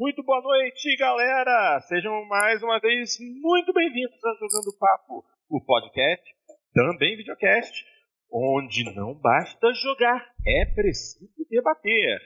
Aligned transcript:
Muito 0.00 0.22
boa 0.22 0.40
noite, 0.40 0.96
galera! 0.96 1.78
Sejam 1.82 2.24
mais 2.24 2.62
uma 2.62 2.80
vez 2.80 3.18
muito 3.20 3.70
bem-vindos 3.70 4.18
a 4.24 4.32
Jogando 4.40 4.74
Papo, 4.78 5.22
o 5.46 5.62
podcast, 5.62 6.24
também 6.72 7.18
videocast, 7.18 7.84
onde 8.32 8.82
não 8.94 9.12
basta 9.12 9.70
jogar, 9.74 10.26
é 10.46 10.64
preciso 10.74 11.28
debater. 11.50 12.18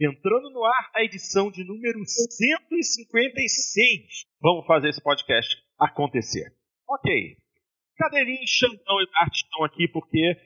Entrando 0.00 0.48
no 0.50 0.64
ar 0.64 0.90
a 0.94 1.02
edição 1.02 1.50
de 1.50 1.64
número 1.64 1.98
156. 2.06 4.26
Vamos 4.40 4.64
fazer 4.64 4.90
esse 4.90 5.02
podcast 5.02 5.56
acontecer. 5.76 6.54
Ok. 6.88 7.36
Cadeirinho, 7.96 8.46
Xandão 8.46 9.02
e 9.02 9.10
Bart 9.10 9.34
estão 9.34 9.64
aqui 9.64 9.88
porque, 9.88 10.36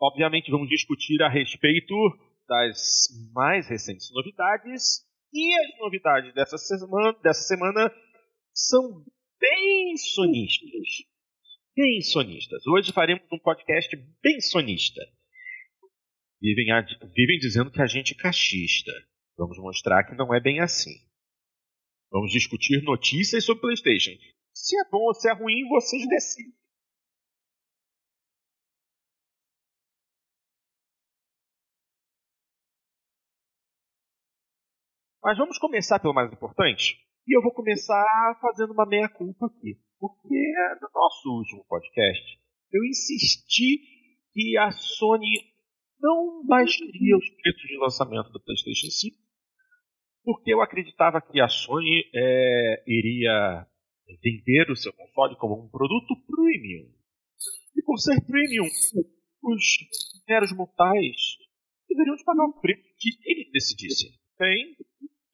obviamente, 0.00 0.50
vamos 0.50 0.68
discutir 0.68 1.22
a 1.22 1.28
respeito 1.28 1.94
das 2.48 3.06
mais 3.32 3.68
recentes 3.68 4.10
novidades. 4.12 5.06
E 5.32 5.54
as 5.60 5.78
novidades 5.78 6.34
dessa 6.34 6.56
semana, 6.56 7.12
dessa 7.22 7.42
semana 7.42 7.92
são 8.54 9.04
bem 9.38 9.96
sonistas. 9.96 11.06
Bem 11.76 12.00
sonistas. 12.00 12.66
Hoje 12.66 12.92
faremos 12.92 13.22
um 13.30 13.38
podcast 13.38 13.94
bem 14.22 14.40
sonista. 14.40 15.00
Vivem, 16.40 16.66
vivem 17.14 17.38
dizendo 17.38 17.70
que 17.70 17.82
a 17.82 17.86
gente 17.86 18.14
é 18.14 18.16
cachista. 18.16 18.92
Vamos 19.36 19.58
mostrar 19.58 20.04
que 20.04 20.16
não 20.16 20.34
é 20.34 20.40
bem 20.40 20.60
assim. 20.60 20.94
Vamos 22.10 22.32
discutir 22.32 22.82
notícias 22.82 23.44
sobre 23.44 23.60
PlayStation. 23.60 24.12
Se 24.54 24.76
é 24.80 24.88
bom 24.90 24.98
ou 24.98 25.14
se 25.14 25.28
é 25.28 25.34
ruim, 25.34 25.68
vocês 25.68 26.08
decidem. 26.08 26.57
Mas 35.28 35.36
vamos 35.36 35.58
começar 35.58 36.00
pelo 36.00 36.14
mais 36.14 36.32
importante. 36.32 36.96
E 37.26 37.36
eu 37.36 37.42
vou 37.42 37.52
começar 37.52 38.38
fazendo 38.40 38.72
uma 38.72 38.86
meia-culpa 38.86 39.44
aqui. 39.44 39.76
Porque 40.00 40.54
no 40.80 40.88
nosso 40.94 41.28
último 41.28 41.66
podcast, 41.68 42.38
eu 42.72 42.82
insisti 42.86 43.76
que 44.32 44.56
a 44.56 44.70
Sony 44.70 45.52
não 46.00 46.42
baixaria 46.46 47.14
os 47.14 47.28
preços 47.42 47.60
de 47.60 47.76
lançamento 47.76 48.32
do 48.32 48.42
PlayStation 48.42 48.86
5. 48.86 49.16
Porque 50.24 50.54
eu 50.54 50.62
acreditava 50.62 51.20
que 51.20 51.38
a 51.42 51.48
Sony 51.48 52.04
é, 52.14 52.82
iria 52.86 53.66
vender 54.22 54.70
o 54.70 54.76
seu 54.76 54.94
console 54.94 55.36
como 55.36 55.62
um 55.62 55.68
produto 55.68 56.16
premium. 56.26 56.90
E 57.76 57.82
por 57.82 57.98
ser 57.98 58.18
premium, 58.24 58.64
os 59.42 59.62
meros 60.26 60.56
mortais 60.56 61.36
deveriam 61.86 62.16
pagar 62.24 62.46
o 62.46 62.60
preço 62.62 62.82
que 62.96 63.10
eles 63.26 63.52
decidissem. 63.52 64.10
Bem, 64.38 64.74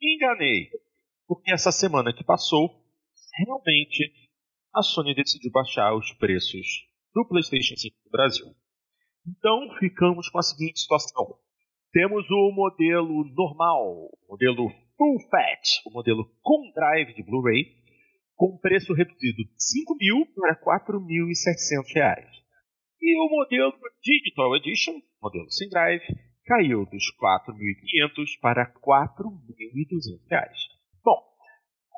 enganei. 0.08 0.70
Porque 1.26 1.52
essa 1.52 1.72
semana 1.72 2.12
que 2.12 2.24
passou, 2.24 2.70
realmente 3.38 4.12
a 4.74 4.82
Sony 4.82 5.14
decidiu 5.14 5.50
baixar 5.50 5.94
os 5.94 6.12
preços 6.14 6.66
do 7.14 7.26
PlayStation 7.26 7.76
5 7.76 7.96
no 8.04 8.10
Brasil. 8.10 8.46
Então 9.26 9.76
ficamos 9.78 10.28
com 10.28 10.38
a 10.38 10.42
seguinte 10.42 10.80
situação: 10.80 11.38
temos 11.92 12.28
o 12.30 12.52
modelo 12.52 13.24
normal, 13.34 14.10
o 14.26 14.32
modelo 14.32 14.68
Full 14.96 15.20
Fat, 15.30 15.80
o 15.86 15.90
modelo 15.90 16.28
com 16.42 16.70
drive 16.72 17.14
de 17.14 17.22
Blu-ray, 17.22 17.64
com 18.34 18.58
preço 18.58 18.92
reduzido 18.92 19.44
de 19.44 19.54
5 19.56 19.96
mil 19.96 20.26
para 20.34 20.60
4.700 20.60 21.94
reais. 21.94 22.30
E 23.00 23.16
o 23.18 23.28
modelo 23.28 23.72
Digital 24.02 24.56
Edition, 24.56 25.00
modelo 25.22 25.50
sem 25.50 25.68
drive, 25.68 26.02
caiu 26.44 26.84
dos 26.86 27.04
4.500 27.20 28.38
para 28.40 28.72
4.200 28.80 30.28
reais. 30.30 30.58
Bom, 31.02 31.18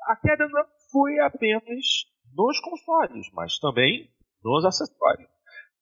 a 0.09 0.17
queda 0.17 0.49
não 0.49 0.65
foi 0.91 1.19
apenas 1.21 2.07
nos 2.35 2.61
consoles, 2.61 3.27
mas 3.33 3.59
também 3.59 4.09
nos 4.43 4.65
acessórios. 4.65 5.29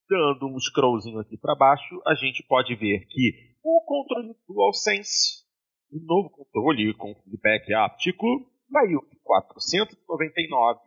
Dando 0.08 0.48
um 0.48 0.58
scrollzinho 0.58 1.18
aqui 1.18 1.36
para 1.38 1.54
baixo, 1.54 2.00
a 2.06 2.14
gente 2.14 2.42
pode 2.46 2.74
ver 2.74 3.06
que 3.06 3.54
o 3.62 3.82
controle 3.86 4.34
DualSense, 4.46 5.44
o 5.90 5.98
novo 6.04 6.30
controle 6.30 6.92
com 6.94 7.14
feedback 7.22 7.72
áptico, 7.72 8.26
caiu 8.72 9.00
de 9.10 9.18
499 9.22 10.80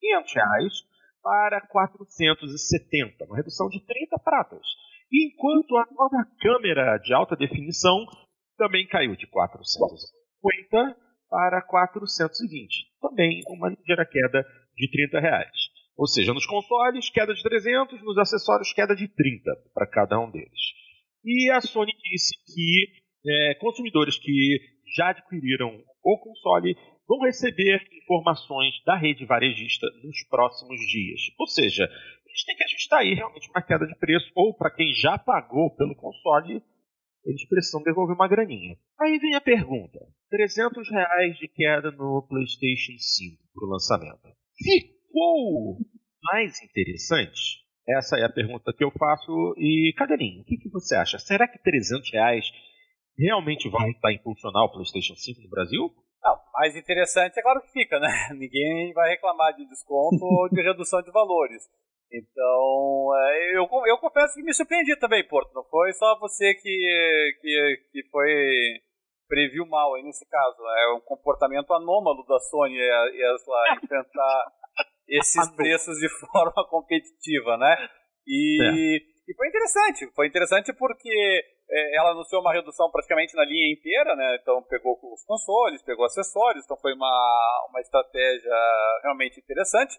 500 0.00 0.34
reais 0.34 0.72
para 1.22 1.60
470, 1.68 3.24
uma 3.26 3.36
redução 3.36 3.68
de 3.68 3.80
30 3.86 4.18
pratas 4.18 4.62
enquanto 5.12 5.76
a 5.76 5.86
nova 5.92 6.26
câmera 6.40 6.98
de 6.98 7.12
alta 7.12 7.36
definição 7.36 8.06
também 8.56 8.86
caiu 8.86 9.14
de 9.16 9.26
450 9.26 10.96
para 11.28 11.62
420, 11.62 12.86
também 13.00 13.40
uma 13.48 13.68
ligeira 13.68 14.06
queda 14.06 14.44
de 14.76 14.90
30 14.90 15.20
reais. 15.20 15.72
Ou 15.96 16.06
seja, 16.06 16.32
nos 16.32 16.46
consoles, 16.46 17.10
queda 17.10 17.34
de 17.34 17.42
300, 17.42 18.02
nos 18.02 18.18
acessórios, 18.18 18.72
queda 18.72 18.94
de 18.94 19.08
30 19.08 19.50
para 19.74 19.86
cada 19.86 20.18
um 20.18 20.30
deles. 20.30 20.60
E 21.24 21.50
a 21.50 21.60
Sony 21.60 21.92
disse 22.10 22.34
que 22.46 23.02
é, 23.24 23.54
consumidores 23.54 24.18
que 24.18 24.58
já 24.96 25.10
adquiriram 25.10 25.80
o 26.04 26.18
console 26.18 26.76
vão 27.06 27.20
receber 27.20 27.80
informações 28.02 28.74
da 28.84 28.96
rede 28.96 29.24
varejista 29.24 29.86
nos 30.02 30.22
próximos 30.28 30.80
dias. 30.88 31.20
Ou 31.38 31.46
seja, 31.46 31.88
eles 32.32 32.44
têm 32.44 32.56
que 32.56 32.64
ajustar 32.64 33.00
aí 33.00 33.12
realmente 33.12 33.50
uma 33.50 33.62
queda 33.62 33.86
de 33.86 33.94
preço, 33.96 34.32
ou 34.34 34.56
para 34.56 34.74
quem 34.74 34.92
já 34.94 35.18
pagou 35.18 35.74
pelo 35.76 35.94
console, 35.94 36.62
eles 37.24 37.46
precisam 37.46 37.82
devolver 37.82 38.16
uma 38.16 38.26
graninha. 38.26 38.76
Aí 38.98 39.18
vem 39.18 39.34
a 39.34 39.40
pergunta: 39.40 40.00
300 40.30 40.90
reais 40.90 41.36
de 41.36 41.46
queda 41.46 41.90
no 41.90 42.26
PlayStation 42.26 42.96
5 42.98 43.42
para 43.54 43.66
o 43.66 43.70
lançamento. 43.70 44.28
Ficou 44.56 45.78
mais 46.22 46.60
interessante? 46.62 47.62
Essa 47.86 48.16
é 48.16 48.24
a 48.24 48.32
pergunta 48.32 48.72
que 48.72 48.82
eu 48.82 48.90
faço. 48.92 49.54
E, 49.58 49.92
Cadarinho, 49.96 50.40
o 50.40 50.44
que, 50.44 50.56
que 50.56 50.70
você 50.70 50.96
acha? 50.96 51.18
Será 51.18 51.46
que 51.46 51.62
300 51.62 52.10
reais 52.12 52.46
realmente 53.18 53.68
vai 53.68 53.90
estar 53.90 54.12
impulsionar 54.12 54.64
o 54.64 54.72
PlayStation 54.72 55.14
5 55.14 55.42
no 55.42 55.50
Brasil? 55.50 55.92
Não, 56.22 56.38
mais 56.54 56.76
interessante 56.76 57.38
é 57.38 57.42
claro 57.42 57.60
que 57.60 57.72
fica, 57.72 57.98
né? 57.98 58.08
Ninguém 58.38 58.92
vai 58.94 59.10
reclamar 59.10 59.54
de 59.54 59.68
desconto 59.68 60.24
ou 60.24 60.48
de 60.48 60.62
redução 60.62 61.02
de 61.02 61.10
valores. 61.10 61.62
Então, 62.12 63.10
é, 63.16 63.56
eu, 63.56 63.66
eu 63.86 63.98
confesso 63.98 64.34
que 64.34 64.42
me 64.42 64.52
surpreendi 64.52 64.94
também, 64.96 65.26
Porto. 65.26 65.52
Não 65.54 65.64
foi 65.64 65.92
só 65.94 66.18
você 66.18 66.54
que, 66.54 67.38
que, 67.40 67.76
que 67.90 68.08
foi 68.10 68.80
previu 69.26 69.64
mal 69.64 69.94
aí 69.94 70.02
nesse 70.02 70.28
caso. 70.28 70.62
É 70.62 70.92
um 70.92 71.00
comportamento 71.00 71.72
anômalo 71.72 72.22
da 72.26 72.38
Sony 72.38 72.78
ela 72.78 73.76
enfrentar 73.82 74.52
esses 75.08 75.50
preços 75.56 75.96
de 75.98 76.08
forma 76.20 76.52
competitiva, 76.68 77.56
né? 77.56 77.88
E, 78.26 78.62
é. 78.62 78.96
e 79.26 79.34
foi 79.34 79.48
interessante. 79.48 80.06
Foi 80.14 80.26
interessante 80.26 80.70
porque 80.74 81.44
é, 81.70 81.96
ela 81.96 82.10
anunciou 82.10 82.42
uma 82.42 82.52
redução 82.52 82.90
praticamente 82.90 83.34
na 83.34 83.44
linha 83.46 83.72
inteira, 83.72 84.14
né? 84.14 84.36
Então 84.42 84.62
pegou 84.64 84.98
os 85.02 85.24
consoles, 85.24 85.82
pegou 85.82 86.04
acessórios, 86.04 86.64
então 86.64 86.76
foi 86.76 86.92
uma, 86.92 87.66
uma 87.70 87.80
estratégia 87.80 88.52
realmente 89.02 89.40
interessante. 89.40 89.98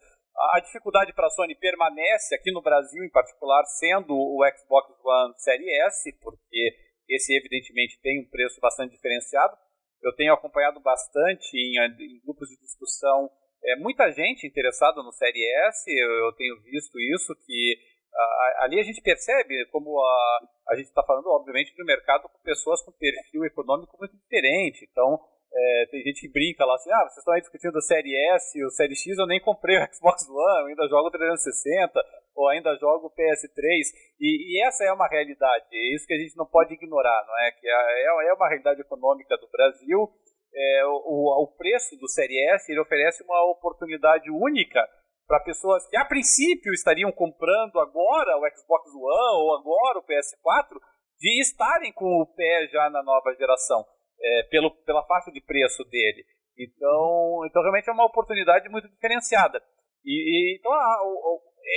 A 0.52 0.60
dificuldade 0.60 1.14
para 1.14 1.28
a 1.28 1.30
Sony 1.30 1.56
permanece 1.56 2.36
aqui 2.36 2.52
no 2.52 2.62
Brasil, 2.62 3.04
em 3.04 3.10
particular, 3.10 3.64
sendo 3.80 4.14
o 4.14 4.44
Xbox 4.58 4.90
One 5.04 5.34
Série 5.38 5.70
S, 5.86 6.12
porque 6.22 6.76
esse 7.10 7.36
evidentemente 7.38 8.00
tem 8.02 8.22
um 8.22 8.30
preço 8.30 8.60
bastante 8.60 8.92
diferenciado. 8.92 9.56
Eu 10.02 10.14
tenho 10.16 10.34
acompanhado 10.34 10.80
bastante 10.82 11.56
em, 11.56 11.80
em 11.80 12.22
grupos 12.26 12.50
de 12.50 12.58
discussão 12.58 13.30
é, 13.66 13.76
muita 13.78 14.12
gente 14.12 14.46
interessada 14.46 15.02
no 15.02 15.12
Série 15.14 15.42
S, 15.68 15.90
eu, 15.90 16.12
eu 16.26 16.34
tenho 16.34 16.62
visto 16.64 17.00
isso, 17.00 17.34
que 17.46 17.78
a, 18.14 18.66
ali 18.66 18.80
a 18.80 18.84
gente 18.84 19.02
percebe 19.02 19.66
como 19.72 20.00
a, 20.02 20.40
a 20.70 20.76
gente 20.76 20.88
está 20.88 21.02
falando, 21.04 21.28
obviamente, 21.28 21.76
do 21.76 21.86
mercado 21.86 22.28
com 22.28 22.40
pessoas 22.44 22.82
com 22.84 22.92
perfil 22.92 23.46
econômico 23.46 23.98
muito 23.98 24.18
diferente. 24.18 24.88
Então, 24.92 25.18
é, 25.54 25.86
tem 25.92 26.02
gente 26.02 26.22
que 26.22 26.34
brinca 26.34 26.66
lá 26.66 26.74
assim, 26.76 26.92
ah, 26.92 27.04
vocês 27.04 27.18
estão 27.18 27.34
aí 27.34 27.42
discutindo 27.42 27.76
o 27.76 27.82
Série 27.82 28.16
S 28.34 28.58
e 28.58 28.66
o 28.66 28.72
Série 28.72 28.96
X, 28.96 29.18
eu 29.18 29.28
nem 29.28 29.40
comprei 29.40 29.78
o 29.78 29.86
Xbox 29.94 30.28
One, 30.28 30.62
eu 30.62 30.68
ainda 30.68 30.88
jogo 30.88 31.12
360, 31.12 31.94
ou 32.36 32.50
ainda 32.50 32.76
jogo 32.78 33.08
o 33.08 33.14
PS3, 33.14 33.62
e, 34.20 34.58
e, 34.58 34.66
essa 34.66 34.84
é 34.84 34.92
uma 34.92 35.08
realidade, 35.08 35.66
é 35.72 35.96
isso 35.96 36.08
que 36.08 36.14
a 36.16 36.18
gente 36.18 36.36
não 36.36 36.48
pode 36.48 36.74
ignorar, 36.74 37.24
não 37.28 37.38
é? 37.40 37.52
Que 37.52 37.68
é, 37.68 38.30
é 38.30 38.34
uma 38.34 38.50
realidade 38.50 38.82
econômica 38.82 39.38
do 39.38 39.48
Brasil, 39.52 40.10
é, 40.56 40.86
o, 40.86 41.44
o 41.44 41.48
preço 41.56 41.96
do 41.98 42.10
Série 42.10 42.38
S 42.54 42.72
ele 42.72 42.82
oferece 42.82 43.24
uma 43.24 43.52
oportunidade 43.52 44.30
única 44.30 44.88
para 45.28 45.40
pessoas 45.40 45.88
que 45.88 45.98
a 45.98 46.06
princípio 46.06 46.74
estariam 46.74 47.12
comprando 47.12 47.80
agora 47.80 48.38
o 48.38 48.50
Xbox 48.56 48.90
One 48.90 49.42
ou 49.42 49.56
agora 49.56 50.00
o 50.00 50.04
PS4 50.04 50.78
de 51.20 51.42
estarem 51.42 51.92
com 51.94 52.22
o 52.22 52.28
pé 52.36 52.68
já 52.72 52.90
na 52.90 53.02
nova 53.02 53.34
geração 53.34 53.84
é, 54.22 54.44
pelo, 54.50 54.72
pela 54.84 55.06
faixa 55.06 55.32
de 55.32 55.42
preço 55.42 55.84
dele. 55.86 56.26
Então, 56.58 57.42
então 57.46 57.62
realmente 57.62 57.90
é 57.90 57.94
uma 57.94 58.06
oportunidade 58.06 58.70
muito 58.70 58.88
diferenciada. 58.90 59.62
E, 60.06 60.12
e 60.12 60.58
então 60.58 60.72
a, 60.72 60.98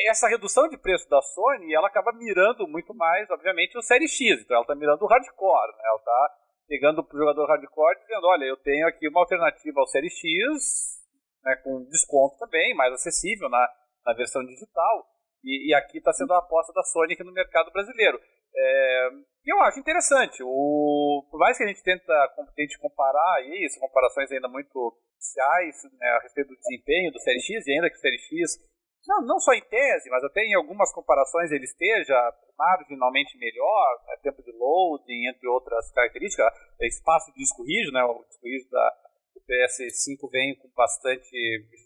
essa 0.08 0.28
redução 0.28 0.68
de 0.68 0.76
preço 0.76 1.08
da 1.08 1.20
Sony, 1.22 1.74
ela 1.74 1.88
acaba 1.88 2.12
mirando 2.12 2.66
muito 2.66 2.94
mais, 2.94 3.30
obviamente, 3.30 3.78
o 3.78 3.82
Série 3.82 4.08
X. 4.08 4.42
Então 4.42 4.56
ela 4.56 4.64
está 4.64 4.74
mirando 4.74 5.02
o 5.02 5.06
hardcore, 5.06 5.72
né? 5.76 5.82
ela 5.84 5.98
está 5.98 6.36
pegando 6.68 7.00
o 7.00 7.18
jogador 7.18 7.46
hardcore 7.46 8.00
dizendo, 8.00 8.26
olha, 8.26 8.44
eu 8.44 8.56
tenho 8.56 8.86
aqui 8.88 9.08
uma 9.08 9.20
alternativa 9.20 9.80
ao 9.80 9.86
Série 9.86 10.10
X, 10.10 10.96
né, 11.44 11.56
com 11.62 11.84
desconto 11.88 12.36
também, 12.38 12.74
mais 12.74 12.92
acessível 12.92 13.48
na, 13.48 13.68
na 14.04 14.12
versão 14.14 14.44
digital. 14.44 15.06
E, 15.44 15.70
e 15.70 15.74
aqui 15.74 15.98
está 15.98 16.12
sendo 16.12 16.34
a 16.34 16.38
aposta 16.38 16.72
da 16.72 16.82
Sony 16.82 17.14
aqui 17.14 17.22
no 17.22 17.32
mercado 17.32 17.70
brasileiro. 17.70 18.20
É, 18.54 19.08
eu 19.46 19.60
acho 19.62 19.78
interessante. 19.78 20.42
O, 20.42 21.26
por 21.30 21.38
mais 21.38 21.56
que 21.56 21.64
a 21.64 21.68
gente 21.68 21.82
tenta, 21.82 22.12
tente 22.54 22.78
comparar 22.78 23.42
isso, 23.62 23.80
comparações 23.80 24.30
ainda 24.32 24.48
muito 24.48 24.74
oficiais 25.16 25.76
né, 25.98 26.08
a 26.08 26.22
respeito 26.22 26.48
do 26.48 26.58
desempenho 26.58 27.12
do 27.12 27.20
Série 27.20 27.40
X, 27.40 27.66
e 27.66 27.72
ainda 27.72 27.90
que 27.90 27.96
o 27.96 28.00
Série 28.00 28.18
X, 28.18 28.58
não, 29.06 29.22
não 29.22 29.38
só 29.38 29.52
em 29.52 29.62
tese, 29.62 30.10
mas 30.10 30.22
até 30.24 30.42
em 30.42 30.54
algumas 30.54 30.92
comparações 30.92 31.52
ele 31.52 31.64
esteja 31.64 32.14
marginalmente 32.58 33.38
melhor, 33.38 34.02
né, 34.06 34.16
tempo 34.22 34.42
de 34.42 34.50
loading, 34.52 35.28
entre 35.28 35.46
outras 35.48 35.90
características, 35.92 36.46
é 36.80 36.86
espaço 36.86 37.32
de 37.32 37.38
disco 37.38 37.62
rígido, 37.62 37.92
né, 37.92 38.02
o 38.04 38.24
disco 38.24 38.44
rígido 38.44 38.70
da, 38.70 38.90
do 39.34 39.40
PS5 39.40 40.30
vem 40.30 40.56
com 40.56 40.68
bastante, 40.74 41.30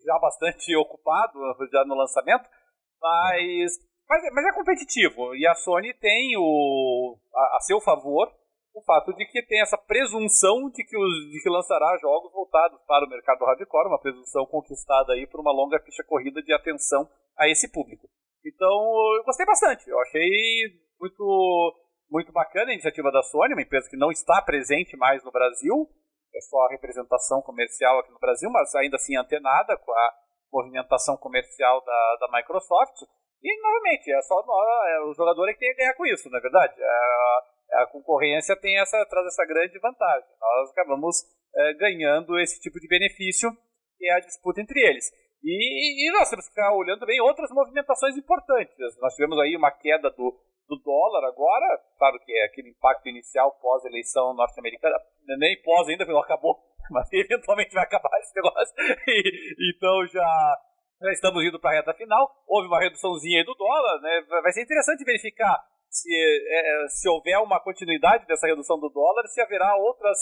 já 0.05 0.19
bastante 0.19 0.75
ocupado 0.81 1.39
já 1.71 1.85
no 1.85 1.95
lançamento, 1.95 2.49
mas, 3.01 3.73
mas, 4.11 4.35
mas 4.35 4.45
é 4.45 4.53
competitivo. 4.53 5.35
E 5.37 5.47
a 5.47 5.55
Sony 5.55 5.95
tem 5.95 6.37
o, 6.37 7.17
a, 7.33 7.57
a, 7.57 7.61
seu 7.61 7.81
favor 7.81 8.29
o 8.75 8.83
fato 8.83 9.13
de 9.15 9.27
que 9.27 9.43
tem 9.43 9.61
essa 9.61 9.77
presunção 9.77 10.71
de 10.71 10.85
que, 10.85 10.97
os, 10.97 11.31
de 11.31 11.43
que 11.43 11.49
lançará 11.49 11.97
jogos 12.01 12.33
voltados 12.33 12.81
para 12.87 13.05
o 13.05 13.09
mercado 13.09 13.45
hardcore, 13.45 13.89
uma 13.89 14.01
presunção 14.01 14.47
conquistada 14.47 15.13
aí 15.13 15.27
por 15.27 15.41
uma 15.41 15.53
longa 15.53 15.79
ficha 15.81 16.05
corrida 16.05 16.43
de 16.43 16.53
atenção 16.53 17.09
a 17.37 17.49
esse 17.49 17.71
público. 17.71 18.09
Então, 18.45 18.73
eu 19.17 19.25
gostei 19.25 19.45
bastante. 19.45 19.89
Eu 19.89 20.01
achei 20.01 20.29
muito, 21.01 21.75
muito 22.11 22.33
bacana 22.33 22.71
a 22.71 22.75
iniciativa 22.75 23.11
da 23.11 23.23
Sony, 23.23 23.55
uma 23.55 23.63
empresa 23.63 23.89
que 23.89 23.97
não 23.97 24.11
está 24.11 24.41
presente 24.43 24.97
mais 24.97 25.23
no 25.25 25.33
Brasil, 25.33 25.89
é 26.35 26.41
só 26.43 26.65
a 26.65 26.71
representação 26.71 27.43
comercial 27.43 27.99
aqui 27.99 28.11
no 28.13 28.21
Brasil, 28.21 28.49
mas 28.51 28.75
ainda 28.77 28.97
assim 28.97 29.17
antenada 29.17 29.77
com 29.79 29.93
a 29.93 30.15
movimentação 30.53 31.17
comercial 31.17 31.85
da, 31.85 32.17
da 32.21 32.39
Microsoft. 32.39 33.03
E, 33.43 33.63
novamente, 33.63 34.13
é 34.13 34.21
só 34.23 34.39
é, 34.39 35.01
o 35.05 35.15
jogador 35.15 35.49
é 35.49 35.53
que 35.53 35.61
tem 35.61 35.71
a 35.71 35.77
ganhar 35.77 35.95
com 35.95 36.07
isso, 36.07 36.29
na 36.29 36.39
é 36.39 36.41
verdade. 36.41 36.75
É, 36.79 37.83
a 37.83 37.87
concorrência 37.87 38.57
tem 38.57 38.79
essa, 38.79 39.05
traz 39.07 39.27
essa 39.27 39.47
grande 39.47 39.79
vantagem. 39.79 40.29
Nós 40.41 40.71
acabamos 40.71 41.17
é, 41.55 41.75
ganhando 41.75 42.39
esse 42.39 42.61
tipo 42.61 42.79
de 42.79 42.89
benefício, 42.89 43.51
que 43.97 44.07
é 44.07 44.13
a 44.13 44.21
disputa 44.21 44.61
entre 44.61 44.81
eles. 44.81 45.07
E, 45.43 46.07
e, 46.07 46.13
nós 46.13 46.29
temos 46.29 46.45
que 46.47 46.53
ficar 46.53 46.75
olhando 46.75 47.01
também 47.01 47.21
outras 47.21 47.51
movimentações 47.51 48.17
importantes. 48.17 48.77
Nós 49.01 49.15
tivemos 49.15 49.39
aí 49.39 49.57
uma 49.57 49.71
queda 49.71 50.11
do, 50.11 50.39
do 50.69 50.77
dólar 50.85 51.27
agora, 51.27 51.81
claro 51.99 52.19
que 52.21 52.33
é 52.33 52.45
aquele 52.45 52.71
impacto 52.71 53.09
inicial 53.09 53.59
pós-eleição 53.61 54.35
norte-americana, 54.35 54.97
nem 55.39 55.63
pós 55.63 55.89
ainda, 55.89 56.05
porque 56.05 56.13
não 56.13 56.23
acabou 56.23 56.61
mas 56.91 57.09
eventualmente 57.13 57.73
vai 57.73 57.85
acabar 57.85 58.19
esse 58.19 58.35
negócio. 58.35 58.75
E, 59.09 59.75
então 59.77 60.07
já, 60.09 60.59
já 61.01 61.13
estamos 61.13 61.45
indo 61.45 61.59
para 61.59 61.71
a 61.71 61.75
reta 61.75 61.95
final. 61.95 62.31
Houve 62.47 62.69
uma 62.69 62.81
reduçãozinha 62.81 63.45
do 63.45 63.55
dólar, 63.55 64.01
né? 64.03 64.23
Vai 64.43 64.53
ser 64.53 64.63
interessante 64.63 65.05
verificar 65.05 65.57
se, 65.89 66.09
é, 66.15 66.89
se 66.89 67.09
houver 67.09 67.39
uma 67.39 67.59
continuidade 67.61 68.27
dessa 68.27 68.47
redução 68.47 68.79
do 68.79 68.89
dólar, 68.89 69.27
se 69.27 69.41
haverá 69.41 69.77
outras 69.77 70.19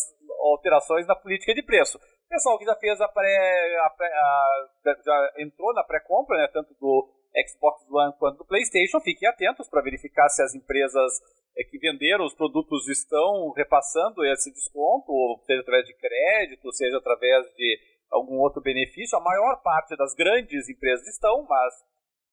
alterações 0.52 1.06
na 1.06 1.14
política 1.14 1.54
de 1.54 1.62
preço. 1.62 1.98
O 1.98 2.28
pessoal 2.28 2.58
que 2.58 2.64
já 2.64 2.75
fez 2.76 3.00
a 3.00 3.08
pré, 3.08 3.80
a 3.84 3.90
pré 3.90 4.06
a, 4.06 4.70
já 5.04 5.32
entrou 5.38 5.75
na 5.75 5.84
pré-compra, 5.84 6.38
né, 6.38 6.48
tanto 6.52 6.75
do 6.80 7.08
Xbox 7.46 7.84
One 7.90 8.14
quanto 8.19 8.38
do 8.38 8.46
PlayStation, 8.46 9.00
fiquem 9.00 9.28
atentos 9.28 9.69
para 9.69 9.82
verificar 9.82 10.28
se 10.28 10.42
as 10.42 10.54
empresas 10.54 11.12
é, 11.56 11.64
que 11.64 11.78
venderam 11.78 12.25
os 12.25 12.34
produtos 12.34 12.88
estão 12.88 13.50
repassando 13.52 14.25
esse 14.25 14.52
desconto, 14.52 15.12
seja 15.44 15.60
através 15.60 15.86
de 15.86 15.94
crédito, 15.94 16.72
seja 16.72 16.96
através 16.96 17.46
de 17.54 17.78
algum 18.10 18.38
outro 18.40 18.62
benefício. 18.62 19.16
A 19.19 19.22
maior 19.22 19.62
parte 19.62 19.96
das 19.96 20.14
grandes 20.14 20.69
empresas 20.69 21.06
estão, 21.06 21.44
mas 21.49 21.75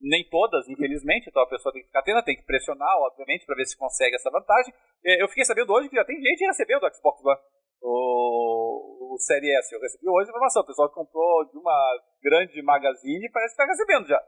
nem 0.01 0.27
todas, 0.29 0.67
infelizmente, 0.67 1.29
então 1.29 1.41
a 1.41 1.49
pessoa 1.49 1.71
tem 1.71 1.81
que 1.81 1.87
ficar 1.87 1.99
atenta, 1.99 2.23
tem 2.23 2.35
que 2.35 2.45
pressionar, 2.45 2.95
obviamente, 2.99 3.45
para 3.45 3.55
ver 3.55 3.65
se 3.65 3.77
consegue 3.77 4.15
essa 4.15 4.29
vantagem. 4.29 4.73
É, 5.03 5.21
eu 5.21 5.27
fiquei 5.27 5.45
sabendo 5.45 5.71
hoje 5.71 5.89
que 5.89 5.95
já 5.95 6.05
tem 6.05 6.21
gente 6.21 6.45
recebendo 6.45 6.83
o 6.83 6.93
Xbox 6.93 7.23
One, 7.23 7.39
o, 7.81 9.15
o 9.15 9.17
Série 9.19 9.51
S. 9.57 9.73
Eu 9.73 9.81
recebi 9.81 10.07
hoje 10.07 10.29
a 10.29 10.31
informação, 10.31 10.61
o 10.61 10.65
pessoal 10.65 10.91
comprou 10.91 11.45
de 11.45 11.57
uma 11.57 11.99
grande 12.21 12.61
magazine 12.61 13.31
parece 13.31 13.55
que 13.55 13.61
está 13.61 13.71
recebendo 13.71 14.07
já. 14.07 14.21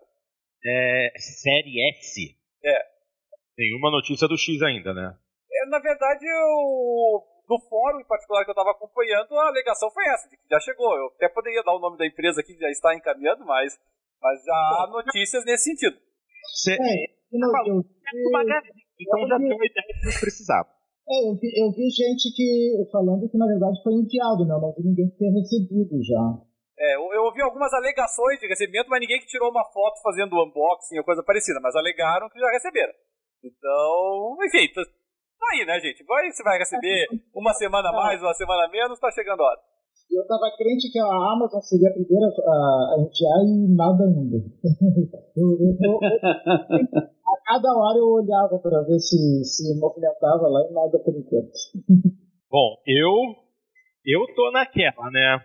É, 0.65 1.11
série 1.17 1.89
S? 1.89 2.35
É. 2.63 2.97
Nenhuma 3.57 3.91
notícia 3.91 4.27
do 4.27 4.37
X 4.37 4.61
ainda, 4.61 4.93
né? 4.93 5.17
É, 5.51 5.69
na 5.69 5.79
verdade, 5.79 6.25
eu, 6.25 7.23
no 7.47 7.59
fórum 7.69 7.99
em 7.99 8.05
particular 8.05 8.43
que 8.43 8.51
eu 8.51 8.53
estava 8.53 8.71
acompanhando, 8.71 9.33
a 9.39 9.47
alegação 9.47 9.89
foi 9.91 10.05
essa, 10.07 10.29
de 10.29 10.37
que 10.37 10.47
já 10.49 10.59
chegou. 10.59 10.95
Eu 10.95 11.07
até 11.15 11.29
poderia 11.29 11.63
dar 11.63 11.73
o 11.73 11.79
nome 11.79 11.97
da 11.97 12.05
empresa 12.05 12.41
aqui 12.41 12.53
que 12.53 12.59
já 12.59 12.69
está 12.69 12.93
encaminhando, 12.93 13.45
mas, 13.45 13.73
mas 14.21 14.43
já 14.43 14.53
há 14.53 14.87
notícias 14.91 15.45
nesse 15.45 15.71
sentido. 15.71 15.97
Cê, 16.63 16.73
é, 16.73 17.37
não, 17.37 17.51
tá 17.51 17.63
eu, 17.67 17.83
então 18.99 19.27
já 19.27 19.37
deu 19.37 19.55
uma 19.55 19.65
ideia 19.65 19.87
que 19.87 20.05
não 20.05 20.19
precisava. 20.19 20.69
É, 21.07 21.23
eu 21.23 21.35
vi, 21.39 21.47
eu 21.55 21.71
vi 21.71 21.87
gente 21.87 22.35
que 22.35 22.83
falando 22.91 23.29
que 23.29 23.37
na 23.37 23.47
verdade 23.47 23.81
foi 23.81 23.93
enviado, 23.93 24.43
né? 24.43 24.59
Não 24.59 24.75
vi 24.75 24.83
ninguém 24.83 25.09
que 25.09 25.17
tenha 25.17 25.31
recebido 25.31 26.03
já. 26.03 26.23
É, 26.77 26.95
eu, 26.95 27.13
eu 27.13 27.23
ouvi 27.23 27.41
algumas 27.41 27.73
alegações 27.73 28.39
de 28.39 28.47
recebimento, 28.47 28.89
mas 28.89 28.99
ninguém 28.99 29.19
que 29.19 29.25
tirou 29.25 29.49
uma 29.49 29.63
foto 29.71 30.01
fazendo 30.03 30.35
unboxing 30.35 30.99
ou 30.99 31.05
coisa 31.05 31.23
parecida, 31.23 31.59
mas 31.61 31.75
alegaram 31.75 32.29
que 32.29 32.39
já 32.39 32.51
receberam. 32.51 32.93
Então, 33.43 34.37
enfim, 34.45 34.67
tá, 35.39 35.45
tá 35.45 35.53
aí, 35.53 35.65
né, 35.65 35.79
gente? 35.79 36.03
Vai, 36.03 36.31
você 36.31 36.43
vai 36.43 36.57
receber 36.57 37.07
uma 37.33 37.53
semana 37.53 37.91
mais, 37.91 38.21
uma 38.21 38.33
semana 38.33 38.67
menos, 38.69 38.99
tá 38.99 39.11
chegando 39.11 39.41
a 39.41 39.45
hora. 39.45 39.59
Eu 40.09 40.25
tava 40.25 40.49
crente 40.57 40.91
que 40.91 40.99
a 40.99 41.05
Amazon 41.05 41.59
seria 41.61 41.89
a 41.89 41.93
primeira 41.93 42.27
a, 42.27 42.95
enviar 42.99 43.43
e 43.43 43.75
nada 43.75 44.03
ainda. 44.05 44.37
eu, 45.35 45.47
eu, 45.59 45.77
eu, 45.81 45.99
a 47.27 47.41
cada 47.45 47.73
hora 47.75 47.97
eu 47.97 48.07
olhava 48.07 48.57
para 48.59 48.83
ver 48.83 48.99
se, 48.99 49.43
se 49.43 49.79
movimentava 49.79 50.47
lá 50.47 50.61
e 50.69 50.73
nada 50.73 50.97
por 50.99 51.13
enquanto. 51.13 51.51
Bom, 52.49 52.77
eu 52.87 53.35
eu 54.05 54.25
tô 54.33 54.49
naquela, 54.51 55.11
né? 55.11 55.43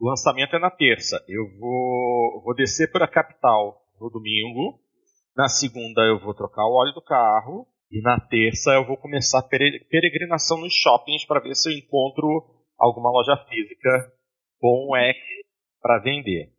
O 0.00 0.08
lançamento 0.08 0.54
é 0.54 0.60
na 0.60 0.70
terça. 0.70 1.20
Eu 1.28 1.42
vou, 1.58 2.42
vou 2.44 2.54
descer 2.54 2.92
para 2.92 3.06
a 3.06 3.10
capital 3.10 3.82
no 4.00 4.08
domingo. 4.08 4.78
Na 5.36 5.48
segunda 5.48 6.02
eu 6.02 6.20
vou 6.20 6.32
trocar 6.32 6.64
o 6.64 6.74
óleo 6.74 6.94
do 6.94 7.02
carro. 7.02 7.66
E 7.90 8.00
na 8.02 8.18
terça 8.18 8.72
eu 8.72 8.86
vou 8.86 8.96
começar 8.96 9.38
a 9.38 9.48
peregrinação 9.48 10.58
nos 10.58 10.72
shoppings 10.74 11.24
para 11.26 11.40
ver 11.40 11.54
se 11.54 11.70
eu 11.70 11.78
encontro 11.78 12.26
alguma 12.78 13.10
loja 13.10 13.36
física 13.48 14.12
com 14.60 14.88
um 14.90 14.96
X 14.96 15.16
para 15.80 16.00
vender. 16.00 16.52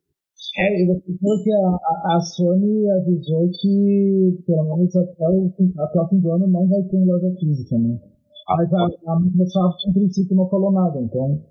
É, 0.58 0.82
e 0.82 0.86
você 0.86 1.18
falou 1.20 1.44
que 1.44 1.52
a, 1.52 2.16
a, 2.16 2.20
Sony 2.22 2.90
avisou 2.92 3.50
que 3.50 4.44
pelo 4.48 4.78
menos 4.78 4.96
até 4.96 5.28
o, 5.28 5.54
até 5.80 6.00
o 6.00 6.08
fim 6.08 6.20
do 6.20 6.32
ano 6.32 6.48
não 6.48 6.68
vai 6.70 6.82
ter 6.84 7.04
loja 7.04 7.28
física, 7.40 7.78
né? 7.78 8.00
Ah, 8.48 8.56
Mas 8.58 8.74
a, 8.74 9.12
a 9.12 9.20
Microsoft 9.20 9.86
em 9.90 9.94
princípio 9.94 10.36
não 10.36 10.50
falou 10.50 10.72
nada, 10.72 11.02
então 11.02 11.44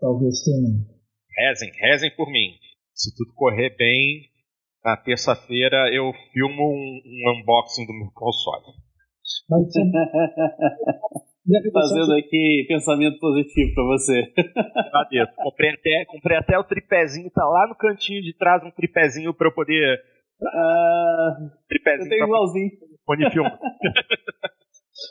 talvez 0.00 0.42
tenha 0.42 0.98
rezem, 1.38 1.70
rezem 1.80 2.10
por 2.16 2.30
mim. 2.30 2.58
Se 2.94 3.14
tudo 3.14 3.32
correr 3.34 3.76
bem, 3.76 4.22
na 4.84 4.96
terça-feira 4.96 5.88
eu 5.94 6.12
filmo 6.32 6.64
um, 6.64 7.00
um, 7.04 7.40
unboxing 7.40 7.86
do 7.86 7.92
meu 7.92 8.10
console. 8.12 8.74
Fazendo 11.72 12.12
aqui 12.12 12.66
pensamento 12.68 13.18
positivo 13.18 13.74
pra 13.74 13.84
você. 13.84 14.22
Comprei 15.42 15.70
até, 15.70 16.04
comprei 16.06 16.36
até 16.36 16.58
o 16.58 16.64
tripézinho, 16.64 17.30
tá 17.30 17.42
lá 17.44 17.66
no 17.68 17.74
cantinho 17.74 18.20
de 18.20 18.36
trás 18.36 18.62
um 18.62 18.70
tripézinho 18.70 19.32
pra 19.32 19.48
eu 19.48 19.54
poder. 19.54 19.98
Ah, 20.42 21.50
tripézinho. 21.68 22.04
Eu 22.04 22.10
tenho 22.10 22.26
igualzinho. 22.26 22.70
Pode 23.06 23.28
filme. 23.32 23.50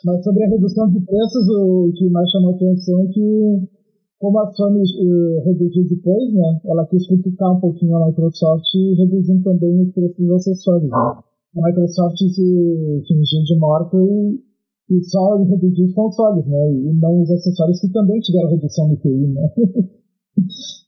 Mas 0.04 0.22
sobre 0.22 0.44
a 0.44 0.48
redução 0.48 0.88
de 0.90 1.00
preços, 1.04 1.48
o 1.48 1.92
que 1.96 2.08
mais 2.10 2.30
chamou 2.30 2.54
atenção 2.54 3.02
é 3.02 3.06
que 3.12 3.68
como 4.18 4.38
a 4.40 4.50
Sony 4.50 4.82
eh, 4.82 5.44
reduziu 5.44 5.86
depois, 5.88 6.34
né, 6.34 6.60
ela 6.66 6.84
quis 6.86 7.06
criticar 7.06 7.52
um 7.52 7.60
pouquinho 7.60 7.96
a 7.96 8.08
Microsoft 8.08 8.66
reduzindo 8.96 9.44
também 9.44 9.80
os 9.80 9.92
preços 9.92 10.16
dos 10.16 10.36
acessórios. 10.36 10.90
Né? 10.90 11.22
A 11.58 11.66
Microsoft 11.66 12.16
se 12.18 13.02
fingiu 13.02 13.42
de 13.42 13.58
morta 13.58 13.96
e, 13.96 14.38
e 14.94 15.02
só 15.02 15.34
reduziu 15.42 15.86
os 15.86 15.94
consoles, 15.94 16.46
né, 16.46 16.70
e 16.70 16.94
não 16.94 17.22
os 17.22 17.30
acessórios 17.30 17.80
que 17.80 17.90
também 17.90 18.20
tiveram 18.20 18.50
redução 18.50 18.86
no 18.88 18.96
TI, 18.96 19.26
né. 19.26 19.42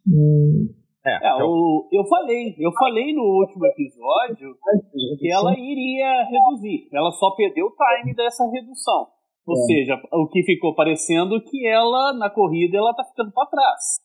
e, 0.06 0.70
é, 1.04 1.10
é 1.10 1.16
então... 1.16 1.40
eu, 1.40 1.88
eu 1.90 2.04
falei, 2.06 2.54
eu 2.56 2.70
falei 2.78 3.12
no 3.12 3.22
último 3.42 3.66
episódio 3.66 4.54
que 5.18 5.32
ela 5.32 5.52
iria 5.58 6.22
reduzir. 6.22 6.88
Ela 6.92 7.10
só 7.12 7.34
perdeu 7.34 7.66
o 7.66 7.74
time 7.74 8.14
dessa 8.14 8.44
redução. 8.48 9.08
Ou 9.46 9.56
é. 9.56 9.62
seja, 9.62 9.94
o 10.12 10.28
que 10.28 10.44
ficou 10.44 10.74
parecendo 10.74 11.42
que 11.42 11.66
ela, 11.66 12.12
na 12.12 12.30
corrida, 12.30 12.76
ela 12.76 12.94
tá 12.94 13.02
ficando 13.02 13.32
para 13.32 13.48
trás. 13.48 13.98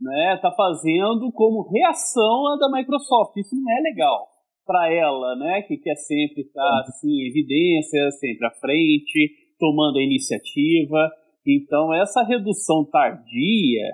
Né? 0.00 0.38
Tá 0.40 0.50
fazendo 0.50 1.30
como 1.32 1.68
reação 1.70 2.48
a 2.48 2.56
da 2.56 2.72
Microsoft. 2.72 3.36
Isso 3.36 3.54
não 3.54 3.70
é 3.70 3.80
legal 3.82 4.29
para 4.70 4.92
ela, 4.94 5.34
né? 5.34 5.62
Que 5.62 5.76
quer 5.76 5.96
sempre 5.96 6.42
estar 6.42 6.62
tá, 6.62 6.84
assim, 6.86 7.10
em 7.10 7.28
evidência, 7.28 8.08
sempre 8.12 8.46
à 8.46 8.50
frente, 8.52 9.32
tomando 9.58 9.98
a 9.98 10.02
iniciativa. 10.02 11.10
Então 11.44 11.92
essa 11.92 12.22
redução 12.22 12.84
tardia, 12.84 13.90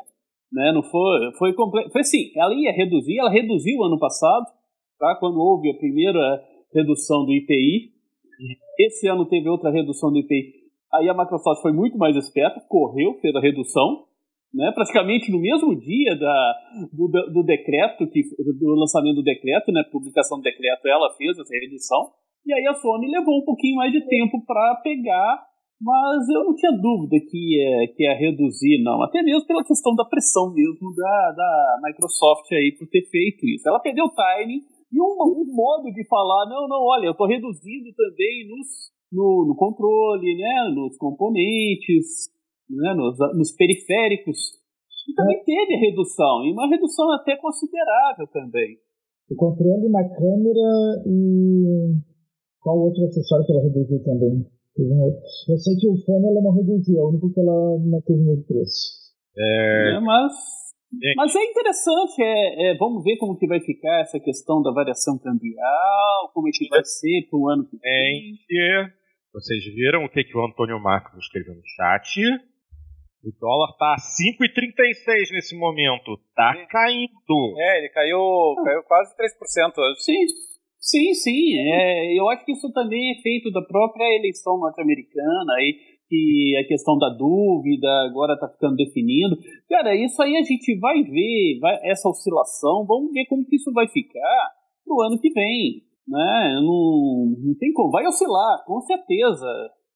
né, 0.52 0.73
não 0.73 0.83
foi, 0.83 1.33
foi 1.38 1.54
completo, 1.54 1.90
foi 1.90 2.02
assim, 2.02 2.30
ela 2.37 2.52
ia 2.52 2.73
reduzir, 2.73 3.18
ela 3.18 3.30
reduziu 3.30 3.83
ano 3.85 3.99
passado, 3.99 4.45
tá? 4.99 5.16
Quando 5.18 5.38
houve 5.38 5.71
a 5.71 5.78
primeira 5.78 6.45
redução 6.75 7.25
do 7.25 7.33
IPI. 7.33 7.92
Esse 8.78 9.09
ano 9.09 9.25
teve 9.25 9.49
outra 9.49 9.71
redução 9.71 10.12
do 10.12 10.18
IPI. 10.18 10.52
Aí 10.92 11.09
a 11.09 11.14
Microsoft 11.14 11.62
foi 11.62 11.73
muito 11.73 11.97
mais 11.97 12.14
esperta, 12.16 12.61
correu, 12.68 13.14
fez 13.21 13.35
a 13.35 13.40
redução, 13.40 14.04
né, 14.55 14.73
praticamente 14.75 15.31
no 15.31 15.41
mesmo 15.41 15.75
dia 15.79 16.17
da, 16.19 16.55
do, 16.93 17.09
do, 17.33 17.43
decreto, 17.43 18.09
que, 18.09 18.23
do 18.59 18.75
lançamento 18.75 19.17
do 19.17 19.23
decreto, 19.23 19.73
né, 19.73 19.83
publicação 19.91 20.38
do 20.38 20.43
decreto, 20.43 20.87
ela 20.88 21.15
fez 21.17 21.38
essa 21.38 21.55
redução. 21.61 22.12
E 22.47 22.53
aí 22.55 22.67
a 22.67 22.75
Sony 22.75 23.11
levou 23.11 23.38
um 23.38 23.45
pouquinho 23.45 23.76
mais 23.76 23.93
de 23.93 24.00
tempo 24.07 24.45
para 24.47 24.81
pegar, 24.83 25.45
mas 25.81 26.29
eu 26.29 26.45
não 26.45 26.55
tinha 26.55 26.73
dúvida 26.73 27.17
que 27.21 27.37
ia, 27.37 27.93
que 27.95 28.05
ia 28.05 28.15
reduzir, 28.15 28.83
não. 28.83 29.03
Até 29.03 29.23
mesmo 29.23 29.47
pela 29.47 29.65
questão 29.65 29.95
da 29.95 30.05
pressão 30.05 30.53
mesmo 30.55 30.95
da, 30.95 31.33
da 31.37 31.81
Microsoft 31.85 32.50
aí 32.53 32.73
por 32.79 32.88
ter 32.88 33.03
feito 33.11 33.45
isso. 33.47 33.69
Ela 33.69 33.81
perdeu 33.81 34.07
o 34.07 34.15
timing 34.15 34.62
e 34.93 35.00
um, 35.03 35.43
um 35.43 35.45
modo 35.53 35.93
de 35.93 36.07
falar, 36.07 36.49
não, 36.49 36.69
não, 36.69 36.81
olha, 36.87 37.07
eu 37.07 37.12
estou 37.12 37.26
reduzindo 37.26 37.93
também 37.95 38.49
nos, 38.49 38.69
no, 39.12 39.45
no 39.49 39.57
controle, 39.57 40.37
né, 40.37 40.73
nos 40.75 40.97
componentes, 40.97 42.31
né, 42.70 42.94
nos, 42.94 43.16
nos 43.37 43.52
periféricos. 43.52 44.38
E 45.08 45.14
também 45.14 45.42
teve 45.44 45.76
redução, 45.76 46.44
e 46.44 46.52
uma 46.52 46.68
redução 46.68 47.12
até 47.12 47.37
considerável 47.37 48.26
também. 48.32 48.78
O 49.30 49.37
controle 49.37 49.88
na 49.88 50.02
câmera 50.02 51.02
e 51.06 51.94
qual 52.61 52.78
outro 52.78 53.04
acessório 53.04 53.46
que 53.46 53.52
ela 53.52 53.62
reduziu 53.62 54.02
também? 54.02 54.46
Eu 54.76 55.56
sei 55.56 55.76
que 55.76 55.88
o 55.88 55.96
fone 56.04 56.26
ela 56.26 56.42
não 56.42 56.52
reduziu, 56.52 57.00
o 57.00 57.08
único 57.08 57.32
que 57.32 57.40
ela 57.40 57.78
não 57.78 58.00
teve 58.02 58.20
no 58.20 58.42
preço. 58.44 59.14
É... 59.38 59.96
é 59.96 60.00
mas, 60.00 60.32
é. 61.02 61.14
mas 61.16 61.35
é 61.35 61.44
interessante, 61.44 62.23
é, 62.23 62.70
é, 62.70 62.76
vamos 62.76 63.02
ver 63.02 63.16
como 63.16 63.38
que 63.38 63.46
vai 63.46 63.61
ficar 63.61 64.00
essa 64.00 64.20
questão 64.20 64.61
da 64.61 64.73
variação 64.73 65.18
cambial, 65.18 66.30
como 66.35 66.49
é 66.49 66.50
que 66.52 66.68
vai 66.68 66.85
ser 66.85 67.26
para 67.30 67.38
o 67.38 67.49
ano 67.49 67.66
que 67.66 67.78
vem. 67.78 68.35
Vocês 69.32 69.64
viram 69.64 70.04
o 70.04 70.11
que, 70.11 70.25
que 70.25 70.37
o 70.37 70.44
Antônio 70.44 70.80
Marcos 70.80 71.18
escreveu 71.18 71.54
no 71.54 71.62
chat? 71.64 72.20
O 73.26 73.33
dólar 73.40 73.75
tá 73.76 73.95
a 73.95 73.99
5,36 73.99 75.35
nesse 75.35 75.59
momento. 75.59 76.14
Tá 76.37 76.54
é. 76.54 76.64
caindo. 76.66 77.59
É, 77.59 77.78
ele 77.78 77.88
caiu, 77.88 78.54
caiu 78.62 78.83
quase 78.87 79.16
3% 79.16 79.75
hoje. 79.76 80.00
Sim, 80.00 80.23
sim, 80.78 81.12
sim. 81.12 81.59
É, 81.59 82.14
eu 82.14 82.28
acho 82.28 82.45
que 82.45 82.52
isso 82.52 82.73
também 82.73 83.11
é 83.11 83.21
feito 83.23 83.50
da 83.50 83.62
própria 83.62 84.04
eleição 84.16 84.56
norte-americana, 84.59 85.54
aí, 85.59 85.75
que 86.09 86.54
a 86.62 86.68
questão 86.68 86.97
da 86.99 87.09
dúvida 87.18 87.88
agora 88.09 88.38
tá 88.38 88.49
ficando 88.49 88.76
definindo. 88.76 89.37
Cara, 89.68 89.92
isso 89.97 90.23
aí 90.23 90.37
a 90.37 90.45
gente 90.45 90.78
vai 90.78 91.02
ver, 91.02 91.59
vai, 91.61 91.80
essa 91.83 92.09
oscilação, 92.09 92.87
vamos 92.87 93.12
ver 93.12 93.26
como 93.26 93.45
que 93.45 93.56
isso 93.56 93.73
vai 93.73 93.88
ficar 93.88 94.50
pro 94.85 95.02
ano 95.02 95.18
que 95.21 95.33
vem. 95.33 95.83
Né? 96.06 96.61
Não, 96.62 97.35
não 97.42 97.59
tem 97.59 97.73
como. 97.73 97.90
Vai 97.90 98.06
oscilar, 98.06 98.64
com 98.64 98.80
certeza. 98.83 99.49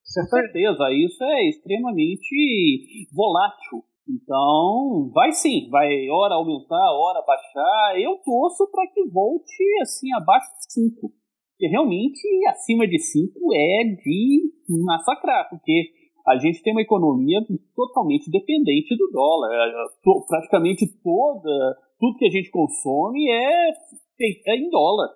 Com 0.03 0.23
certeza, 0.27 0.91
isso 0.91 1.23
é 1.23 1.49
extremamente 1.49 3.07
volátil. 3.13 3.83
Então, 4.09 5.09
vai 5.13 5.31
sim, 5.31 5.69
vai 5.69 6.09
hora 6.09 6.35
aumentar, 6.35 6.91
hora 6.93 7.23
baixar. 7.25 7.99
Eu 7.99 8.17
torço 8.25 8.69
para 8.71 8.87
que 8.87 9.03
volte 9.07 9.63
assim 9.81 10.11
abaixo 10.13 10.47
de 10.57 10.73
5. 10.73 11.01
Porque 11.01 11.67
realmente 11.67 12.27
acima 12.47 12.87
de 12.87 12.99
5 12.99 13.39
é 13.53 13.83
de 14.03 14.51
massacrar, 14.83 15.47
porque 15.49 15.91
a 16.27 16.37
gente 16.37 16.61
tem 16.61 16.73
uma 16.73 16.81
economia 16.81 17.39
totalmente 17.75 18.29
dependente 18.29 18.95
do 18.97 19.09
dólar. 19.11 19.49
É, 19.53 19.71
praticamente 20.27 20.87
toda, 21.03 21.77
tudo 21.99 22.17
que 22.17 22.25
a 22.25 22.31
gente 22.31 22.49
consome 22.49 23.29
é, 23.29 23.69
é 23.69 24.55
em 24.55 24.69
dólar. 24.69 25.09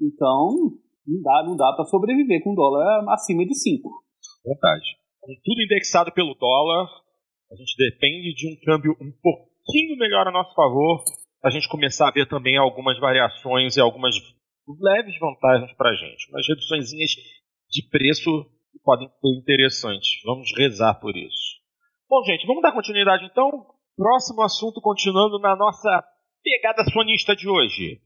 Então, 0.00 0.72
não 1.06 1.22
dá, 1.22 1.44
não 1.46 1.56
dá 1.56 1.72
para 1.74 1.84
sobreviver 1.84 2.42
com 2.42 2.54
dólar 2.54 3.04
acima 3.12 3.44
de 3.44 3.54
5. 3.54 3.88
Verdade. 4.44 4.86
Com 5.20 5.32
tudo 5.44 5.62
indexado 5.62 6.12
pelo 6.12 6.34
dólar, 6.34 6.88
a 7.50 7.56
gente 7.56 7.74
depende 7.76 8.34
de 8.34 8.48
um 8.48 8.56
câmbio 8.64 8.96
um 9.00 9.12
pouquinho 9.22 9.96
melhor 9.98 10.26
a 10.26 10.30
nosso 10.30 10.54
favor, 10.54 11.02
a 11.44 11.50
gente 11.50 11.68
começar 11.68 12.08
a 12.08 12.12
ver 12.12 12.28
também 12.28 12.56
algumas 12.56 12.98
variações 12.98 13.76
e 13.76 13.80
algumas 13.80 14.14
leves 14.80 15.18
vantagens 15.18 15.72
para 15.76 15.90
a 15.90 15.94
gente. 15.94 16.30
Umas 16.30 16.46
reduções 16.46 16.90
de 16.90 17.88
preço 17.90 18.44
que 18.72 18.78
podem 18.84 19.08
ser 19.08 19.38
interessantes. 19.38 20.20
Vamos 20.24 20.50
rezar 20.56 20.94
por 21.00 21.16
isso. 21.16 21.60
Bom, 22.08 22.22
gente, 22.24 22.46
vamos 22.46 22.62
dar 22.62 22.72
continuidade 22.72 23.24
então. 23.24 23.50
Próximo 23.96 24.42
assunto, 24.42 24.80
continuando 24.80 25.38
na 25.38 25.56
nossa 25.56 26.04
pegada 26.42 26.84
sonista 26.90 27.34
de 27.34 27.48
hoje. 27.48 28.00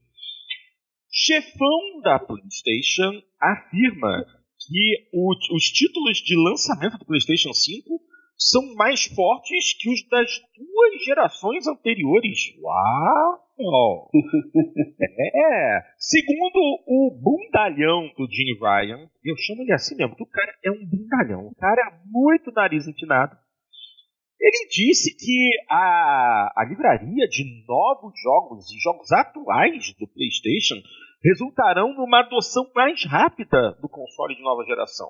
Chefão 1.17 2.01
da 2.03 2.19
PlayStation 2.19 3.21
afirma 3.39 4.25
que 4.67 5.07
o, 5.13 5.33
os 5.55 5.63
títulos 5.63 6.17
de 6.17 6.35
lançamento 6.35 6.97
do 6.97 7.05
PlayStation 7.05 7.53
5 7.53 8.01
são 8.37 8.75
mais 8.75 9.05
fortes 9.05 9.77
que 9.79 9.89
os 9.89 10.05
das 10.09 10.29
duas 10.57 11.05
gerações 11.05 11.67
anteriores. 11.67 12.53
Uau! 12.61 14.09
é. 15.33 15.81
Segundo 15.97 16.83
o 16.85 17.17
bundalhão 17.17 18.11
do 18.17 18.27
Jim 18.29 18.51
Ryan, 18.59 19.09
eu 19.23 19.37
chamo 19.37 19.61
ele 19.61 19.71
assim 19.71 19.95
mesmo, 19.95 20.17
porque 20.17 20.23
o 20.23 20.29
cara 20.29 20.53
é 20.65 20.69
um 20.69 20.85
bundalhão, 20.85 21.47
o 21.47 21.55
cara 21.55 21.81
é 21.81 21.97
muito 22.11 22.51
nariz 22.51 22.89
empinado. 22.89 23.37
Ele 24.37 24.67
disse 24.69 25.15
que 25.15 25.49
a, 25.69 26.51
a 26.57 26.65
livraria 26.65 27.25
de 27.29 27.65
novos 27.65 28.13
jogos 28.21 28.69
e 28.69 28.77
jogos 28.79 29.09
atuais 29.13 29.93
do 29.97 30.05
PlayStation 30.07 30.75
resultarão 31.25 31.93
numa 31.93 32.19
adoção 32.19 32.69
mais 32.75 33.03
rápida 33.05 33.71
do 33.81 33.89
console 33.89 34.35
de 34.35 34.43
nova 34.43 34.63
geração. 34.65 35.09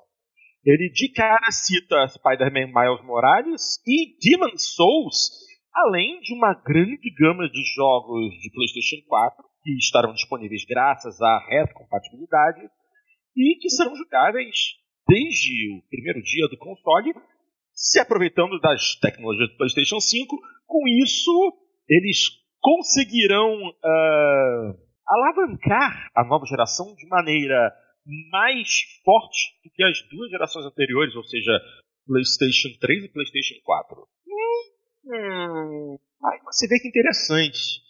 Ele 0.64 0.90
de 0.90 1.12
cara 1.12 1.50
cita 1.50 2.08
Spider-Man 2.08 2.72
Miles 2.72 3.04
Morales 3.04 3.80
e 3.86 4.16
Demon's 4.18 4.74
Souls, 4.74 5.30
além 5.72 6.18
de 6.20 6.34
uma 6.34 6.54
grande 6.54 7.10
gama 7.18 7.48
de 7.48 7.62
jogos 7.74 8.34
de 8.40 8.50
PlayStation 8.50 9.06
4 9.06 9.44
que 9.62 9.76
estarão 9.78 10.12
disponíveis 10.12 10.64
graças 10.64 11.20
à 11.20 11.38
retrocompatibilidade 11.48 12.62
e 13.36 13.58
que 13.60 13.68
serão 13.68 13.94
jogáveis 13.94 14.74
desde 15.06 15.76
o 15.76 15.82
primeiro 15.88 16.22
dia 16.22 16.48
do 16.48 16.56
console, 16.56 17.14
se 17.72 18.00
aproveitando 18.00 18.58
das 18.58 18.96
tecnologias 18.96 19.50
do 19.50 19.56
PlayStation 19.56 20.00
5. 20.00 20.36
Com 20.66 20.88
isso, 21.04 21.30
eles 21.88 22.30
conseguirão 22.60 23.54
uh, 23.68 24.85
alavancar 25.06 26.10
a 26.14 26.24
nova 26.24 26.44
geração 26.46 26.94
de 26.94 27.06
maneira 27.08 27.72
mais 28.30 28.68
forte 29.04 29.58
do 29.64 29.70
que 29.70 29.82
as 29.82 30.00
duas 30.10 30.30
gerações 30.30 30.66
anteriores, 30.66 31.14
ou 31.14 31.24
seja, 31.24 31.52
PlayStation 32.06 32.68
3 32.80 33.04
e 33.04 33.08
PlayStation 33.08 33.54
4. 33.64 34.08
Hum, 34.26 34.62
hum. 35.06 35.98
Aí 36.24 36.40
você 36.44 36.68
vê 36.68 36.78
que 36.78 36.88
interessante. 36.88 37.82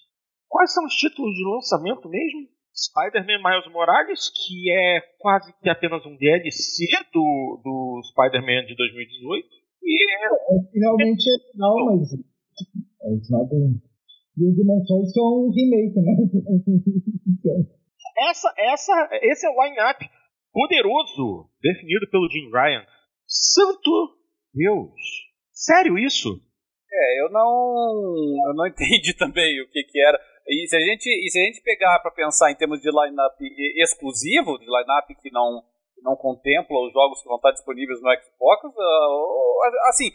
Quais 0.49 0.73
são 0.73 0.85
os 0.85 0.95
títulos 0.95 1.35
de 1.35 1.45
lançamento 1.45 2.09
mesmo? 2.09 2.49
Spider-Man 2.77 3.41
Miles 3.43 3.73
Morales, 3.73 4.31
que 4.31 4.71
é 4.71 5.01
quase 5.19 5.53
que 5.61 5.69
apenas 5.69 6.05
um 6.05 6.17
DLC 6.17 6.87
do, 7.13 7.61
do 7.65 8.03
Spider-Man 8.11 8.67
de 8.67 8.77
2018. 8.77 9.49
E 9.83 9.97
é, 10.13 10.27
é 10.27 10.73
finalmente 10.73 11.25
é 11.25 11.57
não, 11.57 11.87
mas 11.87 12.13
é 12.13 12.17
nada 14.37 14.45
e 14.45 14.45
o 14.45 14.55
Demon 14.55 14.85
Souls 14.85 15.17
é 15.17 15.21
um 15.21 15.51
remake, 15.51 16.01
né? 16.01 16.13
essa, 18.29 18.53
essa, 18.59 19.09
esse 19.23 19.47
é 19.47 19.51
o 19.51 19.65
line-up 19.65 20.05
poderoso 20.53 21.51
definido 21.63 22.09
pelo 22.11 22.31
Jim 22.31 22.51
Ryan. 22.51 22.85
Santo 23.27 24.17
Deus! 24.55 24.93
Sério 25.53 25.99
isso? 25.99 26.41
É, 26.93 27.23
eu 27.23 27.31
não, 27.31 28.05
eu 28.49 28.55
não 28.55 28.67
entendi 28.69 29.15
também 29.17 29.61
o 29.63 29.69
que, 29.71 29.83
que 29.85 30.01
era. 30.01 30.19
E 30.49 30.67
se 30.69 30.77
a 30.77 30.81
gente, 30.81 31.07
e 31.09 31.31
se 31.31 31.41
a 31.41 31.45
gente 31.45 31.61
pegar 31.63 31.99
para 32.01 32.13
pensar 32.13 32.51
em 32.51 32.55
termos 32.55 32.81
de 32.81 32.89
line-up 32.89 33.37
exclusivo, 33.83 34.59
de 34.59 34.67
line-up 34.67 35.15
que 35.21 35.31
não, 35.33 35.63
não 36.03 36.15
contempla 36.15 36.87
os 36.87 36.93
jogos 36.93 37.21
que 37.21 37.29
vão 37.29 37.37
estar 37.37 37.51
disponíveis 37.51 38.01
no 38.01 38.09
Xbox, 38.15 38.65
ah, 38.65 39.89
assim, 39.89 40.11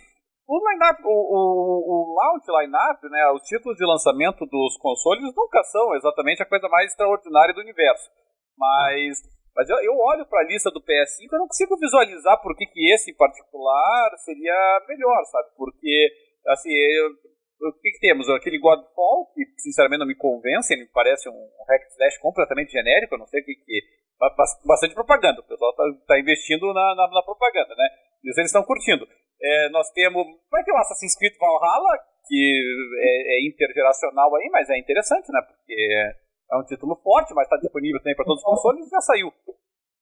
o 0.51 0.59
line-up, 0.67 0.99
o, 1.05 1.07
o, 1.07 2.11
o 2.11 2.15
launch 2.19 2.43
line-up, 2.59 2.99
né, 3.07 3.31
os 3.31 3.41
títulos 3.47 3.77
de 3.77 3.85
lançamento 3.85 4.45
dos 4.45 4.77
consoles 4.77 5.23
nunca 5.33 5.63
são 5.63 5.95
exatamente 5.95 6.43
a 6.43 6.45
coisa 6.45 6.67
mais 6.67 6.91
extraordinária 6.91 7.53
do 7.53 7.61
universo. 7.61 8.11
Mas, 8.57 9.23
mas 9.55 9.69
eu, 9.69 9.77
eu 9.79 9.95
olho 9.95 10.25
para 10.27 10.41
a 10.41 10.47
lista 10.47 10.69
do 10.69 10.83
PS5 10.83 11.31
e 11.31 11.37
não 11.37 11.47
consigo 11.47 11.79
visualizar 11.79 12.41
por 12.41 12.53
que, 12.57 12.65
que 12.65 12.91
esse 12.93 13.11
em 13.11 13.15
particular 13.15 14.11
seria 14.17 14.85
melhor, 14.89 15.23
sabe? 15.31 15.55
Porque, 15.55 16.11
assim, 16.47 16.69
eu, 16.69 17.69
o 17.69 17.73
que, 17.79 17.91
que, 17.91 17.99
temos? 18.01 18.27
Aquele 18.29 18.59
Godfall, 18.59 19.31
que 19.33 19.45
sinceramente 19.57 19.99
não 19.99 20.07
me 20.07 20.17
convence, 20.17 20.73
ele 20.73 20.83
me 20.83 20.91
parece 20.91 21.29
um 21.29 21.47
hack 21.69 21.81
slash 21.91 22.19
completamente 22.19 22.73
genérico, 22.73 23.15
eu 23.15 23.19
não 23.19 23.27
sei 23.27 23.41
o 23.41 23.45
que 23.45 23.55
que... 23.55 24.01
Bastante 24.67 24.93
propaganda, 24.93 25.39
o 25.39 25.47
pessoal 25.47 25.71
está 25.71 25.83
tá 26.07 26.19
investindo 26.19 26.73
na, 26.73 26.93
na, 26.93 27.07
na 27.07 27.23
propaganda, 27.23 27.73
né? 27.73 27.87
Isso 28.23 28.39
eles 28.39 28.49
estão 28.49 28.63
curtindo. 28.63 29.07
É, 29.41 29.69
nós 29.69 29.89
temos. 29.91 30.25
Vai 30.49 30.63
ter 30.63 30.71
o 30.71 30.77
Assassin's 30.77 31.17
Creed 31.17 31.33
Valhalla, 31.37 31.97
que 32.27 32.53
é, 32.97 33.35
é, 33.35 33.47
intergeracional 33.47 34.35
aí, 34.35 34.49
mas 34.51 34.69
é 34.69 34.77
interessante, 34.77 35.31
né? 35.31 35.41
Porque 35.41 35.73
é 36.51 36.57
um 36.57 36.63
título 36.65 36.95
forte, 37.01 37.33
mas 37.33 37.45
está 37.45 37.57
disponível 37.57 37.99
também 37.99 38.15
para 38.15 38.25
todos 38.25 38.43
os 38.43 38.45
consoles 38.45 38.85
e 38.85 38.89
já 38.89 39.01
saiu. 39.01 39.33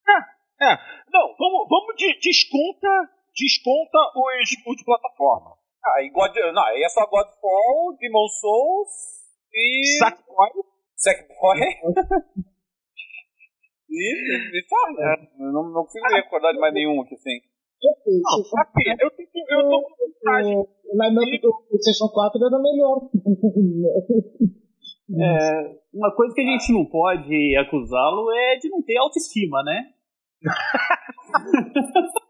É, 0.08 0.74
é. 0.74 0.78
Não, 1.12 1.36
vamos, 1.38 1.68
vamos 1.70 1.96
de, 1.96 2.20
desconta, 2.20 2.90
desconta 3.34 3.98
os, 4.16 4.50
os 4.68 4.76
de 4.76 4.84
plataforma. 4.84 5.56
Ah, 5.86 6.04
e 6.04 6.10
God, 6.10 6.36
não, 6.54 6.64
aí 6.66 6.84
é 6.84 6.90
só 6.90 7.06
Godfall, 7.06 7.96
Demon 7.98 8.28
Souls 8.28 8.90
e. 9.54 9.98
Sackboy. 10.00 10.50
Sackboy. 10.96 11.60
e, 13.90 14.58
e 14.58 14.68
tá, 14.68 14.92
né? 14.92 15.28
Não, 15.38 15.64
não 15.72 15.86
consigo 15.86 16.06
recordar 16.08 16.52
de 16.54 16.60
mais 16.60 16.74
nenhum 16.74 17.02
aqui, 17.02 17.16
assim. 17.16 17.40
Não, 17.82 18.44
eu, 19.00 19.10
tenho, 19.12 19.30
eu 19.50 19.70
tô 19.70 19.82
com 19.82 19.96
vontade. 20.06 20.50
O 20.50 20.68
line 21.04 21.40
do 21.40 21.54
PlayStation 21.70 22.10
4 22.10 22.46
era 22.46 22.60
melhor. 22.60 23.10
É, 25.12 25.76
uma 25.92 26.16
coisa 26.16 26.36
que 26.36 26.42
a 26.42 26.44
gente 26.44 26.72
não 26.72 26.86
pode 26.86 27.58
acusá-lo 27.58 28.32
é 28.32 28.58
de 28.58 28.70
não 28.70 28.80
ter 28.84 28.96
autoestima, 28.98 29.64
né? 29.64 29.92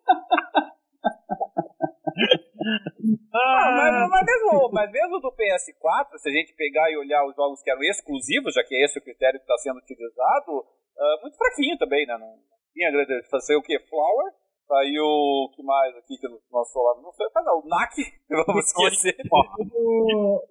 Ah, 3.34 3.72
mas, 3.72 4.10
mas, 4.10 4.26
mesmo, 4.26 4.70
mas 4.74 4.92
mesmo 4.92 5.20
do 5.20 5.32
PS4, 5.32 6.18
se 6.18 6.30
a 6.30 6.32
gente 6.32 6.54
pegar 6.56 6.92
e 6.92 6.98
olhar 6.98 7.26
os 7.26 7.36
jogos 7.36 7.62
que 7.62 7.72
eram 7.72 7.82
exclusivos, 7.84 8.54
já 8.54 8.64
que 8.64 8.76
é 8.76 8.86
esse 8.86 9.00
o 9.00 9.02
critério 9.02 9.40
que 9.40 9.44
está 9.44 9.58
sendo 9.58 9.78
utilizado, 9.78 10.52
uh, 10.52 11.22
muito 11.22 11.38
fraquinho 11.38 11.78
também, 11.78 12.06
né? 12.06 12.18
Não 12.18 12.36
tinha 12.74 12.92
grande. 12.92 13.24
Fazer 13.30 13.56
o 13.56 13.62
que? 13.62 13.80
Flower? 13.88 14.34
Saiu 14.70 15.02
o 15.02 15.50
que 15.56 15.64
mais 15.64 15.98
aqui 15.98 16.16
que 16.16 16.28
nós 16.30 16.72
falamos? 16.72 17.02
Não 17.02 17.12
sei, 17.14 17.26
mas 17.34 17.44
não, 17.44 17.58
o 17.58 17.68
NAC, 17.68 17.96
vamos 18.46 18.66
esquecer. 18.68 19.18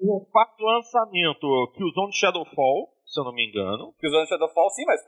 O 0.02 0.26
quarto 0.32 0.58
lançamento, 0.58 1.72
Killzone 1.76 2.12
Shadowfall, 2.12 2.90
se 3.06 3.20
eu 3.20 3.24
não 3.24 3.32
me 3.32 3.48
engano. 3.48 3.94
Killzone 4.00 4.26
Shadowfall, 4.26 4.70
sim, 4.70 4.84
mas. 4.86 5.00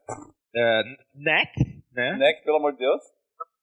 É, 0.54 0.82
NEC, 1.16 1.82
né? 1.92 2.18
NEC, 2.18 2.44
pelo 2.44 2.58
amor 2.58 2.70
de 2.70 2.78
Deus. 2.78 3.02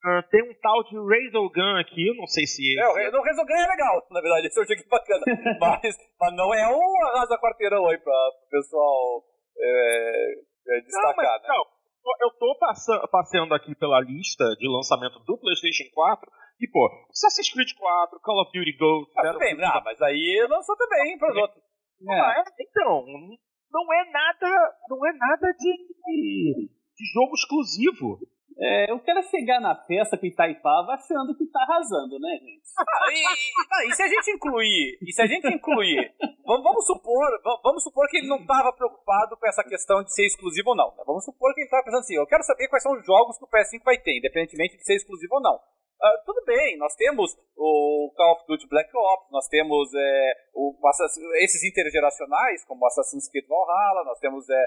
Uh, 0.04 0.22
tem 0.30 0.44
um 0.44 0.54
tal 0.62 0.84
de 0.84 0.96
Razorgun 1.00 1.80
aqui, 1.80 2.10
eu 2.10 2.16
não 2.16 2.28
sei 2.28 2.46
se 2.46 2.62
esse... 2.62 2.80
É, 2.80 3.10
o 3.10 3.24
Razorgun 3.24 3.56
é 3.56 3.68
legal, 3.68 4.06
na 4.12 4.20
verdade, 4.20 4.48
esse 4.48 4.60
é 4.60 4.64
um 4.64 4.68
jogo 4.68 4.90
bacana. 4.90 5.24
mas, 5.60 5.98
mas 6.20 6.36
não 6.36 6.54
é 6.54 6.68
um 6.68 7.06
arrasa 7.08 7.40
quarteirão 7.40 7.88
aí 7.88 7.98
pra, 7.98 8.14
o 8.14 8.50
pessoal 8.50 9.24
é, 9.58 10.34
é, 10.68 10.82
destacar, 10.82 11.16
não, 11.16 11.24
mas, 11.24 11.42
né? 11.42 11.48
Não, 11.48 11.77
eu 12.22 12.32
tô 12.32 12.58
passando, 12.60 13.08
passeando 13.10 13.54
aqui 13.54 13.76
pela 13.76 14.00
lista 14.00 14.44
de 14.58 14.68
lançamento 14.68 15.20
do 15.20 15.38
PlayStation 15.38 15.84
4 15.94 16.30
e, 16.60 16.68
pô, 16.68 16.90
Assassin's 17.10 17.52
Creed 17.54 17.74
4, 17.78 18.20
Call 18.22 18.42
of 18.42 18.52
Duty 18.52 18.78
Ghost. 18.78 19.12
Ah, 19.18 19.38
bem, 19.38 19.58
ah, 19.64 19.82
mas 19.84 20.02
aí 20.02 20.46
lançou 20.50 20.76
também 20.76 21.18
para 21.18 21.32
os 21.32 21.38
outros. 21.38 21.64
É. 22.10 22.40
É, 22.40 22.44
então, 22.60 23.06
não 23.72 23.94
é 23.94 24.12
nada, 24.12 24.78
não 24.90 25.06
é 25.06 25.14
nada 25.14 25.54
de, 25.54 26.70
de 26.96 27.06
jogo 27.14 27.34
exclusivo. 27.34 28.20
É, 28.60 28.92
eu 28.92 29.00
quero 29.00 29.22
chegar 29.30 29.62
na 29.62 29.76
festa 29.86 30.18
com 30.18 30.26
Itaipava 30.26 30.94
achando 30.94 31.38
que 31.38 31.46
tá 31.46 31.62
arrasando, 31.62 32.18
né, 32.18 32.40
gente? 32.42 32.66
Ah, 32.76 33.14
e, 33.14 33.86
e, 33.86 33.92
e, 33.92 33.94
se 33.94 34.02
a 34.02 34.08
gente 34.08 34.32
incluir, 34.32 34.98
e 35.00 35.14
se 35.14 35.22
a 35.22 35.28
gente 35.28 35.48
incluir, 35.48 36.12
vamos, 36.44 36.64
vamos 36.64 36.86
supor, 36.88 37.30
vamos 37.64 37.84
supor 37.84 38.08
que 38.10 38.18
ele 38.18 38.28
não 38.28 38.38
estava 38.38 38.74
preocupado 38.74 39.38
com 39.38 39.48
essa 39.48 39.64
questão 39.64 40.04
de 40.04 40.12
ser 40.14 40.26
exclusivo 40.26 40.72
ou 40.72 40.76
não. 40.76 40.90
Né? 40.98 41.04
Vamos 41.06 41.24
supor 41.24 41.54
que 41.54 41.62
ele 41.62 41.68
estava 41.68 41.84
pensando 41.84 42.00
assim, 42.02 42.16
eu 42.16 42.26
quero 42.26 42.44
saber 42.44 42.68
quais 42.68 42.82
são 42.82 42.94
os 42.94 43.06
jogos 43.06 43.38
que 43.38 43.46
o 43.46 43.48
PS5 43.48 43.84
vai 43.84 43.98
ter, 44.00 44.18
independentemente 44.18 44.78
de 44.78 44.84
ser 44.84 44.96
exclusivo 44.96 45.36
ou 45.36 45.42
não. 45.42 45.56
Uh, 45.56 46.26
tudo 46.26 46.44
bem, 46.46 46.78
nós 46.78 46.96
temos 46.96 47.36
o 47.56 48.14
Call 48.16 48.34
of 48.34 48.46
Duty 48.48 48.68
Black 48.70 48.90
Ops, 48.96 49.32
nós 49.32 49.48
temos 49.48 49.90
é, 49.94 50.34
o, 50.54 50.74
esses 51.42 51.64
intergeracionais, 51.64 52.64
como 52.66 52.86
Assassin's 52.86 53.30
Creed 53.30 53.48
Valhalla, 53.48 54.04
nós 54.04 54.20
temos 54.20 54.48
é, 54.48 54.66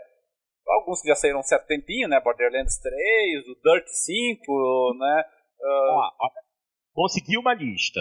alguns 0.68 1.00
que 1.00 1.08
já 1.08 1.14
saíram 1.14 1.40
um 1.40 1.42
certo 1.42 1.66
tempinho, 1.66 2.08
né? 2.08 2.20
Borderlands 2.20 2.78
3, 2.78 3.48
o 3.48 3.54
Dirt 3.62 3.86
5, 3.86 4.96
né? 4.98 5.24
Uh... 5.60 6.30
consegui 6.92 7.38
uma 7.38 7.54
lista. 7.54 8.00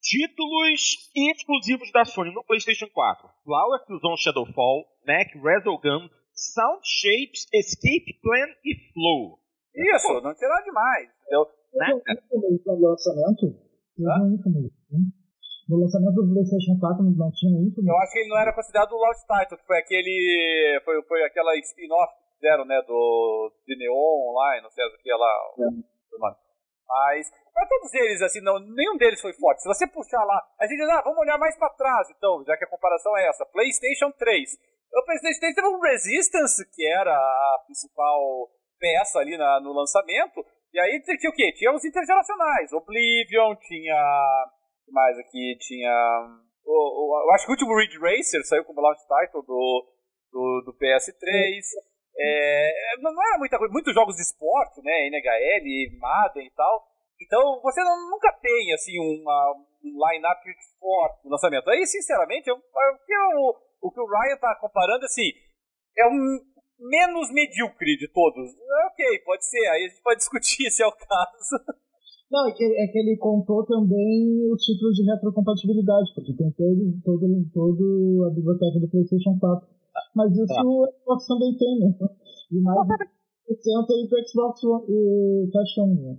Títulos 0.00 1.10
exclusivos 1.14 1.90
da 1.92 2.04
Sony 2.04 2.32
no 2.32 2.44
PlayStation 2.44 2.86
4: 2.92 3.28
Flower, 3.44 3.84
Killzone 3.86 4.18
Shadowfall, 4.18 4.84
Mac, 5.06 5.28
Resogun, 5.42 6.08
Sound 6.32 6.80
Shapes, 6.84 7.46
Escape 7.52 8.20
Plan 8.22 8.48
e 8.64 8.92
Flow. 8.92 9.40
Isso, 9.74 10.06
Pô. 10.06 10.20
não 10.20 10.34
tem 10.34 10.48
nada 10.48 10.62
demais. 10.62 11.10
Entendeu? 11.22 11.46
Né? 11.74 11.88
No 12.66 12.80
lançamento, 12.80 13.46
no 15.68 15.82
lançamento 15.82 16.14
do 16.14 16.30
PlayStation 16.30 16.78
4 16.78 17.02
não 17.02 17.30
tinha 17.34 17.58
isso? 17.66 17.82
Eu 17.82 17.96
acho 17.98 18.12
que 18.12 18.18
ele 18.20 18.30
não 18.30 18.38
era 18.38 18.54
considerado 18.54 18.92
o 18.92 19.02
Lost 19.02 19.26
Title, 19.26 19.58
que 19.58 19.66
foi 19.66 19.78
aquele. 19.78 20.80
Foi, 20.84 21.02
foi 21.02 21.24
aquela 21.24 21.56
spin-off 21.58 22.14
que 22.14 22.34
fizeram, 22.38 22.64
né? 22.64 22.80
Do. 22.86 23.52
De 23.66 23.76
Neon 23.76 24.30
Online, 24.30 24.62
não 24.62 24.70
sei 24.70 24.84
o 24.86 24.98
que 25.02 25.12
lá. 25.12 25.34
É. 25.58 25.96
Mas. 26.86 27.26
Mas 27.54 27.68
todos 27.68 27.94
eles, 27.94 28.22
assim, 28.22 28.40
não, 28.42 28.60
nenhum 28.60 28.96
deles 28.96 29.20
foi 29.20 29.32
forte. 29.32 29.62
Se 29.62 29.68
você 29.68 29.86
puxar 29.86 30.22
lá, 30.22 30.42
a 30.60 30.66
gente 30.66 30.76
diz, 30.76 30.88
ah, 30.90 31.00
vamos 31.02 31.18
olhar 31.18 31.38
mais 31.38 31.56
pra 31.56 31.70
trás, 31.70 32.06
então, 32.10 32.44
já 32.44 32.54
que 32.54 32.64
a 32.64 32.68
comparação 32.68 33.16
é 33.16 33.28
essa. 33.28 33.46
PlayStation 33.46 34.12
3. 34.12 34.50
O 34.92 35.04
PlayStation 35.04 35.40
3 35.40 35.54
teve 35.54 35.66
um 35.68 35.80
Resistance, 35.80 36.70
que 36.74 36.86
era 36.86 37.16
a 37.16 37.62
principal 37.64 38.50
peça 38.78 39.18
ali 39.20 39.38
na, 39.38 39.58
no 39.60 39.72
lançamento. 39.72 40.44
E 40.72 40.78
aí 40.78 41.02
tinha 41.02 41.30
o 41.30 41.34
quê? 41.34 41.50
Tinha 41.52 41.72
os 41.72 41.84
intergeracionais. 41.84 42.72
Oblivion, 42.72 43.56
tinha 43.56 43.96
que 44.86 44.92
mais 44.92 45.18
aqui? 45.18 45.58
Tinha. 45.60 45.92
O, 46.64 46.72
o, 46.72 47.28
eu 47.28 47.34
acho 47.34 47.44
que 47.44 47.50
o 47.50 47.54
último 47.54 47.76
Ridge 47.76 47.98
Racer 47.98 48.46
saiu 48.46 48.64
como 48.64 48.80
launch 48.80 49.02
title 49.02 49.42
do, 49.42 49.86
do, 50.32 50.62
do 50.66 50.78
PS3. 50.78 51.60
É, 52.18 52.96
não 53.00 53.12
era 53.28 53.38
muita 53.38 53.58
coisa, 53.58 53.72
muitos 53.72 53.92
jogos 53.92 54.16
de 54.16 54.22
esporte, 54.22 54.80
né? 54.82 55.08
NHL, 55.08 55.98
Madden 55.98 56.46
e 56.46 56.50
tal. 56.52 56.86
Então 57.20 57.60
você 57.60 57.82
não, 57.82 58.10
nunca 58.10 58.32
tem 58.40 58.72
assim 58.72 58.98
uma, 58.98 59.54
um 59.84 60.08
line-up 60.08 60.42
forte 60.78 61.24
no 61.24 61.32
lançamento. 61.32 61.68
Aí, 61.68 61.86
sinceramente, 61.86 62.48
eu, 62.48 62.56
eu, 62.56 63.38
o, 63.38 63.56
o 63.82 63.90
que 63.90 64.00
o 64.00 64.06
Ryan 64.06 64.36
tá 64.38 64.54
comparando 64.60 65.04
assim, 65.04 65.30
é 65.96 66.06
um 66.06 66.40
menos 66.78 67.30
medíocre 67.32 67.96
de 67.96 68.08
todos. 68.08 68.50
Ok, 68.86 69.18
pode 69.24 69.46
ser, 69.46 69.66
aí 69.68 69.84
a 69.84 69.88
gente 69.88 70.02
pode 70.02 70.18
discutir 70.20 70.70
se 70.70 70.82
é 70.82 70.86
o 70.86 70.92
caso. 70.92 71.56
Não, 72.30 72.48
é 72.48 72.52
que, 72.52 72.64
é 72.64 72.86
que 72.88 72.98
ele 72.98 73.16
contou 73.18 73.64
também 73.64 74.50
os 74.52 74.60
títulos 74.62 74.96
de 74.96 75.04
retrocompatibilidade, 75.04 76.10
porque 76.14 76.34
tem 76.34 76.50
todo, 76.52 77.00
todo, 77.04 77.46
todo 77.54 78.24
a 78.26 78.34
biblioteca 78.34 78.80
do 78.80 78.88
PlayStation 78.88 79.38
4. 79.38 79.68
Mas 80.14 80.32
isso 80.32 80.46
tá. 80.46 80.62
o 80.64 80.88
Xbox 80.90 81.26
também 81.26 81.56
tem, 81.56 81.78
né? 81.78 81.94
E 82.52 82.60
mais 82.60 82.86
de 82.86 83.54
60 83.54 83.92
aí 83.92 84.08
pro 84.08 84.28
Xbox 84.28 84.60
e 84.88 85.50
Fashion. 85.52 85.94
Né? 85.94 86.18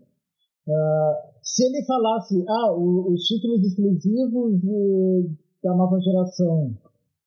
Uh, 0.67 1.13
se 1.41 1.65
ele 1.65 1.85
falasse, 1.85 2.43
ah, 2.47 2.73
o, 2.73 3.13
os 3.13 3.23
títulos 3.23 3.63
exclusivos 3.63 4.61
de, 4.61 5.29
da 5.63 5.75
nova 5.75 5.99
geração 5.99 6.71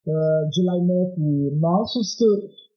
uh, 0.07 0.49
de 0.49 0.61
line-up 0.61 1.59
nossos 1.59 2.17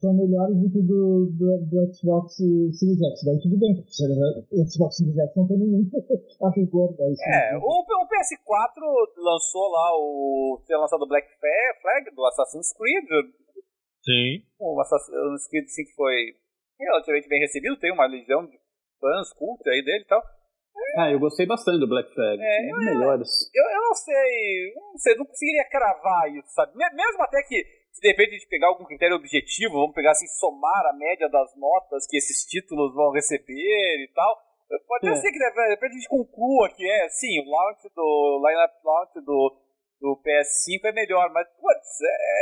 são 0.05 0.13
melhores 0.13 0.53
do 0.61 0.69
que 0.69 0.83
do, 0.85 1.33
do, 1.33 1.49
do, 1.65 1.77
Xbox 1.89 2.37
Series 2.37 3.01
X. 3.01 3.25
Daí 3.25 3.41
tudo 3.41 3.57
bem, 3.57 3.73
porque 3.73 3.89
o 4.53 4.61
Xbox 4.69 5.01
Series 5.01 5.17
X 5.17 5.33
não 5.33 5.49
tem 5.49 5.57
nenhum 5.57 5.89
a 6.45 6.51
rigor. 6.53 6.93
Daí, 7.01 7.17
é, 7.25 7.57
o, 7.57 7.65
o, 7.65 8.09
PS4 8.13 8.77
lançou 9.17 9.67
lá 9.73 9.89
o. 9.97 10.61
tinha 10.67 10.77
lançado 10.77 11.01
o 11.01 11.09
Black 11.09 11.27
Flag 11.41 12.15
do 12.15 12.25
Assassin's 12.27 12.77
Creed. 12.77 13.09
Sim. 14.05 14.45
O 14.61 14.79
Assassin's 14.79 15.49
Creed 15.49 15.67
sim, 15.69 15.85
que 15.85 15.95
foi 15.97 16.37
relativamente 16.79 17.29
bem 17.29 17.41
recebido, 17.41 17.81
tem 17.81 17.93
uma 17.93 18.07
legião 18.07 18.45
de 18.45 18.59
fãs, 19.01 19.33
culto 19.33 19.69
aí 19.71 19.83
dele 19.83 20.05
e 20.05 20.07
tal. 20.07 20.23
Ah, 20.99 21.11
eu 21.11 21.19
gostei 21.19 21.47
bastante 21.47 21.81
do 21.81 21.89
Black 21.89 22.13
Flag. 22.13 22.43
É, 22.43 22.67
um 22.67 22.77
dos 22.77 22.85
melhores. 22.85 23.51
Eu, 23.55 23.65
eu 23.65 23.81
não 23.81 23.95
sei, 23.95 24.75
não 24.75 24.99
sei, 24.99 25.15
não 25.17 25.25
conseguiria 25.25 25.65
cravar 25.71 26.29
isso, 26.31 26.49
sabe? 26.53 26.77
Mesmo 26.77 27.23
até 27.23 27.43
que 27.43 27.65
se 27.95 28.01
de 28.01 28.09
repente 28.09 28.31
a 28.31 28.39
gente 28.39 28.49
pegar 28.49 28.67
algum 28.67 28.85
critério 28.85 29.15
objetivo, 29.15 29.79
vamos 29.79 29.95
pegar 29.95 30.11
assim, 30.11 30.27
somar 30.27 30.85
a 30.87 30.93
média 30.93 31.29
das 31.29 31.55
notas 31.55 32.05
que 32.09 32.17
esses 32.17 32.45
títulos 32.45 32.93
vão 32.93 33.13
receber 33.13 34.03
e 34.03 34.11
tal. 34.13 34.43
Pode 34.89 35.09
é. 35.09 35.15
ser 35.15 35.31
que 35.31 35.39
de 35.39 35.69
repente 35.69 35.93
a 35.93 35.95
gente 35.95 36.09
conclua 36.09 36.69
que 36.71 36.91
é, 36.91 37.09
sim, 37.09 37.39
o 37.39 37.49
launch 37.49 37.89
do 37.95 38.43
line-up 38.45 38.75
launch 38.83 39.15
do, 39.25 39.57
do 40.01 40.21
PS5 40.27 40.81
é 40.87 40.93
melhor, 40.93 41.31
mas 41.33 41.47
putz, 41.51 41.99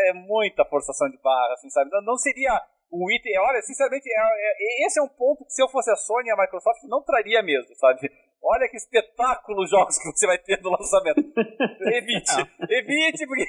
é 0.09 0.13
muita 0.15 0.65
forçação 0.65 1.11
de 1.11 1.19
barra, 1.19 1.53
assim, 1.53 1.69
sabe? 1.69 1.91
Não, 1.91 2.01
não 2.01 2.17
seria 2.17 2.59
um 2.91 3.11
item. 3.11 3.39
Olha, 3.39 3.61
sinceramente, 3.61 4.09
é, 4.09 4.83
é, 4.83 4.87
esse 4.87 4.99
é 4.99 5.03
um 5.03 5.09
ponto 5.09 5.45
que 5.45 5.53
se 5.53 5.63
eu 5.63 5.69
fosse 5.69 5.91
a 5.91 5.97
Sony 5.97 6.29
e 6.29 6.33
a 6.33 6.37
Microsoft 6.37 6.83
não 6.85 7.03
traria 7.03 7.43
mesmo, 7.43 7.75
sabe? 7.77 8.11
Olha 8.43 8.69
que 8.71 8.77
espetáculo 8.79 9.67
jogos 9.67 9.99
que 9.99 10.11
você 10.11 10.27
vai 10.27 10.39
ter 10.39 10.63
no 10.63 10.71
lançamento. 10.71 11.21
evite, 11.93 12.33
evite, 12.71 13.27
porque. 13.27 13.45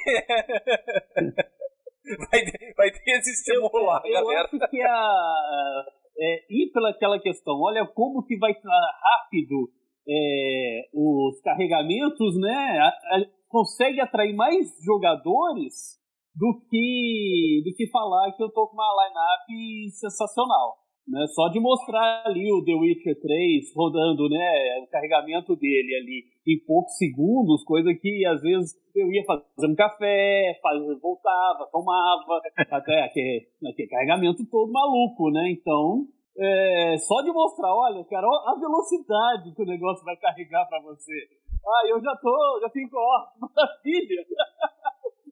vai, 2.30 2.40
vai 2.76 2.90
desestimular 2.90 4.02
eu, 4.04 4.10
eu 4.10 4.26
galera. 4.26 4.44
acho 4.44 4.58
que 4.70 4.82
a, 4.82 5.84
é, 6.18 6.44
ir 6.50 6.70
pela 6.72 6.90
aquela 6.90 7.18
questão, 7.18 7.60
olha 7.60 7.86
como 7.86 8.24
que 8.24 8.36
vai 8.36 8.52
rápido 8.52 9.70
é, 10.08 10.88
os 10.92 11.40
carregamentos, 11.40 12.38
né, 12.38 12.78
a, 12.78 12.88
a, 12.88 13.24
consegue 13.48 14.00
atrair 14.00 14.34
mais 14.34 14.68
jogadores 14.84 15.98
do 16.34 16.60
que 16.68 17.62
do 17.64 17.72
que 17.74 17.88
falar 17.90 18.32
que 18.32 18.42
eu 18.42 18.50
tô 18.50 18.66
com 18.68 18.74
uma 18.74 19.06
lineup 19.06 19.90
sensacional. 19.92 20.83
Né? 21.06 21.26
Só 21.34 21.48
de 21.48 21.60
mostrar 21.60 22.24
ali 22.24 22.50
o 22.50 22.64
The 22.64 22.72
Witcher 22.72 23.20
3 23.20 23.74
rodando 23.76 24.28
né, 24.28 24.80
o 24.82 24.86
carregamento 24.88 25.54
dele 25.54 25.94
ali 25.96 26.24
em 26.46 26.58
poucos 26.64 26.96
segundos, 26.96 27.62
coisa 27.64 27.92
que 27.94 28.24
às 28.26 28.40
vezes 28.40 28.72
eu 28.94 29.10
ia 29.12 29.22
fazer 29.24 29.68
um 29.68 29.74
café, 29.74 30.58
faz, 30.62 30.80
voltava, 31.02 31.68
tomava, 31.70 32.40
até 32.56 33.02
aquele, 33.02 33.46
aquele 33.70 33.88
carregamento 33.88 34.48
todo 34.50 34.72
maluco, 34.72 35.30
né? 35.30 35.50
Então, 35.50 36.06
é, 36.38 36.96
só 36.96 37.20
de 37.22 37.32
mostrar, 37.32 37.74
olha, 37.74 38.02
cara, 38.04 38.26
a 38.26 38.58
velocidade 38.58 39.54
que 39.54 39.62
o 39.62 39.66
negócio 39.66 40.04
vai 40.04 40.16
carregar 40.16 40.66
para 40.68 40.80
você. 40.80 41.28
Ah, 41.66 41.88
eu 41.88 42.00
já 42.02 42.16
tô, 42.16 42.60
já 42.62 42.70
fico, 42.70 42.96
ó, 42.96 43.26
maravilha. 43.44 44.24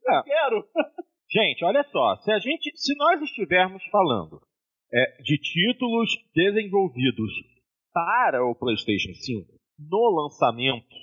eu 0.05 0.15
é. 0.15 0.23
quero. 0.23 0.65
Gente, 1.31 1.65
olha 1.65 1.83
só, 1.85 2.17
se 2.17 2.31
a 2.31 2.39
gente, 2.39 2.71
se 2.77 2.95
nós 2.97 3.23
estivermos 3.23 3.83
falando 3.91 4.41
é, 4.93 5.23
de 5.23 5.39
títulos 5.39 6.11
desenvolvidos 6.35 7.33
para 7.93 8.45
o 8.45 8.55
PlayStation 8.55 9.15
5, 9.15 9.47
no 9.79 10.23
lançamento 10.23 10.95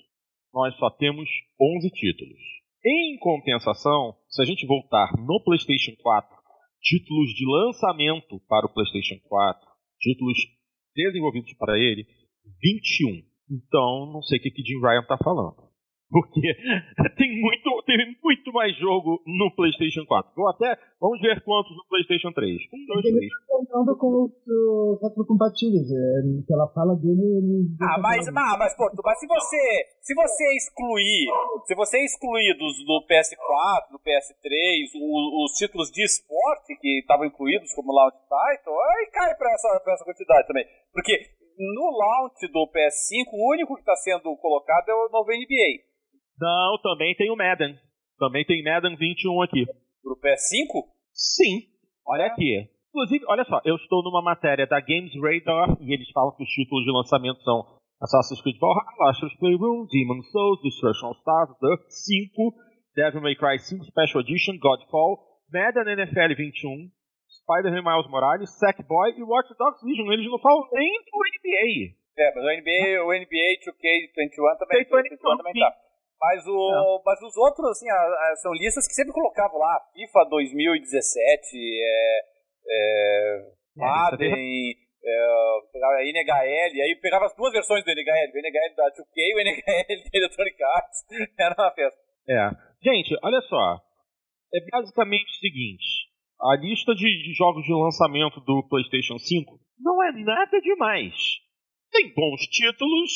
nós 0.54 0.76
só 0.78 0.90
temos 0.90 1.30
11 1.60 1.90
títulos. 1.92 2.40
Em 2.86 3.18
compensação, 3.20 4.16
se 4.28 4.42
a 4.42 4.46
gente 4.46 4.66
voltar 4.66 5.12
no 5.18 5.44
PlayStation 5.44 5.92
4, 6.02 6.38
títulos 6.82 7.30
de 7.34 7.46
lançamento 7.46 8.40
para 8.48 8.66
o 8.66 8.74
PlayStation 8.74 9.20
4, 9.28 9.68
títulos 10.00 10.38
desenvolvidos 10.96 11.54
para 11.54 11.78
ele, 11.78 12.06
21. 12.62 13.22
Então, 13.52 14.12
não 14.12 14.22
sei 14.22 14.40
o 14.40 14.42
que, 14.42 14.52
que 14.52 14.64
Jim 14.64 14.80
Ryan 14.80 15.02
está 15.02 15.18
falando. 15.18 15.69
Porque 16.10 16.42
tem 17.18 17.30
muito, 17.40 17.84
tem 17.86 17.98
muito 18.18 18.52
mais 18.52 18.76
jogo 18.78 19.22
no 19.26 19.54
PlayStation 19.56 20.04
4. 20.06 20.34
Ou 20.38 20.50
até, 20.50 20.74
vamos 21.00 21.22
ver 21.22 21.40
quantos 21.46 21.70
no 21.78 21.86
PlayStation 21.86 22.34
3. 22.34 22.58
Um, 22.74 22.86
dois, 22.88 23.06
ele 23.06 23.18
três. 23.18 23.30
Tá 23.30 23.46
contando 23.46 23.98
com 23.98 24.26
os 24.26 25.02
retrocompatíveis. 25.02 25.86
É, 25.86 26.44
pela 26.48 26.68
fala 26.74 26.96
dele, 26.96 27.22
ele. 27.22 27.78
Ah, 27.82 28.02
mas, 28.02 28.26
mas, 28.34 28.58
mas, 28.58 28.76
pô, 28.76 28.90
mas 29.06 29.20
se 29.20 29.28
você, 29.28 29.62
se 30.02 30.14
você 30.16 30.56
excluir, 30.58 31.30
se 31.66 31.76
você 31.76 32.04
excluir 32.04 32.58
dos, 32.58 32.74
do 32.86 33.06
PS4, 33.06 33.94
do 33.94 34.02
PS3, 34.02 34.90
o, 34.98 35.46
os 35.46 35.54
títulos 35.54 35.92
de 35.92 36.04
esporte 36.04 36.76
que 36.82 37.00
estavam 37.00 37.26
incluídos 37.26 37.72
como 37.76 37.94
Launch 37.94 38.18
Title, 38.26 38.74
aí 38.74 39.10
cai 39.14 39.36
pra 39.36 39.54
essa, 39.54 39.80
pra 39.84 39.94
essa 39.94 40.06
quantidade 40.06 40.48
também. 40.48 40.66
Porque 40.92 41.38
no 41.60 41.92
launch 41.92 42.48
do 42.48 42.66
PS5, 42.72 43.30
o 43.34 43.52
único 43.52 43.76
que 43.76 43.82
está 43.82 43.96
sendo 43.98 44.36
colocado 44.38 44.90
é 44.90 44.94
o 44.94 45.10
novo 45.10 45.30
NBA. 45.30 45.89
Não, 46.40 46.78
também 46.82 47.16
tem 47.16 47.30
o 47.32 47.36
Madden. 47.36 47.78
Também 48.18 48.46
tem 48.46 48.64
Madden 48.64 48.96
21 48.96 49.42
aqui. 49.42 49.66
Pro 50.02 50.16
PS5? 50.18 50.86
Sim. 51.14 51.68
Olha 52.08 52.26
aqui. 52.26 52.70
Inclusive, 52.90 53.24
olha 53.28 53.44
só, 53.46 53.62
eu 53.66 53.76
estou 53.76 54.04
numa 54.04 54.22
matéria 54.22 54.66
da 54.66 54.80
Games 54.80 55.14
Radar 55.14 55.78
e 55.80 55.94
eles 55.94 56.10
falam 56.12 56.36
que 56.36 56.44
os 56.44 56.50
títulos 56.50 56.84
de 56.84 56.92
lançamento 56.92 57.42
são 57.44 57.64
Assassin's 58.02 58.42
Creed 58.42 58.58
Valhalla, 58.58 59.12
Astro's 59.12 59.36
Playroom, 59.38 59.86
Demon's 59.92 60.32
Souls, 60.32 60.62
Destruction 60.64 61.12
Stars, 61.20 61.52
The 61.60 61.76
5, 61.88 62.56
Devil 62.96 63.22
May 63.22 63.36
Cry 63.36 63.60
5 63.60 63.86
Special 63.86 64.22
Edition, 64.22 64.58
Godfall, 64.58 65.20
Madden 65.54 65.92
NFL 65.92 66.34
21, 66.36 66.90
Spider-Man 67.44 67.84
Miles 67.84 68.10
Morales, 68.10 68.50
Sackboy 68.58 69.14
e 69.18 69.24
Watch 69.24 69.54
Dogs 69.58 69.86
Legion. 69.86 70.12
Eles 70.12 70.26
não 70.26 70.40
falam 70.40 70.68
nem 70.74 70.90
do 70.90 71.20
NBA. 71.20 71.94
É, 72.18 72.36
mas 72.36 72.44
o 72.44 72.52
NBA, 72.58 73.04
o 73.06 73.14
NBA 73.14 73.50
2K21 73.64 74.58
também, 74.58 74.84
21 74.84 75.38
também 75.38 75.54
tá. 75.54 75.89
Mas, 76.20 76.46
o, 76.46 77.02
mas 77.06 77.22
os 77.22 77.38
outros, 77.38 77.70
assim, 77.72 77.90
a, 77.90 77.96
a, 77.96 78.36
são 78.42 78.52
listas 78.54 78.86
que 78.88 78.94
sempre 78.94 79.14
colocavam 79.14 79.58
lá. 79.58 79.80
FIFA 79.94 80.26
2017, 80.30 81.58
é, 81.82 82.20
é, 82.68 83.46
Madden, 83.78 84.76
é, 85.02 86.10
NHL, 86.10 86.82
aí 86.84 87.00
pegava 87.02 87.26
as 87.26 87.36
duas 87.36 87.54
versões 87.54 87.86
do 87.86 87.92
NHL, 87.92 88.34
o 88.34 88.38
NHL 88.38 88.76
da 88.76 88.92
2K 88.92 89.16
e 89.16 89.36
o 89.36 89.40
NHL 89.40 89.88
da 89.88 90.20
Electronic 90.20 90.64
Arts. 90.64 91.06
Era 91.40 91.56
uma 91.58 91.72
festa. 91.72 92.00
É. 92.28 92.52
Gente, 92.84 93.16
olha 93.24 93.42
só. 93.42 93.80
É 94.54 94.60
basicamente 94.72 95.26
o 95.26 95.40
seguinte. 95.40 96.10
A 96.42 96.56
lista 96.56 96.94
de, 96.96 97.24
de 97.24 97.34
jogos 97.34 97.64
de 97.66 97.74
lançamento 97.74 98.40
do 98.42 98.68
PlayStation 98.68 99.18
5 99.18 99.60
não 99.80 100.04
é 100.04 100.12
nada 100.12 100.60
demais. 100.62 101.14
Tem 101.92 102.14
bons 102.14 102.42
títulos, 102.48 103.12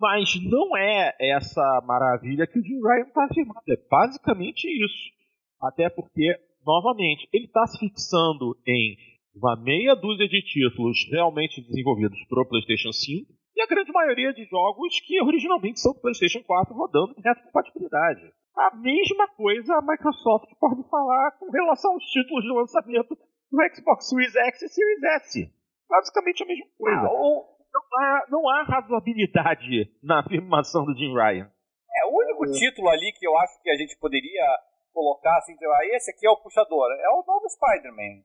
mas 0.00 0.34
não 0.44 0.76
é 0.76 1.14
essa 1.20 1.82
maravilha 1.86 2.46
que 2.46 2.58
o 2.58 2.62
Jim 2.62 2.80
Ryan 2.80 3.06
está 3.06 3.24
afirmando. 3.24 3.60
É 3.68 3.76
basicamente 3.90 4.64
isso. 4.64 5.12
Até 5.60 5.88
porque, 5.88 6.36
novamente, 6.64 7.28
ele 7.32 7.46
está 7.46 7.66
se 7.66 7.78
fixando 7.78 8.56
em 8.66 8.96
uma 9.34 9.56
meia 9.56 9.94
dúzia 9.94 10.28
de 10.28 10.42
títulos 10.42 10.98
realmente 11.10 11.60
desenvolvidos 11.62 12.18
para 12.28 12.42
o 12.42 12.48
PlayStation 12.48 12.92
5 12.92 13.32
e 13.56 13.62
a 13.62 13.66
grande 13.66 13.92
maioria 13.92 14.32
de 14.32 14.44
jogos 14.46 15.00
que 15.00 15.20
originalmente 15.22 15.80
são 15.80 15.92
do 15.92 16.00
PlayStation 16.00 16.42
4 16.42 16.74
rodando 16.74 17.14
em 17.16 17.22
retrocompatibilidade. 17.22 18.32
A 18.56 18.76
mesma 18.76 19.28
coisa 19.28 19.74
a 19.74 19.82
Microsoft 19.82 20.50
pode 20.60 20.88
falar 20.88 21.32
com 21.38 21.50
relação 21.50 21.92
aos 21.92 22.04
títulos 22.04 22.44
de 22.44 22.52
lançamento 22.52 23.16
do 23.50 23.74
Xbox 23.74 24.08
Series 24.08 24.34
X 24.34 24.62
e 24.62 24.68
Series 24.68 25.02
S. 25.02 25.52
Basicamente 25.88 26.42
a 26.42 26.46
mesma 26.46 26.66
coisa. 26.78 27.00
Ah, 27.00 27.10
ou 27.10 27.53
não 27.74 27.82
há, 27.98 28.26
não 28.30 28.48
há 28.48 28.62
razoabilidade 28.62 29.90
na 30.02 30.20
afirmação 30.20 30.84
do 30.84 30.96
Jim 30.96 31.12
Ryan. 31.12 31.50
É, 31.96 32.06
o 32.06 32.16
único 32.16 32.46
é. 32.46 32.52
título 32.52 32.88
ali 32.88 33.12
que 33.12 33.26
eu 33.26 33.36
acho 33.38 33.60
que 33.62 33.70
a 33.70 33.76
gente 33.76 33.98
poderia 33.98 34.46
colocar 34.92 35.36
assim, 35.38 35.54
ah, 35.60 35.96
esse 35.96 36.12
aqui 36.12 36.26
é 36.26 36.30
o 36.30 36.36
puxador, 36.36 36.86
é 36.92 37.08
o 37.10 37.24
novo 37.26 37.48
Spider-Man. 37.48 38.22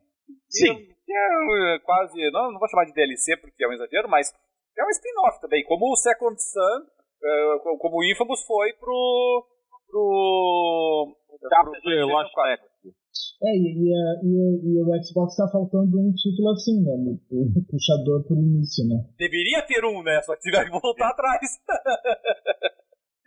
Sim. 0.50 0.88
É, 1.10 1.76
é 1.76 1.80
quase, 1.80 2.16
não, 2.32 2.52
não 2.52 2.60
vou 2.60 2.70
chamar 2.70 2.86
de 2.86 2.94
DLC 2.94 3.38
porque 3.38 3.64
é 3.64 3.68
um 3.68 3.74
exagero, 3.74 4.08
mas 4.08 4.32
é 4.78 4.86
um 4.86 4.90
spin-off 4.90 5.42
também, 5.42 5.64
como 5.66 5.92
o 5.92 5.96
Second 5.96 6.38
Sun, 6.40 6.86
é, 7.24 7.60
como 7.80 7.98
o 7.98 8.04
Infamous 8.04 8.46
foi 8.46 8.74
pro. 8.74 9.48
pro. 9.90 11.16
pro, 11.40 11.72
pro, 11.72 11.82
pro 11.82 12.08
Lost 12.08 12.32
é, 13.42 13.56
e, 13.56 13.72
e, 13.72 13.90
e, 14.24 14.36
e, 14.68 14.84
o 14.84 15.04
Xbox 15.04 15.36
tá 15.36 15.48
faltando 15.48 16.00
um 16.00 16.12
título 16.14 16.52
assim, 16.52 16.84
né? 16.84 16.92
O 17.32 17.64
puxador 17.72 18.24
por 18.28 18.38
início, 18.38 18.86
né? 18.86 19.00
Deveria 19.18 19.62
ter 19.66 19.84
um, 19.86 20.04
né? 20.04 20.22
Só 20.24 20.36
que 20.36 20.42
tiver 20.42 20.66
que 20.66 20.72
voltar 20.72 21.10
atrás. 21.10 21.40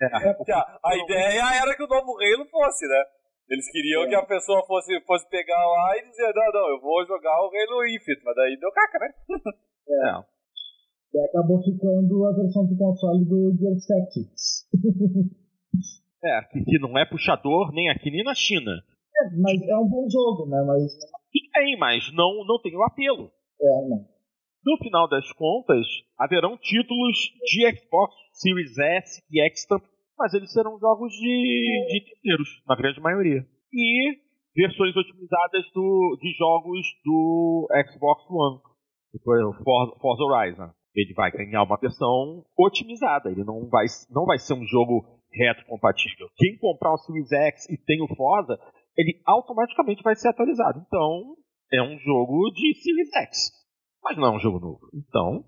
É. 0.01 0.07
a 0.85 0.97
ideia 0.97 1.63
era 1.63 1.75
que 1.75 1.83
o 1.83 1.89
novo 1.89 2.13
Halo 2.21 2.47
fosse, 2.51 2.87
né? 2.87 3.05
Eles 3.49 3.71
queriam 3.73 4.05
é. 4.05 4.09
que 4.09 4.15
a 4.15 4.27
pessoa 4.27 4.65
fosse, 4.67 5.01
fosse 5.07 5.29
pegar 5.29 5.67
lá 5.67 5.97
e 5.97 6.11
dizer, 6.11 6.33
não, 6.35 6.53
não, 6.53 6.69
eu 6.71 6.81
vou 6.81 7.07
jogar 7.07 7.33
o 7.41 7.51
Halo 7.51 7.87
Infinite, 7.87 8.23
mas 8.25 8.37
daí 8.37 8.59
deu 8.59 8.71
caca, 8.73 8.99
né? 8.99 9.15
É. 9.85 10.33
E 11.13 11.19
acabou 11.27 11.61
ficando 11.63 12.25
a 12.25 12.33
versão 12.33 12.67
de 12.67 12.79
console 12.79 13.25
do 13.25 13.55
Gears 13.59 13.85
Tactics. 13.85 14.69
é, 16.25 16.41
que 16.65 16.79
não 16.79 16.97
é 16.97 17.05
puxador 17.05 17.73
nem 17.73 17.91
aqui 17.91 18.11
nem 18.11 18.23
na 18.23 18.33
China. 18.33 18.81
É, 19.23 19.37
mas 19.39 19.63
é 19.63 19.77
um 19.77 19.89
bom 19.89 20.09
jogo, 20.11 20.49
né? 20.49 20.63
Mas... 20.67 20.93
Tem, 21.53 21.79
mas 21.79 22.13
não, 22.13 22.45
não 22.45 22.61
tem 22.61 22.75
o 22.77 22.83
apelo. 22.83 23.31
É, 23.61 23.89
não. 23.89 24.13
No 24.65 24.79
final 24.79 25.09
das 25.09 25.31
contas, 25.33 25.87
haverão 26.19 26.57
títulos 26.57 27.17
de 27.45 27.77
Xbox 27.77 28.15
Series 28.33 28.79
S 28.79 29.23
e 29.31 29.41
X, 29.41 29.67
mas 30.17 30.33
eles 30.35 30.53
serão 30.53 30.79
jogos 30.79 31.13
de, 31.13 31.87
de 31.89 32.05
terceiros, 32.05 32.49
na 32.69 32.77
grande 32.77 33.01
maioria. 33.01 33.45
E 33.73 34.23
versões 34.55 34.97
otimizadas 34.97 35.65
do, 35.75 36.17
de 36.21 36.31
jogos 36.39 36.87
do 37.05 37.69
Xbox 37.91 38.23
One, 38.31 38.61
tipo 39.11 39.33
o 39.33 39.99
Forza 40.01 40.25
Horizon. 40.25 40.71
Ele 40.95 41.15
vai 41.15 41.33
ganhar 41.33 41.65
uma 41.65 41.79
versão 41.79 42.45
otimizada, 42.57 43.31
ele 43.31 43.45
não 43.45 43.69
vai, 43.69 43.87
não 44.11 44.25
vai 44.27 44.39
ser 44.39 44.55
um 44.55 44.65
jogo 44.65 45.05
retrocompatível. 45.33 46.29
Quem 46.37 46.59
comprar 46.59 46.93
o 46.93 46.99
Series 46.99 47.33
X 47.33 47.69
e 47.71 47.77
tem 47.79 48.03
o 48.03 48.15
Forza 48.15 48.59
ele 48.97 49.21
automaticamente 49.27 50.03
vai 50.03 50.15
ser 50.15 50.29
atualizado. 50.29 50.83
Então, 50.87 51.37
é 51.73 51.83
um 51.83 51.99
jogo 51.99 52.51
de 52.53 52.75
Series 52.83 53.11
X, 53.15 53.53
mas 54.03 54.17
não 54.17 54.27
é 54.27 54.37
um 54.37 54.41
jogo 54.41 54.61
novo. 54.61 54.89
Então, 54.93 55.45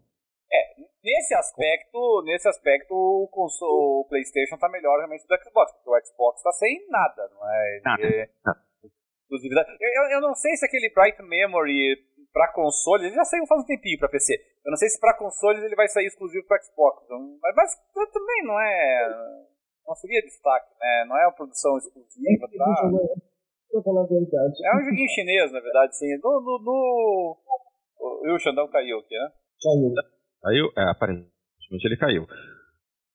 é, 0.53 0.81
nesse 1.03 1.35
aspecto, 1.35 2.23
nesse 2.25 2.49
aspecto 2.49 2.95
o, 2.95 3.29
console, 3.31 3.73
o 3.73 4.07
PlayStation 4.09 4.55
está 4.55 4.69
melhor 4.69 4.97
realmente 4.99 5.27
do 5.27 5.37
Xbox, 5.37 5.73
porque 5.73 5.91
o 5.91 6.07
Xbox 6.07 6.39
está 6.39 6.53
sem 6.53 6.87
nada, 6.89 7.29
não 7.35 7.53
é? 7.53 7.81
Nada. 7.85 8.31
exclusividade. 9.23 9.69
Eu, 9.81 10.03
eu 10.17 10.21
não 10.21 10.35
sei 10.35 10.57
se 10.57 10.65
aquele 10.65 10.91
Bright 10.95 11.23
Memory 11.23 11.97
para 12.33 12.53
consoles, 12.53 13.07
ele 13.07 13.15
já 13.15 13.25
saiu 13.25 13.47
faz 13.47 13.63
um 13.63 13.67
tempinho 13.67 13.99
para 13.99 14.09
PC. 14.09 14.35
Eu 14.65 14.71
não 14.71 14.77
sei 14.77 14.89
se 14.89 14.99
para 14.99 15.17
consoles 15.17 15.63
ele 15.63 15.77
vai 15.77 15.87
sair 15.89 16.07
exclusivo 16.07 16.47
para 16.47 16.61
Xbox, 16.63 17.05
então, 17.05 17.39
mas, 17.41 17.55
mas 17.95 18.11
também 18.11 18.45
não 18.45 18.61
é 18.61 19.45
não 19.87 19.95
seria 19.95 20.23
destaque, 20.23 20.73
né? 20.81 21.05
Não 21.07 21.17
é 21.19 21.27
uma 21.27 21.35
produção 21.35 21.77
exclusiva, 21.77 22.49
tá? 22.57 22.91
Pra 23.75 23.83
falar 23.83 24.03
a 24.03 24.07
verdade. 24.07 24.55
É 24.63 24.77
um 24.77 24.85
joguinho 24.85 25.09
chinês, 25.11 25.51
na 25.51 25.61
verdade, 25.61 25.99
sim. 25.99 26.07
No. 26.23 26.31
no, 26.41 26.59
no... 26.63 27.37
O, 27.99 28.35
o 28.35 28.39
Xandão 28.39 28.69
caiu 28.69 28.99
aqui, 28.99 29.15
né? 29.15 29.29
Caiu. 29.63 29.95
Caiu? 30.43 30.67
É, 30.77 30.91
aparentemente 30.91 31.85
ele 31.85 31.97
caiu. 31.97 32.27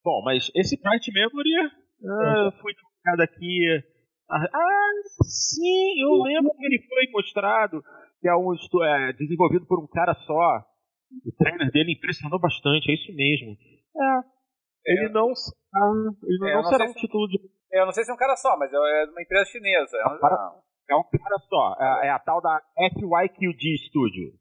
Bom, 0.04 0.22
mas 0.24 0.52
esse 0.56 0.80
Bright 0.82 1.12
Memory, 1.12 1.56
ah, 2.08 2.52
fui 2.62 2.74
trocado 2.74 3.24
aqui. 3.24 3.84
Ah, 4.30 4.46
ah, 4.54 4.92
sim, 5.24 6.02
eu 6.02 6.22
lembro 6.24 6.52
que 6.56 6.66
ele 6.66 6.82
foi 6.88 7.12
mostrado, 7.12 7.84
que 8.22 8.28
é 8.28 8.36
um 8.36 8.54
é, 8.84 9.14
desenvolvido 9.14 9.66
por 9.66 9.80
um 9.80 9.88
cara 9.88 10.14
só. 10.26 10.66
O 11.26 11.32
trainer 11.38 11.72
dele 11.72 11.94
impressionou 11.94 12.40
bastante, 12.40 12.92
é 12.92 12.94
isso 12.94 13.14
mesmo. 13.14 13.58
É, 13.98 14.92
ele 14.94 15.06
é. 15.06 15.10
não, 15.10 15.28
ele 15.30 16.50
é, 16.50 16.54
não, 16.54 16.62
não 16.62 16.70
será 16.70 16.86
um 16.86 16.94
título 16.94 17.28
de. 17.28 17.40
Eu 17.72 17.86
não 17.86 17.94
sei 17.94 18.04
se 18.04 18.12
é 18.12 18.14
um 18.14 18.18
cara 18.18 18.36
só, 18.36 18.58
mas 18.58 18.72
é 18.74 18.78
uma 18.78 19.22
empresa 19.22 19.52
chinesa. 19.52 19.98
É, 19.98 20.08
um, 20.08 20.62
é 20.90 20.96
um 20.96 21.04
cara 21.04 21.38
só. 21.48 21.76
É, 21.80 22.08
é, 22.08 22.10
a 22.10 22.20
tal 22.20 22.42
da 22.42 22.62
FYQD 22.78 23.78
Studio. 23.88 24.34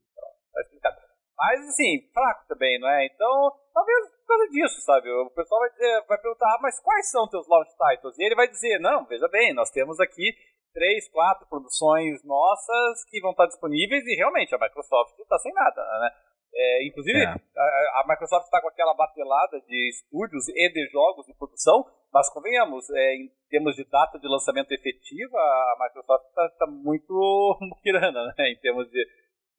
Mas, 1.37 1.61
assim, 1.69 2.03
fraco 2.13 2.45
também, 2.49 2.81
não 2.81 2.89
é? 2.89 3.07
Então, 3.07 3.53
talvez 3.73 4.11
por 4.11 4.27
causa 4.27 4.49
disso, 4.51 4.81
sabe? 4.83 5.09
O 5.09 5.31
pessoal 5.31 5.61
vai, 5.61 5.71
dizer, 5.71 6.05
vai 6.09 6.19
perguntar, 6.19 6.47
ah, 6.47 6.59
mas 6.61 6.81
quais 6.81 7.11
são 7.11 7.29
teus 7.29 7.47
launch 7.49 7.71
titles? 7.71 8.19
E 8.19 8.25
ele 8.25 8.35
vai 8.35 8.49
dizer, 8.49 8.79
não, 8.81 9.07
veja 9.07 9.29
bem, 9.29 9.55
nós 9.55 9.71
temos 9.71 10.01
aqui 10.01 10.35
três, 10.75 11.09
quatro 11.09 11.47
produções 11.49 12.23
nossas 12.25 13.05
que 13.09 13.21
vão 13.21 13.31
estar 13.31 13.47
disponíveis 13.47 14.05
e 14.07 14.17
realmente 14.17 14.55
a 14.55 14.59
Microsoft 14.59 15.19
está 15.19 15.39
sem 15.39 15.53
nada, 15.55 15.81
né? 16.01 16.11
É, 16.55 16.87
inclusive, 16.87 17.19
é. 17.19 17.27
a, 17.27 18.01
a, 18.01 18.05
Microsoft 18.09 18.45
está 18.45 18.61
com 18.61 18.69
aquela 18.69 18.95
batelada 18.95 19.61
de 19.61 19.89
estúdios 19.91 20.49
e 20.49 20.73
de 20.73 20.89
jogos 20.91 21.27
de 21.27 21.35
produção, 21.35 21.85
mas 22.13 22.33
convenhamos, 22.33 22.89
é, 22.91 23.15
em 23.17 23.31
termos 23.51 23.77
de 23.77 23.85
data 23.85 24.19
de 24.19 24.27
lançamento 24.27 24.73
efetiva, 24.73 25.39
a 25.39 25.77
Microsoft 25.81 26.27
está 26.27 26.49
tá 26.59 26.67
muito 26.67 27.15
muquirana, 27.61 28.27
né? 28.27 28.51
Em 28.51 28.59
termos 28.61 28.91
de, 28.91 29.05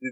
de 0.02 0.12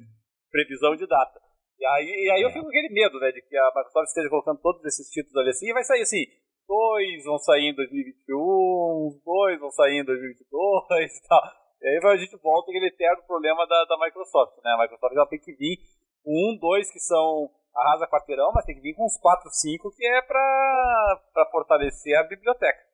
previsão 0.51 0.95
de 0.95 1.07
data. 1.07 1.41
E 1.79 1.85
aí, 1.85 2.25
e 2.25 2.31
aí 2.31 2.41
eu 2.41 2.49
é. 2.49 2.51
fico 2.51 2.65
com 2.65 2.69
aquele 2.69 2.89
medo, 2.89 3.19
né, 3.19 3.31
de 3.31 3.41
que 3.41 3.55
a 3.55 3.67
Microsoft 3.67 4.07
esteja 4.07 4.29
colocando 4.29 4.61
todos 4.61 4.83
esses 4.85 5.09
títulos 5.09 5.37
ali 5.37 5.49
assim, 5.49 5.69
e 5.69 5.73
vai 5.73 5.83
sair 5.83 6.01
assim, 6.01 6.25
dois 6.67 7.23
vão 7.23 7.37
sair 7.37 7.69
em 7.69 7.75
2021, 7.75 9.21
dois 9.23 9.59
vão 9.59 9.69
sair 9.71 10.01
em 10.01 10.05
2022 10.05 11.11
e 11.11 11.27
tal. 11.27 11.41
E 11.79 11.87
aí 11.87 11.99
a 12.01 12.17
gente 12.17 12.35
volta 12.41 12.71
aquele 12.71 12.87
eterno 12.87 13.21
problema 13.27 13.67
da, 13.67 13.85
da 13.85 13.97
Microsoft, 13.99 14.57
né, 14.63 14.71
a 14.73 14.81
Microsoft 14.81 15.13
já 15.13 15.25
tem 15.27 15.39
que 15.39 15.53
vir 15.53 15.77
um, 16.25 16.57
dois 16.59 16.91
que 16.91 16.99
são 16.99 17.49
arrasa 17.75 18.07
quarteirão, 18.07 18.51
mas 18.53 18.65
tem 18.65 18.75
que 18.75 18.81
vir 18.81 18.95
com 18.95 19.05
uns 19.05 19.17
quatro, 19.19 19.49
cinco 19.51 19.91
que 19.95 20.05
é 20.05 20.21
para 20.21 21.49
fortalecer 21.51 22.17
a 22.17 22.23
biblioteca. 22.23 22.87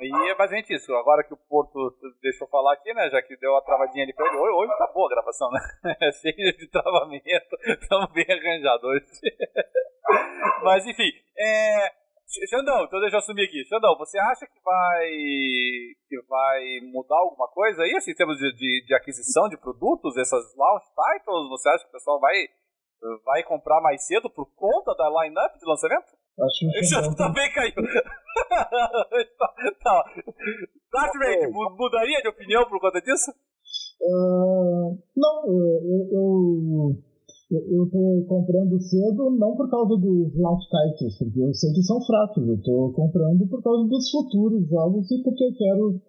E 0.00 0.30
é 0.30 0.34
basicamente 0.34 0.74
isso. 0.74 0.92
Agora 0.94 1.22
que 1.22 1.32
o 1.32 1.36
Porto 1.36 1.94
deixou 2.20 2.48
falar 2.48 2.74
aqui, 2.74 2.92
né? 2.92 3.08
Já 3.08 3.22
que 3.22 3.36
deu 3.36 3.56
a 3.56 3.62
travadinha 3.62 4.02
ali 4.02 4.12
pra 4.12 4.26
ele. 4.26 4.36
Hoje 4.36 4.76
tá 4.76 4.90
boa 4.92 5.06
a 5.06 5.14
gravação, 5.14 5.48
né? 5.52 5.60
Cheio 6.20 6.56
de 6.56 6.68
travamento. 6.68 7.56
Estamos 7.80 8.12
bem 8.12 8.26
arranjados 8.28 8.82
hoje. 8.82 9.06
Mas 10.64 10.84
enfim. 10.86 11.10
É... 11.38 12.01
Xandão, 12.48 12.84
então 12.84 13.00
deixa 13.00 13.16
eu 13.16 13.18
assumir 13.18 13.44
aqui. 13.44 13.64
Xandão, 13.64 13.96
você 13.98 14.18
acha 14.18 14.46
que 14.46 14.58
vai 14.64 15.08
que 16.08 16.20
vai 16.28 16.80
mudar 16.90 17.18
alguma 17.18 17.46
coisa 17.48 17.82
aí, 17.82 17.94
assim, 17.96 18.12
em 18.12 18.14
termos 18.14 18.38
de, 18.38 18.52
de, 18.54 18.84
de 18.86 18.94
aquisição 18.94 19.48
de 19.48 19.58
produtos, 19.58 20.16
essas 20.16 20.54
launch 20.56 20.86
titles? 20.86 21.48
Você 21.50 21.68
acha 21.68 21.84
que 21.84 21.90
o 21.90 21.92
pessoal 21.92 22.18
vai, 22.18 22.48
vai 23.24 23.42
comprar 23.42 23.82
mais 23.82 24.06
cedo 24.06 24.30
por 24.30 24.46
conta 24.54 24.94
da 24.94 25.08
line-up 25.22 25.58
de 25.58 25.66
lançamento? 25.66 26.16
Acho 26.40 26.58
que 26.58 26.78
Esse 26.78 26.94
também 27.16 27.52
caiu. 27.52 27.74
tá. 29.82 30.04
Dartmate, 30.90 31.48
mudaria 31.48 32.22
de 32.22 32.28
opinião 32.28 32.64
por 32.68 32.80
conta 32.80 33.00
disso? 33.00 33.30
Uh, 34.00 34.98
não, 35.14 35.44
eu, 35.46 36.08
eu, 36.12 37.11
eu 37.56 37.88
tô 37.90 38.24
comprando 38.28 38.80
cedo 38.80 39.30
não 39.30 39.54
por 39.56 39.68
causa 39.68 39.96
dos 39.96 40.34
launch 40.36 40.64
titles, 40.68 41.18
porque 41.18 41.40
eu 41.40 41.52
sei 41.54 41.72
que 41.72 41.82
são 41.82 42.00
fracos. 42.00 42.48
Eu 42.48 42.60
tô 42.62 42.92
comprando 42.92 43.46
por 43.46 43.62
causa 43.62 43.88
dos 43.88 44.10
futuros 44.10 44.66
jogos 44.68 45.10
e 45.10 45.22
porque 45.22 45.44
eu 45.44 45.52
quero 45.54 46.00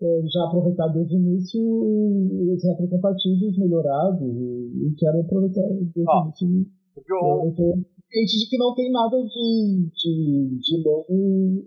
é, 0.00 0.22
já 0.26 0.44
aproveitar 0.46 0.88
desde 0.88 1.16
o 1.16 1.18
início 1.18 1.60
os 1.60 2.64
retrocompatíveis 2.64 3.58
melhorados 3.58 4.36
e, 4.36 4.88
e 4.88 4.94
quero 4.96 5.20
aproveitar 5.20 5.62
desde 5.68 6.00
o 6.00 6.02
início. 6.02 6.81
Porque 6.94 7.12
o, 7.12 7.52
eu 8.12 8.24
de 8.28 8.44
que 8.48 8.58
não 8.58 8.74
tem 8.74 8.92
nada 8.92 9.16
de, 9.16 9.88
de, 9.88 10.12
de 10.60 10.84
novo 10.84 11.08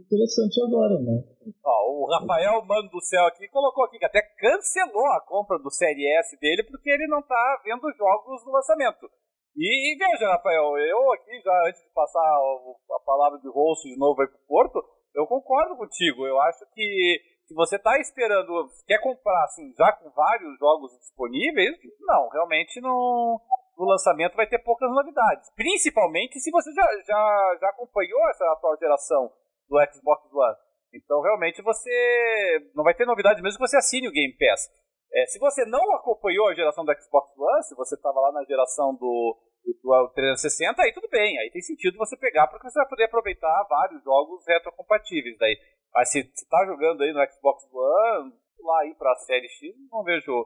interessante 0.05 0.61
agora, 0.61 1.01
né? 1.01 1.23
Ó, 1.65 1.75
o 1.89 2.05
Rafael, 2.05 2.63
mano 2.65 2.89
do 2.89 3.01
céu 3.01 3.25
aqui, 3.25 3.47
colocou 3.49 3.85
aqui 3.85 3.97
que 3.97 4.05
até 4.05 4.21
cancelou 4.21 5.07
a 5.07 5.21
compra 5.25 5.57
do 5.57 5.71
Série 5.71 6.05
S 6.19 6.37
dele 6.39 6.63
porque 6.63 6.89
ele 6.89 7.07
não 7.07 7.21
tá 7.23 7.61
vendo 7.65 7.91
jogos 7.97 8.45
no 8.45 8.51
lançamento. 8.51 9.09
E, 9.57 9.93
e 9.93 9.97
veja, 9.97 10.29
Rafael, 10.29 10.77
eu 10.77 11.13
aqui, 11.13 11.41
já 11.43 11.67
antes 11.67 11.81
de 11.81 11.89
passar 11.93 12.19
a, 12.19 12.95
a 12.95 12.99
palavra 12.99 13.39
de 13.39 13.49
rosto 13.49 13.87
de 13.87 13.97
novo 13.97 14.21
aí 14.21 14.27
pro 14.27 14.47
Porto, 14.47 14.83
eu 15.15 15.25
concordo 15.25 15.77
contigo. 15.77 16.27
Eu 16.27 16.39
acho 16.41 16.63
que 16.75 17.21
se 17.47 17.55
você 17.55 17.79
tá 17.79 17.97
esperando, 17.99 18.69
quer 18.85 19.01
comprar 19.01 19.45
assim, 19.45 19.73
já 19.77 19.91
com 19.93 20.11
vários 20.11 20.59
jogos 20.59 20.91
disponíveis, 20.99 21.75
não, 22.01 22.29
realmente 22.29 22.79
não, 22.81 23.39
no 23.77 23.85
lançamento 23.85 24.35
vai 24.35 24.47
ter 24.47 24.59
poucas 24.59 24.89
novidades. 24.91 25.49
Principalmente 25.55 26.39
se 26.39 26.51
você 26.51 26.71
já, 26.73 26.83
já, 27.05 27.57
já 27.61 27.69
acompanhou 27.69 28.29
essa 28.29 28.45
atual 28.51 28.77
geração 28.77 29.31
do 29.69 29.77
Xbox 29.91 30.31
One. 30.33 30.55
Então, 30.93 31.21
realmente, 31.21 31.61
você 31.61 32.71
não 32.73 32.83
vai 32.83 32.93
ter 32.93 33.05
novidade 33.05 33.41
mesmo 33.41 33.59
que 33.59 33.67
você 33.67 33.77
assine 33.77 34.07
o 34.07 34.11
Game 34.11 34.33
Pass. 34.37 34.69
É, 35.13 35.25
se 35.27 35.39
você 35.39 35.65
não 35.65 35.93
acompanhou 35.93 36.47
a 36.47 36.53
geração 36.53 36.85
do 36.85 36.93
Xbox 37.01 37.31
One, 37.37 37.63
se 37.63 37.75
você 37.75 37.95
estava 37.95 38.19
lá 38.19 38.31
na 38.31 38.43
geração 38.45 38.95
do, 38.95 39.37
do 39.65 40.11
360, 40.13 40.81
aí 40.81 40.93
tudo 40.93 41.09
bem, 41.09 41.37
aí 41.39 41.49
tem 41.51 41.61
sentido 41.61 41.97
você 41.97 42.17
pegar, 42.17 42.47
porque 42.47 42.69
você 42.69 42.79
vai 42.79 42.87
poder 42.87 43.05
aproveitar 43.05 43.65
vários 43.69 44.03
jogos 44.03 44.43
retrocompatíveis 44.47 45.37
daí. 45.37 45.57
Mas 45.93 46.11
se 46.11 46.23
você 46.23 46.43
está 46.43 46.65
jogando 46.65 47.01
aí 47.03 47.13
no 47.13 47.31
Xbox 47.31 47.63
One, 47.71 48.33
lá 48.59 48.81
aí 48.81 48.95
para 48.95 49.11
a 49.11 49.15
série 49.15 49.47
X, 49.47 49.75
não 49.91 50.03
vejo 50.03 50.45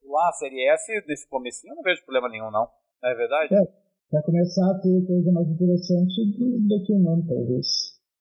pular 0.00 0.28
a 0.28 0.32
série 0.32 0.66
S 0.68 1.04
nesse 1.06 1.28
comecinho, 1.28 1.72
eu 1.72 1.76
não 1.76 1.82
vejo 1.82 2.04
problema 2.04 2.28
nenhum, 2.28 2.50
não. 2.50 2.68
Não 3.02 3.10
é 3.10 3.14
verdade? 3.14 3.54
É, 3.54 3.62
vai 4.12 4.22
começar 4.22 4.70
a 4.70 4.78
ter 4.80 5.06
coisa 5.06 5.32
mais 5.32 5.48
interessante 5.48 6.14
daqui 6.68 6.92
a 6.92 6.96
um 6.96 7.12
ano, 7.12 7.26
talvez. 7.26 7.66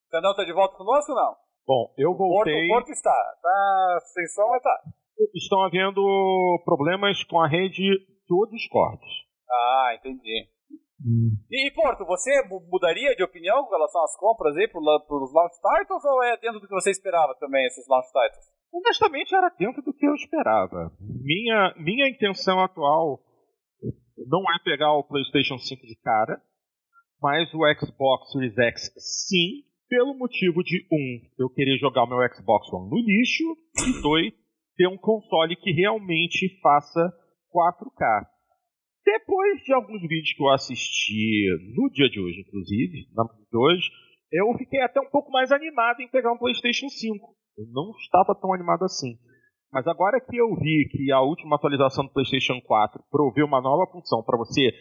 Fernão 0.10 0.36
tá 0.36 0.44
de 0.44 0.54
volta 0.54 0.78
conosco 0.78 1.12
ou 1.12 1.18
não? 1.18 1.36
Bom, 1.66 1.94
eu 1.98 2.16
voltei. 2.16 2.66
O 2.66 2.70
Porto, 2.70 2.86
Porto 2.86 2.92
está. 2.92 3.36
Tá 3.42 4.00
sem 4.14 4.26
som, 4.28 4.48
mas 4.50 4.64
tá. 4.64 4.80
Estão 5.34 5.62
havendo 5.64 6.02
problemas 6.64 7.24
com 7.24 7.42
a 7.42 7.48
rede 7.48 7.84
do 8.28 8.48
Discord. 8.52 9.02
Ah, 9.50 9.96
entendi. 9.98 10.48
Hum. 11.00 11.38
E, 11.52 11.72
Porto, 11.72 12.06
você 12.06 12.32
mudaria 12.70 13.16
de 13.16 13.24
opinião 13.24 13.64
com 13.66 13.72
relação 13.72 14.04
às 14.04 14.16
compras 14.18 14.56
aí 14.56 14.68
para 14.68 14.80
os 14.80 15.34
launch 15.34 15.56
titles 15.56 16.04
ou 16.06 16.24
é 16.24 16.38
dentro 16.38 16.60
do 16.60 16.68
que 16.68 16.74
você 16.74 16.92
esperava 16.92 17.36
também, 17.40 17.66
esses 17.66 17.88
launch 17.88 18.08
titles? 18.08 18.58
honestamente 18.72 19.34
era 19.34 19.50
dentro 19.50 19.82
do 19.82 19.94
que 19.94 20.06
eu 20.06 20.14
esperava. 20.14 20.92
Minha, 21.00 21.74
minha 21.78 22.10
intenção 22.10 22.60
atual 22.60 23.20
não 24.28 24.42
é 24.42 24.64
pegar 24.64 24.94
o 24.94 25.04
PlayStation 25.04 25.58
5 25.58 25.82
de 25.86 25.96
cara, 26.02 26.42
mas 27.22 27.52
o 27.54 27.60
Xbox 27.80 28.32
Series 28.32 28.58
X 28.58 28.92
sim, 28.98 29.64
pelo 29.90 30.18
motivo 30.18 30.64
de 30.64 30.86
um, 30.92 31.44
eu 31.44 31.50
querer 31.50 31.78
jogar 31.78 32.04
o 32.04 32.08
meu 32.08 32.18
Xbox 32.34 32.72
One 32.72 32.90
no 32.90 32.98
lixo, 32.98 33.44
e 33.88 34.02
dois, 34.02 34.34
ter 34.76 34.88
um 34.88 34.98
console 34.98 35.56
que 35.56 35.72
realmente 35.72 36.60
faça 36.62 37.12
4K. 37.54 38.28
Depois 39.08 39.64
de 39.64 39.72
alguns 39.72 40.02
vídeos 40.02 40.34
que 40.34 40.44
eu 40.44 40.50
assisti 40.50 41.48
no 41.74 41.90
dia 41.92 42.10
de 42.10 42.20
hoje, 42.20 42.42
inclusive, 42.42 43.08
na 43.16 43.24
de 43.24 43.58
hoje, 43.58 43.88
eu 44.34 44.54
fiquei 44.58 44.82
até 44.82 45.00
um 45.00 45.10
pouco 45.10 45.32
mais 45.32 45.50
animado 45.50 46.02
em 46.02 46.10
pegar 46.10 46.34
um 46.34 46.38
PlayStation 46.38 46.90
5. 46.90 47.16
Eu 47.58 47.68
não 47.72 47.92
estava 47.92 48.36
tão 48.36 48.54
animado 48.54 48.84
assim. 48.84 49.16
Mas 49.72 49.88
agora 49.88 50.20
que 50.20 50.36
eu 50.36 50.54
vi 50.58 50.90
que 50.92 51.10
a 51.14 51.22
última 51.22 51.56
atualização 51.56 52.04
do 52.04 52.12
PlayStation 52.12 52.60
4 52.60 53.02
proveu 53.10 53.46
uma 53.46 53.62
nova 53.62 53.90
função 53.90 54.22
para 54.24 54.38
você 54.38 54.74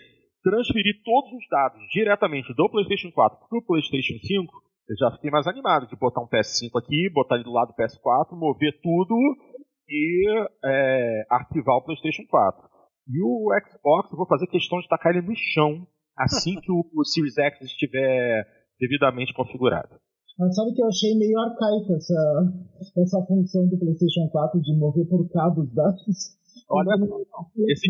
transferir 0.42 1.00
todos 1.04 1.30
os 1.30 1.46
dados 1.48 1.80
diretamente 1.92 2.52
do 2.52 2.68
PlayStation 2.68 3.12
4 3.12 3.38
para 3.48 3.58
o 3.60 3.64
PlayStation 3.64 4.18
5, 4.26 4.52
eu 4.90 4.96
já 4.98 5.12
fiquei 5.12 5.30
mais 5.30 5.46
animado 5.46 5.86
de 5.86 5.94
botar 5.94 6.20
um 6.20 6.28
PS5 6.28 6.70
aqui, 6.76 7.08
botar 7.12 7.36
ele 7.36 7.44
do 7.44 7.52
lado 7.52 7.68
do 7.68 7.76
PS4, 7.76 8.36
mover 8.36 8.76
tudo 8.82 9.14
e 9.88 10.48
é, 10.64 11.26
arquivar 11.30 11.76
o 11.76 11.84
PlayStation 11.84 12.24
4. 12.28 12.75
E 13.08 13.22
o 13.22 13.48
Xbox, 13.62 14.10
eu 14.10 14.16
vou 14.16 14.26
fazer 14.26 14.46
questão 14.48 14.80
de 14.80 14.88
tacar 14.88 15.14
ele 15.14 15.26
no 15.26 15.34
chão 15.36 15.86
assim 16.16 16.58
que 16.60 16.72
o, 16.72 16.84
o 16.94 17.04
Series 17.04 17.36
X 17.36 17.60
estiver 17.62 18.46
devidamente 18.80 19.32
configurado. 19.34 20.00
Mas 20.38 20.54
sabe 20.54 20.74
que 20.74 20.82
eu 20.82 20.88
achei 20.88 21.16
meio 21.16 21.38
arcaico 21.40 21.94
essa, 21.94 22.18
essa 23.00 23.24
função 23.26 23.68
do 23.68 23.78
PlayStation 23.78 24.28
4 24.30 24.60
de 24.60 24.76
mover 24.76 25.08
por 25.08 25.26
cabos 25.30 25.72
dados. 25.72 26.36
Olha, 26.68 26.92
esse, 27.68 27.86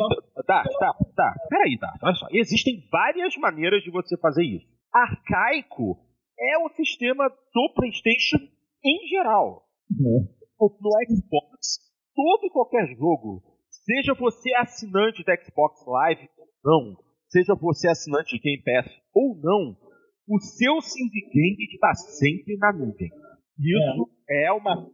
tá, 0.46 0.62
tá, 0.78 0.94
tá. 1.16 1.34
Peraí, 1.48 1.78
tá. 1.78 1.92
Olha 2.02 2.14
só. 2.14 2.26
Existem 2.30 2.86
várias 2.90 3.36
maneiras 3.36 3.82
de 3.82 3.90
você 3.90 4.16
fazer 4.18 4.44
isso. 4.44 4.66
Arcaico 4.92 5.98
é 6.38 6.58
o 6.58 6.68
sistema 6.70 7.28
do 7.28 7.72
PlayStation 7.74 8.38
em 8.84 9.08
geral. 9.08 9.64
Uhum. 9.90 10.28
No 10.60 10.90
Xbox, 11.08 11.78
todo 12.14 12.44
e 12.44 12.50
qualquer 12.50 12.86
jogo, 12.96 13.42
seja 13.86 14.14
você 14.18 14.52
assinante 14.56 15.24
da 15.24 15.36
Xbox 15.36 15.86
Live 15.86 16.28
ou 16.36 16.48
não, 16.64 16.96
seja 17.28 17.54
você 17.54 17.88
assinante 17.88 18.36
de 18.36 18.42
Game 18.42 18.62
Pass 18.64 18.90
ou 19.14 19.38
não, 19.40 19.76
o 20.28 20.40
seu 20.40 20.82
Syndicate 20.82 21.74
está 21.74 21.94
sempre 21.94 22.56
na 22.58 22.72
nuvem. 22.72 23.08
Isso 23.58 24.10
é, 24.28 24.46
é 24.46 24.52
uma, 24.52 24.90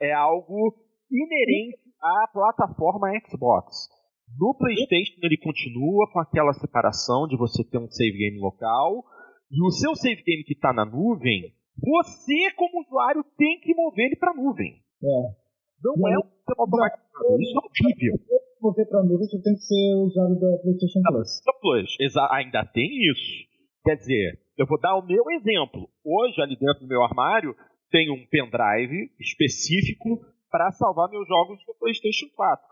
é, 0.00 0.12
algo 0.12 0.74
inerente 1.10 1.78
à 2.02 2.28
plataforma 2.32 3.08
Xbox. 3.30 3.88
No 4.36 4.56
PlayStation 4.58 5.20
ele 5.22 5.36
continua 5.36 6.10
com 6.12 6.18
aquela 6.18 6.52
separação 6.54 7.28
de 7.28 7.36
você 7.36 7.62
ter 7.64 7.78
um 7.78 7.88
save 7.88 8.18
game 8.18 8.38
local 8.40 9.04
e 9.50 9.62
o 9.64 9.70
seu 9.70 9.94
save 9.94 10.22
game 10.22 10.42
que 10.44 10.54
está 10.54 10.72
na 10.72 10.84
nuvem, 10.84 11.54
você 11.78 12.50
como 12.56 12.80
usuário 12.80 13.22
tem 13.36 13.60
que 13.60 13.74
mover 13.74 14.06
ele 14.06 14.16
para 14.16 14.32
a 14.32 14.34
nuvem. 14.34 14.82
É. 15.02 15.41
Não, 15.82 16.08
é 16.08 16.18
um 16.18 16.22
automatizado. 16.48 17.40
Isso 17.40 17.58
é 17.58 17.86
horrível. 17.86 18.14
Mover 18.60 18.88
para 18.88 19.02
nuvem 19.02 19.26
só 19.26 19.38
tem 19.42 19.54
que 19.54 19.60
ser 19.60 19.94
usuário 19.96 20.38
da 20.38 20.58
PlayStation 20.62 21.00
Plus. 21.02 21.42
Plus. 21.60 21.96
Ainda 22.30 22.64
tem 22.66 22.88
isso. 23.10 23.50
Quer 23.84 23.96
dizer, 23.96 24.38
eu 24.56 24.66
vou 24.66 24.80
dar 24.80 24.96
o 24.96 25.04
meu 25.04 25.24
exemplo. 25.32 25.88
Hoje, 26.04 26.40
ali 26.40 26.56
dentro 26.56 26.80
do 26.80 26.86
meu 26.86 27.02
armário, 27.02 27.56
tem 27.90 28.10
um 28.10 28.24
pendrive 28.26 29.10
específico 29.18 30.24
para 30.50 30.70
salvar 30.72 31.10
meus 31.10 31.26
jogos 31.26 31.58
do 31.66 31.74
PlayStation 31.74 32.26
4. 32.36 32.64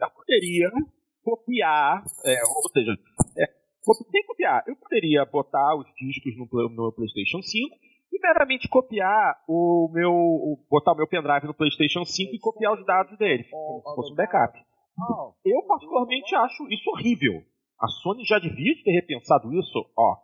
Eu 0.00 0.10
poderia 0.10 0.70
copiar, 1.22 2.04
é, 2.24 2.36
ou 2.44 2.70
seja, 2.72 2.92
é, 3.38 3.46
sem 4.10 4.26
copiar, 4.26 4.62
eu 4.68 4.76
poderia 4.76 5.24
botar 5.24 5.76
os 5.76 5.86
discos 5.96 6.36
no, 6.36 6.46
no 6.70 6.92
PlayStation 6.92 7.42
5 7.42 7.76
e 8.12 8.18
meramente 8.20 8.68
copiar 8.68 9.36
o 9.48 9.90
meu, 9.92 10.12
o, 10.12 10.58
botar 10.70 10.92
o 10.92 10.96
meu 10.96 11.08
pendrive 11.08 11.46
no 11.46 11.54
PlayStation 11.54 12.04
5 12.04 12.34
e 12.34 12.38
copiar 12.38 12.74
os 12.74 12.84
dados 12.86 13.16
dele, 13.18 13.44
como 13.50 13.82
se 13.82 13.94
fosse 13.94 14.12
um 14.12 14.16
backup. 14.16 14.58
Eu 15.44 15.62
particularmente 15.66 16.34
acho 16.36 16.66
isso 16.68 16.90
horrível. 16.90 17.42
A 17.80 17.88
Sony 17.88 18.24
já 18.24 18.38
devia 18.38 18.74
ter 18.84 18.92
repensado 18.92 19.52
isso, 19.52 19.84
ó, 19.98 20.16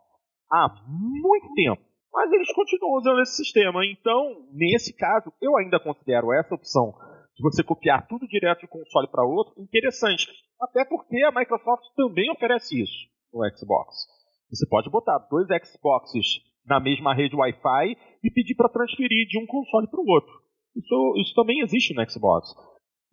há 0.51 0.67
muito 0.87 1.53
tempo. 1.53 1.81
Mas 2.13 2.31
eles 2.31 2.53
continuam 2.53 2.97
usando 2.97 3.21
esse 3.21 3.37
sistema. 3.37 3.85
Então, 3.85 4.45
nesse 4.51 4.93
caso, 4.95 5.31
eu 5.41 5.55
ainda 5.57 5.79
considero 5.79 6.33
essa 6.33 6.53
opção 6.53 6.93
de 7.35 7.41
você 7.41 7.63
copiar 7.63 8.07
tudo 8.07 8.27
direto 8.27 8.59
de 8.59 8.65
um 8.65 8.69
console 8.69 9.07
para 9.07 9.25
outro 9.25 9.61
interessante. 9.61 10.27
Até 10.59 10.85
porque 10.85 11.23
a 11.23 11.31
Microsoft 11.31 11.83
também 11.95 12.29
oferece 12.31 12.81
isso 12.81 13.07
no 13.33 13.41
Xbox. 13.55 13.95
Você 14.49 14.67
pode 14.67 14.89
botar 14.89 15.17
dois 15.29 15.47
Xboxes 15.65 16.27
na 16.65 16.79
mesma 16.79 17.13
rede 17.13 17.35
Wi-Fi 17.35 17.97
e 18.23 18.31
pedir 18.31 18.55
para 18.55 18.69
transferir 18.69 19.27
de 19.27 19.39
um 19.39 19.45
console 19.45 19.87
para 19.87 19.99
o 19.99 20.07
outro. 20.07 20.33
Isso, 20.75 21.13
isso 21.17 21.33
também 21.35 21.59
existe 21.61 21.93
no 21.93 22.09
Xbox. 22.09 22.53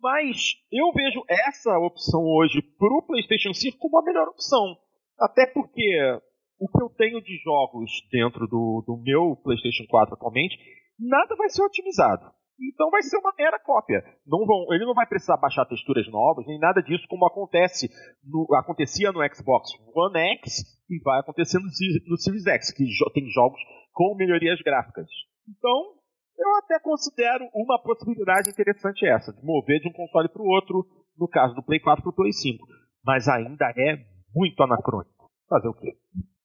Mas 0.01 0.55
eu 0.71 0.91
vejo 0.93 1.23
essa 1.27 1.77
opção 1.77 2.21
hoje 2.23 2.61
para 2.61 2.93
o 2.93 3.05
PlayStation 3.05 3.53
5 3.53 3.77
como 3.77 3.99
a 3.99 4.03
melhor 4.03 4.27
opção. 4.29 4.77
Até 5.19 5.45
porque 5.47 6.19
o 6.59 6.67
que 6.67 6.83
eu 6.83 6.89
tenho 6.97 7.21
de 7.21 7.37
jogos 7.37 7.91
dentro 8.11 8.47
do, 8.47 8.83
do 8.85 8.97
meu 9.01 9.35
PlayStation 9.43 9.85
4 9.89 10.15
atualmente, 10.15 10.57
nada 10.97 11.35
vai 11.35 11.49
ser 11.49 11.63
otimizado. 11.63 12.31
Então 12.59 12.89
vai 12.89 13.01
ser 13.01 13.17
uma 13.17 13.33
mera 13.37 13.59
cópia. 13.59 14.03
Não 14.27 14.45
vão, 14.45 14.73
ele 14.73 14.85
não 14.85 14.93
vai 14.93 15.07
precisar 15.07 15.37
baixar 15.37 15.65
texturas 15.65 16.07
novas, 16.09 16.45
nem 16.45 16.59
nada 16.59 16.81
disso, 16.81 17.05
como 17.07 17.25
acontece 17.25 17.89
no, 18.23 18.47
acontecia 18.55 19.11
no 19.11 19.21
Xbox 19.33 19.71
One 19.95 20.19
X 20.37 20.79
e 20.89 21.01
vai 21.01 21.19
acontecer 21.19 21.57
no, 21.59 21.65
no 22.07 22.17
Series 22.17 22.45
X, 22.45 22.73
que 22.73 22.85
jo, 22.85 23.09
tem 23.13 23.25
jogos 23.29 23.59
com 23.93 24.15
melhorias 24.15 24.59
gráficas. 24.61 25.07
Então, 25.47 25.99
eu 26.37 26.57
até 26.57 26.79
considero 26.79 27.45
uma 27.53 27.81
possibilidade 27.81 28.49
interessante 28.49 29.05
essa, 29.05 29.31
de 29.33 29.43
mover 29.43 29.79
de 29.79 29.89
um 29.89 29.93
console 29.93 30.29
para 30.29 30.41
o 30.41 30.47
outro, 30.47 30.85
no 31.17 31.27
caso 31.27 31.53
do 31.53 31.63
Play 31.63 31.79
4 31.79 32.01
para 32.01 32.09
o 32.09 32.15
Play 32.15 32.31
5. 32.31 32.65
Mas 33.05 33.27
ainda 33.27 33.71
é 33.75 33.97
muito 34.33 34.61
anacrônico. 34.63 35.29
Fazer 35.47 35.67
o 35.67 35.73
quê? 35.73 35.97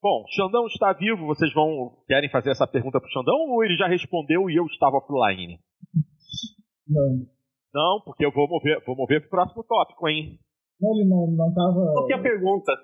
Bom, 0.04 0.22
Xandão 0.28 0.66
está 0.66 0.92
vivo, 0.92 1.24
vocês 1.24 1.50
vão 1.54 1.96
querem 2.06 2.28
fazer 2.28 2.50
essa 2.50 2.66
pergunta 2.66 3.00
para 3.00 3.08
o 3.08 3.10
Xandão 3.10 3.40
ou 3.48 3.64
ele 3.64 3.74
já 3.74 3.88
respondeu 3.88 4.50
e 4.50 4.54
eu 4.54 4.66
estava 4.66 4.98
offline? 4.98 5.56
Não. 6.86 7.24
Não, 7.72 8.02
porque 8.04 8.26
eu 8.26 8.30
vou 8.30 8.46
mover, 8.46 8.84
vou 8.84 8.94
mover 8.94 9.22
pro 9.22 9.30
próximo 9.30 9.64
tópico, 9.64 10.06
hein? 10.06 10.38
Não, 10.78 10.92
ele 10.92 11.08
não, 11.08 11.26
não 11.32 11.54
tava. 11.54 11.90
Qual 11.94 12.06
que 12.06 12.12
é 12.12 12.16
a 12.16 12.22
pergunta? 12.22 12.76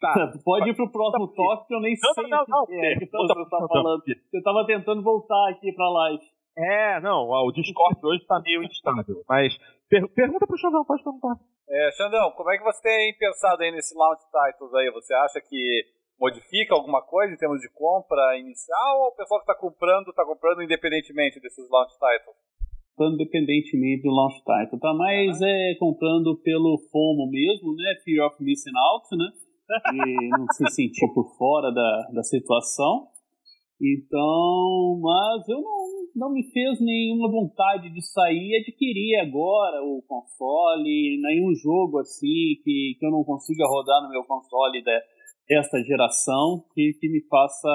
Tá. 0.00 0.32
Pode 0.44 0.70
ir 0.70 0.74
pro 0.74 0.90
próximo 0.90 1.28
tópico, 1.28 1.74
eu 1.74 1.80
nem 1.80 1.94
não, 2.02 2.14
sei 2.14 2.26
não, 2.26 2.44
não, 2.48 2.62
o 2.64 2.66
que 2.66 2.74
é 2.74 2.94
que 2.98 3.06
você 3.06 3.34
tá 3.48 3.66
falando. 3.68 4.02
Eu 4.34 4.42
tava 4.42 4.66
tentando 4.66 5.00
voltar 5.00 5.50
aqui 5.50 5.72
pra 5.72 5.88
live. 5.88 6.24
É, 6.58 7.00
não, 7.00 7.28
o 7.28 7.52
Discord 7.52 8.00
hoje 8.02 8.26
tá 8.26 8.40
meio 8.40 8.64
instável. 8.64 9.22
Mas 9.28 9.56
per 9.88 10.08
pergunta 10.08 10.44
pro 10.44 10.58
Xandão, 10.58 10.84
pode 10.84 11.04
perguntar. 11.04 11.36
É, 11.70 11.90
Xandão, 11.92 12.32
como 12.32 12.50
é 12.50 12.58
que 12.58 12.64
você 12.64 12.82
tem 12.82 13.16
pensado 13.16 13.62
aí 13.62 13.70
nesse 13.70 13.96
launch 13.96 14.22
titles 14.26 14.74
aí? 14.74 14.90
Você 14.90 15.14
acha 15.14 15.40
que 15.40 15.97
modifica 16.18 16.74
alguma 16.74 17.00
coisa 17.00 17.32
em 17.32 17.36
termos 17.36 17.60
de 17.60 17.70
compra 17.70 18.36
inicial 18.38 19.00
ou 19.02 19.08
o 19.08 19.16
pessoal 19.16 19.40
que 19.40 19.50
está 19.50 19.54
comprando 19.54 20.10
está 20.10 20.24
comprando 20.24 20.62
independentemente 20.62 21.40
desses 21.40 21.68
launch 21.70 21.92
titles? 21.92 22.36
Comprando 22.90 23.14
independentemente 23.14 24.02
do 24.02 24.10
launch 24.10 24.42
title, 24.42 24.80
tá 24.80 24.92
mais 24.92 25.40
é, 25.40 25.74
comprando 25.78 26.36
pelo 26.42 26.78
FOMO 26.90 27.30
mesmo, 27.30 27.74
né? 27.74 27.94
Fear 28.04 28.26
of 28.26 28.42
Missing 28.42 28.76
Out, 28.76 29.16
né? 29.16 29.30
E 29.94 30.28
não 30.30 30.46
se 30.52 30.66
sentir 30.70 31.06
por 31.14 31.36
fora 31.36 31.70
da, 31.70 32.08
da 32.14 32.22
situação. 32.22 33.08
Então, 33.80 34.98
mas 35.00 35.48
eu 35.48 35.60
não, 35.60 35.86
não 36.16 36.32
me 36.32 36.42
fez 36.50 36.80
nenhuma 36.80 37.30
vontade 37.30 37.90
de 37.90 38.02
sair 38.02 38.50
e 38.50 38.56
adquirir 38.56 39.20
agora 39.20 39.80
o 39.84 40.02
console, 40.02 41.20
nenhum 41.22 41.54
jogo 41.54 42.00
assim 42.00 42.58
que, 42.64 42.96
que 42.98 43.06
eu 43.06 43.10
não 43.10 43.22
consiga 43.22 43.64
rodar 43.68 44.02
no 44.02 44.10
meu 44.10 44.24
console 44.24 44.82
da, 44.82 44.98
esta 45.50 45.82
geração 45.82 46.64
que, 46.74 46.92
que 47.00 47.08
me 47.08 47.20
faça 47.28 47.68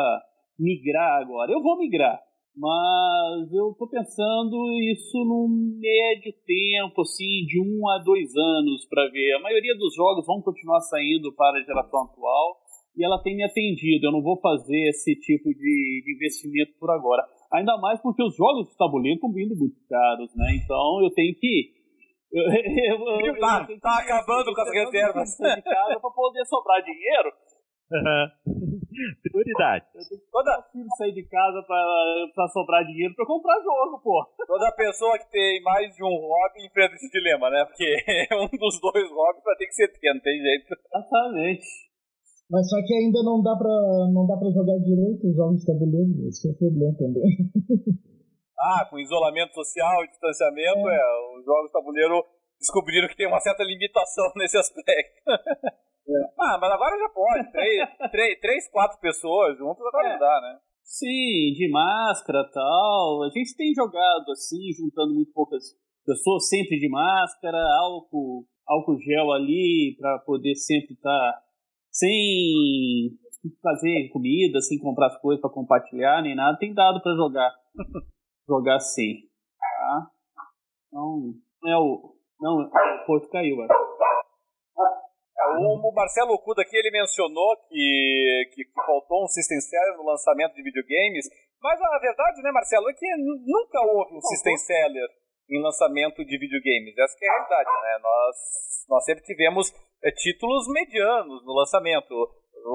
migrar 0.59 1.21
agora. 1.21 1.51
Eu 1.51 1.61
vou 1.61 1.77
migrar, 1.77 2.19
mas 2.55 3.51
eu 3.51 3.71
estou 3.71 3.89
pensando 3.89 4.55
isso 4.91 5.17
num 5.25 5.79
médio 5.79 6.33
tempo, 6.45 7.01
assim, 7.01 7.45
de 7.47 7.59
um 7.59 7.89
a 7.89 7.97
dois 7.97 8.35
anos 8.35 8.85
para 8.85 9.09
ver. 9.09 9.33
A 9.33 9.41
maioria 9.41 9.75
dos 9.75 9.95
jogos 9.95 10.25
vão 10.25 10.41
continuar 10.41 10.81
saindo 10.81 11.33
para 11.33 11.59
a 11.59 11.63
geração 11.63 12.03
atual 12.03 12.57
e 12.95 13.03
ela 13.03 13.21
tem 13.23 13.35
me 13.35 13.43
atendido. 13.43 14.05
Eu 14.05 14.11
não 14.11 14.21
vou 14.21 14.39
fazer 14.39 14.89
esse 14.89 15.15
tipo 15.15 15.49
de, 15.49 16.03
de 16.05 16.13
investimento 16.15 16.73
por 16.79 16.91
agora. 16.91 17.23
Ainda 17.51 17.77
mais 17.77 17.99
porque 18.01 18.23
os 18.23 18.35
jogos 18.35 18.69
de 18.69 18.77
tabuleiro 18.77 19.15
estão 19.15 19.31
vindo 19.31 19.55
muito 19.55 19.75
caros, 19.89 20.29
né? 20.35 20.55
Então 20.63 21.01
eu 21.03 21.09
tenho 21.11 21.33
que 21.35 21.73
eu, 22.33 22.43
eu, 22.49 23.25
eu, 23.27 23.39
tá, 23.39 23.67
tá 23.79 23.97
acabando 23.99 24.53
com 24.55 24.61
as 24.61 24.71
reservas 24.71 25.37
para 25.37 25.99
poder 25.99 26.45
sobrar 26.45 26.83
dinheiro. 26.83 27.31
Prioridade. 29.23 29.85
Eu 29.93 30.03
tenho 30.07 30.21
que 30.21 30.31
toda 30.31 30.63
filho 30.71 30.87
sair 30.97 31.13
de 31.13 31.23
casa 31.23 31.61
pra, 31.63 31.81
pra 32.33 32.47
sobrar 32.49 32.85
dinheiro 32.85 33.13
pra 33.15 33.25
comprar 33.25 33.61
jogo, 33.61 33.99
pô. 34.01 34.25
Toda 34.47 34.75
pessoa 34.75 35.17
que 35.19 35.29
tem 35.31 35.61
mais 35.61 35.93
de 35.95 36.03
um 36.03 36.15
hobby 36.15 36.65
enfrenta 36.65 36.95
esse 36.95 37.09
dilema, 37.09 37.49
né? 37.49 37.65
Porque 37.65 37.85
um 38.35 38.57
dos 38.57 38.79
dois 38.79 39.09
hobbies 39.11 39.43
vai 39.43 39.55
ter 39.57 39.67
que 39.67 39.73
ser 39.73 39.87
ter, 39.87 40.13
não 40.13 40.21
tem 40.21 40.39
jeito. 40.39 40.67
Exatamente. 40.71 41.67
Mas 42.49 42.69
só 42.69 42.77
que 42.85 42.93
ainda 42.93 43.23
não 43.23 43.41
dá 43.41 43.55
pra, 43.55 43.73
não 44.13 44.27
dá 44.27 44.37
pra 44.37 44.51
jogar 44.51 44.77
direito 44.79 45.27
os 45.27 45.35
jogos 45.35 45.59
de 45.59 45.65
tabuleiro, 45.65 46.27
esse 46.27 46.47
é 46.47 46.51
o 46.51 46.57
problema 46.57 46.95
também. 46.97 47.23
Ah, 48.65 48.87
com 48.89 48.97
isolamento 48.97 49.53
social 49.53 50.05
e 50.05 50.07
distanciamento, 50.07 50.87
é. 50.87 50.95
é 50.95 51.37
os 51.37 51.43
jogos 51.43 51.67
de 51.67 51.73
tabuleiro 51.73 52.23
descobriram 52.57 53.09
que 53.09 53.17
tem 53.17 53.27
uma 53.27 53.41
certa 53.41 53.61
limitação 53.61 54.31
nesse 54.37 54.57
aspecto. 54.57 55.21
É. 56.07 56.33
Ah, 56.39 56.57
mas 56.59 56.71
agora 56.71 56.97
já 56.97 57.09
pode. 57.09 57.51
Três, 57.51 57.89
três, 58.11 58.39
três 58.39 58.71
quatro 58.71 58.99
pessoas 58.99 59.57
juntas 59.57 59.85
agora 59.85 60.09
é. 60.09 60.19
dá, 60.19 60.41
né? 60.41 60.59
Sim, 60.83 61.53
de 61.55 61.69
máscara 61.71 62.49
tal. 62.53 63.23
A 63.23 63.29
gente 63.29 63.55
tem 63.55 63.73
jogado 63.73 64.31
assim, 64.31 64.71
juntando 64.77 65.13
muito 65.13 65.31
poucas 65.33 65.63
pessoas, 66.05 66.49
sempre 66.49 66.77
de 66.77 66.89
máscara, 66.89 67.57
álcool, 67.79 68.45
álcool 68.67 68.99
gel 68.99 69.31
ali, 69.31 69.95
para 69.97 70.19
poder 70.19 70.55
sempre 70.55 70.93
estar 70.93 71.09
tá 71.09 71.41
sem 71.89 73.17
fazer 73.61 74.09
comida, 74.11 74.59
sem 74.61 74.79
comprar 74.79 75.07
as 75.07 75.19
coisas 75.21 75.41
para 75.41 75.49
compartilhar, 75.49 76.21
nem 76.21 76.35
nada. 76.35 76.57
Tem 76.57 76.73
dado 76.73 77.01
para 77.01 77.15
jogar. 77.15 77.51
jogar 78.47 78.79
sim. 78.79 79.15
Tá? 79.59 80.11
Não, 80.91 81.33
não 81.61 81.71
é 81.71 81.77
o. 81.77 82.13
Não, 82.39 82.61
o 82.61 83.05
Porto 83.05 83.29
caiu, 83.29 83.61
acho. 83.61 83.73
O 85.59 85.91
Marcelo 85.93 86.33
Okuda 86.33 86.61
aqui 86.61 86.75
ele 86.75 86.91
mencionou 86.91 87.55
que, 87.69 88.49
que, 88.53 88.63
faltou 88.85 89.23
um 89.23 89.27
System 89.27 89.59
Seller 89.59 89.97
no 89.97 90.05
lançamento 90.05 90.53
de 90.55 90.63
videogames, 90.63 91.29
mas 91.61 91.81
a 91.81 91.99
verdade, 91.99 92.41
né, 92.41 92.51
Marcelo, 92.51 92.89
é 92.89 92.93
que 92.93 93.05
nunca 93.17 93.79
houve 93.81 94.15
um 94.15 94.21
System 94.21 94.57
Seller 94.57 95.09
em 95.49 95.61
lançamento 95.61 96.23
de 96.25 96.37
videogames. 96.37 96.97
Essa 96.97 97.17
é 97.21 97.29
a 97.29 97.33
realidade, 97.33 97.69
né? 97.81 97.99
Nós, 98.01 98.35
nós 98.89 99.05
sempre 99.05 99.23
tivemos 99.23 99.73
é, 100.03 100.11
títulos 100.11 100.67
medianos 100.67 101.45
no 101.45 101.53
lançamento. 101.53 102.13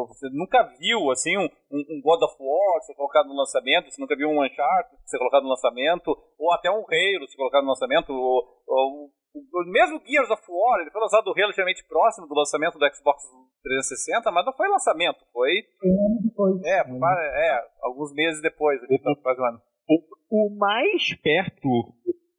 Você 0.08 0.28
nunca 0.30 0.62
viu 0.78 1.10
assim 1.10 1.36
um, 1.38 1.48
um, 1.72 2.00
God 2.02 2.22
of 2.22 2.36
War 2.38 2.82
ser 2.82 2.94
colocado 2.94 3.26
no 3.26 3.34
lançamento, 3.34 3.90
você 3.90 4.00
nunca 4.00 4.14
viu 4.16 4.28
um 4.28 4.44
Uncharted 4.44 5.00
ser 5.06 5.16
colocado 5.16 5.44
no 5.44 5.48
lançamento, 5.48 6.14
ou 6.38 6.52
até 6.52 6.70
um 6.70 6.84
Halo 6.84 7.26
ser 7.26 7.36
colocado 7.36 7.62
no 7.62 7.70
lançamento. 7.70 8.12
Ou, 8.12 8.62
ou, 8.66 9.10
o 9.34 9.64
mesmo 9.70 10.00
Gears 10.06 10.30
of 10.30 10.42
War, 10.48 10.80
ele 10.80 10.90
foi 10.90 11.00
lançado 11.00 11.32
relativamente 11.32 11.86
próximo 11.86 12.26
do 12.26 12.34
lançamento 12.34 12.78
do 12.78 12.94
Xbox 12.94 13.22
360, 13.62 14.30
mas 14.30 14.46
não 14.46 14.52
foi 14.52 14.68
lançamento, 14.68 15.18
foi. 15.32 15.62
Depois. 16.22 16.62
É, 16.64 16.80
é, 16.80 17.60
alguns 17.82 18.12
meses 18.14 18.40
depois, 18.40 18.82
ali, 18.82 18.98
quase 19.22 19.40
um 19.40 19.44
ano. 19.44 19.60
O, 19.88 20.46
o 20.46 20.58
mais 20.58 21.14
perto, 21.22 21.68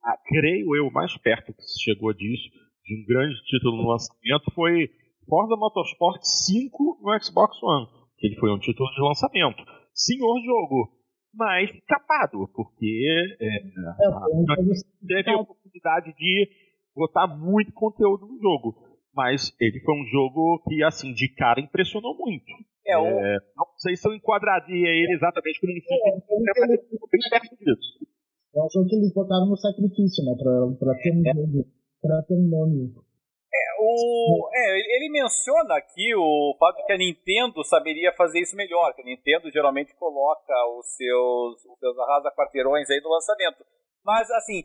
ah, 0.04 0.18
creio 0.26 0.76
eu, 0.76 0.88
o 0.88 0.94
mais 0.94 1.16
perto 1.18 1.54
que 1.54 1.62
se 1.62 1.84
chegou 1.84 2.14
disso, 2.14 2.50
de 2.86 2.96
um 2.96 3.06
grande 3.06 3.36
título 3.46 3.78
no 3.78 3.90
lançamento, 3.90 4.52
foi 4.54 4.90
Forza 5.28 5.56
Motorsport 5.56 6.22
5 6.24 7.00
no 7.02 7.24
Xbox 7.24 7.62
One. 7.62 7.88
Que 8.18 8.28
ele 8.28 8.40
foi 8.40 8.52
um 8.52 8.60
título 8.60 8.90
de 8.92 9.02
lançamento. 9.02 9.64
Senhor 9.94 10.36
jogo, 10.44 11.00
mas 11.34 11.70
capado, 11.88 12.48
porque 12.54 13.38
é, 13.40 13.58
é, 13.58 13.60
teve 15.08 15.30
a 15.30 15.38
oportunidade 15.38 16.14
de 16.16 16.50
botar 17.00 17.28
muito 17.28 17.74
conteúdo 17.74 18.28
no 18.28 18.40
jogo. 18.40 18.76
Mas 19.16 19.56
ele 19.60 19.80
foi 19.82 19.96
um 19.96 20.06
jogo 20.06 20.62
que, 20.68 20.84
assim, 20.84 21.14
de 21.14 21.34
cara 21.36 21.60
impressionou 21.60 22.16
muito. 22.16 22.52
É, 22.86 22.98
o... 22.98 23.06
é, 23.06 23.38
não 23.58 23.66
sei 23.78 23.96
se 23.96 24.08
eu 24.08 24.14
enquadraria 24.14 24.90
ele 24.90 25.14
exatamente 25.14 25.60
como 25.60 25.74
um 25.74 25.82
filme, 25.82 26.50
é, 26.50 26.78
bem 27.12 27.22
perto 27.30 27.56
disso. 27.58 28.06
Eu 28.54 28.64
acho 28.64 28.86
que 28.88 28.96
eles 28.96 29.14
botaram 29.14 29.46
no 29.46 29.58
sacrifício, 29.58 30.24
né? 30.26 30.36
Pra, 30.38 30.54
pra 30.80 31.02
ter 31.02 31.12
um 31.12 31.22
nome. 31.22 31.66
Pra 32.02 32.22
ter 32.24 32.34
um 32.34 32.50
nome. 32.50 32.94
É, 33.52 33.66
o, 33.82 34.50
é, 34.54 34.98
ele 34.98 35.10
menciona 35.12 35.76
aqui 35.76 36.16
o 36.16 36.56
fato 36.60 36.78
de 36.78 36.86
que 36.86 36.94
a 36.94 36.98
Nintendo 36.98 37.64
saberia 37.64 38.14
fazer 38.14 38.40
isso 38.40 38.56
melhor, 38.56 38.94
que 38.94 39.02
a 39.02 39.06
Nintendo 39.06 39.52
geralmente 39.52 39.96
coloca 39.96 40.54
os 40.78 40.86
seus, 40.96 41.66
os 41.66 41.80
seus 41.80 41.98
arrasa-quarteirões 41.98 42.90
aí 42.90 43.02
no 43.02 43.10
lançamento. 43.10 43.66
Mas, 44.06 44.30
assim, 44.32 44.64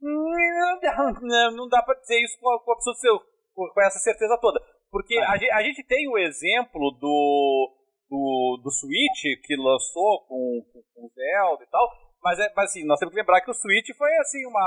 não 1.56 1.68
dá 1.68 1.82
pra 1.82 1.94
dizer 1.94 2.20
isso 2.20 2.38
com, 2.40 2.58
com, 2.58 3.68
com 3.72 3.80
essa 3.82 3.98
certeza 3.98 4.38
toda. 4.40 4.60
Porque 4.90 5.18
a, 5.18 5.32
a, 5.32 5.62
gente 5.62 5.82
tem 5.84 6.08
o 6.08 6.16
exemplo 6.16 6.92
do, 7.00 7.74
do, 8.08 8.60
do 8.62 8.70
Switch, 8.70 9.42
que 9.42 9.56
lançou 9.56 10.24
com, 10.28 10.62
com, 10.72 10.82
com 10.94 11.08
Zelda 11.08 11.64
e 11.64 11.66
tal, 11.66 11.90
mas, 12.22 12.38
é, 12.38 12.52
mas 12.56 12.70
assim, 12.70 12.86
nós 12.86 12.98
temos 12.98 13.12
que 13.12 13.20
lembrar 13.20 13.40
que 13.40 13.50
o 13.50 13.54
Switch 13.54 13.90
foi 13.98 14.10
assim 14.18 14.46
uma. 14.46 14.62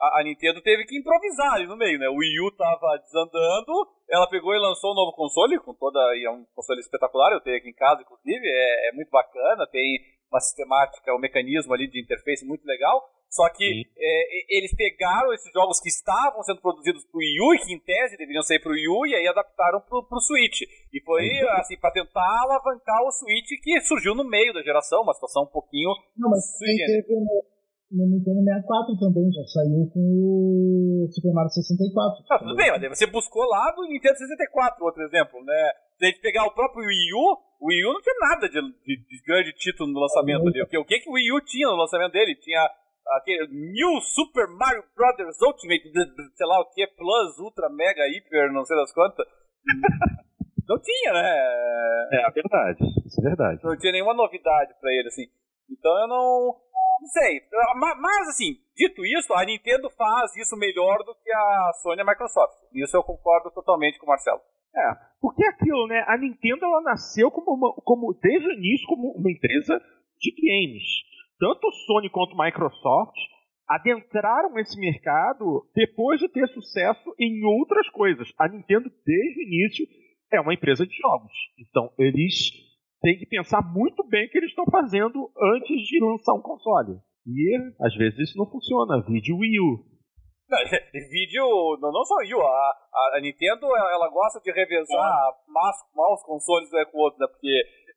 A, 0.00 0.20
a, 0.20 0.24
Nintendo 0.24 0.62
teve 0.62 0.84
que 0.84 0.96
improvisar 0.96 1.54
ali 1.54 1.66
no 1.66 1.76
meio, 1.76 1.98
né? 1.98 2.08
O 2.08 2.16
Wii 2.16 2.40
U 2.40 2.56
tava 2.56 2.98
desandando, 2.98 3.72
ela 4.08 4.28
pegou 4.28 4.54
e 4.54 4.58
lançou 4.58 4.92
um 4.92 4.94
novo 4.94 5.12
console, 5.16 5.58
com 5.58 5.74
toda. 5.74 5.98
E 6.16 6.24
é 6.24 6.30
um 6.30 6.44
console 6.54 6.80
espetacular, 6.80 7.32
eu 7.32 7.40
tenho 7.40 7.58
aqui 7.58 7.68
em 7.68 7.74
casa, 7.74 8.02
inclusive, 8.02 8.46
é, 8.46 8.90
é 8.90 8.92
muito 8.92 9.10
bacana, 9.10 9.66
tem 9.66 9.82
uma 10.30 10.40
sistemática, 10.40 11.14
um 11.14 11.20
mecanismo 11.20 11.74
ali 11.74 11.88
de 11.88 12.00
interface 12.00 12.46
muito 12.46 12.64
legal. 12.64 13.02
Só 13.34 13.50
que 13.50 13.82
é, 13.98 14.56
eles 14.56 14.70
pegaram 14.78 15.34
esses 15.34 15.50
jogos 15.52 15.80
que 15.80 15.88
estavam 15.88 16.40
sendo 16.44 16.62
produzidos 16.62 17.02
pro 17.10 17.18
Wii 17.18 17.40
U 17.42 17.54
e 17.54 17.58
que 17.58 17.74
em 17.74 17.80
tese 17.80 18.16
deveriam 18.16 18.46
sair 18.46 18.62
pro 18.62 18.70
Wii 18.70 18.88
U 18.88 19.06
e 19.06 19.14
aí 19.16 19.26
adaptaram 19.26 19.80
pro, 19.80 20.06
pro 20.06 20.20
Switch. 20.22 20.62
E 20.62 21.02
foi 21.02 21.26
assim, 21.58 21.76
para 21.76 21.90
tentar 21.90 22.22
alavancar 22.46 23.02
o 23.02 23.10
Switch 23.10 23.50
que 23.60 23.80
surgiu 23.80 24.14
no 24.14 24.22
meio 24.22 24.54
da 24.54 24.62
geração, 24.62 25.02
uma 25.02 25.14
situação 25.14 25.42
um 25.42 25.50
pouquinho. 25.50 25.90
Não, 26.16 26.30
mas 26.30 26.46
teve 26.58 27.10
no, 27.10 27.42
no 27.90 28.06
Nintendo 28.06 28.38
64 28.38 28.98
também, 29.02 29.26
já 29.34 29.42
saiu 29.50 29.90
com 29.90 29.98
o 29.98 31.10
Super 31.10 31.34
Mario 31.34 31.50
64. 31.50 32.24
Ah, 32.30 32.38
tudo 32.38 32.54
bem, 32.54 32.70
mas 32.70 32.98
você 32.98 33.06
buscou 33.10 33.42
lá 33.50 33.74
do 33.74 33.82
Nintendo 33.82 34.14
64, 34.14 34.78
outro 34.78 35.02
exemplo, 35.02 35.42
né? 35.42 35.72
Se 35.98 36.04
a 36.04 36.06
gente 36.06 36.20
pegar 36.22 36.46
o 36.46 36.54
próprio 36.54 36.86
Wii 36.86 37.14
U, 37.18 37.34
o 37.58 37.66
Wii 37.66 37.84
U 37.84 37.92
não 37.94 38.00
tinha 38.00 38.14
nada 38.30 38.48
de, 38.48 38.62
de, 38.62 38.94
de 38.94 39.22
grande 39.26 39.52
título 39.58 39.90
no 39.90 39.98
lançamento 39.98 40.46
ali. 40.46 40.62
O 40.62 40.68
que, 40.68 40.78
o 40.78 40.84
que, 40.84 41.00
que 41.00 41.10
o 41.10 41.14
Wii 41.14 41.32
U 41.32 41.40
tinha 41.40 41.66
no 41.66 41.82
lançamento 41.82 42.12
dele? 42.12 42.36
Tinha 42.36 42.62
aquele 43.12 43.46
New 43.48 44.00
Super 44.00 44.48
Mario 44.48 44.84
Brothers 44.94 45.40
Ultimate, 45.40 45.92
sei 46.34 46.46
lá 46.46 46.60
o 46.60 46.70
que, 46.70 46.86
Plus, 46.86 47.38
Ultra, 47.38 47.68
Mega, 47.68 48.06
Hyper, 48.06 48.52
não 48.52 48.64
sei 48.64 48.76
das 48.76 48.92
quantas. 48.92 49.26
não 50.68 50.78
tinha, 50.80 51.12
né? 51.12 52.08
É, 52.12 52.26
é 52.26 52.30
verdade, 52.30 52.78
isso 53.06 53.20
é 53.20 53.24
verdade. 53.24 53.60
Não 53.62 53.76
tinha 53.76 53.92
nenhuma 53.92 54.14
novidade 54.14 54.74
pra 54.80 54.90
ele, 54.92 55.08
assim. 55.08 55.26
Então 55.70 55.92
eu 56.00 56.08
não. 56.08 56.60
Não 57.00 57.08
sei. 57.08 57.42
Mas, 57.98 58.28
assim, 58.28 58.56
dito 58.76 59.04
isso, 59.04 59.34
a 59.34 59.44
Nintendo 59.44 59.90
faz 59.90 60.34
isso 60.36 60.56
melhor 60.56 60.98
do 61.04 61.14
que 61.16 61.30
a 61.32 61.72
Sony 61.82 61.98
e 61.98 62.02
a 62.02 62.04
Microsoft. 62.04 62.54
Isso 62.72 62.96
eu 62.96 63.02
concordo 63.02 63.50
totalmente 63.50 63.98
com 63.98 64.06
o 64.06 64.08
Marcelo. 64.08 64.40
É, 64.74 64.94
porque 65.20 65.44
é 65.44 65.48
aquilo, 65.48 65.86
né? 65.86 66.04
A 66.06 66.16
Nintendo 66.16 66.64
ela 66.64 66.80
nasceu 66.82 67.30
como, 67.30 67.54
uma, 67.54 67.74
como 67.84 68.14
desde 68.14 68.48
o 68.48 68.52
início 68.52 68.86
como 68.88 69.12
uma 69.12 69.30
empresa 69.30 69.80
de 70.18 70.30
games 70.32 70.82
tanto 71.38 71.70
Sony 71.86 72.10
quanto 72.10 72.36
Microsoft 72.36 73.16
adentraram 73.68 74.58
esse 74.58 74.78
mercado 74.78 75.66
depois 75.74 76.20
de 76.20 76.28
ter 76.28 76.46
sucesso 76.48 77.14
em 77.18 77.44
outras 77.44 77.88
coisas. 77.90 78.28
A 78.38 78.48
Nintendo, 78.48 78.90
desde 79.04 79.40
o 79.40 79.42
início, 79.42 79.86
é 80.32 80.40
uma 80.40 80.54
empresa 80.54 80.86
de 80.86 80.94
jogos. 80.96 81.32
Então, 81.58 81.90
eles 81.98 82.50
têm 83.00 83.18
que 83.18 83.26
pensar 83.26 83.62
muito 83.62 84.04
bem 84.04 84.26
o 84.26 84.30
que 84.30 84.38
eles 84.38 84.50
estão 84.50 84.66
fazendo 84.70 85.30
antes 85.54 85.80
de 85.86 85.98
lançar 86.00 86.34
um 86.34 86.42
console. 86.42 86.98
E, 87.26 87.56
às 87.80 87.94
vezes, 87.96 88.18
isso 88.18 88.38
não 88.38 88.50
funciona. 88.50 89.02
Vídeo 89.08 89.36
Wii 89.38 89.60
U. 89.60 89.94
vídeo, 91.10 91.44
não, 91.80 91.90
não 91.90 92.04
só 92.04 92.16
Wii 92.16 92.34
U, 92.34 92.40
a, 92.40 92.72
a, 93.16 93.20
Nintendo 93.20 93.66
ela 93.66 94.10
gosta 94.10 94.40
de 94.40 94.52
revezar 94.52 95.10
é. 95.10 95.52
mal 95.96 96.12
os 96.12 96.22
consoles 96.22 96.70
né, 96.70 96.84
com 96.84 96.98
o 96.98 97.00
outro, 97.00 97.18
né? 97.18 97.26
Porque 97.26 97.48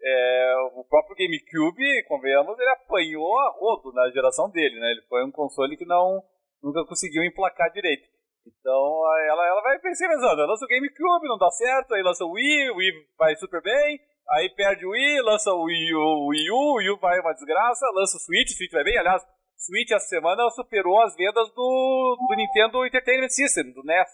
é, 0.03 0.55
o 0.75 0.83
próprio 0.83 1.15
GameCube, 1.17 2.03
convenhamos, 2.07 2.57
ele 2.57 2.69
apanhou 2.69 3.39
a 3.39 3.49
rodo 3.59 3.91
na 3.93 4.09
geração 4.11 4.49
dele, 4.49 4.79
né? 4.79 4.91
Ele 4.91 5.01
foi 5.09 5.25
um 5.25 5.31
console 5.31 5.75
que 5.75 5.85
não 5.85 6.23
nunca 6.61 6.85
conseguiu 6.85 7.23
emplacar 7.23 7.71
direito. 7.71 8.07
Então 8.45 9.01
ela, 9.27 9.45
ela 9.45 9.61
vai 9.61 9.79
pesquisando, 9.79 10.45
lança 10.45 10.65
o 10.65 10.67
GameCube, 10.67 11.27
não 11.27 11.37
dá 11.37 11.49
certo, 11.51 11.93
aí 11.93 12.01
lança 12.01 12.23
o 12.23 12.31
Wii, 12.31 12.69
o 12.71 12.75
Wii 12.77 12.91
vai 13.17 13.35
super 13.35 13.61
bem, 13.61 13.99
aí 14.29 14.49
perde 14.55 14.85
o 14.85 14.91
Wii, 14.91 15.21
lança 15.21 15.51
o 15.51 15.63
Wii 15.63 15.93
U, 15.95 15.99
o 15.99 16.27
Wii 16.27 16.51
U, 16.51 16.55
o 16.55 16.75
Wii 16.75 16.89
U 16.91 16.97
vai 16.97 17.19
uma 17.19 17.33
desgraça, 17.33 17.85
lança 17.93 18.17
o 18.17 18.21
Switch, 18.21 18.51
o 18.51 18.55
Switch 18.55 18.71
vai 18.71 18.83
bem, 18.83 18.97
aliás, 18.97 19.21
o 19.21 19.27
Switch 19.57 19.91
essa 19.91 20.07
semana 20.07 20.49
superou 20.51 21.01
as 21.01 21.15
vendas 21.15 21.49
do, 21.49 22.27
do 22.29 22.35
Nintendo 22.35 22.85
Entertainment 22.85 23.29
System, 23.29 23.73
do 23.73 23.83
NES. 23.83 24.07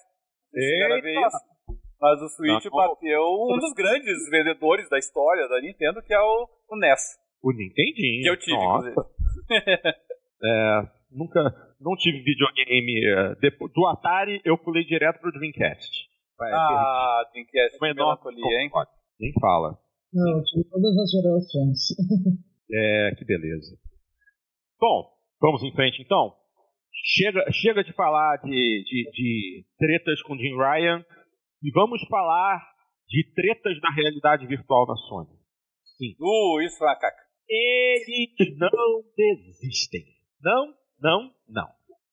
Eita. 0.55 1.27
Isso. 1.27 1.52
Mas 2.03 2.21
o 2.21 2.27
Switch 2.27 2.65
não, 2.65 2.71
bateu 2.71 3.23
um 3.23 3.57
dos 3.57 3.71
grandes 3.71 4.29
vendedores 4.29 4.89
da 4.89 4.99
história 4.99 5.47
da 5.47 5.61
Nintendo, 5.61 6.01
que 6.01 6.13
é 6.13 6.19
o, 6.19 6.49
o 6.69 6.75
NES. 6.75 7.17
O 7.41 7.53
Nintendinho. 7.53 8.23
Que 8.23 8.29
eu 8.29 8.37
tive, 8.37 8.57
Nossa. 8.57 8.93
é, 10.43 10.81
nunca, 11.09 11.39
não 11.79 11.95
tive 11.95 12.19
videogame. 12.19 13.05
É, 13.05 13.35
depois, 13.35 13.71
do 13.71 13.87
Atari, 13.87 14.41
eu 14.43 14.57
pulei 14.57 14.83
direto 14.83 15.21
pro 15.21 15.31
Dreamcast. 15.31 16.09
ah, 16.41 17.23
Dreamcast, 17.31 17.79
que 17.79 17.93
melancolia, 17.93 18.61
hein? 18.61 18.69
Nem 19.17 19.31
fala. 19.39 19.79
Não, 20.11 20.39
eu 20.39 20.43
tive 20.43 20.65
todas 20.69 20.97
as 20.97 21.09
gerações. 21.09 21.79
é, 22.69 23.15
que 23.17 23.23
beleza. 23.23 23.77
Bom, 24.77 25.09
vamos 25.39 25.63
em 25.63 25.71
frente 25.71 26.01
então? 26.01 26.35
Chega, 26.91 27.49
chega 27.49 27.81
de 27.81 27.93
falar 27.93 28.41
de, 28.43 28.49
de, 28.49 29.11
de 29.13 29.65
tretas 29.77 30.21
com 30.23 30.37
Jim 30.37 30.57
Ryan 30.57 31.01
e 31.63 31.71
vamos 31.71 32.05
falar 32.09 32.61
de 33.07 33.23
tretas 33.33 33.79
da 33.79 33.89
realidade 33.89 34.45
virtual 34.45 34.85
da 34.85 34.95
Sony. 34.95 35.29
Sim. 35.97 36.13
Uh, 36.19 36.61
isso 36.61 36.83
é 36.83 36.95
caca. 36.95 37.23
Eles 37.49 38.57
não 38.57 39.01
desistem. 39.15 40.03
Não, 40.41 40.73
não, 40.99 41.31
não. 41.47 41.67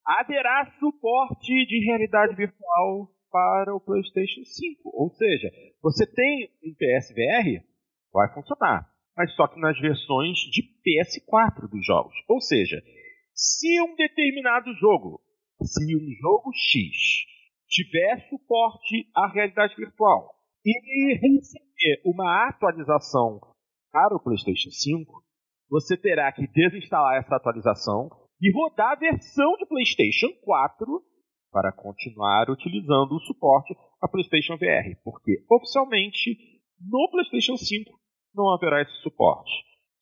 Haverá 0.07 0.73
suporte 0.79 1.67
de 1.67 1.85
realidade 1.85 2.37
virtual 2.37 3.09
para 3.31 3.75
o 3.75 3.81
PlayStation 3.81 4.45
5. 4.45 4.83
Ou 4.85 5.11
seja, 5.11 5.51
você 5.83 6.07
tem 6.07 6.51
um 6.65 6.75
PSVR, 6.75 7.65
vai 8.13 8.33
funcionar. 8.33 8.89
Mas 9.17 9.35
só 9.35 9.49
que 9.49 9.61
nas 9.61 9.79
versões 9.81 10.39
de 10.39 10.63
PS4 10.63 11.69
dos 11.69 11.85
jogos. 11.85 12.15
Ou 12.29 12.41
seja, 12.41 12.81
se 13.35 13.81
um 13.83 13.97
determinado 13.97 14.73
jogo, 14.75 15.21
se 15.63 15.97
um 15.97 16.11
jogo 16.21 16.53
X 16.55 17.30
tiver 17.71 18.29
suporte 18.29 19.09
à 19.15 19.29
realidade 19.29 19.75
virtual 19.77 20.35
e 20.67 21.15
receber 21.15 22.03
uma 22.05 22.49
atualização 22.49 23.41
para 23.93 24.15
o 24.15 24.21
PlayStation 24.21 24.71
5, 24.71 25.25
você 25.71 25.97
terá 25.97 26.31
que 26.33 26.47
desinstalar 26.49 27.17
essa 27.17 27.37
atualização 27.37 28.11
e 28.43 28.53
rodar 28.53 28.93
a 28.93 28.97
versão 28.97 29.57
de 29.57 29.67
PlayStation 29.67 30.29
4 30.43 31.03
para 31.53 31.73
continuar 31.73 32.51
utilizando 32.51 33.13
o 33.13 33.21
suporte 33.21 33.75
a 34.01 34.09
PlayStation 34.09 34.57
VR, 34.57 34.99
porque 35.05 35.45
oficialmente 35.51 36.37
no 36.81 37.09
PlayStation 37.11 37.57
5 37.57 37.91
não 38.35 38.53
haverá 38.53 38.83
esse 38.83 38.95
suporte. 39.03 39.51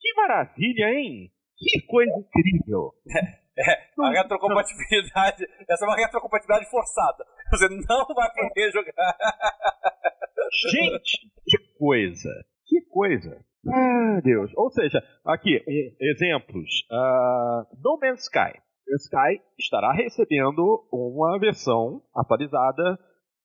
Que 0.01 0.13
maravilha, 0.15 0.91
hein? 0.95 1.31
Que 1.57 1.81
coisa 1.87 2.13
incrível! 2.19 2.93
É, 3.59 4.03
a 4.03 4.11
retrocompatibilidade. 4.11 5.45
Essa 5.69 5.85
é 5.85 5.89
uma 5.89 5.97
retrocompatibilidade 5.97 6.71
forçada. 6.71 7.25
Você 7.51 7.69
não 7.69 8.07
vai 8.15 8.31
poder 8.33 8.71
jogar. 8.71 8.93
Gente, 10.71 11.31
que 11.45 11.59
coisa! 11.79 12.31
Que 12.67 12.81
coisa! 12.83 13.45
Ah, 13.67 14.21
Deus. 14.23 14.53
Ou 14.57 14.71
seja, 14.71 15.03
aqui, 15.25 15.63
exemplos. 16.01 16.87
Uh, 16.91 17.67
no 17.83 17.99
Man's 18.01 18.23
Sky. 18.23 18.59
Sky 18.97 19.43
estará 19.59 19.93
recebendo 19.93 20.87
uma 20.91 21.39
versão 21.39 22.01
atualizada 22.15 22.99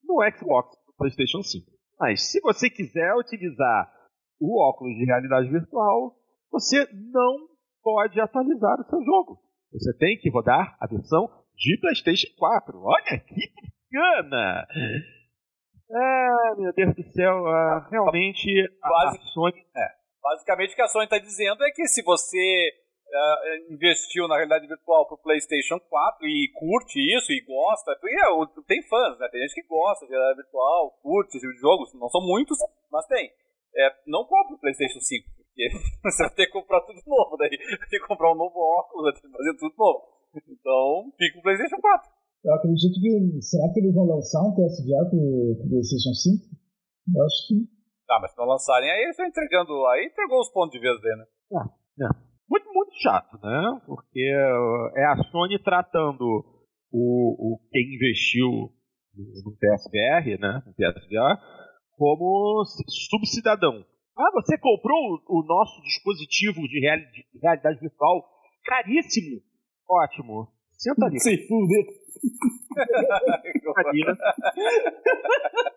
no 0.03 0.19
Xbox 0.31 0.77
PlayStation 0.97 1.41
5. 1.41 1.65
Mas 1.99 2.31
se 2.31 2.39
você 2.41 2.69
quiser 2.69 3.13
utilizar 3.15 3.91
o 4.39 4.61
óculos 4.61 4.95
de 4.95 5.05
realidade 5.05 5.49
virtual, 5.49 6.15
você 6.51 6.87
não 6.91 7.47
pode 7.81 8.19
atualizar 8.19 8.79
o 8.79 8.89
seu 8.89 9.03
jogo. 9.03 9.39
Você 9.73 9.91
tem 9.97 10.17
que 10.17 10.29
rodar 10.29 10.77
a 10.79 10.87
versão 10.87 11.29
de 11.55 11.77
PlayStation 11.79 12.27
4. 12.37 12.79
Olha 12.79 13.19
que 13.19 13.51
bacana! 13.91 14.67
É, 15.89 16.55
meu 16.57 16.73
Deus 16.73 16.95
do 16.95 17.03
céu, 17.11 17.43
uh, 17.43 17.89
realmente 17.89 18.49
a, 18.81 18.89
Basic, 18.89 19.23
a 19.23 19.27
Sony. 19.27 19.65
É, 19.75 19.87
basicamente 20.21 20.73
o 20.73 20.75
que 20.75 20.81
a 20.81 20.87
Sony 20.87 21.05
está 21.05 21.17
dizendo 21.19 21.63
é 21.63 21.71
que 21.71 21.87
se 21.87 22.01
você 22.03 22.73
uh, 23.07 23.73
investiu 23.73 24.27
na 24.27 24.35
realidade 24.35 24.67
virtual 24.67 25.07
pro 25.07 25.17
PlayStation 25.17 25.79
4 25.79 26.25
e 26.25 26.51
curte 26.53 26.99
isso 27.15 27.31
e 27.31 27.41
gosta, 27.41 27.91
é, 27.91 28.63
tem 28.67 28.81
fãs, 28.83 29.19
né? 29.19 29.27
Tem 29.29 29.41
gente 29.41 29.55
que 29.55 29.67
gosta 29.67 30.05
de 30.05 30.11
realidade 30.11 30.37
virtual, 30.37 30.91
curte 31.01 31.37
os 31.37 31.59
jogos, 31.59 31.93
não 31.93 32.09
são 32.09 32.21
muitos, 32.21 32.57
mas 32.91 33.05
tem. 33.07 33.31
É, 33.75 33.91
não 34.05 34.23
compra 34.23 34.55
o 34.55 34.59
PlayStation 34.59 34.99
5, 34.99 35.25
porque 35.29 35.32
você 36.03 36.23
vai 36.23 36.35
ter 36.35 36.45
que 36.47 36.53
comprar 36.53 36.81
tudo 36.81 37.01
novo, 37.05 37.37
daí 37.37 37.49
vai 37.79 37.89
ter 37.89 37.99
que 37.99 38.07
comprar 38.07 38.31
um 38.31 38.37
novo 38.37 38.57
óculos, 38.57 39.03
vai 39.05 39.13
ter 39.13 39.21
que 39.21 39.31
fazer 39.31 39.57
tudo 39.57 39.75
novo. 39.77 40.13
Então, 40.33 41.13
fica 41.17 41.39
o 41.39 41.41
PlayStation 41.43 41.79
4. 41.79 42.11
Eu 42.43 42.53
acredito 42.55 42.99
que. 42.99 43.41
Será 43.41 43.71
que 43.71 43.79
eles 43.79 43.93
vão 43.93 44.05
lançar 44.05 44.41
um 44.41 44.55
PSVR 44.55 45.09
pro 45.09 45.69
PlayStation 45.69 46.13
5? 46.13 46.43
Eu 47.15 47.23
acho 47.23 47.47
que. 47.47 47.55
Ah, 48.09 48.19
mas 48.19 48.31
se 48.31 48.37
não 48.37 48.45
lançarem, 48.45 48.91
aí 48.91 49.03
eles 49.03 49.11
estão 49.11 49.25
entregando. 49.25 49.71
Aí 49.87 50.05
entregou 50.05 50.39
os 50.39 50.49
pontos 50.51 50.71
de 50.71 50.79
vez 50.79 50.99
dele, 51.01 51.17
né? 51.17 51.25
É, 51.53 52.03
é. 52.03 52.09
Muito, 52.49 52.67
muito 52.73 52.91
chato, 53.01 53.39
né? 53.41 53.81
Porque 53.85 54.19
é 54.95 55.05
a 55.05 55.15
Sony 55.31 55.57
tratando 55.59 56.43
o, 56.91 57.55
o 57.55 57.59
quem 57.71 57.95
investiu 57.95 58.71
no 59.15 59.55
PSVR, 59.55 60.39
né? 60.39 60.61
No 60.65 60.73
PSVR, 60.73 61.39
como 61.97 62.65
subcidadão. 62.89 63.85
Ah, 64.17 64.29
você 64.33 64.57
comprou 64.57 65.19
o, 65.27 65.43
nosso 65.43 65.81
dispositivo 65.81 66.61
de, 66.67 66.79
real, 66.79 66.97
de 66.97 67.25
realidade 67.41 67.79
virtual 67.79 68.23
caríssimo. 68.63 69.41
Ótimo. 69.89 70.47
Senta 70.77 71.05
ali. 71.05 71.19
Se 71.19 71.47
fuder. 71.47 71.85
né? 74.05 74.15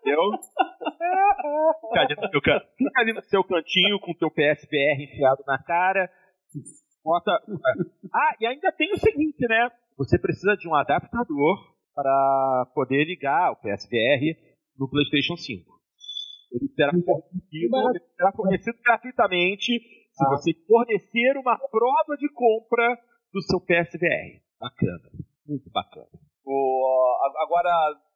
Eu? 0.05 0.31
Fica 1.81 2.01
ali, 2.01 2.15
no 2.15 2.29
seu. 2.29 2.41
Fica 2.77 3.01
ali 3.01 3.13
no 3.13 3.21
seu 3.23 3.43
cantinho 3.43 3.99
com 3.99 4.11
o 4.11 4.17
teu 4.17 4.29
PSVR 4.29 5.01
enfiado 5.01 5.43
na 5.47 5.57
cara. 5.63 6.09
Bota. 7.03 7.31
Ah, 8.13 8.35
e 8.39 8.45
ainda 8.45 8.71
tem 8.71 8.91
o 8.91 8.99
seguinte, 8.99 9.47
né? 9.47 9.69
Você 9.97 10.19
precisa 10.19 10.55
de 10.55 10.67
um 10.67 10.75
adaptador 10.75 11.57
para 11.95 12.67
poder 12.75 13.05
ligar 13.05 13.51
o 13.51 13.55
PSVR 13.55 14.37
no 14.77 14.89
PlayStation 14.89 15.35
5. 15.35 15.76
Ele 16.51 16.67
será 16.75 16.91
fornecido, 16.91 18.05
será 18.15 18.31
fornecido 18.31 18.77
gratuitamente 18.83 19.79
se 20.17 20.25
ah. 20.25 20.29
você 20.29 20.53
fornecer 20.67 21.37
uma 21.37 21.57
prova 21.69 22.17
de 22.17 22.29
compra 22.33 22.97
do 23.33 23.41
seu 23.41 23.59
PSVR. 23.59 24.41
Bacana, 24.59 25.09
muito 25.47 25.69
bacana. 25.69 26.07
O, 26.45 27.17
agora, 27.43 27.69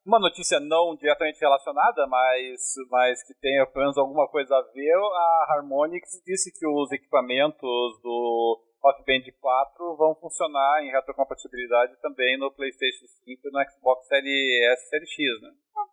uma 0.05 0.19
notícia 0.19 0.59
não 0.59 0.95
diretamente 0.95 1.39
relacionada, 1.39 2.07
mas, 2.07 2.73
mas 2.89 3.21
que 3.23 3.34
tenha 3.39 3.65
pelo 3.67 3.84
menos 3.84 3.97
alguma 3.97 4.27
coisa 4.27 4.55
a 4.55 4.61
ver, 4.73 4.95
a 4.95 5.45
Harmonix 5.49 6.09
disse 6.25 6.51
que 6.57 6.65
os 6.65 6.91
equipamentos 6.91 7.99
do 8.01 8.59
Rock 8.82 9.03
Band 9.05 9.32
4 9.39 9.95
vão 9.95 10.15
funcionar 10.15 10.84
em 10.84 10.91
retrocompatibilidade 10.91 12.01
também 12.01 12.38
no 12.39 12.51
PlayStation 12.51 13.05
5 13.25 13.41
e 13.45 13.51
no 13.51 13.69
Xbox 13.69 14.07
Series 14.07 14.71
S 14.71 14.89
Series 14.89 15.09
X, 15.09 15.41
né? 15.41 15.51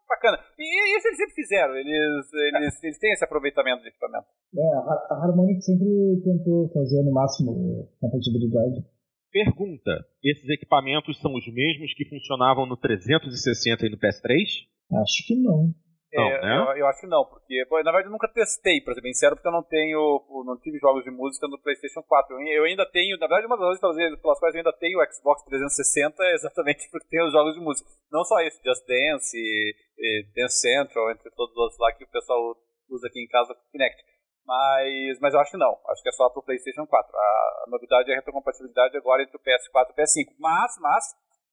Bacana. 0.09 0.39
E 0.59 0.97
isso 0.97 1.07
eles 1.07 1.19
sempre 1.19 1.35
fizeram, 1.35 1.77
eles, 1.77 2.33
eles, 2.33 2.83
eles 2.83 2.99
têm 2.99 3.13
esse 3.13 3.25
aproveitamento 3.25 3.83
de 3.83 3.89
equipamento. 3.89 4.27
É, 4.57 4.65
a 5.13 5.21
Harmonix 5.23 5.65
sempre 5.65 5.87
tentou 6.25 6.71
fazer 6.73 7.03
no 7.03 7.13
máximo 7.13 7.93
compatibilidade. 8.01 8.83
Pergunta: 9.31 9.93
esses 10.25 10.49
equipamentos 10.49 11.21
são 11.21 11.35
os 11.35 11.45
mesmos 11.53 11.93
que 11.95 12.09
funcionavam 12.09 12.67
no 12.67 12.77
360 12.77 13.87
e 13.87 13.91
no 13.91 13.99
PS3? 13.99 14.67
Acho 15.03 15.27
que 15.27 15.37
não. 15.37 15.75
Não, 16.13 16.25
é, 16.25 16.41
né? 16.41 16.57
eu, 16.57 16.77
eu, 16.79 16.87
acho 16.87 17.01
que 17.01 17.07
não, 17.07 17.25
porque 17.27 17.67
pô, 17.69 17.77
na 17.77 17.93
verdade 17.93 18.09
eu 18.09 18.13
nunca 18.13 18.33
testei, 18.33 18.81
pra 18.81 18.95
ser 18.95 19.03
bem 19.03 19.13
sincero, 19.13 19.37
porque 19.37 19.49
eu 19.49 19.53
não 19.53 19.63
tenho, 19.63 20.25
não 20.47 20.57
tive 20.59 20.79
jogos 20.79 21.05
de 21.05 21.11
música 21.11 21.47
no 21.47 21.61
PlayStation 21.61 22.03
4. 22.03 22.41
Eu, 22.49 22.65
ainda 22.65 22.89
tenho, 22.91 23.19
na 23.19 23.27
verdade, 23.27 23.47
uma 23.47 23.59
das 23.59 23.81
razões 23.81 24.19
pelas 24.21 24.39
quais 24.39 24.55
eu 24.55 24.61
ainda 24.61 24.73
tenho 24.73 24.99
o 24.99 25.13
Xbox 25.13 25.45
360 25.45 26.23
é 26.25 26.35
exatamente 26.35 26.89
porque 26.91 27.09
tem 27.09 27.23
os 27.23 27.33
jogos 27.33 27.55
de 27.55 27.61
música. 27.61 27.91
Não 28.11 28.25
só 28.25 28.41
isso, 28.41 28.59
Just 28.65 28.87
Dance, 28.87 29.37
e, 29.37 29.75
e 29.99 30.25
Dance 30.35 30.61
Central, 30.61 31.11
entre 31.11 31.31
todos 31.33 31.53
os 31.53 31.59
outros 31.59 31.79
lá 31.79 31.93
que 31.93 32.05
o 32.05 32.11
pessoal 32.11 32.57
usa 32.89 33.07
aqui 33.07 33.21
em 33.21 33.29
casa 33.29 33.55
com 33.55 33.61
o 33.61 33.71
Kinect. 33.71 34.03
Mas, 34.49 35.21
mas 35.21 35.35
eu 35.35 35.41
acho 35.41 35.51
que 35.51 35.59
não. 35.59 35.77
Acho 35.93 36.03
que 36.03 36.09
é 36.09 36.13
só 36.13 36.31
pro 36.31 36.43
PlayStation 36.43 36.87
4. 36.87 37.15
A, 37.15 37.21
a 37.21 37.71
novidade 37.71 38.11
é 38.11 38.15
a 38.15 38.17
retrocompatibilidade 38.17 38.97
agora 38.97 39.23
entre 39.23 39.37
o 39.37 39.41
PS4 39.41 39.91
e 39.91 39.93
o 39.93 39.95
PS5. 39.95 40.35
Mas, 40.41 40.73
mas, 40.81 41.05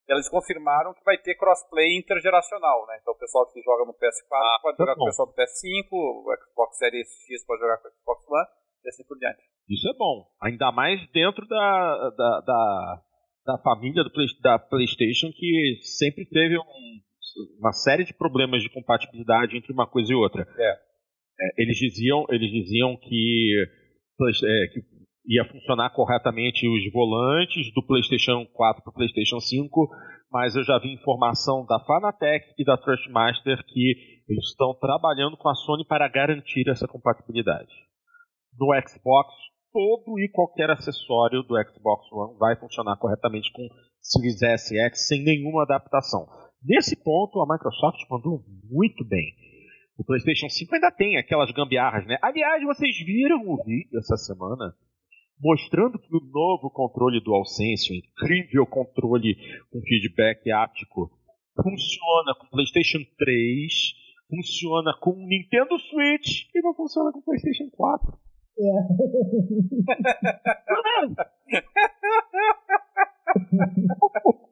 eles 0.08 0.30
confirmaram 0.30 0.94
que 0.94 1.04
vai 1.04 1.18
ter 1.18 1.36
crossplay 1.36 1.98
intergeracional, 1.98 2.86
né? 2.88 2.98
Então 3.02 3.14
o 3.14 3.18
pessoal 3.18 3.46
que 3.52 3.62
joga 3.62 3.86
no 3.86 3.94
PS4 3.94 4.34
ah, 4.34 4.60
pode 4.62 4.78
jogar 4.78 4.94
bom. 4.94 5.00
com 5.00 5.04
o 5.04 5.10
pessoal 5.10 5.28
do 5.28 5.34
PS5, 5.34 5.88
o 5.92 6.36
Xbox 6.38 6.78
Series 6.78 7.10
X 7.28 7.46
pode 7.46 7.62
jogar 7.62 7.78
com 7.78 7.88
o 7.88 7.92
Xbox 7.92 8.28
One 8.30 8.48
e 8.86 8.90
assim 8.90 9.04
por 9.04 9.18
diante. 9.18 9.42
Isso 9.70 9.90
é 9.90 9.94
bom. 9.98 10.26
Ainda 10.42 10.72
mais 10.72 11.02
dentro 11.12 11.48
da, 11.48 12.10
da, 12.16 12.42
da, 12.46 13.02
da 13.46 13.58
família 13.64 14.04
do 14.04 14.12
Play, 14.12 14.28
da 14.42 14.60
PlayStation 14.60 15.32
que 15.34 15.80
sempre 15.82 16.26
teve 16.26 16.58
um, 16.58 17.02
uma 17.60 17.74
série 17.74 18.04
de 18.04 18.14
problemas 18.14 18.62
de 18.62 18.70
compatibilidade 18.70 19.58
entre 19.58 19.74
uma 19.74 19.88
coisa 19.88 20.12
e 20.12 20.16
outra. 20.16 20.46
É. 20.58 20.86
É, 21.42 21.62
eles 21.62 21.78
diziam, 21.78 22.26
eles 22.30 22.50
diziam 22.50 22.96
que, 22.96 23.66
é, 24.46 24.68
que 24.72 24.82
ia 25.28 25.46
funcionar 25.46 25.90
corretamente 25.92 26.68
os 26.68 26.92
volantes 26.92 27.74
do 27.74 27.86
PlayStation 27.86 28.46
4 28.54 28.84
para 28.84 28.92
o 28.92 28.94
PlayStation 28.94 29.40
5, 29.40 29.90
mas 30.32 30.56
eu 30.56 30.64
já 30.64 30.78
vi 30.80 30.94
informação 30.94 31.66
da 31.66 31.80
Fanatec 31.80 32.54
e 32.58 32.64
da 32.64 32.78
Trustmaster 32.78 33.64
que 33.66 33.96
eles 34.28 34.46
estão 34.46 34.74
trabalhando 34.76 35.38
com 35.38 35.50
a 35.50 35.56
Sony 35.56 35.86
para 35.86 36.08
garantir 36.08 36.70
essa 36.70 36.88
compatibilidade. 36.88 37.72
No 38.58 38.68
Xbox, 38.88 39.34
todo 39.72 40.20
e 40.20 40.30
qualquer 40.32 40.70
acessório 40.70 41.44
do 41.44 41.56
Xbox 41.64 42.12
One 42.12 42.38
vai 42.38 42.56
funcionar 42.58 42.98
corretamente 42.98 43.52
com 43.52 43.68
Series 44.02 44.42
S 44.42 44.78
X 44.78 45.08
sem 45.08 45.24
nenhuma 45.24 45.64
adaptação. 45.64 46.28
Nesse 46.64 46.96
ponto, 47.04 47.40
a 47.42 47.54
Microsoft 47.54 48.00
mandou 48.10 48.42
muito 48.70 49.06
bem. 49.06 49.34
O 49.98 50.04
PlayStation 50.04 50.50
5 50.50 50.76
ainda 50.76 50.92
tem 50.92 51.18
aquelas 51.18 51.52
gambiarras, 51.52 52.06
né? 52.06 52.18
Aliás, 52.22 52.64
vocês 52.64 52.98
viram 53.06 53.42
o 53.48 53.64
vídeo 53.64 53.98
essa 54.00 54.18
semana 54.18 54.74
mostrando 55.40 56.00
que 56.00 56.16
o 56.16 56.20
novo 56.20 56.70
controle 56.70 57.22
DualSense, 57.24 57.92
o 57.92 57.96
incrível 57.96 58.66
controle 58.66 59.36
com 59.72 59.82
feedback 59.82 60.52
áptico, 60.52 61.12
funciona 61.56 62.36
com 62.40 62.48
PlayStation 62.48 63.00
3, 63.18 63.74
funciona 64.30 64.94
com 65.00 65.14
Nintendo 65.16 65.78
Switch 65.80 66.48
e 66.54 66.62
não 66.62 66.74
funciona 66.74 67.12
com 67.12 67.22
PlayStation 67.22 67.70
4. 67.72 68.18
É. 68.58 68.64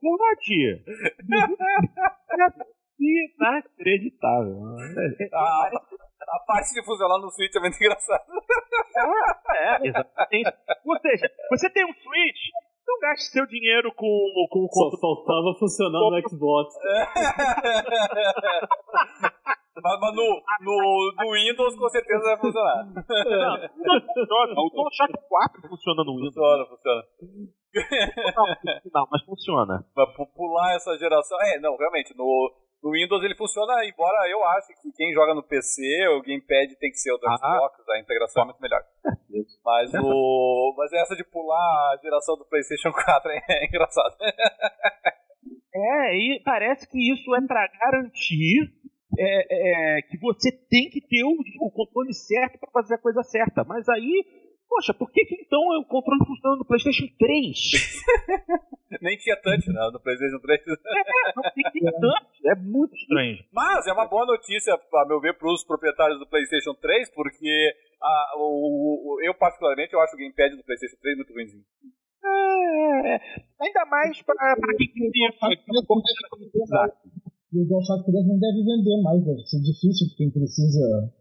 Pode. 0.01 0.84
Inacreditável. 2.99 4.61
A, 5.34 5.71
a 6.30 6.39
parte 6.45 6.74
de 6.74 6.84
funcionar 6.84 7.17
no 7.19 7.32
Switch 7.32 7.55
é 7.55 7.59
muito 7.59 7.78
engraçada. 7.78 8.24
É, 9.55 9.88
exatamente. 9.88 10.51
Ou 10.86 10.99
seja, 10.99 11.32
você 11.49 11.69
tem 11.69 11.86
um 11.86 11.93
Switch, 11.93 12.51
não 12.88 12.99
gaste 12.99 13.26
seu 13.26 13.45
dinheiro 13.47 13.93
com, 13.95 14.07
com 14.49 14.65
o 14.65 14.69
Só 14.71 14.91
faltava 14.99 15.53
funcionar 15.59 15.99
no 15.99 16.30
Xbox. 16.30 16.76
Mas, 19.84 19.99
mas 19.99 20.15
no, 20.15 20.41
no, 20.61 21.11
no, 21.17 21.34
Windows 21.34 21.76
com 21.76 21.89
certeza 21.89 22.24
vai 22.24 22.38
funcionar. 22.38 22.86
Não, 22.86 22.93
não 23.76 23.99
funciona. 24.01 24.53
O 24.55 24.69
DualShock 24.69 25.13
4 25.28 25.67
funciona 25.67 26.03
no 26.03 26.15
Windows. 26.15 26.36
Funciona, 26.36 26.65
funciona. 26.67 27.03
Não, 28.38 28.45
não, 28.93 29.07
mas 29.11 29.24
funciona. 29.26 29.84
Mas 29.95 30.09
pular 30.36 30.76
essa 30.76 30.95
geração. 30.97 31.36
É, 31.41 31.59
não, 31.59 31.76
realmente, 31.76 32.15
no, 32.15 32.53
no 32.84 32.91
Windows 32.91 33.23
ele 33.23 33.36
funciona, 33.36 33.86
embora 33.86 34.29
eu 34.29 34.43
ache 34.45 34.73
que 34.81 34.91
quem 34.91 35.13
joga 35.13 35.34
no 35.34 35.41
PC, 35.41 35.81
o 36.09 36.21
Gamepad 36.21 36.75
tem 36.75 36.91
que 36.91 36.97
ser 36.97 37.13
o 37.13 37.17
do 37.17 37.27
ah. 37.29 37.38
Xbox, 37.38 37.89
a 37.89 37.99
integração 37.99 38.43
é 38.43 38.45
muito 38.47 38.61
melhor. 38.61 38.84
Mas 39.63 39.93
o. 39.93 40.75
Mas 40.77 40.91
essa 40.91 41.15
de 41.15 41.23
pular 41.23 41.93
a 41.93 41.97
geração 42.01 42.36
do 42.38 42.45
Playstation 42.45 42.91
4 42.93 43.31
é, 43.31 43.41
é 43.49 43.65
engraçado. 43.65 44.15
É, 45.73 46.15
e 46.17 46.41
parece 46.43 46.88
que 46.88 47.11
isso 47.11 47.34
é 47.34 47.41
para 47.47 47.67
garantir 47.79 48.69
é, 49.17 49.97
é, 49.97 50.01
que 50.01 50.17
você 50.19 50.51
tem 50.51 50.89
que 50.89 51.01
ter 51.01 51.23
o, 51.23 51.36
o 51.65 51.71
controle 51.71 52.13
certo 52.13 52.59
para 52.59 52.69
fazer 52.69 52.95
a 52.95 53.01
coisa 53.01 53.23
certa. 53.23 53.63
Mas 53.63 53.88
aí 53.88 54.25
Poxa, 54.70 54.93
por 54.93 55.11
que, 55.11 55.24
que 55.26 55.36
então 55.36 55.59
o 55.59 55.86
controle 55.86 56.26
funciona 56.26 56.55
no 56.55 56.66
PlayStation 56.66 57.05
3? 57.20 57.57
Nem 59.01 59.18
tinha 59.18 59.36
touch 59.38 59.68
né, 59.70 59.89
no 59.91 59.99
PlayStation 59.99 60.39
3. 60.39 60.61
é, 60.61 60.74
não 61.36 61.43
tinha 61.72 61.91
touch. 61.99 62.47
É 62.47 62.55
muito 62.55 62.95
estranho. 62.95 63.38
Mas 63.51 63.88
é 63.88 63.93
uma 63.93 64.07
boa 64.07 64.26
notícia, 64.26 64.74
a 64.74 65.05
meu 65.07 65.20
ver, 65.20 65.38
para 65.38 65.51
os 65.51 65.64
proprietários 65.64 66.20
do 66.20 66.28
PlayStation 66.28 66.74
3, 66.74 67.09
porque 67.14 67.76
a, 68.01 68.38
o, 68.38 69.16
o, 69.16 69.22
eu, 69.22 69.34
particularmente, 69.36 69.93
eu 69.93 70.01
acho 70.01 70.16
o 70.16 70.18
Gamepad 70.18 70.55
do 70.55 70.64
PlayStation 70.64 70.97
3 71.01 71.18
muito 71.18 71.34
ruimzinho. 71.34 71.64
É, 72.26 73.20
ainda 73.59 73.86
mais 73.86 74.22
para 74.22 74.55
quem 74.78 74.88
queria 74.88 75.30
o 77.53 77.66
DualShock 77.66 78.05
3 78.05 78.28
não 78.28 78.39
deve 78.39 78.64
vender 78.64 79.01
mais, 79.03 79.24
deve 79.24 79.45
ser 79.45 79.61
difícil 79.61 80.07
de 80.07 80.16
quem 80.16 80.32
precisa 80.32 81.14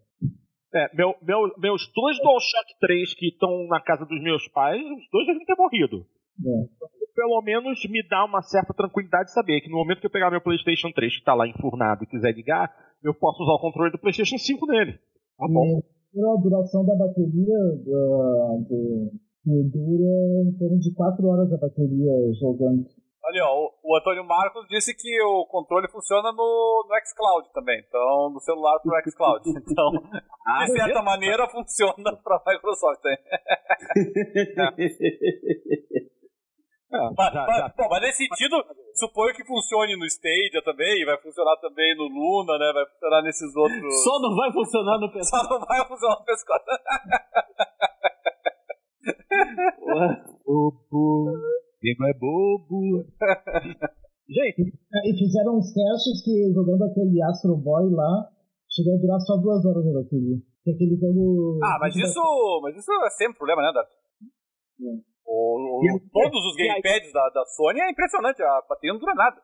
é, 0.75 0.89
meu, 0.95 1.15
meu, 1.23 1.53
meus 1.59 1.83
dois 1.95 2.17
DualShock 2.19 2.79
3 2.81 3.15
que 3.15 3.29
estão 3.29 3.67
na 3.69 3.81
casa 3.81 4.05
dos 4.07 4.23
meus 4.23 4.47
pais, 4.49 4.81
os 4.81 5.11
dois 5.13 5.27
devem 5.27 5.45
ter 5.45 5.57
morrido. 5.57 6.07
É. 6.41 7.13
Pelo 7.15 7.43
menos 7.43 7.79
me 7.91 8.03
dá 8.09 8.25
uma 8.25 8.41
certa 8.41 8.73
tranquilidade 8.73 9.27
de 9.27 9.35
saber 9.35 9.61
que 9.61 9.69
no 9.69 9.77
momento 9.77 10.01
que 10.01 10.07
eu 10.07 10.11
pegar 10.11 10.31
meu 10.31 10.41
PlayStation 10.41 10.91
3 10.91 11.13
que 11.13 11.19
está 11.19 11.35
lá 11.35 11.47
enfurnado 11.47 12.05
e 12.05 12.07
quiser 12.07 12.33
ligar, 12.33 12.73
eu 13.05 13.13
posso 13.13 13.43
usar 13.43 13.53
o 13.53 13.61
controle 13.61 13.93
do 13.93 13.99
PlayStation 13.99 14.39
5 14.39 14.67
nele. 14.67 14.93
Tá 15.37 15.47
bom? 15.47 15.83
E 16.15 16.25
a 16.25 16.41
duração 16.41 16.85
da 16.87 16.95
bateria 16.95 17.59
uh, 17.87 18.65
dura 19.45 20.47
em 20.47 20.53
torno 20.59 20.79
de 20.79 20.95
4 20.95 21.27
horas 21.27 21.53
a 21.53 21.59
bateria 21.59 22.13
jogando. 22.41 22.87
Olha, 23.25 23.45
ó, 23.47 23.55
o, 23.55 23.73
o 23.85 23.97
Antônio 23.97 24.25
Marcos 24.25 24.67
disse 24.69 24.95
que 24.95 25.23
o 25.23 25.47
controle 25.47 25.89
funciona 25.89 26.33
no, 26.33 26.87
no 26.89 26.95
xCloud 27.07 27.49
também, 27.53 27.81
então 27.87 28.31
no 28.31 28.41
celular 28.41 28.81
pro 28.81 29.01
xCloud. 29.11 29.43
Então, 29.73 29.93
ah, 30.47 30.65
de 30.65 30.73
certa 30.73 31.03
maneira, 31.03 31.49
funciona 31.49 32.17
para 32.23 32.37
a 32.37 32.43
Microsoft. 32.47 33.05
Hein? 33.05 33.19
É, 36.95 36.99
mas, 37.17 37.33
já, 37.33 37.47
já. 37.47 37.73
Bom, 37.75 37.89
mas 37.89 38.03
nesse 38.03 38.27
sentido, 38.27 38.63
suponho 38.95 39.35
que 39.35 39.47
funcione 39.47 39.97
no 39.97 40.05
Stadia 40.05 40.63
também, 40.63 41.07
vai 41.07 41.17
funcionar 41.23 41.57
também 41.57 41.97
no 41.97 42.05
Luna, 42.05 42.59
né? 42.59 42.71
Vai 42.75 42.85
funcionar 42.85 43.23
nesses 43.23 43.57
outros. 43.57 44.05
Só 44.05 44.21
não 44.21 44.37
vai 44.37 44.53
funcionar 44.53 44.99
no 44.99 45.11
PS4. 45.11 45.25
Só 45.25 45.43
não 45.49 45.61
vai 45.61 45.89
funcionar 45.89 46.19
no 46.19 46.25
PS4. 46.27 46.67
Bobo. 50.45 51.33
Diego 51.83 52.07
é 52.07 52.15
bobo. 52.15 53.05
Gente, 54.31 54.71
e 54.71 55.19
fizeram 55.19 55.59
uns 55.59 55.75
testes 55.75 56.23
que 56.25 56.53
jogando 56.55 56.85
aquele 56.85 57.21
Astro 57.25 57.57
Boy 57.57 57.91
lá, 57.91 58.31
chegou 58.71 58.95
a 58.95 59.01
durar 59.03 59.21
só 59.21 59.37
duas 59.37 59.67
horas 59.67 59.85
de 59.85 59.93
bateria. 59.93 60.39
Aquele 60.63 60.97
jogo. 60.97 61.59
Ah, 61.63 61.77
mas 61.81 61.95
isso, 61.97 62.23
mas 62.63 62.77
isso 62.77 62.91
é 63.05 63.11
sempre 63.11 63.37
problema, 63.37 63.63
né, 63.63 63.73
Dato? 63.75 63.91
É. 64.81 65.13
O, 65.27 65.83
o, 65.83 66.01
todos 66.13 66.45
os 66.47 66.57
gamepads 66.57 67.13
da, 67.13 67.29
da 67.31 67.45
Sony 67.47 67.81
é 67.81 67.91
impressionante, 67.91 68.43
a 68.43 68.63
bateria 68.69 68.93
não 68.93 69.01
dura 69.01 69.15
nada. 69.15 69.41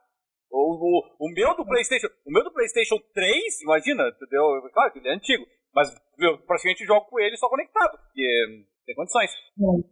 O, 0.51 0.75
o, 0.75 1.27
o, 1.27 1.33
meu 1.33 1.57
do 1.57 1.67
PlayStation, 1.67 2.09
o 2.27 2.33
meu 2.33 2.45
do 2.45 2.53
PlayStation 2.53 2.97
3, 3.15 3.63
imagina, 3.63 4.09
entendeu? 4.09 4.63
Claro 4.73 4.93
que 4.93 4.99
ele 4.99 5.09
é 5.09 5.15
antigo, 5.15 5.45
mas 5.75 5.95
eu 6.19 6.39
praticamente 6.47 6.85
jogo 6.85 7.07
com 7.07 7.21
ele 7.21 7.37
só 7.37 7.49
conectado, 7.49 7.99
porque 7.99 8.67
tem 8.89 8.97
condições. 8.97 9.31
Mas, 9.61 9.85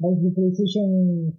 mas 0.00 0.14
no 0.24 0.32
PlayStation 0.32 0.88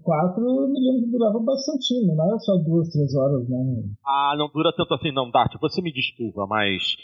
4 0.05 0.45
eu 0.45 0.69
me 0.69 0.77
lembro 0.77 1.09
que 1.09 1.17
durava 1.17 1.39
bastante, 1.41 2.05
não 2.05 2.13
era 2.21 2.37
só 2.37 2.53
duas, 2.61 2.87
três 2.93 3.09
horas, 3.17 3.49
né? 3.49 3.57
Ah, 4.05 4.35
não 4.37 4.47
dura 4.53 4.69
tanto 4.77 4.93
assim 4.93 5.11
não, 5.11 5.31
Dart. 5.31 5.51
Você 5.59 5.81
me 5.81 5.91
desculpa, 5.91 6.45
mas, 6.45 6.95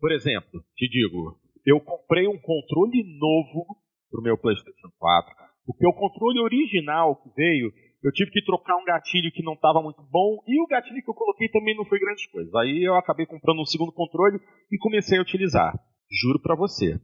por 0.00 0.10
exemplo, 0.12 0.64
te 0.74 0.88
digo, 0.88 1.36
eu 1.66 1.78
comprei 1.84 2.26
um 2.26 2.40
controle 2.40 3.04
novo 3.20 3.76
pro 4.08 4.22
meu 4.24 4.40
PlayStation 4.40 4.88
4, 4.98 5.34
porque 5.66 5.86
o 5.86 5.92
controle 5.92 6.40
original 6.40 7.20
que 7.20 7.28
veio, 7.36 7.70
eu 8.02 8.10
tive 8.12 8.30
que 8.30 8.42
trocar 8.42 8.80
um 8.80 8.84
gatilho 8.84 9.30
que 9.30 9.44
não 9.44 9.52
estava 9.52 9.82
muito 9.82 10.00
bom 10.08 10.40
e 10.48 10.56
o 10.58 10.66
gatilho 10.66 11.04
que 11.04 11.10
eu 11.10 11.14
coloquei 11.14 11.50
também 11.50 11.76
não 11.76 11.84
foi 11.84 12.00
grandes 12.00 12.26
coisas. 12.32 12.52
Aí 12.54 12.82
eu 12.82 12.94
acabei 12.94 13.26
comprando 13.26 13.60
um 13.60 13.66
segundo 13.66 13.92
controle 13.92 14.40
e 14.72 14.78
comecei 14.78 15.18
a 15.18 15.22
utilizar. 15.22 15.78
Juro 16.10 16.40
para 16.40 16.56
você. 16.56 16.98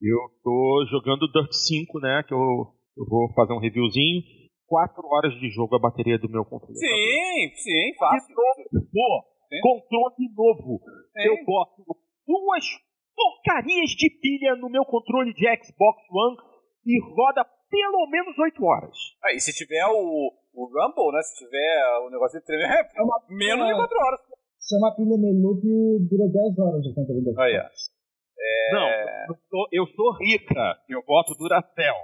Eu 0.00 0.18
tô 0.44 0.86
jogando 0.90 1.30
Dirt 1.32 1.52
5, 1.52 1.98
né? 2.00 2.22
Que 2.26 2.32
eu, 2.32 2.38
eu 2.38 3.04
vou 3.08 3.32
fazer 3.34 3.52
um 3.52 3.60
reviewzinho. 3.60 4.22
4 4.66 5.02
horas 5.06 5.32
de 5.40 5.48
jogo 5.50 5.74
a 5.74 5.80
bateria 5.80 6.18
do 6.18 6.28
meu 6.28 6.44
controle. 6.44 6.76
Sim, 6.76 7.50
sim, 7.56 7.94
fácil. 7.98 8.34
Pô, 8.92 9.24
controle 9.62 10.28
novo. 10.36 10.80
Sim. 11.16 11.26
Eu 11.26 11.44
boto 11.44 11.82
duas 12.26 12.64
porcarias 13.16 13.90
de 13.90 14.10
pilha 14.20 14.54
no 14.56 14.68
meu 14.68 14.84
controle 14.84 15.32
de 15.32 15.44
Xbox 15.64 15.98
One 16.12 16.36
e 16.86 17.00
roda 17.02 17.44
pelo 17.70 18.06
menos 18.08 18.38
8 18.38 18.64
horas. 18.64 18.96
Ah, 19.24 19.32
e 19.32 19.40
se 19.40 19.52
tiver 19.52 19.84
o, 19.86 20.32
o 20.54 20.64
Rumble, 20.66 21.12
né? 21.12 21.22
Se 21.22 21.44
tiver 21.44 21.98
o 22.06 22.10
negócio 22.10 22.38
de 22.38 22.46
tremer, 22.46 22.86
é 22.94 23.02
uma, 23.02 23.20
menos 23.28 23.66
de 23.66 23.74
4 23.74 23.98
horas. 23.98 24.20
Se 24.58 24.76
é 24.76 24.78
uma 24.78 24.94
pilha 24.94 25.16
Melup, 25.16 25.62
dura 26.08 26.28
10 26.28 26.58
horas 26.58 26.82
de 26.82 26.94
controle. 26.94 27.34
Ah, 27.38 27.46
yeah. 27.46 27.70
É... 28.40 28.72
Não, 28.72 28.88
eu 29.28 29.36
sou, 29.50 29.68
eu 29.72 29.86
sou, 29.86 30.16
rica, 30.18 30.82
eu 30.88 31.02
boto 31.04 31.34
Duracell. 31.34 31.96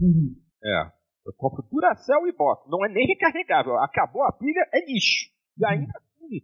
Uhum. 0.00 0.36
É, 0.64 0.92
eu 1.26 1.32
compro 1.36 1.66
Duracell 1.70 2.26
e 2.26 2.32
boto. 2.32 2.68
Não 2.68 2.84
é 2.84 2.88
nem 2.88 3.06
recarregável. 3.06 3.76
Acabou 3.78 4.22
a 4.22 4.32
pilha, 4.32 4.68
é 4.72 4.84
lixo. 4.84 5.30
E 5.58 5.66
ainda 5.66 5.92
assim, 5.96 6.40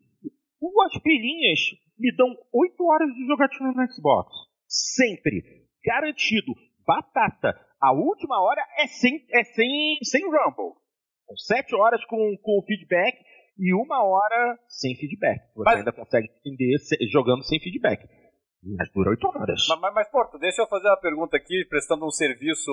duas 0.60 0.98
pilhinhas 1.02 1.60
me 1.98 2.14
dão 2.14 2.28
8 2.52 2.84
horas 2.84 3.08
de 3.14 3.26
jogatina 3.26 3.72
no 3.72 3.92
Xbox. 3.92 4.32
Sempre. 4.66 5.66
Garantido. 5.84 6.52
Batata. 6.86 7.58
A 7.80 7.92
última 7.92 8.40
hora 8.42 8.62
é 8.78 8.86
sem, 8.86 9.24
é 9.30 9.44
sem, 9.44 9.98
sem 10.02 10.22
Rumble. 10.24 10.74
São 11.26 11.36
7 11.56 11.74
horas 11.76 12.04
com, 12.06 12.36
com 12.42 12.62
feedback 12.66 13.16
e 13.58 13.74
uma 13.74 14.02
hora 14.04 14.58
sem 14.68 14.94
feedback. 14.96 15.40
Você 15.54 15.64
Mas... 15.64 15.78
ainda 15.78 15.92
consegue 15.92 16.28
entender 16.44 16.76
jogando 17.10 17.42
sem 17.44 17.60
feedback. 17.60 18.08
Mas 18.62 18.90
por 18.90 19.08
oito 19.08 19.26
horas. 19.28 19.66
Mas, 19.68 19.80
mas, 19.80 19.94
mas, 19.94 20.10
Porto, 20.10 20.38
deixa 20.38 20.62
eu 20.62 20.66
fazer 20.66 20.88
uma 20.88 21.00
pergunta 21.00 21.36
aqui, 21.36 21.64
prestando 21.68 22.04
um 22.04 22.10
serviço 22.10 22.70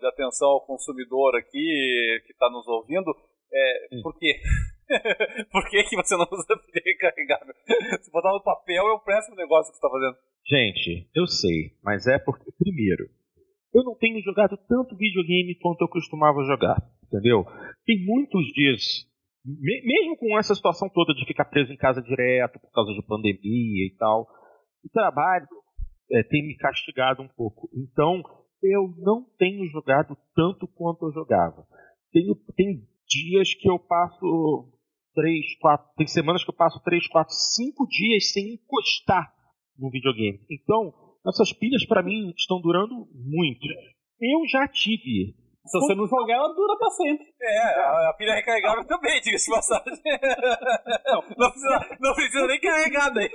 de 0.00 0.06
atenção 0.06 0.48
ao 0.48 0.66
consumidor 0.66 1.36
aqui 1.36 2.22
que 2.26 2.32
está 2.32 2.50
nos 2.50 2.66
ouvindo. 2.66 3.14
É, 3.52 4.00
por 4.02 4.18
quê? 4.18 4.40
por 5.52 5.68
que, 5.70 5.82
que 5.84 5.96
você 5.96 6.16
não 6.16 6.26
usa 6.30 6.56
pilha 6.66 6.82
recarregável? 6.84 7.54
Se 8.00 8.10
botar 8.10 8.32
no 8.32 8.42
papel, 8.42 8.86
é 8.88 8.92
o 8.92 9.00
péssimo 9.00 9.36
negócio 9.36 9.72
que 9.72 9.78
você 9.78 9.86
está 9.86 9.90
fazendo. 9.90 10.16
Gente, 10.46 11.08
eu 11.14 11.26
sei, 11.26 11.72
mas 11.82 12.06
é 12.06 12.18
porque, 12.18 12.50
primeiro, 12.58 13.08
eu 13.74 13.84
não 13.84 13.94
tenho 13.94 14.22
jogado 14.22 14.56
tanto 14.68 14.96
videogame 14.96 15.58
quanto 15.60 15.82
eu 15.82 15.88
costumava 15.88 16.42
jogar, 16.44 16.76
entendeu? 17.06 17.44
Tem 17.86 18.02
muitos 18.04 18.44
dias, 18.54 19.06
mesmo 19.44 20.16
com 20.16 20.38
essa 20.38 20.54
situação 20.54 20.88
toda 20.88 21.14
de 21.14 21.26
ficar 21.26 21.44
preso 21.44 21.72
em 21.72 21.76
casa 21.76 22.02
direto 22.02 22.58
por 22.60 22.72
causa 22.72 22.92
de 22.92 23.06
pandemia 23.06 23.86
e 23.86 23.94
tal, 23.98 24.26
o 24.84 24.88
trabalho 24.90 25.46
é, 26.12 26.22
tem 26.22 26.46
me 26.46 26.56
castigado 26.56 27.22
um 27.22 27.28
pouco. 27.28 27.68
Então, 27.74 28.22
eu 28.62 28.94
não 28.98 29.24
tenho 29.38 29.66
jogado 29.70 30.16
tanto 30.34 30.66
quanto 30.68 31.06
eu 31.06 31.12
jogava. 31.12 31.66
Tenho, 32.12 32.34
tem 32.56 32.82
dias 33.06 33.54
que 33.54 33.70
eu 33.70 33.78
passo 33.78 34.72
três, 35.14 35.58
quatro, 35.58 35.86
tem 35.96 36.06
semanas 36.06 36.44
que 36.44 36.50
eu 36.50 36.54
passo 36.54 36.80
três, 36.82 37.06
quatro, 37.08 37.34
cinco 37.34 37.86
dias 37.86 38.30
sem 38.32 38.54
encostar 38.54 39.32
no 39.78 39.90
videogame. 39.90 40.40
Então, 40.50 40.92
essas 41.26 41.52
pilhas 41.52 41.84
para 41.86 42.02
mim 42.02 42.32
estão 42.36 42.60
durando 42.60 43.08
muito. 43.14 43.66
Eu 44.20 44.46
já 44.48 44.66
tive 44.68 45.34
se 45.68 45.78
você 45.78 45.94
não 45.94 46.06
jogar, 46.06 46.34
ela 46.34 46.54
dura 46.54 46.76
pra 46.78 46.90
sempre. 46.90 47.26
É, 47.40 47.58
a, 47.58 48.10
a 48.10 48.14
pilha 48.16 48.34
recarregável 48.34 48.84
também, 48.86 49.20
diga-se 49.20 49.46
de 49.46 49.54
passagem. 49.54 50.02
Não, 51.04 51.22
não, 51.38 51.50
precisa, 51.50 51.96
não 52.00 52.14
precisa 52.14 52.46
nem 52.46 52.60
carregar 52.60 53.10
daí. 53.10 53.28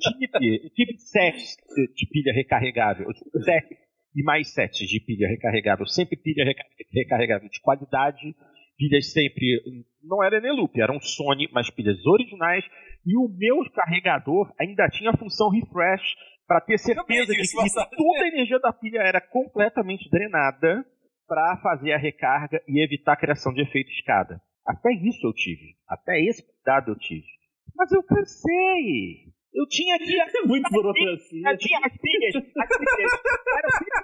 Tive, 0.00 0.70
tive 0.70 0.98
sete 0.98 1.56
de 1.94 2.06
pilha 2.10 2.32
recarregável. 2.32 3.06
Sete 3.44 3.76
e 4.16 4.22
mais 4.22 4.52
sete 4.52 4.86
de 4.86 5.00
pilha 5.00 5.28
recarregável. 5.28 5.86
Sempre 5.86 6.16
pilha 6.16 6.44
recarregável 6.92 7.48
de 7.48 7.60
qualidade. 7.60 8.34
Pilhas 8.78 9.12
sempre. 9.12 9.60
Não 10.02 10.22
era 10.22 10.36
Eneloop, 10.36 10.80
eram 10.80 11.00
Sony, 11.00 11.48
mas 11.52 11.70
pilhas 11.70 12.04
originais. 12.06 12.64
E 13.06 13.16
o 13.16 13.28
meu 13.28 13.58
carregador 13.72 14.52
ainda 14.58 14.88
tinha 14.88 15.10
a 15.10 15.16
função 15.16 15.50
refresh 15.50 16.14
para 16.46 16.60
ter 16.60 16.78
certeza 16.78 17.32
de 17.32 17.42
que 17.42 17.96
toda 17.96 18.24
a 18.24 18.28
energia 18.28 18.58
da 18.58 18.72
pilha 18.72 19.00
era 19.00 19.20
completamente 19.20 20.08
drenada 20.10 20.84
para 21.26 21.56
fazer 21.62 21.92
a 21.92 21.98
recarga 21.98 22.62
e 22.68 22.84
evitar 22.84 23.14
a 23.14 23.16
criação 23.16 23.52
de 23.52 23.62
efeito 23.62 23.90
escada. 23.90 24.40
Até 24.66 24.92
isso 24.92 25.26
eu 25.26 25.32
tive. 25.32 25.74
Até 25.88 26.20
esse 26.20 26.42
cuidado 26.42 26.92
eu 26.92 26.98
tive. 26.98 27.26
Mas 27.74 27.92
eu 27.92 28.02
cansei. 28.02 29.32
Eu 29.54 29.66
tinha 29.68 29.94
aqui. 29.94 30.14
É 30.34 30.46
muito 30.46 30.68
burocracia. 30.70 31.48
Eu 31.48 31.58
tinha 31.58 31.78
as 31.78 31.92
pilhas. 31.96 32.34
As 32.34 32.68
pilhas. 32.76 33.12
Era 33.56 33.68
pilha 33.78 34.02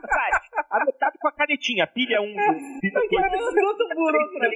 Anotado 0.70 1.18
com 1.18 1.28
a 1.28 1.32
canetinha. 1.32 1.86
Pilha 1.88 2.22
1. 2.22 2.24
Um, 2.24 2.34
pilha 2.80 3.00
2. 3.10 3.10
Cara, 3.10 3.36
muito 3.36 3.88
burocracia. 3.94 4.48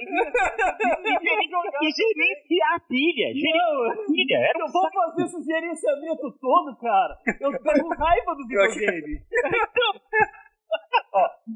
E 1.81 1.91
gerenciar 1.91 2.75
a 2.75 2.79
pilha. 2.79 3.33
Gerenciar 3.33 4.05
pilha. 4.07 4.37
Era 4.37 4.59
eu 4.59 4.71
vou 4.71 4.89
fazer 4.91 5.23
esse 5.23 5.43
gerenciamento 5.43 6.31
todo, 6.39 6.77
cara. 6.77 7.17
Eu 7.41 7.51
pego 7.61 7.89
raiva 7.95 8.35
do 8.35 8.47
videogame. 8.47 9.21
Então. 9.35 10.44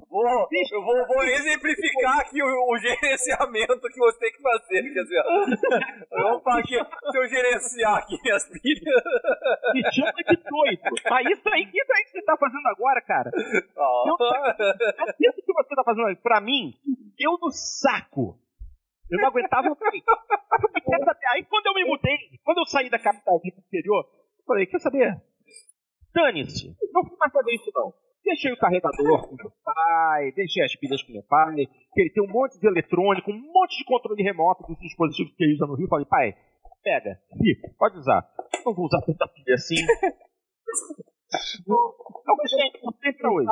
Vou, 0.10 0.48
eu 0.72 0.84
vou, 0.84 1.08
vou 1.08 1.24
exemplificar 1.24 2.20
aqui 2.20 2.42
o, 2.42 2.46
o, 2.46 2.78
gerenciamento 2.78 3.82
que 3.90 4.00
você 4.00 4.20
tem 4.20 4.32
que 4.32 4.42
fazer. 4.42 4.94
Quer 4.94 5.04
dizer, 5.04 5.24
vamos 6.10 6.44
falar 6.44 6.60
aqui, 6.60 6.76
se 6.76 7.18
eu 7.18 7.28
gerenciar 7.28 7.98
aqui 7.98 8.18
minhas 8.24 8.46
pilhas. 8.48 9.04
Me 9.74 9.92
chama 9.92 10.14
de 10.14 10.36
doido. 10.36 10.82
Mas 11.10 11.30
isso 11.32 11.50
aí, 11.50 11.64
isso 11.64 11.94
aí 11.94 12.04
que 12.06 12.12
você 12.12 12.22
tá 12.24 12.38
fazendo 12.38 12.68
agora, 12.68 13.02
cara. 13.02 13.32
Oh. 13.76 14.04
Eu, 14.08 15.30
isso 15.30 15.46
que 15.46 15.54
você 15.54 15.76
tá 15.76 15.84
fazendo 15.84 16.16
pra 16.22 16.42
mim, 16.42 16.74
deu 17.18 17.38
no 17.42 17.52
saco. 17.52 18.38
Eu 19.10 19.20
não 19.20 19.28
aguentava 19.28 19.76
Aí 21.32 21.46
quando 21.46 21.68
eu 21.68 21.74
me 21.74 21.86
mudei, 21.86 22.18
quando 22.44 22.60
eu 22.60 22.66
saí 22.66 22.90
da 22.90 23.00
capital 23.00 23.40
do 23.40 23.48
interior, 23.48 24.06
eu 24.40 24.46
falei, 24.46 24.66
quer 24.66 24.80
saber? 24.80 25.22
Dane-se, 26.14 26.76
não 26.92 27.04
vou 27.04 27.18
mais 27.18 27.32
fazer 27.32 27.54
isso 27.54 27.72
não. 27.74 27.94
Deixei 28.30 28.54
o 28.54 28.58
carregador 28.58 29.28
com 29.28 29.36
meu 29.36 29.52
pai, 29.66 30.32
deixei 30.34 30.64
as 30.64 30.76
pilhas 30.76 31.02
com 31.02 31.12
meu 31.14 31.24
pai, 31.24 31.66
que 31.66 32.00
ele 32.00 32.12
tem 32.12 32.24
um 32.24 32.32
monte 32.32 32.60
de 32.60 32.68
eletrônico, 32.68 33.32
um 33.32 33.42
monte 33.52 33.76
de 33.76 33.84
controle 33.86 34.22
remoto 34.22 34.68
dos 34.68 34.78
dispositivos 34.78 35.34
que 35.36 35.44
ele 35.44 35.56
usa 35.56 35.66
no 35.66 35.74
Rio. 35.74 35.88
Falei, 35.88 36.06
pai, 36.06 36.36
pega, 36.84 37.20
fica, 37.42 37.74
pode 37.80 37.98
usar. 37.98 38.24
Não 38.64 38.76
vou 38.76 38.86
usar 38.86 39.02
tanta 39.02 39.28
pilha 39.30 39.56
assim. 39.56 39.82
eu 41.66 42.36
gostei, 42.36 42.70
não 42.84 42.94
tem 42.94 43.18
pra 43.18 43.32
hoje. 43.32 43.50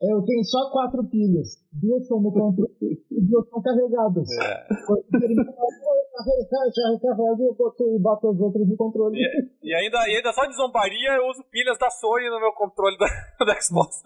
Eu 0.00 0.22
tenho 0.22 0.44
só 0.44 0.70
quatro 0.70 1.02
pilhas. 1.10 1.58
Duas 1.72 2.06
são 2.06 2.22
no 2.22 2.30
controle 2.30 2.70
e 2.80 3.20
duas 3.26 3.48
são 3.50 3.60
carregadas. 3.60 4.30
É. 4.38 4.66
Já 6.74 6.90
recarrego 6.90 7.42
e 7.42 7.54
boto, 7.54 7.98
boto 7.98 8.28
as 8.30 8.38
outras 8.40 8.68
no 8.68 8.76
controle. 8.76 9.18
E, 9.18 9.68
e, 9.70 9.74
ainda, 9.74 9.98
e 10.08 10.16
ainda 10.16 10.32
só 10.32 10.46
de 10.46 10.54
zombaria 10.54 11.16
eu 11.16 11.26
uso 11.26 11.42
pilhas 11.50 11.76
da 11.78 11.90
Sony 11.90 12.30
no 12.30 12.38
meu 12.38 12.52
controle 12.52 12.96
da, 12.96 13.06
da 13.44 13.60
Xbox. 13.60 14.00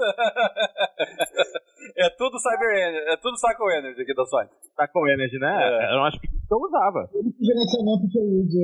é 1.97 2.09
tudo 2.17 2.41
Cyber 2.41 2.73
Energy, 2.73 3.13
é 3.13 3.17
tudo 3.19 3.37
Cycle 3.37 3.77
Energy 3.77 4.01
aqui 4.01 4.15
da 4.15 4.25
Sony. 4.25 4.49
Cycle 4.73 5.13
Energy, 5.13 5.39
né? 5.39 5.53
É. 5.53 5.95
Eu 5.95 6.05
acho 6.05 6.19
que 6.19 6.27
eu 6.27 6.59
usava. 6.59 7.09
Eu 7.13 7.21
uso. 8.41 8.59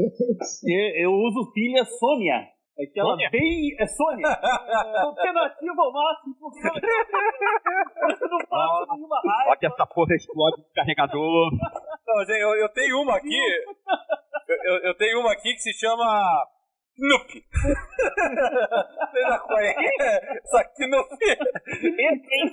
Eu, 0.64 1.04
eu 1.04 1.12
uso 1.12 1.52
pilha 1.52 1.84
Sônia. 1.84 2.57
É 2.78 2.86
que 2.86 3.00
ela 3.00 3.10
Sônia? 3.10 3.28
vem. 3.32 3.74
É 3.76 3.86
Sônia! 3.86 4.28
Alternativa 5.02 5.82
ao 5.82 5.92
máximo, 5.92 6.36
porque 6.38 6.60
eu 6.64 8.28
não 8.28 8.38
faço 8.46 8.94
nenhuma 8.94 9.20
raiva. 9.26 9.50
Olha 9.50 9.58
que 9.58 9.66
essa 9.66 9.86
porra 9.86 10.14
explode 10.14 10.60
o 10.60 10.74
carregador. 10.74 11.50
Não, 12.06 12.22
eu, 12.22 12.54
eu 12.54 12.68
tenho 12.68 13.02
uma 13.02 13.16
aqui. 13.16 13.36
Eu, 14.64 14.76
eu, 14.84 14.94
tenho 14.96 15.20
uma 15.20 15.32
aqui 15.32 15.54
que 15.54 15.60
se 15.60 15.72
chama. 15.72 16.46
Knup. 16.98 17.30
Seja 19.12 19.38
qual 19.38 19.58
é? 19.60 19.74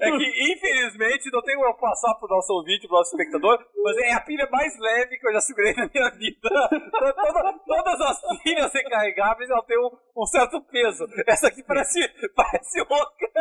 É 0.02 0.12
que, 0.12 0.54
infelizmente, 0.54 1.32
não 1.32 1.42
tenho 1.42 1.60
como 1.60 1.74
passar 1.78 2.14
pro 2.16 2.28
nosso 2.28 2.54
ouvinte, 2.54 2.88
pro 2.88 2.98
nosso 2.98 3.10
espectador, 3.16 3.58
mas 3.84 3.98
é 3.98 4.14
a 4.14 4.22
pilha 4.22 4.48
mais 4.52 4.78
leve 4.80 5.18
que 5.18 5.28
eu 5.28 5.34
já 5.34 5.42
segurei 5.42 5.74
na 5.74 5.90
minha 5.92 6.10
vida. 6.12 6.50
Toda, 6.50 7.54
todas 7.66 8.02
as 8.02 8.44
pilhas 8.44 8.72
recarregáveis 8.72 9.50
elas 9.50 9.66
têm 9.66 9.80
um, 9.80 9.90
um, 10.16 10.26
certo 10.28 10.62
peso. 10.62 11.08
Essa 11.26 11.48
aqui 11.48 11.64
parece, 11.64 12.08
parece 12.36 12.82
oca. 12.82 13.32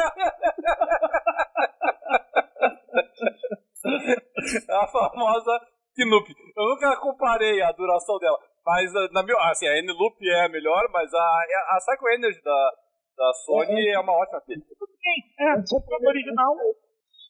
a 4.70 4.86
famosa 4.86 5.60
Knup. 5.96 6.34
Eu 6.56 6.64
nunca 6.64 6.96
comparei 6.96 7.62
a 7.62 7.72
duração 7.72 8.18
dela. 8.18 8.38
Mas, 8.64 8.92
na 9.12 9.22
minha, 9.22 9.36
assim, 9.50 9.66
a 9.68 9.76
N-Loop 9.78 10.16
é 10.22 10.46
a 10.46 10.48
melhor, 10.48 10.88
mas 10.90 11.12
a, 11.12 11.26
a 11.70 11.78
Psycho 11.84 12.08
Energy 12.16 12.40
da, 12.42 12.70
da 13.16 13.32
Sony 13.44 13.88
é, 13.88 13.92
é 13.92 14.00
uma 14.00 14.12
ótima 14.12 14.40
pilha. 14.40 14.64
Tudo 14.78 14.92
bem, 14.96 15.18
é, 15.38 15.62
comprando 15.68 16.08
original. 16.08 16.56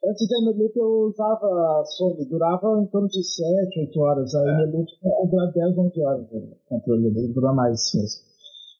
Antes 0.07 0.29
da 0.29 0.39
N-Loop 0.47 0.77
eu 0.77 1.11
usava 1.11 1.47
a 1.47 1.85
Sony, 1.85 2.29
durava 2.29 2.79
em 2.79 2.87
torno 2.87 3.09
de 3.09 3.23
7, 3.23 3.81
8 3.81 4.01
horas. 4.01 4.35
A 4.35 4.41
é. 4.47 4.63
N-Loop 4.63 4.87
dura 5.31 5.51
10, 5.51 5.79
11 5.79 6.05
horas 6.07 6.31
o 6.31 6.39
né, 6.39 6.57
controle 6.69 7.11
dele, 7.11 7.33
dura 7.35 7.53
mais 7.53 7.83
mesmo. 7.95 8.35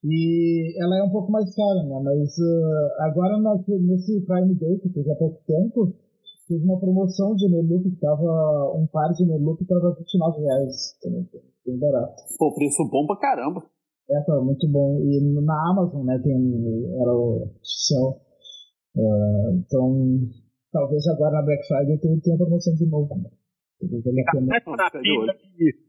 E 0.05 0.77
ela 0.85 0.99
é 0.99 1.03
um 1.03 1.11
pouco 1.11 1.33
mais 1.33 1.49
cara, 1.57 1.83
né? 1.83 1.99
Mas 2.05 2.37
uh, 2.37 3.03
agora 3.09 3.39
nesse 3.41 4.21
Prime 4.27 4.55
Day, 4.55 4.79
que 4.79 4.91
teve 4.91 5.11
há 5.11 5.17
pouco 5.17 5.41
tempo, 5.47 5.97
teve 6.49 6.65
uma 6.65 6.79
promoção 6.79 7.35
de 7.35 7.49
Neloop 7.49 7.91
que 7.91 8.01
tava. 8.01 8.73
Um 8.77 8.87
par 8.87 9.13
de 9.13 9.25
Neloop 9.25 9.59
que 9.59 9.69
tava 9.69 9.95
29 9.95 10.41
reais. 10.41 10.99
Também, 11.01 11.29
bem 11.67 11.79
barato. 11.79 12.23
Pô, 12.39 12.55
preço 12.55 12.89
bom 12.91 13.07
pra 13.07 13.17
caramba. 13.17 13.63
É, 14.11 14.21
tá 14.23 14.41
muito 14.41 14.69
bom. 14.69 15.01
E 15.01 15.21
na 15.43 15.71
Amazon, 15.71 16.05
né, 16.05 16.19
tem. 16.23 16.35
Era 17.01 17.13
o 17.13 17.51
oficial. 17.57 18.21
Uh, 18.97 19.59
então, 19.59 20.21
talvez 20.71 21.07
agora 21.09 21.33
na 21.33 21.43
Black 21.43 21.67
Friday 21.67 21.99
tenha, 21.99 22.21
tenha 22.21 22.37
promoção 22.37 22.75
de 22.75 22.87
novo. 22.87 23.15
Né? 23.17 23.31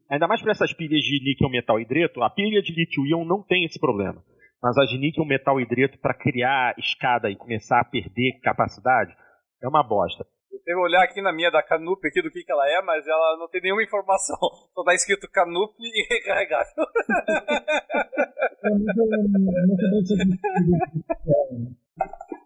Ainda 0.10 0.28
mais 0.28 0.42
para 0.42 0.52
essas 0.52 0.74
pilhas 0.74 1.02
de 1.02 1.24
níquel 1.24 1.50
metal 1.50 1.80
hidreto, 1.80 2.22
a 2.24 2.30
pilha 2.30 2.62
de 2.62 2.74
lítio-íon 2.74 3.26
não 3.26 3.44
tem 3.44 3.66
esse 3.66 3.80
problema. 3.80 4.24
Mas 4.62 4.78
a 4.78 4.86
de 4.86 4.98
níquel 4.98 5.26
metal 5.26 5.60
hidreto, 5.62 6.00
para 6.00 6.14
criar 6.14 6.74
escada 6.80 7.30
e 7.30 7.36
começar 7.36 7.80
a 7.80 7.86
perder 7.86 8.40
capacidade, 8.42 9.14
é 9.62 9.68
uma 9.68 9.84
bosta. 9.84 10.26
Eu 10.66 10.80
olhar 10.80 11.04
aqui 11.04 11.22
na 11.22 11.32
minha 11.32 11.52
da 11.52 11.62
Canup 11.62 12.06
aqui 12.08 12.22
do 12.24 12.32
que, 12.32 12.44
que 12.44 12.52
ela 12.52 12.68
é, 12.68 12.82
mas 12.82 13.08
ela 13.08 13.38
não 13.38 13.48
tem 13.48 13.62
nenhuma 13.62 13.84
informação. 13.84 14.38
Só 14.74 14.84
tá 14.84 14.96
escrito 14.96 15.30
Canup 15.30 15.76
e 15.80 16.08
recarregável. 16.10 16.86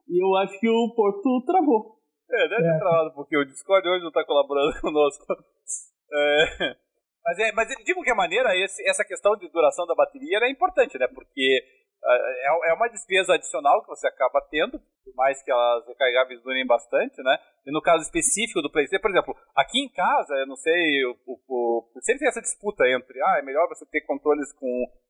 e 0.07 0.24
eu 0.24 0.36
acho 0.38 0.59
que 0.59 0.70
o 0.70 0.93
Porto 0.93 1.45
travou. 1.45 1.97
É, 2.30 2.47
deve 2.49 2.61
ter 2.61 2.76
é. 2.76 2.78
travado, 2.78 3.13
porque 3.13 3.38
o 3.38 3.45
Discord 3.45 3.88
hoje 3.88 4.03
não 4.03 4.11
tá 4.11 4.24
colaborando 4.26 4.78
conosco. 4.82 5.26
É, 6.11 6.76
mas, 7.30 7.38
é, 7.38 7.51
mas 7.51 7.67
de 7.67 7.93
qualquer 7.93 8.15
maneira, 8.15 8.57
esse, 8.57 8.82
essa 8.89 9.05
questão 9.05 9.36
de 9.38 9.47
duração 9.49 9.86
da 9.86 9.93
bateria 9.93 10.39
é 10.41 10.49
importante, 10.49 10.97
né? 10.97 11.07
Porque 11.13 11.63
é, 12.03 12.71
é 12.71 12.73
uma 12.73 12.88
despesa 12.88 13.36
adicional 13.36 13.84
que 13.84 13.89
você 13.89 14.07
acaba 14.07 14.41
tendo, 14.49 14.80
por 14.80 15.13
mais 15.15 15.41
que 15.43 15.51
as 15.51 15.88
recarregáveis 15.88 16.41
durem 16.41 16.65
bastante, 16.65 17.21
né? 17.21 17.38
E 17.67 17.71
no 17.71 17.84
caso 17.84 18.01
específico 18.01 18.63
do 18.63 18.71
PlayStation, 18.71 19.01
por 19.01 19.11
exemplo, 19.11 19.36
aqui 19.55 19.80
em 19.80 19.89
casa, 19.89 20.34
eu 20.38 20.47
não 20.47 20.55
sei, 20.55 21.05
o, 21.05 21.15
o, 21.27 21.38
o, 21.47 22.01
sempre 22.01 22.21
tem 22.21 22.30
essa 22.30 22.41
disputa 22.41 22.84
entre, 22.89 23.21
ah, 23.21 23.38
é 23.38 23.43
melhor 23.43 23.67
você 23.67 23.86
ter 23.86 24.01
controles 24.01 24.51
com 24.53 24.67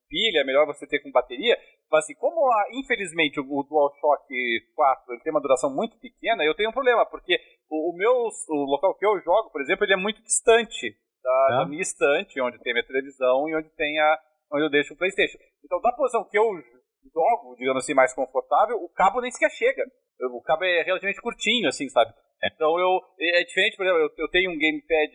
pilha, 0.09 0.41
é 0.41 0.43
melhor 0.43 0.65
você 0.65 0.85
ter 0.85 0.99
com 0.99 1.11
bateria, 1.11 1.57
mas 1.89 2.03
assim, 2.03 2.15
como 2.15 2.51
a, 2.51 2.65
infelizmente 2.73 3.39
o, 3.39 3.43
o 3.43 3.63
DualShock 3.63 4.27
4 4.75 5.13
ele 5.13 5.21
tem 5.21 5.31
uma 5.31 5.41
duração 5.41 5.73
muito 5.73 5.97
pequena, 5.99 6.43
eu 6.43 6.55
tenho 6.55 6.69
um 6.69 6.73
problema, 6.73 7.05
porque 7.05 7.39
o, 7.69 7.93
o 7.93 7.95
meu, 7.95 8.11
o 8.49 8.65
local 8.65 8.93
que 8.97 9.05
eu 9.05 9.21
jogo, 9.21 9.51
por 9.51 9.61
exemplo, 9.61 9.85
ele 9.85 9.93
é 9.93 9.97
muito 9.97 10.21
distante 10.21 10.97
da, 11.23 11.59
da 11.59 11.65
minha 11.65 11.81
estante, 11.81 12.41
onde 12.41 12.59
tem 12.59 12.73
minha 12.73 12.85
televisão 12.85 13.47
e 13.47 13.55
onde 13.55 13.69
tem 13.75 13.99
a, 13.99 14.19
onde 14.53 14.65
eu 14.65 14.69
deixo 14.69 14.93
o 14.93 14.97
Playstation. 14.97 15.37
Então, 15.63 15.81
da 15.81 15.91
posição 15.91 16.27
que 16.29 16.37
eu 16.37 16.45
jogo, 17.13 17.55
digamos 17.57 17.83
assim, 17.83 17.93
mais 17.93 18.13
confortável, 18.13 18.77
o 18.77 18.89
cabo 18.89 19.21
nem 19.21 19.31
sequer 19.31 19.51
chega. 19.51 19.83
O 20.33 20.41
cabo 20.41 20.65
é 20.65 20.83
relativamente 20.83 21.21
curtinho, 21.21 21.67
assim, 21.67 21.87
sabe? 21.89 22.13
Então 22.43 22.79
eu. 22.79 22.99
É 23.19 23.43
diferente, 23.43 23.75
por 23.75 23.85
exemplo, 23.85 24.01
eu, 24.01 24.09
eu 24.17 24.29
tenho 24.29 24.51
um 24.51 24.57
gamepad. 24.57 25.13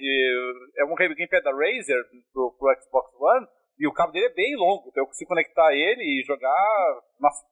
É 0.76 0.84
um 0.84 0.94
gamepad 0.94 1.42
da 1.42 1.52
Razer 1.52 2.02
pro, 2.32 2.54
pro 2.58 2.74
Xbox 2.80 3.10
One, 3.18 3.46
e 3.78 3.88
o 3.88 3.92
cabo 3.92 4.12
dele 4.12 4.26
é 4.26 4.34
bem 4.34 4.54
longo, 4.56 4.88
então 4.88 5.02
eu 5.02 5.06
consigo 5.06 5.28
conectar 5.28 5.72
ele 5.72 6.02
e 6.02 6.24
jogar. 6.24 7.00
Nossa, 7.18 7.44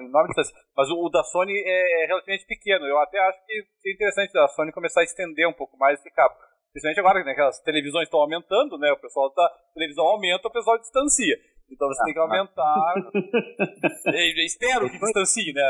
enorme 0.00 0.28
distância. 0.28 0.54
Mas 0.76 0.88
o, 0.90 1.04
o, 1.04 1.10
da 1.10 1.22
Sony 1.24 1.52
é, 1.52 2.04
é, 2.04 2.06
relativamente 2.06 2.46
pequeno. 2.46 2.86
Eu 2.86 2.98
até 2.98 3.18
acho 3.18 3.44
que 3.46 3.52
é 3.52 3.92
interessante 3.92 4.32
da 4.32 4.48
Sony 4.48 4.72
começar 4.72 5.00
a 5.00 5.04
estender 5.04 5.48
um 5.48 5.52
pouco 5.52 5.76
mais 5.76 5.98
esse 5.98 6.10
cabo. 6.10 6.34
Principalmente 6.76 7.00
agora, 7.00 7.24
né, 7.24 7.32
que 7.32 7.40
as 7.40 7.58
televisões 7.60 8.04
estão 8.04 8.20
aumentando, 8.20 8.76
né? 8.76 8.92
O 8.92 9.00
pessoal 9.00 9.32
da 9.32 9.48
televisão 9.72 10.04
aumenta, 10.04 10.46
o 10.46 10.52
pessoal 10.52 10.76
distancia. 10.76 11.34
Então 11.72 11.88
você 11.88 12.02
ah, 12.02 12.04
tem 12.04 12.12
que 12.12 12.20
aumentar. 12.20 12.94
eu 14.12 14.44
espero 14.44 14.84
que 14.90 14.98
distancie, 14.98 15.54
né? 15.54 15.62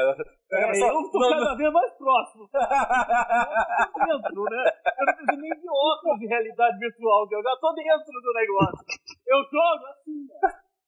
É, 0.51 0.83
eu 0.83 1.11
tô 1.13 1.21
cada 1.21 1.55
vez 1.55 1.73
mais 1.73 1.93
próximo. 1.93 2.51
dentro, 2.51 4.43
né? 4.51 4.65
Eu 4.99 5.07
não 5.07 5.15
preciso 5.15 5.41
nem 5.43 5.51
de 5.55 5.69
óculos 5.71 6.19
de 6.19 6.27
realidade 6.27 6.77
virtual, 6.77 7.29
eu 7.31 7.43
já 7.43 7.57
tô 7.61 7.73
dentro 7.73 8.13
do 8.21 8.33
negócio. 8.35 8.85
Eu 9.29 9.39
jogo 9.45 9.87
assim, 9.87 10.27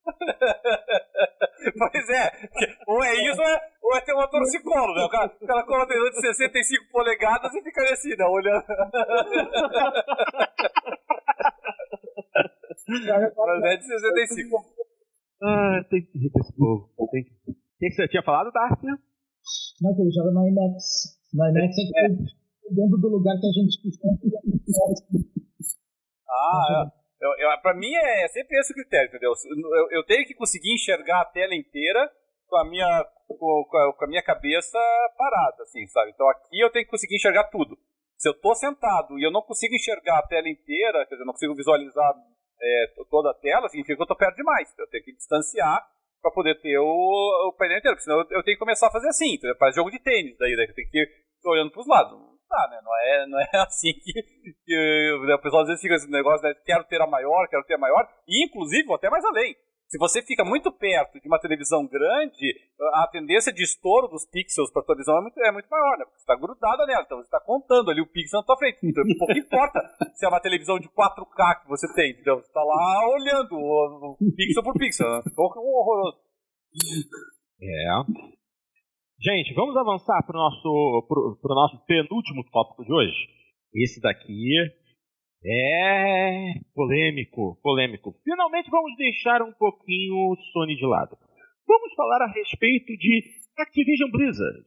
Pois 1.76 2.08
é, 2.08 2.30
ou 2.86 3.02
é 3.02 3.14
isso, 3.14 3.40
ou 3.40 3.46
é, 3.46 3.60
ou 3.82 3.96
é 3.96 4.00
ter 4.00 4.12
uma 4.12 4.28
torcicolo, 4.28 4.94
né? 4.94 5.04
O 5.04 5.08
cara, 5.08 5.36
o 5.40 5.46
cara 5.46 5.86
de 5.86 6.20
65 6.20 6.88
polegadas 6.90 7.52
e 7.52 7.60
fica 7.62 7.82
assim, 7.92 8.14
né? 8.16 8.24
Olhando. 8.24 8.64
Mas 12.88 13.64
é 13.64 13.76
de 13.76 13.84
65. 13.84 14.64
Ah, 15.42 15.84
tem 15.90 16.00
que 16.02 16.18
rir 16.18 16.30
desse 16.30 16.56
povo. 16.56 16.88
Tem 17.10 17.24
que... 17.24 17.32
O 17.50 17.54
que 17.78 17.90
você 17.90 18.08
tinha 18.08 18.22
falado, 18.22 18.50
Dark? 18.50 18.82
Não, 18.82 18.96
que 19.94 20.00
ele 20.02 20.10
joga 20.10 20.32
no 20.32 20.48
IMAX. 20.48 21.18
No 21.34 21.46
IMAX 21.48 21.76
é, 21.78 21.82
é. 22.06 22.08
dentro 22.74 22.96
do 22.98 23.08
lugar 23.08 23.38
que 23.38 23.46
a 23.46 23.52
gente 23.52 23.78
Ah, 26.28 26.86
é. 26.86 26.97
Eu, 27.20 27.30
eu, 27.38 27.60
pra 27.60 27.74
mim 27.74 27.92
é 27.94 28.28
sempre 28.28 28.58
esse 28.58 28.72
o 28.72 28.76
critério, 28.76 29.08
entendeu? 29.08 29.32
Eu, 29.32 29.98
eu, 29.98 30.04
tenho 30.04 30.26
que 30.26 30.34
conseguir 30.34 30.72
enxergar 30.72 31.20
a 31.20 31.24
tela 31.24 31.54
inteira 31.54 32.10
com 32.46 32.56
a 32.56 32.64
minha 32.64 33.04
com, 33.26 33.64
com, 33.68 34.04
a 34.04 34.08
minha 34.08 34.22
cabeça 34.22 34.78
parada, 35.16 35.62
assim, 35.62 35.86
sabe? 35.88 36.12
Então 36.12 36.28
aqui 36.30 36.60
eu 36.60 36.70
tenho 36.70 36.84
que 36.84 36.90
conseguir 36.90 37.16
enxergar 37.16 37.44
tudo. 37.44 37.76
Se 38.16 38.28
eu 38.28 38.32
estou 38.32 38.54
sentado 38.54 39.18
e 39.18 39.22
eu 39.26 39.30
não 39.30 39.42
consigo 39.42 39.74
enxergar 39.74 40.18
a 40.18 40.26
tela 40.26 40.48
inteira, 40.48 41.06
quer 41.06 41.14
dizer, 41.14 41.24
não 41.24 41.32
consigo 41.32 41.54
visualizar 41.54 42.14
é, 42.60 42.86
toda 43.10 43.30
a 43.30 43.34
tela, 43.34 43.68
significa 43.68 43.96
que 43.96 44.02
eu 44.02 44.04
estou 44.04 44.16
perto 44.16 44.36
demais. 44.36 44.72
Eu 44.78 44.88
tenho 44.88 45.04
que 45.04 45.14
distanciar 45.14 45.86
para 46.20 46.32
poder 46.32 46.60
ter 46.60 46.78
o, 46.78 47.48
o 47.48 47.52
painel 47.56 47.78
inteiro, 47.78 47.96
porque 47.96 48.10
senão 48.10 48.20
eu, 48.20 48.42
tenho 48.42 48.56
que 48.56 48.64
começar 48.64 48.88
a 48.88 48.92
fazer 48.92 49.08
assim, 49.08 49.34
então, 49.34 49.54
faz 49.56 49.74
jogo 49.74 49.90
de 49.90 50.00
tênis 50.00 50.36
daí, 50.38 50.56
daí 50.56 50.66
eu 50.66 50.74
tenho 50.74 50.90
que 50.90 50.98
ir 50.98 51.08
olhando 51.44 51.70
para 51.70 51.80
os 51.80 51.86
lados. 51.86 52.27
Dá, 52.48 52.68
né? 52.70 52.80
Não 52.82 52.96
é, 52.96 53.26
não 53.26 53.40
é 53.40 53.48
assim 53.62 53.92
que, 53.92 54.12
que 54.64 55.12
o 55.12 55.42
pessoal 55.42 55.62
às 55.62 55.68
vezes 55.68 55.82
fica 55.82 55.94
esse 55.94 56.10
negócio, 56.10 56.46
né? 56.46 56.54
quero 56.64 56.84
ter 56.84 57.00
a 57.00 57.06
maior, 57.06 57.46
quero 57.48 57.64
ter 57.64 57.74
a 57.74 57.78
maior, 57.78 58.08
e 58.26 58.46
inclusive 58.46 58.92
até 58.92 59.10
mais 59.10 59.24
além. 59.24 59.54
Se 59.88 59.96
você 59.98 60.20
fica 60.20 60.44
muito 60.44 60.70
perto 60.70 61.18
de 61.18 61.26
uma 61.26 61.40
televisão 61.40 61.86
grande, 61.86 62.54
a 62.92 63.08
tendência 63.10 63.50
de 63.50 63.62
estouro 63.62 64.06
dos 64.06 64.26
pixels 64.26 64.70
para 64.70 64.82
a 64.82 64.84
televisão 64.84 65.16
é 65.16 65.22
muito, 65.22 65.40
é 65.40 65.50
muito 65.50 65.68
maior, 65.70 65.96
né? 65.96 66.04
Você 66.12 66.20
está 66.20 66.36
grudada 66.36 66.84
nela, 66.84 67.02
então 67.06 67.16
você 67.16 67.24
está 67.24 67.40
contando 67.40 67.90
ali 67.90 68.02
o 68.02 68.06
pixel 68.06 68.40
na 68.40 68.46
tua 68.46 68.58
frente. 68.58 68.78
Então, 68.82 69.02
pouco 69.18 69.32
importa 69.32 69.80
se 70.14 70.26
é 70.26 70.28
uma 70.28 70.40
televisão 70.40 70.78
de 70.78 70.88
4K 70.90 71.62
que 71.62 71.68
você 71.68 71.90
tem, 71.94 72.10
entendeu? 72.10 72.36
Você 72.36 72.48
está 72.48 72.62
lá 72.62 73.08
olhando 73.08 73.54
o, 73.54 74.16
o, 74.20 74.36
pixel 74.36 74.62
por 74.62 74.74
pixel. 74.74 75.08
Né? 75.08 75.22
Ficou 75.22 75.46
horroroso. 75.56 76.18
É. 77.62 78.37
Gente, 79.20 79.52
vamos 79.52 79.76
avançar 79.76 80.24
para 80.24 80.36
o 80.36 80.40
nosso, 80.40 81.06
pro, 81.08 81.36
pro 81.42 81.54
nosso 81.54 81.84
penúltimo 81.86 82.44
tópico 82.52 82.84
de 82.84 82.92
hoje. 82.92 83.16
Esse 83.74 84.00
daqui 84.00 84.54
é 85.44 86.52
polêmico, 86.72 87.58
polêmico. 87.60 88.14
Finalmente 88.22 88.70
vamos 88.70 88.96
deixar 88.96 89.42
um 89.42 89.52
pouquinho 89.52 90.14
o 90.14 90.36
Sony 90.52 90.76
de 90.76 90.86
lado. 90.86 91.18
Vamos 91.66 91.94
falar 91.96 92.22
a 92.22 92.32
respeito 92.32 92.96
de 92.96 93.24
Activision 93.58 94.08
Blizzard. 94.08 94.64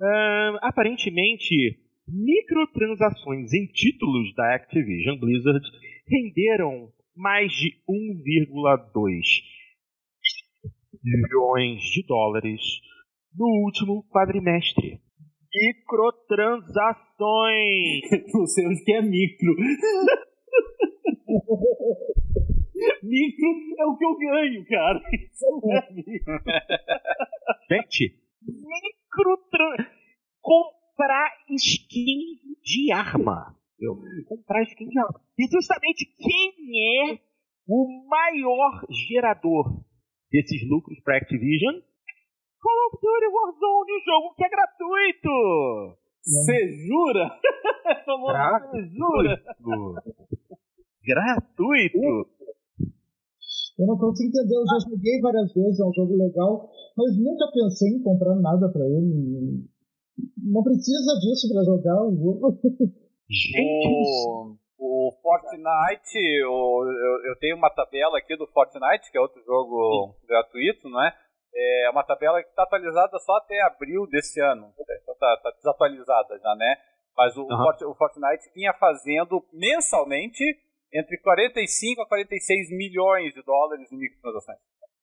Uh, 0.00 0.58
aparentemente, 0.62 1.78
microtransações 2.08 3.52
em 3.52 3.66
títulos 3.66 4.34
da 4.34 4.54
Activision 4.54 5.18
Blizzard 5.18 5.60
renderam 6.08 6.88
mais 7.14 7.52
de 7.52 7.70
1,2 7.86 9.20
bilhões 11.02 11.82
de 11.82 12.02
dólares 12.06 12.62
no 13.36 13.46
último 13.64 14.04
quadrimestre. 14.10 15.00
Microtransações! 15.52 18.10
Não 18.34 18.46
sei 18.46 18.66
onde 18.66 18.82
que 18.84 18.92
é 18.92 19.02
micro. 19.02 19.54
micro 23.02 23.48
é 23.78 23.86
o 23.86 23.96
que 23.96 24.04
eu 24.04 24.18
ganho, 24.18 24.64
cara. 24.66 25.00
Isso 25.12 25.60
não 25.62 25.72
é 25.76 25.92
micro. 25.92 26.42
Gente, 27.70 28.18
microtransações. 28.42 30.04
Comprar 30.40 31.30
skin 31.50 32.40
de 32.62 32.90
arma. 32.92 33.56
Eu, 33.78 33.96
comprar 34.26 34.62
skin 34.64 34.88
de 34.88 34.98
arma. 34.98 35.20
E 35.38 35.46
justamente 35.46 36.04
quem 36.18 36.52
é 37.10 37.18
o 37.66 38.06
maior 38.08 38.84
gerador 39.08 39.82
desses 40.30 40.68
lucros 40.68 41.00
para 41.02 41.16
Activision? 41.16 41.80
Call 42.64 42.80
of 42.88 42.96
Duty 42.96 43.28
Warzone, 43.28 43.92
um 43.92 44.00
jogo 44.08 44.34
que 44.34 44.44
é 44.44 44.48
gratuito! 44.48 46.00
Você 46.24 46.56
jura? 46.88 47.28
Você 48.72 48.88
jura? 48.88 49.36
gratuito! 51.04 52.24
Eu 53.78 53.86
não 53.86 53.98
consigo 53.98 54.30
entender, 54.30 54.56
eu 54.56 54.64
já 54.64 54.88
joguei 54.88 55.20
várias 55.20 55.52
vezes, 55.52 55.78
é 55.78 55.84
um 55.84 55.92
jogo 55.92 56.16
legal, 56.16 56.70
mas 56.96 57.18
nunca 57.18 57.52
pensei 57.52 57.90
em 57.90 58.02
comprar 58.02 58.34
nada 58.36 58.66
pra 58.72 58.86
ele. 58.86 59.68
Não 60.42 60.62
precisa 60.62 61.20
disso 61.20 61.52
pra 61.52 61.64
jogar 61.64 62.00
o 62.00 62.16
jogo. 62.16 62.58
Gente, 63.28 63.88
o, 63.88 64.56
o 64.78 65.12
Fortnite, 65.20 66.18
o, 66.48 66.84
eu, 66.86 67.30
eu, 67.30 67.38
tenho 67.40 67.56
uma 67.56 67.68
tabela 67.68 68.16
aqui 68.16 68.34
do 68.38 68.46
Fortnite, 68.46 69.10
que 69.12 69.18
é 69.18 69.20
outro 69.20 69.42
jogo 69.44 70.14
Sim. 70.16 70.26
gratuito, 70.26 70.88
não 70.88 71.04
é? 71.04 71.12
É 71.56 71.90
uma 71.90 72.02
tabela 72.02 72.42
que 72.42 72.48
está 72.48 72.64
atualizada 72.64 73.18
só 73.20 73.36
até 73.36 73.60
abril 73.62 74.06
desse 74.08 74.40
ano. 74.40 74.72
Está 74.78 75.36
tá 75.42 75.50
desatualizada 75.52 76.38
já, 76.38 76.54
né? 76.56 76.76
Mas 77.16 77.36
o, 77.36 77.42
uhum. 77.42 77.90
o 77.90 77.94
Fortnite 77.94 78.50
vinha 78.54 78.72
fazendo 78.74 79.44
mensalmente 79.52 80.42
entre 80.92 81.18
45 81.18 82.02
a 82.02 82.08
46 82.08 82.70
milhões 82.70 83.32
de 83.34 83.42
dólares 83.42 83.90
em 83.92 83.98
microtransações. 83.98 84.58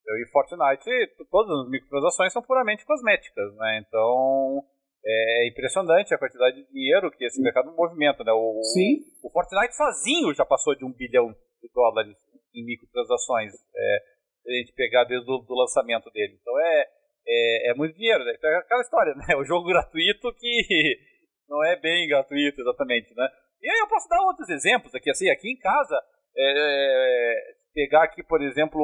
E 0.08 0.26
Fortnite, 0.32 0.90
todas 1.30 1.60
as 1.60 1.70
microtransações 1.70 2.34
são 2.34 2.42
puramente 2.42 2.86
cosméticas, 2.86 3.56
né? 3.56 3.84
Então 3.86 4.64
é 5.06 5.48
impressionante 5.48 6.14
a 6.14 6.18
quantidade 6.18 6.58
de 6.58 6.72
dinheiro 6.72 7.12
que 7.12 7.26
esse 7.26 7.42
mercado 7.42 7.72
movimenta, 7.72 8.24
né? 8.24 8.32
O, 8.32 8.62
Sim. 8.64 9.00
O 9.24 9.30
Fortnite 9.30 9.76
sozinho 9.76 10.34
já 10.34 10.46
passou 10.46 10.76
de 10.76 10.84
um 10.84 10.92
bilhão 10.92 11.30
de 11.62 11.70
dólares 11.74 12.18
em 12.54 12.66
microtransações. 12.66 13.54
É, 13.76 14.00
a 14.48 14.52
gente 14.52 14.74
pegar 14.74 15.04
desde 15.06 15.30
o 15.30 15.38
do 15.40 15.56
lançamento 15.56 16.10
dele. 16.12 16.38
Então 16.40 16.60
é, 16.60 16.86
é, 17.28 17.72
é, 17.72 17.74
muito 17.76 17.96
dinheiro, 17.96 18.24
né? 18.24 18.34
Então 18.36 18.50
é 18.50 18.58
aquela 18.58 18.82
história, 18.82 19.14
né? 19.16 19.36
O 19.36 19.44
jogo 19.46 19.68
gratuito 19.68 20.34
que 20.34 20.98
não 21.48 21.64
é 21.66 21.76
bem 21.80 22.08
gratuito 22.08 22.62
exatamente, 22.62 23.14
né? 23.16 23.28
E 23.62 23.70
aí 23.70 23.80
eu 23.80 23.88
posso 23.88 24.10
dar 24.10 24.22
outros 24.22 24.50
exemplos 24.50 24.94
aqui, 24.96 25.10
assim, 25.10 25.30
aqui 25.30 25.52
em 25.52 25.58
casa, 25.58 26.02
é, 26.36 27.54
pegar 27.74 28.04
aqui, 28.04 28.24
por 28.24 28.42
exemplo, 28.42 28.82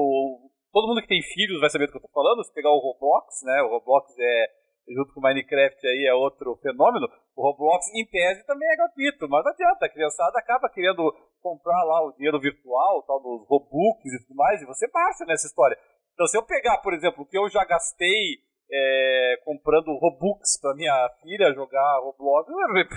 todo 0.72 0.88
mundo 0.88 1.02
que 1.02 1.08
tem 1.08 1.22
filhos 1.22 1.60
vai 1.60 1.70
saber 1.70 1.88
do 1.88 1.92
que 1.92 1.98
eu 1.98 2.02
tô 2.02 2.10
falando, 2.10 2.44
se 2.44 2.54
pegar 2.54 2.70
o 2.70 2.80
Roblox, 2.80 3.42
né? 3.44 3.62
O 3.64 3.70
Roblox 3.70 4.14
é 4.20 4.46
junto 4.94 5.14
com 5.14 5.20
o 5.20 5.24
Minecraft 5.24 5.86
aí 5.86 6.06
é 6.08 6.14
outro 6.14 6.56
fenômeno, 6.62 7.08
o 7.36 7.42
Roblox 7.42 7.88
em 7.94 8.06
tese 8.06 8.46
também 8.46 8.68
é 8.72 8.78
gratuito, 8.78 9.28
mas 9.28 9.44
não 9.44 9.52
adianta, 9.52 9.86
a 9.86 9.90
criançada 9.90 10.40
acaba 10.40 10.70
querendo 10.70 11.14
comprar 11.42 11.84
lá 11.84 12.06
o 12.06 12.14
dinheiro 12.14 12.40
virtual, 12.40 13.04
tal 13.04 13.22
dos 13.22 13.48
Robux 13.48 14.04
e 14.06 14.28
tudo 14.28 14.36
mais, 14.36 14.62
e 14.62 14.66
você 14.66 14.88
baixa 14.90 15.26
nessa 15.26 15.48
história. 15.48 15.78
Então 16.14 16.28
se 16.28 16.38
eu 16.38 16.44
pegar, 16.44 16.80
por 16.80 16.94
exemplo, 16.94 17.24
o 17.24 17.26
que 17.26 17.38
eu 17.38 17.50
já 17.50 17.64
gastei 17.66 18.42
é, 18.70 19.40
comprando 19.46 19.98
Robux 19.98 20.60
para 20.60 20.76
minha 20.76 21.10
filha 21.22 21.54
jogar 21.54 22.00
Roblox, 22.02 22.50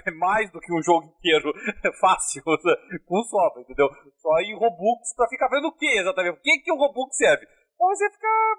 é 0.07 0.11
mais 0.11 0.51
do 0.51 0.61
que 0.61 0.73
um 0.73 0.83
jogo 0.83 1.07
inteiro 1.07 1.53
fácil, 2.01 2.43
com 3.07 3.23
sobra, 3.25 3.63
entendeu? 3.63 3.89
Só 4.19 4.41
em 4.41 4.57
Robux 4.59 5.15
para 5.15 5.29
ficar 5.29 5.49
vendo 5.49 5.69
o 5.69 5.77
que 5.77 5.87
exatamente? 5.87 6.39
O 6.39 6.43
que, 6.43 6.59
que 6.59 6.73
o 6.73 6.77
Robux 6.77 7.17
serve? 7.17 7.47
Pra 7.47 7.87
você 7.89 8.11
ficar 8.11 8.57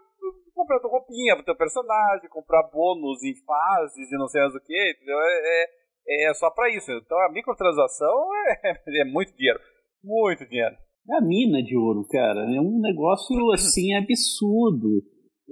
comprando 0.54 0.88
roupinha 0.88 1.36
pro 1.36 1.46
teu 1.46 1.56
personagem, 1.56 2.30
comprar 2.30 2.64
bônus 2.72 3.24
em 3.24 3.36
fases 3.46 4.12
e 4.12 4.18
não 4.18 4.28
sei 4.28 4.42
mais 4.42 4.56
o 4.56 4.62
que, 4.62 4.92
entendeu? 4.92 5.20
É, 5.20 5.64
é, 5.64 5.70
é, 6.08 6.34
só 6.34 6.50
pra 6.52 6.70
isso. 6.70 6.92
Então 6.92 7.18
a 7.20 7.32
microtransação 7.32 8.14
é, 8.64 9.02
é 9.02 9.06
muito 9.06 9.36
dinheiro. 9.36 9.60
Muito 10.04 10.46
dinheiro. 10.48 10.76
É 11.10 11.18
a 11.18 11.22
mina 11.22 11.62
de 11.64 11.76
ouro, 11.76 12.06
cara. 12.10 12.42
É 12.42 12.62
um 12.62 12.80
negócio 12.80 13.36
assim 13.54 13.94
absurdo. 13.94 15.04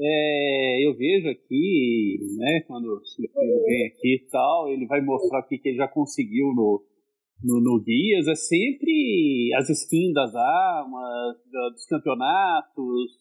É, 0.02 0.88
eu 0.88 0.96
vejo 0.96 1.28
aqui, 1.28 2.18
né, 2.38 2.62
quando 2.66 2.86
o 2.86 3.02
filho 3.16 3.30
vem 3.66 3.88
aqui 3.88 4.16
e 4.16 4.30
tal, 4.32 4.70
ele 4.70 4.88
vai 4.88 5.02
mostrar 5.02 5.40
o 5.40 5.48
que, 5.48 5.58
que 5.58 5.70
ele 5.70 5.78
já 5.78 5.90
conseguiu 5.90 6.54
no, 6.56 6.82
no, 7.44 7.62
no 7.62 7.84
Guias. 7.84 8.28
É 8.28 8.36
sempre 8.36 9.52
as 9.58 9.70
skins 9.70 10.14
das 10.14 10.34
armas, 10.34 11.36
dos 11.74 11.86
campeonatos, 11.86 13.20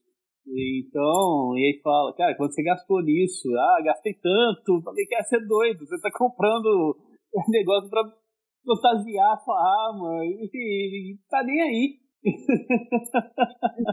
então, 0.50 1.58
e 1.58 1.66
aí 1.66 1.80
fala, 1.82 2.14
cara, 2.14 2.34
quando 2.34 2.54
você 2.54 2.62
gastou 2.62 3.02
nisso? 3.02 3.48
Ah, 3.54 3.82
gastei 3.84 4.14
tanto. 4.14 4.82
Falei, 4.82 5.04
quer 5.06 5.22
ser 5.24 5.46
doido, 5.46 5.84
você 5.84 6.00
tá 6.00 6.10
comprando 6.16 6.96
um 7.34 7.50
negócio 7.50 7.90
pra 7.90 8.02
fantasiar 8.64 9.32
a 9.32 9.36
sua 9.38 9.58
arma 9.88 10.24
e, 10.24 10.50
e, 10.52 11.12
e 11.12 11.18
tá 11.28 11.42
nem 11.44 11.60
aí. 11.62 11.98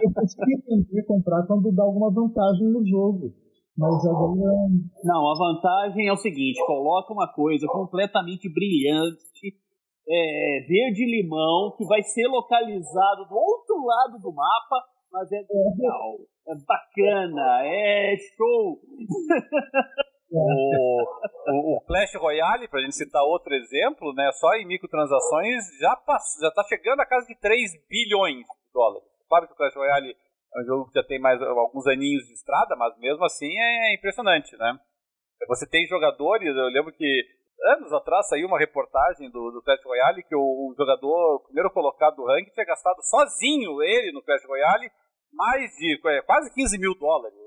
Eu 0.02 0.14
consegui 0.14 0.56
entender 0.56 1.04
comprar 1.06 1.46
quando 1.46 1.72
dá 1.72 1.84
alguma 1.84 2.12
vantagem 2.12 2.68
no 2.68 2.86
jogo. 2.86 3.34
Mas 3.78 4.06
agora. 4.06 4.68
Não, 5.04 5.30
a 5.30 5.34
vantagem 5.38 6.08
é 6.08 6.14
o 6.14 6.18
seguinte: 6.18 6.66
coloca 6.66 7.14
uma 7.14 7.32
coisa 7.32 7.68
completamente 7.68 8.52
brilhante, 8.52 9.54
é, 10.08 10.66
verde-limão, 10.68 11.76
que 11.78 11.86
vai 11.86 12.02
ser 12.02 12.28
localizado 12.28 13.28
do 13.30 13.36
outro 13.36 13.86
lado 13.86 14.20
do 14.22 14.34
mapa, 14.34 14.84
mas 15.12 15.32
é 15.32 15.38
legal 15.38 16.18
é 16.48 16.56
bacana, 16.66 17.66
é 17.66 18.16
show. 18.36 18.80
o, 20.32 21.78
o, 21.78 21.82
Clash 21.86 22.16
Royale, 22.16 22.68
pra 22.68 22.82
gente 22.82 22.96
citar 22.96 23.24
outro 23.24 23.54
exemplo, 23.54 24.14
né, 24.14 24.32
só 24.34 24.54
em 24.56 24.66
microtransações 24.66 25.64
já 25.80 25.96
já 26.42 26.52
tá 26.52 26.64
chegando 26.68 27.00
a 27.00 27.06
casa 27.06 27.28
de 27.28 27.36
3 27.40 27.72
bilhões 27.88 28.46
de 28.46 28.74
dólares. 28.74 29.08
Claro 29.30 29.48
que 29.48 29.54
o 29.54 29.56
Clash 29.56 29.76
Royale 29.76 30.16
é 30.56 30.62
um 30.62 30.66
jogo 30.66 30.88
que 30.88 31.00
já 31.00 31.06
tem 31.06 31.20
mais 31.20 31.42
alguns 31.42 31.86
aninhos 31.88 32.26
de 32.26 32.34
estrada, 32.34 32.76
mas 32.76 32.98
mesmo 32.98 33.24
assim 33.24 33.50
é 33.58 33.94
impressionante, 33.94 34.56
né? 34.58 34.80
Você 35.48 35.68
tem 35.68 35.86
jogadores, 35.86 36.56
eu 36.56 36.68
lembro 36.68 36.92
que 36.94 37.24
anos 37.64 37.94
atrás 37.94 38.28
saiu 38.28 38.48
uma 38.48 38.60
reportagem 38.60 39.30
do, 39.30 39.52
do 39.52 39.62
Clash 39.62 39.84
Royale 39.84 40.24
que 40.24 40.36
o, 40.36 40.40
o 40.40 40.76
jogador, 40.78 41.36
o 41.36 41.40
primeiro 41.46 41.72
colocado 41.72 42.16
do 42.16 42.26
ranking, 42.26 42.52
tinha 42.52 42.66
gastado 42.66 43.02
sozinho 43.04 43.82
ele 43.84 44.12
no 44.12 44.24
Clash 44.24 44.46
Royale 44.46 44.90
mais 45.34 45.72
de 45.76 46.00
é, 46.08 46.22
quase 46.22 46.54
15 46.54 46.78
mil 46.78 46.96
dólares. 46.96 47.38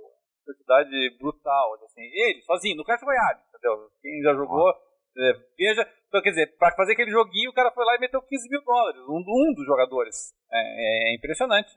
Quantidade 0.49 1.19
brutal, 1.19 1.75
assim. 1.85 2.03
Ele, 2.03 2.41
sozinho, 2.43 2.77
no 2.77 2.85
Clash 2.85 3.03
Royale, 3.03 3.41
entendeu? 3.49 3.91
Quem 4.01 4.23
já 4.23 4.33
jogou, 4.35 4.69
é, 4.71 5.33
veja. 5.59 5.87
Então, 6.09 6.23
quer 6.23 6.31
dizer, 6.31 6.57
para 6.57 6.75
fazer 6.75 6.93
aquele 6.93 7.11
joguinho, 7.11 7.51
o 7.51 7.55
cara 7.55 7.71
foi 7.71 7.85
lá 7.85 7.97
e 7.97 8.01
meteu 8.01 8.23
15 8.23 8.49
mil 8.49 8.63
dólares, 8.65 9.01
um, 9.09 9.21
um 9.21 9.55
dos 9.55 9.67
jogadores. 9.67 10.33
É, 10.51 11.13
é 11.13 11.15
impressionante. 11.15 11.69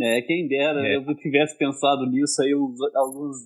É, 0.00 0.22
quem 0.22 0.48
dera 0.48 0.80
é. 0.88 0.96
eu 0.96 1.04
tivesse 1.16 1.56
pensado 1.58 2.06
nisso 2.06 2.40
aí 2.40 2.54
uns, 2.54 2.80
alguns, 2.96 3.36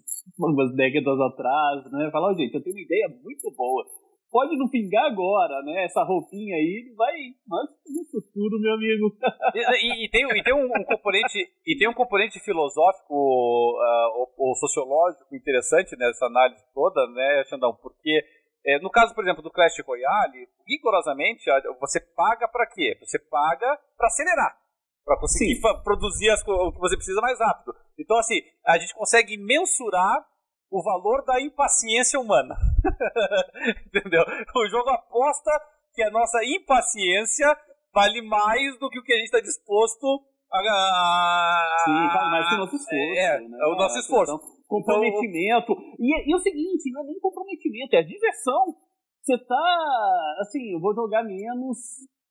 algumas 0.40 0.76
décadas 0.76 1.18
atrás, 1.20 1.90
né? 1.90 2.08
Falar, 2.12 2.30
oh, 2.30 2.36
gente, 2.36 2.54
eu 2.54 2.62
tenho 2.62 2.76
uma 2.76 2.82
ideia 2.82 3.08
muito 3.20 3.50
boa. 3.56 3.84
Pode 4.30 4.56
não 4.58 4.68
pingar 4.68 5.06
agora, 5.06 5.62
né? 5.62 5.84
Essa 5.84 6.02
roupinha 6.02 6.56
aí 6.56 6.92
vai, 6.96 7.14
mas 7.46 7.68
no 7.86 8.04
futuro, 8.10 8.60
meu 8.60 8.74
amigo. 8.74 9.16
e, 9.54 10.04
e, 10.04 10.10
tem, 10.10 10.24
e 10.24 10.42
tem 10.42 10.54
um, 10.54 10.66
um, 10.66 10.84
componente 10.84 11.38
e 11.66 11.78
tem 11.78 11.88
um 11.88 11.94
componente 11.94 12.40
filosófico 12.40 13.14
uh, 13.14 14.18
ou, 14.18 14.34
ou, 14.36 14.54
sociológico 14.56 15.34
interessante 15.34 15.96
nessa 15.96 16.26
análise 16.26 16.62
toda, 16.74 17.06
né, 17.08 17.44
Xandão? 17.48 17.74
Porque 17.80 18.24
é, 18.66 18.78
no 18.80 18.90
caso, 18.90 19.14
por 19.14 19.22
exemplo, 19.22 19.42
do 19.42 19.50
Clash 19.50 19.78
Royale, 19.86 20.48
rigorosamente 20.68 21.44
você 21.80 22.00
paga 22.00 22.48
para 22.48 22.66
quê? 22.66 22.98
Você 23.00 23.18
paga 23.18 23.78
para 23.96 24.08
acelerar 24.08 24.66
para 25.06 25.20
conseguir 25.20 25.60
produzir 25.84 26.28
as, 26.30 26.42
o 26.42 26.72
que 26.72 26.80
você 26.80 26.96
precisa 26.96 27.20
mais 27.20 27.38
rápido. 27.38 27.72
Então, 27.96 28.18
assim, 28.18 28.42
a 28.66 28.76
gente 28.76 28.92
consegue 28.92 29.38
mensurar 29.38 30.26
o 30.70 30.82
valor 30.82 31.24
da 31.24 31.40
impaciência 31.40 32.18
humana. 32.18 32.56
Entendeu? 33.86 34.22
O 34.54 34.68
jogo 34.68 34.90
aposta 34.90 35.50
que 35.94 36.02
a 36.02 36.10
nossa 36.10 36.44
impaciência 36.44 37.46
vale 37.94 38.22
mais 38.22 38.78
do 38.78 38.90
que 38.90 38.98
o 38.98 39.02
que 39.02 39.12
a 39.12 39.16
gente 39.16 39.26
está 39.26 39.40
disposto 39.40 40.06
a. 40.52 41.82
Sim, 41.84 41.92
vale 41.92 42.30
mais 42.30 42.48
que 42.48 42.54
o 42.54 42.58
nosso 42.58 42.76
esforço. 42.76 42.94
É, 42.94 43.40
né? 43.40 43.58
é 43.60 43.66
o 43.66 43.76
nosso 43.76 43.98
esforço. 43.98 44.34
Então, 44.34 44.56
comprometimento. 44.68 45.72
E, 45.98 46.30
e 46.30 46.34
o 46.34 46.38
seguinte, 46.38 46.90
não 46.92 47.02
é 47.02 47.06
nem 47.06 47.20
comprometimento, 47.20 47.96
é 47.96 48.02
diversão. 48.02 48.74
Você 49.22 49.38
tá. 49.38 50.36
Assim, 50.40 50.74
eu 50.74 50.80
vou 50.80 50.94
jogar 50.94 51.24
menos, 51.24 51.78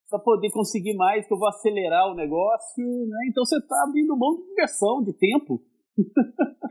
para 0.10 0.20
poder 0.20 0.52
conseguir 0.52 0.96
mais, 0.96 1.28
que 1.28 1.34
eu 1.34 1.40
vou 1.40 1.50
acelerar 1.50 2.12
o 2.12 2.16
negócio, 2.16 2.86
né? 2.86 3.28
Então 3.30 3.44
você 3.44 3.58
está 3.58 3.84
abrindo 3.84 4.18
mão 4.18 4.36
de 4.36 4.48
diversão, 4.48 5.04
de 5.04 5.14
tempo. 5.14 5.62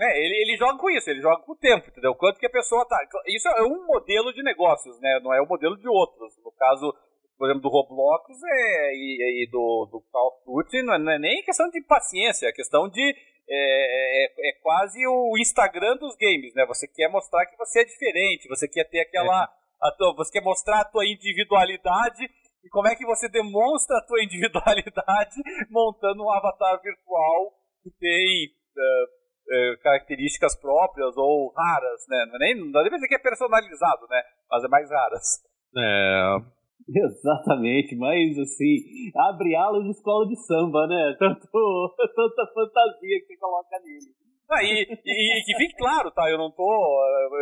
É, 0.00 0.24
ele, 0.24 0.34
ele 0.42 0.56
joga 0.56 0.78
com 0.78 0.90
isso, 0.90 1.08
ele 1.08 1.20
joga 1.20 1.42
com 1.42 1.52
o 1.52 1.56
tempo, 1.56 1.88
entendeu? 1.88 2.14
Quanto 2.14 2.38
que 2.38 2.46
a 2.46 2.50
pessoa 2.50 2.86
tá. 2.86 2.98
Isso 3.26 3.48
é 3.48 3.62
um 3.62 3.86
modelo 3.86 4.32
de 4.32 4.42
negócios, 4.42 5.00
né? 5.00 5.20
Não 5.22 5.32
é 5.32 5.40
o 5.40 5.44
um 5.44 5.48
modelo 5.48 5.76
de 5.76 5.88
outros. 5.88 6.36
No 6.44 6.52
caso, 6.52 6.94
por 7.38 7.48
exemplo, 7.48 7.62
do 7.62 7.68
Roblox 7.68 8.30
é, 8.42 8.92
e, 8.94 9.44
e 9.44 9.50
do, 9.50 9.88
do 9.90 10.00
Call 10.12 10.28
of 10.28 10.44
Duty, 10.44 10.82
não 10.82 10.94
é, 10.94 10.98
não 10.98 11.12
é, 11.12 11.18
nem 11.18 11.42
questão 11.42 11.68
de 11.70 11.80
paciência, 11.82 12.46
é 12.46 12.52
questão 12.52 12.88
de. 12.88 13.14
É, 13.46 14.24
é, 14.24 14.48
é, 14.48 14.52
quase 14.62 15.06
o 15.06 15.36
Instagram 15.38 15.96
dos 15.98 16.16
games, 16.16 16.54
né? 16.54 16.64
Você 16.66 16.88
quer 16.88 17.08
mostrar 17.08 17.44
que 17.46 17.56
você 17.58 17.80
é 17.80 17.84
diferente, 17.84 18.48
você 18.48 18.68
quer 18.68 18.84
ter 18.84 19.00
aquela. 19.00 19.44
É. 19.44 19.64
Tua, 19.98 20.14
você 20.16 20.32
quer 20.32 20.42
mostrar 20.42 20.80
a 20.80 20.84
tua 20.84 21.04
individualidade 21.04 22.24
e 22.64 22.68
como 22.70 22.88
é 22.88 22.96
que 22.96 23.04
você 23.04 23.28
demonstra 23.28 23.98
a 23.98 24.06
tua 24.06 24.16
individualidade 24.24 25.36
montando 25.70 26.22
um 26.22 26.32
avatar 26.32 26.80
virtual 26.80 27.52
que 27.82 27.90
tem 28.00 28.54
uh, 28.76 29.74
uh, 29.74 29.78
características 29.82 30.56
próprias 30.60 31.16
ou 31.16 31.52
raras, 31.56 32.04
né? 32.08 32.26
Não, 32.28 32.36
é 32.36 32.38
nem, 32.38 32.54
não 32.56 32.82
deve 32.82 32.96
dizer 32.96 33.08
que 33.08 33.14
é 33.16 33.18
personalizado, 33.18 34.06
né? 34.08 34.22
Mas 34.50 34.64
é 34.64 34.68
mais 34.68 34.90
raras. 34.90 35.24
É... 35.76 36.54
Exatamente, 36.84 37.96
mas 37.96 38.38
assim, 38.38 39.10
abre 39.16 39.56
alas 39.56 39.84
de 39.84 39.90
escola 39.90 40.26
de 40.28 40.36
samba, 40.46 40.86
né? 40.86 41.16
Tanto, 41.18 41.40
tanta 41.40 42.46
fantasia 42.52 43.20
que 43.20 43.26
você 43.26 43.36
coloca 43.38 43.78
nele. 43.82 44.24
Ah, 44.50 44.62
e, 44.62 44.82
e, 45.04 45.40
e, 45.40 45.44
que 45.44 45.56
fique 45.56 45.74
claro, 45.76 46.10
tá? 46.10 46.28
Eu 46.30 46.36
não 46.36 46.50
tô. 46.50 46.62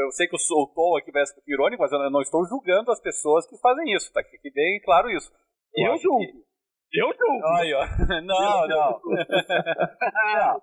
Eu 0.01 0.13
sei 0.13 0.29
que 0.29 0.37
o 0.37 0.67
tom 0.69 0.97
aqui 0.97 1.11
vai 1.11 1.27
ser 1.27 1.43
irônico, 1.49 1.83
mas 1.83 1.91
eu 1.91 2.11
não 2.11 2.21
estou 2.21 2.47
julgando 2.47 2.93
as 2.93 3.01
pessoas 3.01 3.45
que 3.49 3.59
fazem 3.59 3.93
isso, 3.93 4.13
tá? 4.13 4.23
Que 4.23 4.31
fique 4.31 4.53
bem 4.53 4.81
claro 4.85 5.11
isso. 5.11 5.31
Eu, 5.75 5.93
eu 5.93 5.99
julgo. 5.99 6.21
Que... 6.21 7.01
Eu 7.01 7.09
julgo. 7.09 7.47
Aí, 7.59 7.75
ó. 7.75 7.87
Não, 8.23 8.69
não. 8.69 9.01
não. 9.09 10.61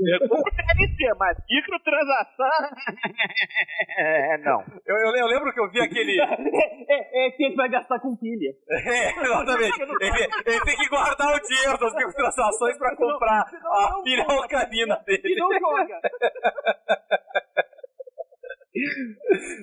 É 0.00 0.28
como 0.28 0.42
DLC, 0.42 1.14
mas 1.18 1.36
microtransação. 1.48 2.46
é, 3.98 4.38
não. 4.38 4.60
Eu, 4.86 4.96
eu, 4.96 5.16
eu, 5.16 5.26
lembro 5.26 5.52
que 5.52 5.60
eu 5.60 5.70
vi 5.70 5.80
aquele. 5.80 6.20
É, 6.20 7.24
é, 7.24 7.26
é 7.26 7.30
que 7.30 7.44
ele 7.44 7.56
vai 7.56 7.68
gastar 7.68 7.98
com 8.00 8.16
pilha. 8.16 8.52
É, 8.70 9.10
exatamente. 9.20 9.82
Ele, 9.82 10.28
ele, 10.46 10.64
tem 10.64 10.76
que 10.76 10.88
guardar 10.88 11.34
o 11.34 11.40
dinheiro 11.40 11.78
das 11.78 11.94
microtransações 11.94 12.78
pra 12.78 12.96
comprar 12.96 13.40
a 13.40 14.02
pilha 14.02 14.24
alcalina 14.28 14.96
dele. 15.06 15.22
E 15.24 15.36
não 15.36 15.50
joga. 15.58 16.00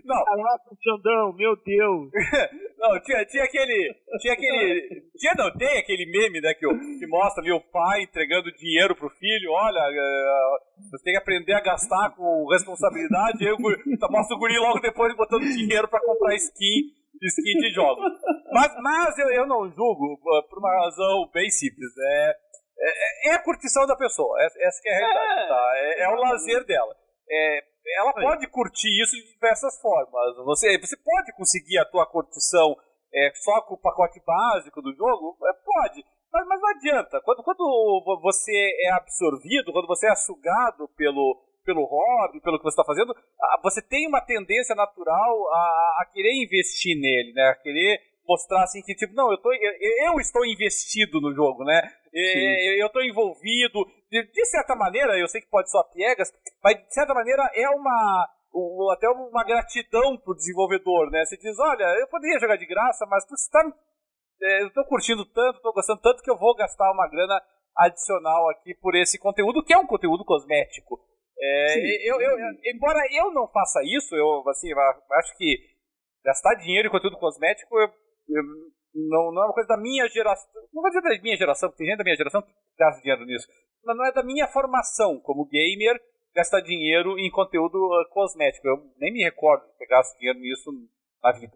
Não. 0.03 0.23
Caraca, 0.25 0.75
Xandão, 0.83 1.33
meu 1.33 1.55
Deus. 1.63 2.11
Não, 2.77 3.01
tinha, 3.01 3.25
tinha 3.25 3.43
aquele. 3.43 3.95
Tinha 4.19 4.33
aquele. 4.33 5.03
Tinha 5.17 5.33
não, 5.35 5.51
tem 5.57 5.79
aquele 5.79 6.05
meme, 6.05 6.39
né, 6.39 6.53
que, 6.53 6.67
que 6.99 7.07
mostra 7.07 7.41
ali 7.41 7.51
o 7.51 7.59
pai 7.59 8.03
entregando 8.03 8.51
dinheiro 8.51 8.95
pro 8.95 9.09
filho. 9.09 9.51
Olha, 9.51 9.79
uh, 9.79 10.91
você 10.91 11.03
tem 11.03 11.13
que 11.13 11.19
aprender 11.19 11.53
a 11.53 11.61
gastar 11.61 12.11
com 12.15 12.47
responsabilidade. 12.51 13.47
Aí 13.47 13.97
tá, 13.97 14.07
mostra 14.09 14.35
o 14.35 14.39
guri 14.39 14.57
logo 14.59 14.79
depois 14.79 15.15
botando 15.15 15.41
dinheiro 15.41 15.87
pra 15.87 15.99
comprar 16.01 16.35
skin, 16.35 16.91
skin 17.23 17.57
de 17.61 17.73
jogos. 17.73 18.13
Mas, 18.51 18.75
mas 18.81 19.17
eu, 19.17 19.29
eu 19.31 19.47
não 19.47 19.67
julgo 19.71 20.13
uh, 20.13 20.47
por 20.47 20.59
uma 20.59 20.83
razão 20.83 21.29
bem 21.33 21.49
simples. 21.49 21.89
É, 21.97 22.35
é, 22.79 23.29
é 23.29 23.33
a 23.33 23.43
curtição 23.43 23.87
da 23.87 23.95
pessoa. 23.95 24.39
Essa, 24.43 24.59
essa 24.61 24.81
é 24.85 24.93
a 24.93 24.97
realidade, 24.97 25.41
é. 25.41 25.47
tá? 25.47 25.71
É, 25.75 26.03
é 26.03 26.09
o 26.09 26.15
lazer 26.15 26.63
dela. 26.65 26.95
É, 27.29 27.63
ela 27.95 28.13
pode 28.13 28.47
curtir 28.47 28.89
isso 29.01 29.15
de 29.15 29.33
diversas 29.33 29.79
formas. 29.81 30.35
Você, 30.45 30.77
você 30.79 30.97
pode 30.97 31.33
conseguir 31.33 31.77
a 31.79 31.85
tua 31.85 32.05
curtição 32.05 32.75
é, 33.13 33.31
só 33.35 33.61
com 33.61 33.75
o 33.75 33.81
pacote 33.81 34.21
básico 34.25 34.81
do 34.81 34.93
jogo? 34.93 35.37
É, 35.45 35.53
pode. 35.53 36.05
Mas, 36.31 36.47
mas 36.47 36.61
não 36.61 36.69
adianta. 36.69 37.21
Quando, 37.21 37.43
quando 37.43 38.19
você 38.21 38.51
é 38.85 38.91
absorvido, 38.91 39.71
quando 39.71 39.87
você 39.87 40.11
é 40.11 40.15
sugado 40.15 40.87
pelo, 40.95 41.41
pelo 41.65 41.85
hobby, 41.85 42.41
pelo 42.41 42.57
que 42.57 42.63
você 42.63 42.79
está 42.79 42.83
fazendo, 42.83 43.15
você 43.63 43.81
tem 43.81 44.07
uma 44.07 44.21
tendência 44.21 44.75
natural 44.75 45.47
a, 45.49 46.01
a, 46.01 46.09
querer 46.13 46.33
investir 46.43 46.99
nele, 46.99 47.33
né? 47.33 47.49
A 47.49 47.55
querer 47.55 47.99
mostrar 48.27 48.63
assim 48.63 48.81
que, 48.81 48.93
tipo, 48.93 49.13
não, 49.13 49.31
eu, 49.31 49.37
tô, 49.37 49.51
eu, 49.53 50.11
eu 50.11 50.19
estou 50.19 50.45
investido 50.45 51.21
no 51.21 51.33
jogo, 51.33 51.63
né? 51.63 51.81
Eu, 52.13 52.81
eu 52.81 52.87
estou 52.87 53.03
envolvido. 53.03 53.85
De, 54.09 54.23
de, 54.31 54.45
certa 54.45 54.75
maneira, 54.75 55.17
eu 55.19 55.27
sei 55.27 55.41
que 55.41 55.49
pode 55.49 55.69
soar 55.69 55.83
piegas, 55.91 56.31
mas 56.63 56.75
de 56.77 56.93
certa 56.93 57.13
maneira 57.13 57.43
é 57.53 57.69
uma. 57.69 58.29
até 58.93 59.09
uma 59.09 59.43
gratidão 59.43 60.17
pro 60.17 60.35
desenvolvedor, 60.35 61.11
né? 61.11 61.25
Você 61.25 61.37
diz, 61.37 61.57
olha, 61.59 61.85
eu 61.99 62.07
poderia 62.07 62.39
jogar 62.39 62.57
de 62.57 62.65
graça, 62.65 63.05
mas 63.05 63.25
tu 63.25 63.33
está. 63.33 63.61
É, 64.41 64.63
eu 64.63 64.67
estou 64.67 64.85
curtindo 64.85 65.25
tanto, 65.25 65.57
estou 65.57 65.73
gostando 65.73 66.01
tanto 66.01 66.23
que 66.23 66.31
eu 66.31 66.37
vou 66.37 66.55
gastar 66.55 66.91
uma 66.91 67.09
grana 67.09 67.41
adicional 67.75 68.49
aqui 68.49 68.73
por 68.75 68.95
esse 68.95 69.19
conteúdo, 69.19 69.63
que 69.63 69.73
é 69.73 69.77
um 69.77 69.87
conteúdo 69.87 70.23
cosmético. 70.23 70.99
É, 71.39 72.09
eu, 72.09 72.19
eu, 72.19 72.39
eu, 72.39 72.47
embora 72.65 72.99
eu 73.11 73.31
não 73.31 73.47
faça 73.47 73.79
isso, 73.83 74.15
eu 74.15 74.43
assim, 74.49 74.69
acho 75.11 75.37
que 75.37 75.57
gastar 76.23 76.55
dinheiro 76.55 76.87
em 76.87 76.91
conteúdo 76.91 77.17
cosmético 77.17 77.77
eu, 77.79 77.87
não, 78.97 79.31
não 79.31 79.43
é 79.43 79.45
uma 79.45 79.53
coisa 79.53 79.69
da 79.69 79.77
minha 79.77 80.07
geração. 80.09 80.49
Não 80.73 80.81
vou 80.81 80.89
dizer 80.89 81.01
da 81.01 81.21
minha 81.21 81.37
geração, 81.37 81.69
porque 81.69 81.83
tem 81.83 81.87
gente 81.87 81.99
da 81.99 82.03
minha 82.03 82.15
geração 82.15 82.41
que 82.41 82.51
gasta 82.77 83.01
dinheiro 83.01 83.25
nisso. 83.25 83.47
Mas 83.85 83.95
não 83.95 84.05
é 84.05 84.11
da 84.11 84.23
minha 84.23 84.47
formação 84.47 85.19
como 85.19 85.45
gamer 85.45 86.01
gastar 86.33 86.61
dinheiro 86.61 87.17
em 87.19 87.29
conteúdo 87.29 87.77
uh, 87.77 88.09
cosmético. 88.09 88.67
Eu 88.67 88.77
nem 88.97 89.13
me 89.13 89.23
recordo 89.23 89.65
de 89.67 89.77
ter 89.77 89.87
gasto 89.87 90.17
dinheiro 90.17 90.39
nisso 90.39 90.71
na 91.23 91.31
vida. 91.31 91.53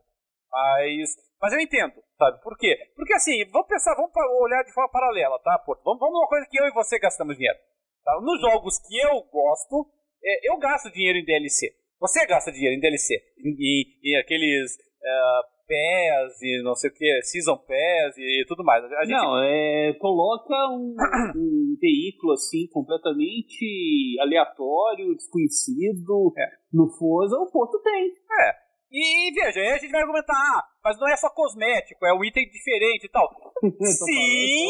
Mas, 0.52 1.16
mas 1.42 1.54
eu 1.54 1.60
entendo, 1.60 1.94
sabe? 2.18 2.42
Por 2.42 2.58
quê? 2.58 2.78
Porque 2.96 3.14
assim, 3.14 3.44
vamos 3.52 3.68
pensar, 3.68 3.96
vamos 3.96 4.12
olhar 4.42 4.64
de 4.64 4.74
forma 4.74 4.92
paralela, 4.92 5.40
tá? 5.40 5.64
Vamos, 5.66 5.84
vamos 5.84 6.14
numa 6.14 6.28
coisa 6.28 6.48
que 6.50 6.60
eu 6.60 6.66
e 6.66 6.74
você 6.74 7.00
gastamos 7.00 7.38
dinheiro. 7.38 7.58
Tá? 8.04 8.20
Nos 8.22 8.42
jogos 8.42 8.78
que 8.80 9.00
eu 9.00 9.22
gosto, 9.32 9.90
é, 10.24 10.50
eu 10.50 10.58
gasto 10.58 10.92
dinheiro 10.92 11.18
em 11.18 11.26
DLC. 11.26 11.74
Você 12.00 12.26
gasta 12.26 12.52
dinheiro 12.52 12.76
em 12.76 12.80
DLC. 12.80 13.16
Em, 13.38 13.50
em, 13.50 14.00
em 14.04 14.20
aqueles 14.20 14.74
uh, 14.76 15.61
PES 15.72 16.42
e 16.42 16.64
não 16.64 16.76
sei 16.76 16.90
o 16.90 16.94
que, 16.94 17.22
Season 17.24 17.58
PES 17.58 18.18
e, 18.18 18.46
tudo 18.46 18.64
mais. 18.64 18.84
A 18.84 19.06
gente... 19.06 19.16
Não, 19.16 19.42
é, 19.42 19.94
coloca 20.00 20.54
um, 20.70 20.94
um, 21.36 21.78
veículo 21.80 22.34
assim 22.34 22.68
completamente 22.68 24.18
aleatório, 24.20 25.16
desconhecido 25.16 26.34
é. 26.38 26.46
no 26.74 26.90
Forza, 26.90 27.38
o 27.38 27.50
Porto 27.50 27.82
tem. 27.82 28.12
É. 28.42 28.72
E 28.92 29.32
veja, 29.32 29.62
aí 29.62 29.70
a 29.70 29.78
gente 29.78 29.92
vai 29.92 30.02
argumentar, 30.02 30.34
ah, 30.34 30.64
mas 30.84 31.00
não 31.00 31.08
é 31.08 31.16
só 31.16 31.30
cosmético, 31.30 32.06
é 32.06 32.14
um 32.14 32.26
item 32.26 32.44
diferente 32.50 33.06
e 33.06 33.10
tal. 33.10 33.30
sim, 33.80 34.68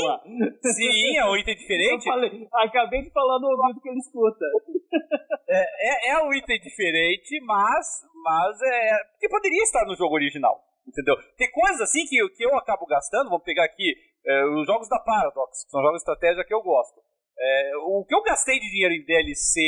sim, 0.62 1.18
é 1.18 1.26
um 1.26 1.36
item 1.36 1.56
diferente. 1.56 2.06
Eu 2.06 2.14
falei, 2.14 2.48
acabei 2.54 3.02
de 3.02 3.10
falar 3.10 3.40
no 3.40 3.48
ouvido 3.48 3.82
que 3.82 3.90
ele 3.90 3.98
escuta. 3.98 4.46
É, 5.50 6.10
é, 6.10 6.12
é 6.12 6.24
um 6.24 6.32
item 6.32 6.60
diferente, 6.60 7.42
mas, 7.44 8.06
mas 8.24 8.62
é. 8.62 8.98
que 9.20 9.28
poderia 9.28 9.64
estar 9.64 9.86
no 9.88 9.96
jogo 9.96 10.14
original. 10.14 10.62
Entendeu? 10.88 11.16
Tem 11.38 11.50
coisas 11.52 11.82
assim 11.82 12.06
que, 12.06 12.18
que 12.30 12.44
eu 12.44 12.56
acabo 12.58 12.86
gastando, 12.86 13.30
vamos 13.30 13.46
pegar 13.46 13.66
aqui 13.66 13.94
é, 14.26 14.46
os 14.46 14.66
jogos 14.66 14.90
da 14.90 15.00
Paradox, 15.00 15.64
que 15.64 15.72
são 15.72 15.82
jogos 15.82 15.98
de 15.98 16.10
estratégia 16.10 16.46
que 16.46 16.54
eu 16.54 16.62
gosto. 16.62 17.00
É, 17.40 17.72
o 17.88 18.06
que 18.06 18.14
eu 18.14 18.22
gastei 18.24 18.60
de 18.60 18.70
dinheiro 18.70 18.94
em 18.94 19.06
DLC 19.06 19.62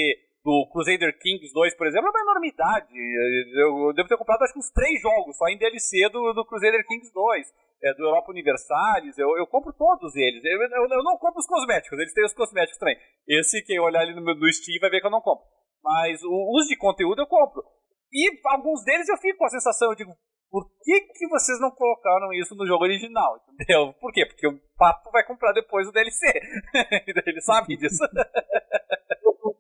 do 0.44 0.68
Crusader 0.72 1.18
Kings 1.20 1.54
2, 1.54 1.76
por 1.78 1.88
exemplo, 1.88 2.08
é 2.08 2.12
uma 2.12 2.22
enormidade. 2.22 2.94
Eu, 3.56 3.88
eu 3.88 3.94
devo 3.94 4.10
ter 4.10 4.18
comprado 4.18 4.44
acho 4.44 4.54
que 4.54 4.60
uns 4.60 4.72
três 4.72 5.02
jogos 5.02 5.38
só 5.38 5.48
em 5.48 5.58
DLC 5.58 6.10
do, 6.10 6.34
do 6.34 6.46
Crusader 6.46 6.86
Kings 6.86 7.12
2. 7.14 7.64
É, 7.84 7.94
do 7.96 8.04
Europa 8.04 8.32
Universalis, 8.32 9.18
eu, 9.18 9.28
eu 9.38 9.46
compro 9.46 9.74
todos 9.74 10.16
eles. 10.16 10.42
Eu, 10.46 10.62
eu, 10.62 10.88
eu, 10.88 11.04
não 11.04 11.18
compro 11.18 11.40
os 11.40 11.48
cosméticos, 11.48 12.00
eles 12.00 12.14
têm 12.14 12.24
os 12.24 12.34
cosméticos 12.34 12.80
também. 12.80 12.96
Esse, 13.28 13.62
quem 13.62 13.78
olhar 13.78 14.00
ali 14.00 14.16
no, 14.16 14.22
no 14.22 14.54
Steam 14.54 14.80
vai 14.80 14.90
ver 14.90 15.02
que 15.02 15.08
eu 15.08 15.12
não 15.12 15.20
compro. 15.20 15.44
Mas 15.84 16.22
os 16.24 16.68
de 16.68 16.78
conteúdo 16.78 17.22
eu 17.22 17.28
compro. 17.28 17.62
E 18.10 18.40
alguns 18.46 18.86
deles 18.86 19.10
eu 19.10 19.18
fico 19.18 19.40
com 19.40 19.46
a 19.46 19.50
sensação, 19.50 19.90
eu 19.90 19.98
digo, 19.98 20.16
por 20.54 20.70
que, 20.84 21.02
que 21.18 21.28
vocês 21.30 21.60
não 21.60 21.72
colocaram 21.72 22.32
isso 22.32 22.54
no 22.54 22.68
jogo 22.68 22.84
original? 22.84 23.44
Entendeu? 23.50 23.92
Por 24.00 24.14
quê? 24.14 24.24
Porque 24.24 24.48
o 24.48 24.60
Papo 24.78 25.10
vai 25.10 25.26
comprar 25.26 25.52
depois 25.52 25.88
o 25.88 25.92
DLC. 25.92 26.28
Ele 27.26 27.42
sabe 27.42 27.76
disso. 27.76 28.04
Os 28.04 28.10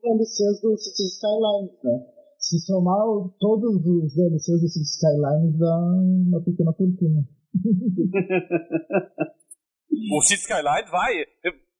DLCs 0.03 0.61
do 0.61 0.77
City 0.77 1.07
Skylines, 1.07 1.71
né? 1.83 1.99
Se 2.37 2.59
somar 2.59 3.07
todos 3.39 3.83
os 3.83 4.13
DLCs 4.13 4.61
do 4.61 4.69
City 4.69 4.85
Skylines 4.85 5.57
dá 5.57 5.79
uma 5.79 6.39
pequena 6.43 6.71
fortuna. 6.73 7.27
o 10.15 10.21
City 10.21 10.41
Skylines 10.41 10.91
vai. 10.91 11.25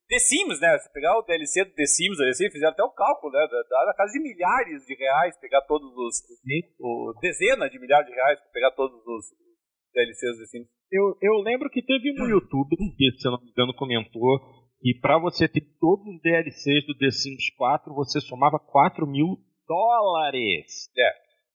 The 0.09 0.19
Sims, 0.19 0.59
né? 0.59 0.77
Se 0.79 0.91
pegar 0.91 1.17
o 1.17 1.23
DLC 1.23 1.63
do 1.65 1.73
The 1.73 1.85
Sims, 1.85 2.17
DLC, 2.17 2.51
fizeram 2.51 2.73
até 2.73 2.83
o 2.83 2.91
cálculo, 2.91 3.31
né? 3.31 3.47
Dá 3.69 3.85
na 3.85 3.93
casa 3.93 4.11
de 4.13 4.19
milhares 4.19 4.85
de 4.85 4.95
reais 4.95 5.39
pegar 5.39 5.61
todos 5.61 5.89
os. 5.95 6.21
O, 6.79 7.13
dezenas 7.21 7.71
de 7.71 7.79
milhares 7.79 8.07
de 8.07 8.13
reais 8.13 8.39
pegar 8.51 8.71
todos 8.71 8.95
os 8.95 9.25
DLCs 9.93 10.37
do 10.37 10.39
The 10.39 10.45
Sims. 10.45 10.67
Eu, 10.91 11.17
eu 11.21 11.33
lembro 11.41 11.69
que 11.69 11.81
teve 11.81 12.11
um 12.21 12.27
YouTube 12.27 12.75
que, 12.97 13.11
se 13.17 13.27
eu 13.27 13.31
não 13.31 13.41
me 13.41 13.49
engano, 13.49 13.73
comentou 13.75 14.39
que 14.79 14.93
para 14.99 15.17
você 15.17 15.47
ter 15.47 15.61
todos 15.79 16.05
os 16.05 16.21
DLCs 16.21 16.85
do 16.85 16.97
The 16.97 17.09
Sims 17.09 17.55
4, 17.55 17.93
você 17.95 18.19
somava 18.19 18.59
4 18.59 19.07
mil 19.07 19.37
dólares. 19.65 20.91
É. 20.97 21.11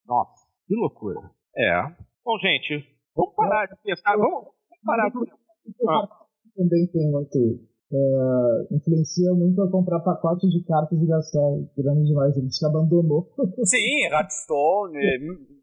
Nossa, 0.06 0.46
que 0.66 0.74
loucura. 0.74 1.20
É. 1.54 1.82
Bom, 2.24 2.38
gente, 2.38 2.88
vamos 3.14 3.34
parar 3.34 3.66
de 3.66 3.76
pensar. 3.82 4.16
Vamos, 4.16 4.44
vamos 4.44 4.84
parar 4.84 5.08
de 5.10 5.18
pensar. 5.20 6.08
Também 6.56 6.86
tem 6.90 7.14
outro 7.14 7.68
Uh, 7.90 8.68
influencia 8.70 9.32
muito 9.32 9.62
a 9.62 9.70
comprar 9.70 10.00
pacotes 10.00 10.50
de 10.50 10.62
cartas 10.64 11.00
e 11.00 11.06
gastar 11.06 11.40
grana 11.74 12.04
demais. 12.04 12.36
Ele 12.36 12.50
se 12.50 12.66
abandonou. 12.66 13.32
Sim, 13.64 14.04
Hearthstone, 14.12 14.92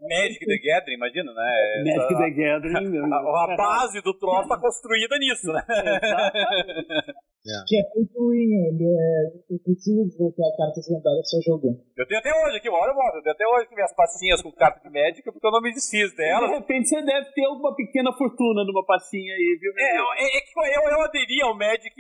Magic 0.02 0.44
the 0.44 0.58
Gathering, 0.58 0.96
imagina, 0.96 1.32
né? 1.34 1.84
Magic 1.86 2.16
the 2.18 2.30
Gathering. 2.32 2.98
A, 3.14 3.54
a, 3.54 3.56
base 3.56 4.02
do 4.02 4.14
troço 4.18 4.44
está 4.44 4.60
construída 4.60 5.18
nisso, 5.20 5.52
né? 5.54 5.62
Yeah. 7.46 7.62
Que 7.70 7.78
é 7.78 7.84
muito 7.94 8.18
ruim, 8.18 8.50
ele 8.74 8.90
é 8.90 9.54
impossível 9.54 10.02
desbloquear 10.10 10.50
cartas 10.58 10.82
lendárias 10.90 11.30
só 11.30 11.38
jogando. 11.46 11.78
Eu 11.94 12.08
tenho 12.10 12.18
até 12.18 12.34
hoje 12.34 12.58
aqui, 12.58 12.68
uma 12.68 12.82
hora 12.82 12.90
eu 12.90 12.98
mostro, 12.98 13.20
eu 13.20 13.22
tenho 13.22 13.38
até 13.38 13.46
hoje 13.46 13.70
minhas 13.70 13.94
pastinhas 13.94 14.42
com 14.42 14.52
carta 14.52 14.82
de 14.82 14.90
médica 14.90 15.32
porque 15.32 15.46
eu 15.46 15.52
não 15.52 15.62
me 15.62 15.70
desfiz 15.70 16.10
dela. 16.18 16.50
De 16.50 16.58
repente 16.58 16.90
você 16.90 17.06
deve 17.06 17.30
ter 17.38 17.46
alguma 17.46 17.76
pequena 17.76 18.12
fortuna 18.18 18.66
numa 18.66 18.84
pastinha 18.84 19.30
aí, 19.30 19.60
viu? 19.62 19.72
É, 19.78 19.94
é, 20.26 20.38
é 20.38 20.42
que 20.42 20.58
eu, 20.58 20.90
eu 20.90 21.02
aderi 21.06 21.38
ao 21.44 21.54
Magic 21.54 21.94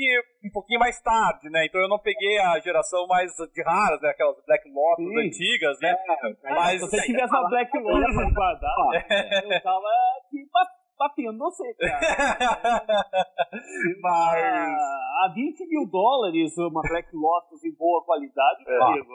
um 0.43 0.51
pouquinho 0.51 0.79
mais 0.79 1.01
tarde, 1.01 1.49
né? 1.49 1.65
Então 1.65 1.81
eu 1.81 1.87
não 1.87 1.99
peguei 1.99 2.37
a 2.39 2.59
geração 2.59 3.05
mais 3.07 3.31
de 3.35 3.63
raras, 3.63 4.01
né? 4.01 4.09
Aquelas 4.09 4.35
Black 4.45 4.69
Lotus 4.69 5.05
Sim. 5.05 5.19
antigas, 5.19 5.79
né? 5.81 5.95
É, 6.43 6.53
Mas 6.53 6.81
se 6.81 6.89
você 6.89 7.01
tivesse 7.01 7.33
uma 7.33 7.49
Black 7.49 7.77
Lotus 7.77 8.15
guardada, 8.33 9.05
eu 9.43 9.61
tava 9.61 9.87
aqui 10.19 10.45
batendo 10.97 11.37
você, 11.37 11.73
cara. 11.75 11.99
Mas. 14.01 14.79
A 15.23 15.33
20 15.33 15.67
mil 15.67 15.87
dólares 15.89 16.57
uma 16.57 16.81
Black 16.81 17.09
Lotus 17.13 17.63
em 17.63 17.75
boa 17.75 18.03
qualidade, 18.03 18.63
é. 18.67 18.83
amigo. 18.83 19.07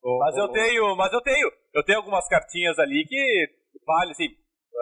Pô. 0.00 0.18
mas 0.18 0.36
eu 0.36 0.48
tenho, 0.48 0.94
mas 0.96 1.12
eu 1.12 1.20
tenho, 1.20 1.50
eu 1.74 1.84
tenho 1.84 1.98
algumas 1.98 2.28
cartinhas 2.28 2.78
ali 2.78 3.04
que 3.04 3.48
vale 3.84 4.12
assim, 4.12 4.28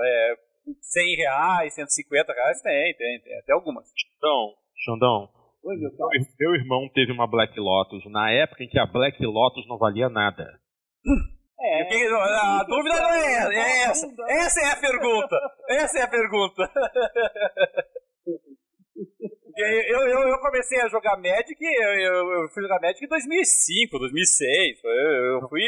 é, 0.04 0.34
100 0.80 1.16
reais, 1.16 1.74
150 1.74 2.32
reais, 2.32 2.62
tem, 2.62 2.94
tem, 2.94 3.20
tem, 3.20 3.38
até 3.38 3.52
algumas. 3.52 3.88
Então, 4.16 4.54
Xandão, 4.84 5.28
Oi, 5.64 5.76
meu, 5.76 5.90
meu 6.40 6.54
irmão 6.56 6.88
teve 6.92 7.12
uma 7.12 7.26
Black 7.26 7.58
Lotus 7.58 8.04
na 8.10 8.32
época 8.32 8.64
em 8.64 8.68
que 8.68 8.80
a 8.80 8.86
Black 8.86 9.24
Lotus 9.24 9.66
não 9.68 9.78
valia 9.78 10.08
nada. 10.08 10.44
É. 11.60 11.82
a 12.04 12.64
dúvida 12.64 13.00
não 13.00 13.14
é 13.14 13.34
essa. 13.34 13.54
É 13.54 13.82
essa. 13.84 14.06
Essa 14.28 14.60
é 14.60 14.72
a 14.72 14.76
pergunta. 14.76 15.36
Essa 15.68 15.98
é 16.00 16.02
a 16.02 16.08
pergunta. 16.08 16.68
Eu, 19.54 20.00
eu, 20.08 20.28
eu 20.28 20.38
comecei 20.38 20.80
a 20.80 20.88
jogar 20.88 21.14
Magic, 21.18 21.58
eu, 21.60 21.90
eu, 22.00 22.48
fui 22.54 22.62
jogar 22.62 22.80
Magic 22.80 23.04
em 23.04 23.08
2005, 23.08 23.98
2006. 23.98 24.80
Eu, 24.82 25.46
fui 25.46 25.62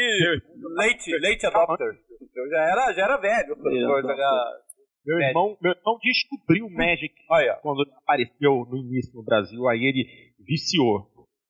late, 0.75 1.11
late 1.19 1.45
adopter. 1.45 1.93
Eu 2.35 2.49
já 2.49 2.61
era, 2.63 2.93
já 2.93 3.03
era 3.03 3.17
velho 3.17 3.55
pra 3.55 4.01
jogar. 4.01 4.64
Meu 5.05 5.19
irmão, 5.19 5.57
meu 5.61 5.71
irmão 5.71 5.97
descobriu 6.01 6.69
Magic 6.69 7.13
quando 7.61 7.81
apareceu 7.97 8.65
no 8.69 8.77
início 8.77 9.13
no 9.15 9.23
Brasil, 9.23 9.67
aí 9.67 9.83
ele 9.83 10.05
viciou. 10.45 11.07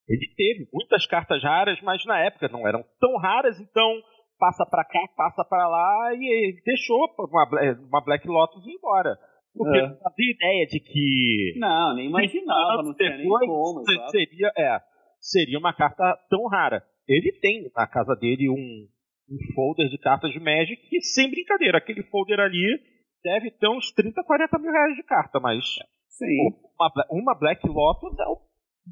Ele 0.08 0.28
teve 0.36 0.68
muitas 0.72 1.08
cartas 1.08 1.42
raras, 1.42 1.80
mas 1.82 2.04
na 2.06 2.20
época 2.20 2.48
não 2.50 2.68
eram 2.68 2.84
tão 3.00 3.18
raras, 3.18 3.60
então 3.60 4.02
passa 4.38 4.66
para 4.66 4.84
cá, 4.84 5.00
passa 5.16 5.44
para 5.44 5.68
lá 5.68 6.14
e 6.14 6.50
ele 6.50 6.62
deixou 6.64 7.08
uma, 7.18 7.48
uma 7.90 8.02
Black 8.02 8.28
Lotus 8.28 8.66
ir 8.68 8.74
embora. 8.74 9.18
Porque 9.56 9.78
é. 9.78 9.88
não 9.88 9.98
fazia 9.98 10.32
ideia 10.32 10.68
de 10.68 10.80
que. 10.82 11.54
Não, 11.58 11.96
nem 11.96 12.08
imaginava, 12.08 12.84
não 12.84 12.94
tinha 12.94 13.18
nem 13.18 13.28
como. 13.28 13.84
Seria, 14.12 14.52
é, 14.58 14.80
seria 15.20 15.58
uma 15.58 15.74
carta 15.74 16.04
tão 16.30 16.46
rara. 16.48 16.84
Ele 17.08 17.32
tem 17.40 17.72
na 17.74 17.88
casa 17.88 18.16
dele 18.16 18.50
um, 18.50 18.88
um 19.34 19.54
folder 19.54 19.88
de 19.88 19.98
cartas 19.98 20.32
de 20.32 20.40
Magic 20.40 20.76
que, 20.90 21.00
sem 21.02 21.32
brincadeira, 21.32 21.78
aquele 21.78 22.04
folder 22.04 22.40
ali 22.40 22.80
deve 23.26 23.50
ter 23.50 23.68
uns 23.68 23.92
30, 23.92 24.24
40 24.24 24.60
mil 24.60 24.72
reais 24.72 24.96
de 24.96 25.04
carta, 25.04 25.40
mas. 25.40 25.66
Sim. 26.10 26.54
Uma, 26.80 26.92
uma 27.10 27.36
Black 27.36 27.68
Lotus 27.68 28.14
é 28.20 28.28
o. 28.28 28.40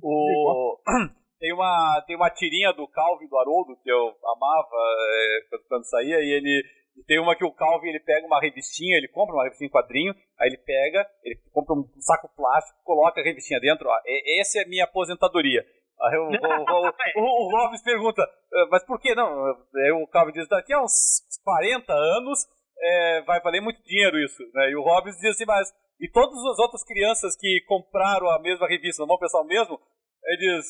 o... 0.01 0.79
Tem 1.39 1.51
uma, 1.51 2.01
tem 2.07 2.15
uma 2.15 2.29
tirinha 2.29 2.71
do 2.71 2.87
Calvin 2.87 3.27
do 3.27 3.37
Haroldo 3.37 3.75
que 3.83 3.91
eu 3.91 4.15
amava 4.33 4.77
é, 5.11 5.57
quando, 5.67 5.83
saía, 5.83 6.15
e 6.21 6.37
ele 6.37 6.63
e 6.95 7.03
tem 7.03 7.19
uma 7.19 7.35
que 7.35 7.43
o 7.43 7.51
Calvin 7.51 7.89
ele 7.89 7.99
pega 7.99 8.25
uma 8.25 8.39
revistinha, 8.39 8.95
ele 8.95 9.09
compra 9.09 9.35
uma 9.35 9.43
revistinha 9.43 9.67
em 9.67 9.71
quadrinho, 9.71 10.15
aí 10.39 10.47
ele 10.47 10.57
pega, 10.57 11.05
ele 11.21 11.37
compra 11.51 11.75
um 11.75 11.83
saco 11.99 12.29
plástico, 12.33 12.79
coloca 12.85 13.19
a 13.19 13.23
revistinha 13.25 13.59
dentro, 13.59 13.89
ó, 13.89 13.99
essa 14.39 14.59
é 14.59 14.63
a 14.63 14.67
minha 14.69 14.85
aposentadoria. 14.85 15.65
Aí 16.01 16.17
o, 16.17 16.29
o, 16.29 17.21
o, 17.21 17.47
o, 17.47 17.51
Robins 17.51 17.83
pergunta, 17.83 18.21
ah, 18.23 18.67
mas 18.71 18.85
por 18.85 18.97
que 19.01 19.13
não? 19.13 19.27
Aí 19.75 19.91
o 19.91 20.07
Calvin 20.07 20.31
diz, 20.31 20.47
daqui 20.47 20.71
a 20.71 20.81
uns 20.81 21.27
40 21.43 21.91
anos 21.91 22.47
é, 22.83 23.21
vai 23.21 23.39
valer 23.41 23.61
muito 23.61 23.81
dinheiro 23.83 24.19
isso. 24.19 24.43
Né? 24.53 24.71
E 24.71 24.75
o 24.75 24.83
Robins 24.83 25.15
diz 25.17 25.31
assim, 25.31 25.45
mas 25.45 25.73
e 25.99 26.07
todas 26.09 26.37
as 26.37 26.59
outras 26.59 26.83
crianças 26.83 27.35
que 27.37 27.63
compraram 27.67 28.29
a 28.29 28.39
mesma 28.39 28.67
revista 28.67 29.01
não 29.01 29.07
vão 29.07 29.17
pensar 29.17 29.39
o 29.39 29.45
mesmo? 29.45 29.79
Ele 30.25 30.37
diz, 30.37 30.65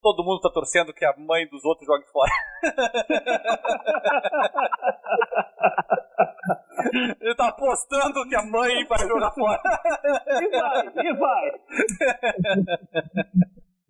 todo 0.00 0.24
mundo 0.24 0.40
tá 0.40 0.48
torcendo 0.50 0.94
que 0.94 1.04
a 1.04 1.14
mãe 1.16 1.48
dos 1.48 1.64
outros 1.64 1.84
jogue 1.86 2.04
fora. 2.12 2.30
Ele 7.20 7.34
tá 7.34 7.48
apostando 7.48 8.24
que 8.28 8.36
a 8.36 8.42
mãe 8.42 8.86
vai 8.86 9.00
jogar 9.00 9.32
fora. 9.32 9.60
E 10.40 10.48
vai, 10.48 10.86
e 11.06 11.12
vai. 11.14 11.50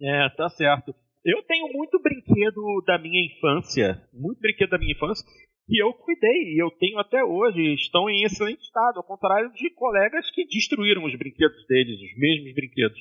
É, 0.00 0.28
tá 0.36 0.48
certo. 0.48 0.94
Eu 1.28 1.42
tenho 1.42 1.68
muito 1.74 2.00
brinquedo 2.00 2.82
da 2.86 2.98
minha 2.98 3.22
infância, 3.26 4.00
muito 4.14 4.40
brinquedo 4.40 4.70
da 4.70 4.78
minha 4.78 4.92
infância, 4.92 5.22
que 5.66 5.76
eu 5.76 5.92
cuidei 5.92 6.54
e 6.54 6.62
eu 6.62 6.70
tenho 6.70 6.98
até 6.98 7.22
hoje, 7.22 7.74
estão 7.74 8.08
em 8.08 8.24
excelente 8.24 8.62
estado, 8.62 8.96
ao 8.96 9.04
contrário 9.04 9.52
de 9.52 9.68
colegas 9.74 10.30
que 10.30 10.46
destruíram 10.46 11.04
os 11.04 11.14
brinquedos 11.14 11.66
deles, 11.66 12.00
os 12.00 12.18
mesmos 12.18 12.54
brinquedos. 12.54 12.98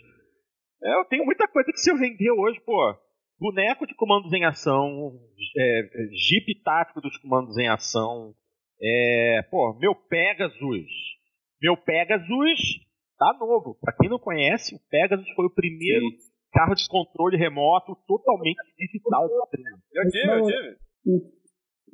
É, 0.83 0.99
eu 0.99 1.05
tenho 1.05 1.23
muita 1.23 1.47
coisa 1.47 1.71
que 1.71 1.79
se 1.79 1.89
eu 1.89 1.97
vender 1.97 2.29
hoje, 2.31 2.59
pô, 2.65 2.77
boneco 3.39 3.87
de 3.87 3.95
comandos 3.95 4.33
em 4.33 4.43
ação, 4.43 5.13
é, 5.57 5.89
jeep 6.11 6.61
tático 6.63 6.99
dos 6.99 7.15
comandos 7.19 7.57
em 7.57 7.69
ação, 7.69 8.33
é, 8.81 9.41
pô, 9.49 9.73
meu 9.79 9.95
Pegasus. 9.95 10.91
Meu 11.61 11.77
Pegasus 11.77 12.59
tá 13.17 13.37
novo. 13.39 13.79
Para 13.79 13.95
quem 13.95 14.09
não 14.09 14.19
conhece, 14.19 14.75
o 14.75 14.79
Pegasus 14.89 15.29
foi 15.33 15.45
o 15.45 15.53
primeiro 15.53 16.05
Sim. 16.09 16.36
Carro 16.51 16.75
de 16.75 16.87
controle 16.87 17.37
remoto 17.37 17.95
totalmente 18.07 18.57
digital. 18.77 19.27
Eu 19.93 20.09
tive, 20.09 20.31
eu 20.31 20.45
tive. 20.45 20.77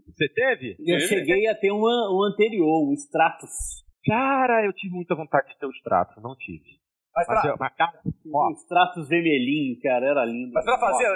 Você 0.08 0.30
teve? 0.30 0.76
Eu 0.80 1.00
cheguei 1.00 1.48
a 1.48 1.56
ter 1.56 1.72
um, 1.72 1.82
um 1.82 2.24
anterior, 2.24 2.88
um 2.88 2.94
Stratus. 2.94 3.84
Cara, 4.06 4.66
eu 4.66 4.74
tive 4.74 4.94
muita 4.94 5.16
vontade 5.16 5.48
de 5.50 5.58
ter 5.58 5.66
o 5.66 5.72
Stratus, 5.72 6.22
não 6.22 6.36
tive. 6.36 6.84
Mas 7.16 7.28
pra... 7.28 7.42
Mas, 7.44 7.60
mas, 7.60 7.76
cara, 7.76 8.02
ó. 8.34 8.52
Os 8.52 8.66
tratos 8.66 9.08
vermelhinhos, 9.08 9.80
cara, 9.82 10.06
era 10.06 10.26
lindo. 10.26 10.52
Mas 10.52 10.66
pra 10.66 10.80
fazer, 10.80 11.08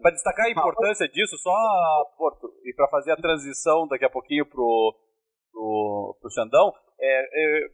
para 0.00 0.12
destacar 0.12 0.46
a 0.46 0.50
importância 0.50 1.08
disso, 1.08 1.36
só, 1.38 1.52
Porto, 2.16 2.52
e 2.64 2.72
para 2.74 2.88
fazer 2.88 3.12
a 3.12 3.16
transição 3.16 3.86
daqui 3.88 4.04
a 4.04 4.10
pouquinho 4.10 4.46
pro, 4.46 4.96
pro, 5.52 6.16
pro 6.20 6.30
Xandão, 6.30 6.72
é, 7.00 7.22
é, 7.24 7.66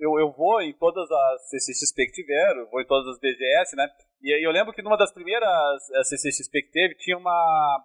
eu, 0.00 0.18
eu 0.18 0.32
vou 0.32 0.60
em 0.60 0.76
todas 0.76 1.08
as 1.08 1.48
CCXP 1.50 2.06
que 2.06 2.22
tiveram, 2.22 2.68
vou 2.68 2.80
em 2.80 2.86
todas 2.86 3.14
as 3.14 3.20
BGS, 3.20 3.76
né? 3.76 3.88
E 4.24 4.46
eu 4.46 4.50
lembro 4.50 4.72
que 4.72 4.80
numa 4.80 4.96
das 4.96 5.12
primeiras 5.12 5.82
CCXP 6.08 6.62
que 6.62 6.72
teve, 6.72 6.94
tinha 6.96 7.18
uma 7.18 7.84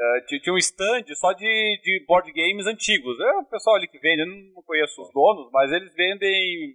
Uh, 0.00 0.24
tinha 0.24 0.54
um 0.54 0.56
stand 0.56 1.04
só 1.12 1.32
de, 1.34 1.44
de 1.44 2.04
board 2.06 2.32
games 2.32 2.66
antigos. 2.66 3.20
É 3.20 3.32
o 3.36 3.44
pessoal 3.44 3.76
ali 3.76 3.86
que 3.86 3.98
vende, 3.98 4.22
eu 4.22 4.26
não 4.54 4.62
conheço 4.62 5.02
os 5.02 5.12
donos, 5.12 5.50
mas 5.52 5.70
eles 5.72 5.92
vendem 5.94 6.74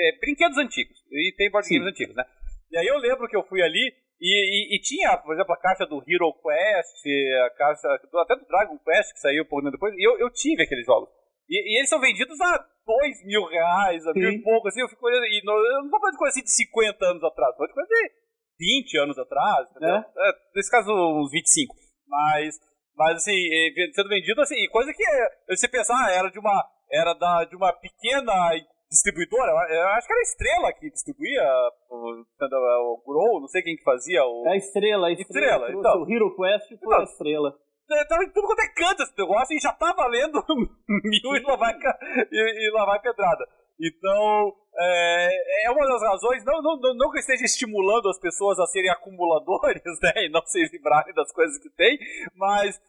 é, 0.00 0.18
brinquedos 0.18 0.58
antigos. 0.58 0.96
E 1.12 1.32
tem 1.36 1.50
board 1.52 1.68
Sim. 1.68 1.78
games 1.78 1.92
antigos, 1.92 2.16
né? 2.16 2.24
E 2.72 2.78
aí 2.78 2.86
eu 2.86 2.98
lembro 2.98 3.28
que 3.28 3.36
eu 3.36 3.46
fui 3.46 3.62
ali 3.62 3.94
e, 4.20 4.74
e, 4.74 4.76
e, 4.76 4.80
tinha, 4.80 5.16
por 5.18 5.34
exemplo, 5.34 5.52
a 5.52 5.60
caixa 5.60 5.86
do 5.86 6.02
Hero 6.02 6.32
Quest, 6.32 7.06
a 7.46 7.50
caixa 7.50 7.88
até 7.94 8.34
do 8.34 8.46
Dragon 8.46 8.78
Quest, 8.78 9.12
que 9.12 9.20
saiu 9.20 9.44
por 9.44 9.62
depois, 9.70 9.94
e 9.94 10.02
eu, 10.02 10.18
eu 10.18 10.30
tive 10.30 10.62
aqueles 10.62 10.86
jogos. 10.86 11.08
E, 11.48 11.54
e, 11.54 11.78
eles 11.78 11.88
são 11.88 12.00
vendidos 12.00 12.40
a 12.40 12.58
dois 12.86 13.24
mil 13.24 13.44
reais, 13.44 14.04
a 14.06 14.12
mil 14.14 14.30
e 14.30 14.42
pouco, 14.42 14.66
assim, 14.66 14.80
eu 14.80 14.88
fico 14.88 15.06
olhando, 15.06 15.26
e 15.26 15.42
não, 15.44 15.54
eu 15.54 15.82
não 15.84 15.90
tô 15.90 16.00
falando 16.00 16.14
de 16.14 16.18
coisa 16.18 16.32
assim 16.32 16.42
de 16.42 16.50
50 16.50 17.04
anos 17.04 17.22
atrás, 17.22 17.52
tô 17.52 17.58
falando 17.58 17.68
de 17.68 17.74
coisa 17.74 17.88
de 17.88 18.23
20 18.58 18.98
anos 18.98 19.18
atrás, 19.18 19.68
entendeu? 19.70 19.96
É. 19.96 19.98
É, 19.98 20.32
nesse 20.54 20.70
caso, 20.70 20.90
uns 20.92 21.30
25. 21.30 21.74
Mas, 22.06 22.54
mas 22.96 23.16
assim, 23.16 23.38
sendo 23.94 24.08
vendido 24.08 24.40
assim, 24.40 24.68
coisa 24.70 24.92
que 24.92 25.04
você 25.48 25.68
pensar, 25.68 25.94
ah, 25.96 26.12
era 26.12 26.30
de 26.30 26.38
uma, 26.38 26.64
era 26.90 27.14
da, 27.14 27.44
de 27.44 27.56
uma 27.56 27.72
pequena 27.72 28.32
distribuidora, 28.90 29.50
eu 29.50 29.88
acho 29.88 30.06
que 30.06 30.12
era 30.12 30.20
a 30.20 30.22
Estrela 30.22 30.72
que 30.72 30.90
distribuía 30.90 31.42
o, 31.90 32.22
o 32.22 33.02
Grow, 33.04 33.40
não 33.40 33.48
sei 33.48 33.62
quem 33.62 33.76
que 33.76 33.82
fazia 33.82 34.22
o... 34.24 34.46
É 34.46 34.52
a 34.52 34.56
Estrela, 34.56 35.08
a 35.08 35.12
Estrela. 35.12 35.66
estrela 35.66 35.70
então. 35.72 36.02
O 36.02 36.10
Hero 36.10 36.36
Quest 36.36 36.68
foi 36.68 36.76
então, 36.76 37.00
a 37.00 37.04
Estrela. 37.04 37.54
É, 37.90 38.04
tava 38.06 38.24
em 38.24 38.32
tudo 38.32 38.46
quanto 38.46 38.60
é 38.60 38.68
canto 38.68 39.02
esse 39.02 39.18
negócio 39.18 39.54
e 39.54 39.60
já 39.60 39.72
tá 39.72 39.92
valendo 39.92 40.42
mil 40.88 41.36
e 41.36 41.40
lá 41.42 41.56
vai, 41.56 41.74
e, 42.32 42.68
e 42.68 42.70
lá 42.72 42.86
vai 42.86 43.00
pedrada. 43.00 43.44
Então, 43.80 44.54
é, 44.76 45.66
é 45.66 45.70
uma 45.70 45.86
das 45.86 46.02
razões, 46.02 46.44
não, 46.44 46.60
não, 46.62 46.94
não 46.94 47.10
que 47.10 47.18
eu 47.18 47.20
esteja 47.20 47.44
estimulando 47.44 48.08
as 48.08 48.18
pessoas 48.18 48.58
a 48.58 48.66
serem 48.66 48.90
acumuladores, 48.90 49.82
né, 50.02 50.26
e 50.26 50.28
não 50.30 50.42
se 50.46 50.58
livrarem 50.72 51.14
das 51.14 51.32
coisas 51.32 51.58
que 51.58 51.70
tem, 51.70 51.98
mas 52.34 52.80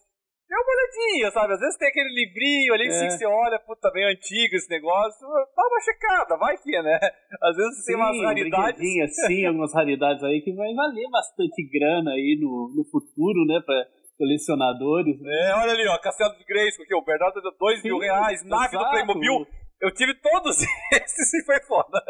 é 0.49 0.55
uma 0.55 0.73
olhadinha, 0.73 1.31
sabe? 1.31 1.53
Às 1.53 1.59
vezes 1.59 1.77
tem 1.77 1.87
aquele 1.87 2.13
livrinho 2.13 2.73
ali 2.73 2.85
é. 2.85 2.87
que 2.87 3.11
você 3.11 3.25
olha, 3.25 3.59
puta, 3.59 3.89
bem 3.91 4.05
antigo 4.05 4.55
esse 4.55 4.69
negócio. 4.69 5.27
Dá 5.27 5.63
uma 5.67 5.81
checada, 5.81 6.37
vai 6.37 6.55
que, 6.57 6.81
né? 6.83 6.99
Às 7.41 7.55
vezes 7.57 7.79
sim, 7.79 7.85
tem 7.87 7.95
umas 7.95 8.21
raridades. 8.21 9.15
Sim, 9.25 9.45
algumas 9.47 9.73
raridades 9.73 10.23
aí 10.23 10.41
que 10.41 10.53
vai 10.53 10.71
valer 10.73 11.09
bastante 11.09 11.67
grana 11.67 12.11
aí 12.11 12.37
no, 12.39 12.71
no 12.75 12.85
futuro, 12.91 13.43
né? 13.47 13.59
Pra 13.65 13.75
colecionadores. 14.17 15.19
Né? 15.19 15.49
É, 15.49 15.55
olha 15.55 15.71
ali, 15.71 15.87
ó, 15.87 15.97
Castelo 15.97 16.37
de 16.37 16.45
Grace, 16.45 16.77
porque 16.77 16.95
o 16.95 17.03
Bernardo 17.03 17.41
deu 17.41 17.51
2 17.59 17.83
mil 17.83 17.97
reais, 17.97 18.43
nave 18.45 18.77
do 18.77 18.89
Playmobil. 18.89 19.47
Eu 19.81 19.93
tive 19.93 20.13
todos 20.15 20.57
esses 20.91 21.33
e 21.33 21.45
foi 21.45 21.59
foda. 21.61 22.01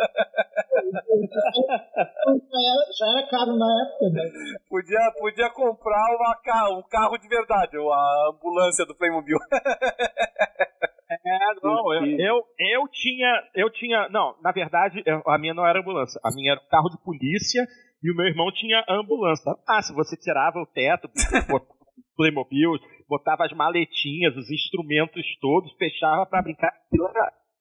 já, 2.97 3.07
era, 3.07 3.27
caro 3.27 3.55
na 3.57 3.83
época, 3.83 4.09
né? 4.11 4.23
Podia, 4.69 5.11
podia 5.19 5.49
comprar 5.49 6.15
uma, 6.15 6.77
um 6.77 6.83
carro 6.83 7.17
de 7.17 7.27
verdade, 7.27 7.77
a 7.77 8.29
ambulância 8.33 8.85
do 8.85 8.95
Playmobil. 8.95 9.37
É, 11.07 11.39
não, 11.63 11.93
eu, 11.93 12.05
eu, 12.19 12.43
eu, 12.59 12.87
tinha, 12.91 13.43
eu 13.55 13.69
tinha, 13.69 14.09
não, 14.09 14.35
na 14.41 14.51
verdade, 14.51 15.03
a 15.27 15.37
minha 15.37 15.53
não 15.53 15.65
era 15.65 15.79
ambulância, 15.79 16.19
a 16.23 16.33
minha 16.33 16.53
era 16.53 16.61
carro 16.69 16.89
de 16.89 16.97
polícia 17.03 17.65
e 18.03 18.11
o 18.11 18.15
meu 18.15 18.25
irmão 18.25 18.51
tinha 18.51 18.83
ambulância. 18.89 19.55
Ah, 19.67 19.81
se 19.81 19.93
você 19.93 20.17
tirava 20.17 20.59
o 20.59 20.65
teto, 20.65 21.07
Playmobil, 22.17 22.71
botava 23.07 23.45
as 23.45 23.53
maletinhas, 23.53 24.35
os 24.35 24.49
instrumentos 24.49 25.23
todos, 25.39 25.71
fechava 25.77 26.25
para 26.25 26.41
brincar. 26.41 26.71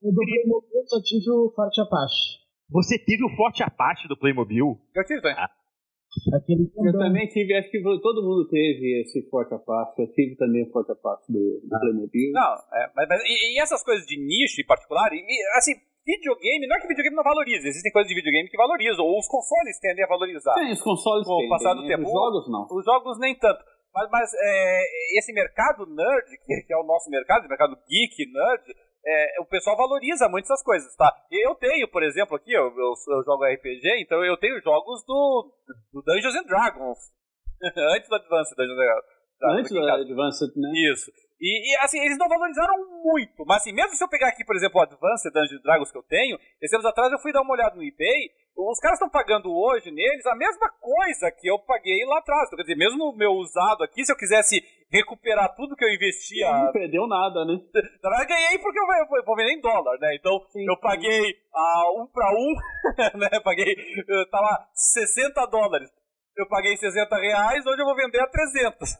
Eu 0.04 0.12
do 0.12 0.20
Playmobil 0.20 0.84
só 0.84 1.00
tive 1.00 1.30
o 1.32 1.50
Forte 1.56 1.80
Apache. 1.80 2.44
Você 2.68 2.98
teve 2.98 3.24
o 3.24 3.34
Forte 3.36 3.62
Apache 3.64 4.06
do 4.06 4.18
Playmobil? 4.18 4.76
Eu 4.94 5.04
tive, 5.04 5.26
ah. 5.32 5.48
Aquele 6.36 6.70
eu 6.76 6.92
também 6.92 7.26
tive, 7.26 7.56
acho 7.56 7.70
que 7.70 7.82
todo 7.82 8.22
mundo 8.22 8.46
teve 8.48 9.00
esse 9.00 9.26
Forte 9.30 9.54
Apache. 9.54 10.02
Eu 10.02 10.12
tive 10.12 10.36
também 10.36 10.62
o 10.62 10.70
Forte 10.70 10.92
Apache 10.92 11.24
do, 11.32 11.40
do 11.64 11.74
ah. 11.74 11.80
Playmobil. 11.80 12.32
Não, 12.36 12.52
é, 12.52 12.92
mas, 12.94 13.08
mas 13.08 13.20
e, 13.24 13.56
e, 13.56 13.60
essas 13.60 13.82
coisas 13.82 14.04
de 14.04 14.20
nicho 14.20 14.60
em 14.60 14.66
particular, 14.66 15.08
e, 15.10 15.24
assim, 15.56 15.72
videogame, 16.04 16.68
não 16.68 16.76
é 16.76 16.80
que 16.80 16.88
videogame 16.88 17.16
não 17.16 17.24
valoriza, 17.24 17.66
existem 17.66 17.90
coisas 17.90 18.08
de 18.08 18.14
videogame 18.14 18.50
que 18.50 18.60
valorizam, 18.60 19.06
ou 19.06 19.18
os 19.18 19.26
consoles 19.26 19.80
tendem 19.80 20.04
a 20.04 20.08
valorizar. 20.08 20.52
Sim, 20.52 20.70
os 20.70 20.82
consoles 20.82 21.26
Com 21.26 21.46
o 21.46 21.48
passar 21.48 21.72
do 21.72 21.86
tempo. 21.86 22.04
Os 22.04 22.12
jogos 22.12 22.44
não. 22.52 22.68
Os 22.70 22.84
jogos 22.84 23.18
nem 23.18 23.34
tanto. 23.38 23.64
Mas, 23.94 24.10
mas 24.10 24.30
é, 24.34 25.18
esse 25.18 25.32
mercado 25.32 25.86
nerd, 25.86 26.26
que, 26.44 26.72
é 26.72 26.76
o 26.76 26.84
nosso 26.84 27.08
mercado, 27.08 27.46
o 27.46 27.48
mercado 27.48 27.78
geek, 27.88 28.30
nerd, 28.30 28.64
é, 29.06 29.40
o 29.40 29.44
pessoal 29.44 29.76
valoriza 29.76 30.28
muito 30.28 30.44
essas 30.44 30.62
coisas, 30.62 30.94
tá? 30.96 31.12
Eu 31.30 31.54
tenho, 31.56 31.86
por 31.88 32.02
exemplo, 32.02 32.36
aqui, 32.36 32.52
eu, 32.52 32.64
eu, 32.64 32.94
eu 33.08 33.24
jogo 33.24 33.44
RPG, 33.44 34.00
então 34.00 34.24
eu 34.24 34.36
tenho 34.36 34.60
jogos 34.62 35.04
do, 35.06 35.52
do 35.92 36.02
Dungeons 36.02 36.34
and 36.36 36.46
Dragons. 36.46 36.98
Antes 37.94 38.08
do 38.08 38.16
Advanced 38.16 38.56
Dungeons 38.56 38.78
and 38.78 38.84
Dragons. 38.84 39.13
Antes 39.42 39.70
do 39.70 39.78
Advanced, 39.80 40.56
né? 40.56 40.70
Isso. 40.92 41.10
E, 41.40 41.72
e, 41.72 41.76
assim, 41.84 41.98
eles 41.98 42.16
não 42.16 42.28
valorizaram 42.28 42.74
muito. 43.02 43.44
Mas 43.46 43.58
assim, 43.58 43.72
mesmo 43.72 43.94
se 43.94 44.02
eu 44.02 44.08
pegar 44.08 44.28
aqui, 44.28 44.44
por 44.44 44.56
exemplo, 44.56 44.80
o 44.80 44.82
Advanced 44.82 45.32
Dungeons 45.32 45.62
Dragons 45.62 45.92
que 45.92 45.98
eu 45.98 46.02
tenho, 46.02 46.38
esses 46.60 46.72
anos 46.72 46.86
atrás 46.86 47.12
eu 47.12 47.18
fui 47.18 47.32
dar 47.32 47.42
uma 47.42 47.52
olhada 47.52 47.76
no 47.76 47.82
eBay, 47.82 48.30
os 48.56 48.78
caras 48.78 48.96
estão 48.96 49.10
pagando 49.10 49.52
hoje 49.52 49.90
neles 49.90 50.24
a 50.26 50.36
mesma 50.36 50.70
coisa 50.80 51.30
que 51.32 51.48
eu 51.50 51.58
paguei 51.58 52.04
lá 52.06 52.18
atrás. 52.18 52.48
Quer 52.50 52.62
dizer, 52.62 52.76
mesmo 52.76 53.04
o 53.04 53.16
meu 53.16 53.32
usado 53.32 53.82
aqui, 53.82 54.04
se 54.04 54.12
eu 54.12 54.16
quisesse 54.16 54.62
recuperar 54.90 55.54
tudo 55.56 55.74
que 55.74 55.84
eu 55.84 55.92
investia. 55.92 56.50
Não 56.50 56.72
perdeu 56.72 57.06
nada, 57.08 57.44
né? 57.44 57.60
Na 58.00 58.10
verdade, 58.10 58.28
ganhei 58.28 58.58
porque 58.58 58.78
eu, 58.78 58.84
eu, 58.84 59.18
eu 59.18 59.24
vou 59.24 59.36
vender 59.36 59.52
em 59.52 59.60
dólar, 59.60 59.98
né? 59.98 60.14
Então, 60.14 60.40
sim, 60.50 60.64
eu 60.66 60.78
paguei 60.78 61.36
a 61.52 61.92
um 62.00 62.06
para 62.06 62.30
um, 62.32 62.54
né? 63.18 63.40
Paguei, 63.42 63.74
tava 64.30 64.68
60 64.72 65.46
dólares. 65.46 65.90
Eu 66.36 66.48
paguei 66.48 66.76
60 66.76 67.16
reais, 67.16 67.64
hoje 67.64 67.80
eu 67.80 67.86
vou 67.86 67.94
vender 67.94 68.20
a 68.20 68.26
300. 68.26 68.98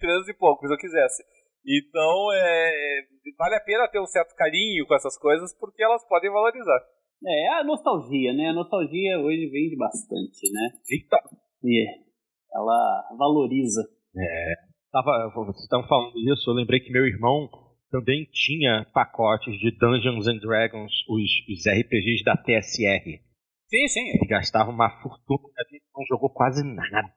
300 0.00 0.28
e 0.28 0.34
pouco, 0.34 0.66
se 0.66 0.74
eu 0.74 0.78
quisesse. 0.78 1.22
Então, 1.64 2.32
é, 2.34 3.02
vale 3.38 3.54
a 3.54 3.60
pena 3.60 3.88
ter 3.88 4.00
um 4.00 4.06
certo 4.06 4.34
carinho 4.34 4.86
com 4.86 4.94
essas 4.94 5.16
coisas, 5.16 5.56
porque 5.58 5.82
elas 5.82 6.06
podem 6.08 6.30
valorizar. 6.30 6.80
É, 7.24 7.48
a 7.60 7.64
nostalgia, 7.64 8.32
né? 8.32 8.48
A 8.48 8.52
nostalgia 8.52 9.18
hoje 9.20 9.48
vende 9.48 9.76
bastante, 9.76 10.50
né? 10.52 10.70
Eita! 10.90 11.18
E 11.62 11.86
ela 12.52 13.16
valoriza. 13.16 13.82
É. 14.16 14.54
Tava, 14.90 15.30
vocês 15.34 15.62
estão 15.62 15.86
falando 15.86 16.18
isso, 16.18 16.50
eu 16.50 16.54
lembrei 16.54 16.80
que 16.80 16.92
meu 16.92 17.06
irmão 17.06 17.48
também 17.90 18.26
tinha 18.32 18.84
pacotes 18.92 19.58
de 19.58 19.70
Dungeons 19.78 20.26
and 20.26 20.38
Dragons, 20.38 20.92
os, 21.08 21.30
os 21.48 21.66
RPGs 21.66 22.24
da 22.24 22.36
TSR. 22.36 23.20
Sim, 23.72 23.88
sim. 23.88 24.08
Ele 24.10 24.28
gastava 24.28 24.70
uma 24.70 24.90
fortuna 25.00 25.48
e 25.72 25.80
não 25.96 26.04
jogou 26.04 26.28
quase 26.28 26.62
nada. 26.62 27.08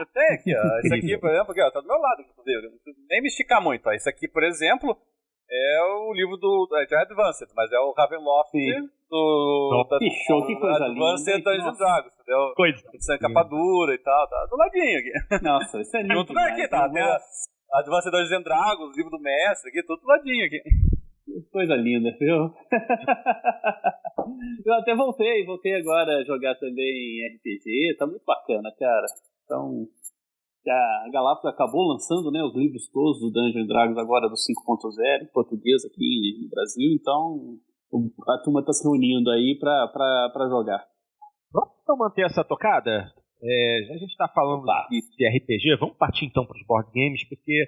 Eu 0.00 0.06
tenho 0.06 0.34
aqui, 0.34 0.50
ó. 0.56 0.78
Esse 0.80 0.94
aqui, 0.94 1.18
por 1.18 1.30
exemplo, 1.30 1.52
aqui, 1.52 1.62
ó, 1.62 1.70
tá 1.70 1.80
do 1.80 1.86
meu 1.86 1.98
lado, 1.98 2.22
inclusive. 2.22 2.62
Não 2.66 2.78
preciso 2.82 3.06
nem 3.08 3.22
me 3.22 3.28
esticar 3.28 3.62
muito, 3.62 3.86
ó. 3.88 3.92
Esse 3.92 4.10
aqui, 4.10 4.26
por 4.26 4.42
exemplo, 4.42 4.98
é 5.48 5.82
o 5.84 6.12
livro 6.12 6.36
do. 6.36 6.66
É, 6.74 6.82
é 6.82 7.02
Advanced, 7.02 7.48
mas 7.54 7.70
é 7.70 7.78
o 7.78 7.94
Ravenloft 7.96 8.50
Sim. 8.50 8.88
do. 9.08 9.86
Da, 9.88 9.98
que 9.98 10.10
show, 10.26 10.44
que 10.46 10.58
coisa 10.58 10.84
Advanced 10.84 11.26
linda. 11.28 11.38
Advanced 11.38 11.44
Dungeons 11.44 11.78
Dragons, 11.78 12.12
entendeu? 12.14 12.54
Coisa. 12.56 12.82
Edição 12.92 13.18
capa 13.18 13.42
dura 13.44 13.94
e 13.94 13.98
tal, 13.98 14.28
tá 14.28 14.46
do 14.50 14.56
ladinho 14.56 14.98
aqui. 14.98 15.44
Nossa, 15.44 15.80
isso 15.80 15.96
é 15.96 16.02
lindo. 16.02 16.14
Junto 16.14 16.36
aqui, 16.36 16.66
tá? 16.66 16.88
Tem 16.88 17.02
a 17.02 17.18
Advanced 17.78 18.10
Dungeons 18.10 18.42
Dragons, 18.42 18.96
livro 18.96 19.10
do 19.10 19.20
mestre 19.20 19.70
aqui, 19.70 19.86
tudo 19.86 20.00
do 20.00 20.08
ladinho 20.08 20.44
aqui. 20.46 20.60
Coisa 21.52 21.74
linda, 21.74 22.10
viu? 22.18 22.52
eu 24.64 24.74
até 24.74 24.94
voltei, 24.94 25.44
voltei 25.44 25.74
agora 25.74 26.18
a 26.18 26.24
jogar 26.24 26.54
também 26.56 27.26
RPG, 27.36 27.96
tá 27.98 28.06
muito 28.06 28.24
bacana, 28.24 28.70
cara. 28.78 29.06
Então, 29.44 29.86
a 30.68 31.08
Galápagos 31.12 31.50
acabou 31.50 31.88
lançando 31.88 32.30
né, 32.30 32.42
os 32.42 32.54
livros 32.54 32.88
todos 32.88 33.20
do 33.20 33.30
Dungeons 33.30 33.66
Dragons 33.66 33.98
agora 33.98 34.28
do 34.28 34.34
5.0 34.34 35.22
em 35.22 35.32
português 35.32 35.84
aqui 35.84 36.38
no 36.42 36.48
Brasil, 36.50 36.92
então 36.92 37.58
a 38.28 38.38
turma 38.44 38.60
está 38.60 38.72
se 38.72 38.84
reunindo 38.84 39.30
aí 39.30 39.58
para 39.58 40.48
jogar. 40.48 40.86
Vamos 41.52 41.70
então 41.82 41.96
manter 41.96 42.26
essa 42.26 42.44
tocada? 42.44 43.12
É, 43.42 43.94
a 43.94 43.96
gente 43.96 44.10
está 44.10 44.28
falando 44.28 44.64
de, 44.90 45.00
de, 45.16 45.26
RPG, 45.26 45.76
vamos 45.80 45.96
partir 45.96 46.26
então 46.26 46.44
para 46.44 46.56
os 46.56 46.66
board 46.66 46.90
games, 46.94 47.26
porque 47.26 47.66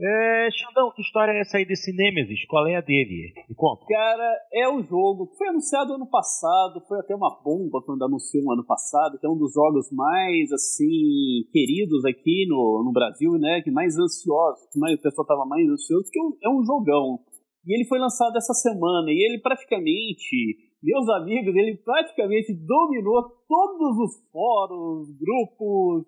é, 0.00 0.48
Xandão, 0.52 0.92
que 0.94 1.02
história 1.02 1.32
é 1.32 1.40
essa 1.40 1.58
aí 1.58 1.66
desse 1.66 1.92
Nemesis? 1.92 2.46
Qual 2.46 2.66
é 2.68 2.76
a 2.76 2.80
dele? 2.80 3.32
Me 3.48 3.54
conta. 3.56 3.84
Cara, 3.86 4.36
é 4.52 4.68
o 4.68 4.80
jogo 4.82 5.26
que 5.26 5.36
foi 5.36 5.48
anunciado 5.48 5.94
ano 5.94 6.08
passado, 6.08 6.80
foi 6.86 7.00
até 7.00 7.14
uma 7.16 7.36
bomba 7.42 7.82
quando 7.84 8.04
anunciou 8.04 8.44
no 8.44 8.52
ano 8.52 8.64
passado, 8.64 9.18
que 9.18 9.26
é 9.26 9.30
um 9.30 9.36
dos 9.36 9.52
jogos 9.52 9.90
mais, 9.90 10.52
assim, 10.52 11.42
queridos 11.52 12.04
aqui 12.04 12.46
no, 12.48 12.84
no 12.84 12.92
Brasil, 12.92 13.32
né? 13.32 13.60
Que 13.62 13.72
mais 13.72 13.98
ansioso, 13.98 14.68
que 14.72 14.78
mais, 14.78 14.94
o 14.98 15.02
pessoal 15.02 15.26
tava 15.26 15.44
mais 15.44 15.68
ansioso, 15.68 16.04
porque 16.04 16.20
é 16.46 16.48
um 16.48 16.62
jogão. 16.64 17.18
E 17.66 17.74
ele 17.74 17.88
foi 17.88 17.98
lançado 17.98 18.36
essa 18.36 18.54
semana, 18.54 19.10
e 19.10 19.18
ele 19.26 19.42
praticamente, 19.42 20.56
meus 20.80 21.08
amigos, 21.08 21.54
ele 21.56 21.76
praticamente 21.76 22.54
dominou 22.54 23.22
todos 23.48 23.98
os 23.98 24.30
fóruns, 24.30 25.08
grupos 25.18 26.06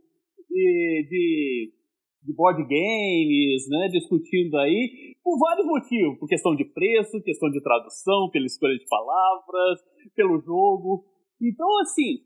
de, 0.48 1.06
de 1.08 1.80
de 2.22 2.34
board 2.34 2.62
games, 2.62 3.68
né, 3.68 3.88
discutindo 3.88 4.56
aí, 4.59 5.14
por 5.22 5.38
vários 5.38 5.66
motivos, 5.66 6.18
por 6.18 6.28
questão 6.28 6.55
de 6.55 6.64
preço, 6.64 7.22
questão 7.22 7.51
de 7.51 7.62
tradução, 7.62 8.28
pela 8.30 8.47
escolha 8.47 8.76
de 8.76 8.86
palavras, 8.86 9.80
pelo 10.14 10.40
jogo. 10.40 11.05
Então, 11.40 11.66
assim, 11.80 12.20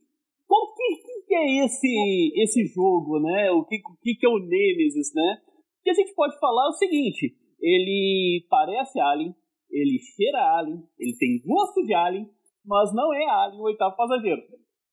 o 0.48 0.74
que, 0.74 1.26
que, 1.26 1.34
é 1.34 1.64
esse, 1.64 2.32
esse 2.42 2.66
jogo, 2.66 3.20
né? 3.20 3.50
O 3.52 3.64
que, 3.64 3.78
que, 4.02 4.14
que 4.16 4.26
é 4.26 4.28
o 4.28 4.38
Nemesis, 4.38 5.12
né? 5.14 5.38
que 5.84 5.90
a 5.90 5.94
gente 5.94 6.14
pode 6.14 6.36
falar 6.40 6.66
é 6.66 6.70
o 6.70 6.72
seguinte: 6.72 7.36
ele 7.60 8.46
parece 8.48 8.98
Alien, 8.98 9.34
ele 9.70 9.98
cheira 10.16 10.56
Alien, 10.58 10.82
ele 10.98 11.16
tem 11.18 11.42
gosto 11.44 11.84
de 11.84 11.94
Alien, 11.94 12.26
mas 12.64 12.92
não 12.94 13.12
é 13.12 13.24
Alien 13.26 13.60
o 13.60 13.64
oitavo 13.64 13.94
passageiro. 13.94 14.42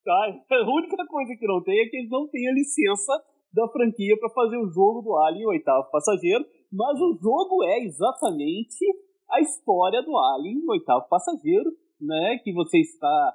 Tá? 0.04 0.38
A 0.52 0.70
única 0.70 1.04
coisa 1.06 1.34
que 1.34 1.46
não 1.46 1.62
tem 1.62 1.80
é 1.80 1.88
que 1.88 1.96
eles 1.96 2.10
não 2.10 2.28
têm 2.28 2.46
a 2.48 2.52
licença 2.52 3.12
da 3.52 3.68
franquia 3.68 4.16
para 4.18 4.30
fazer 4.30 4.56
o 4.56 4.70
jogo 4.70 5.02
do 5.02 5.16
Alien 5.16 5.46
oitavo 5.46 5.90
passageiro, 5.90 6.44
mas 6.72 6.98
o 7.00 7.18
jogo 7.20 7.62
é 7.64 7.84
exatamente 7.84 8.84
a 9.30 9.40
história 9.40 10.02
do 10.02 10.16
Alien 10.16 10.62
oitavo 10.68 11.06
passageiro, 11.08 11.70
né? 12.00 12.38
Que 12.42 12.52
você 12.52 12.78
está 12.78 13.34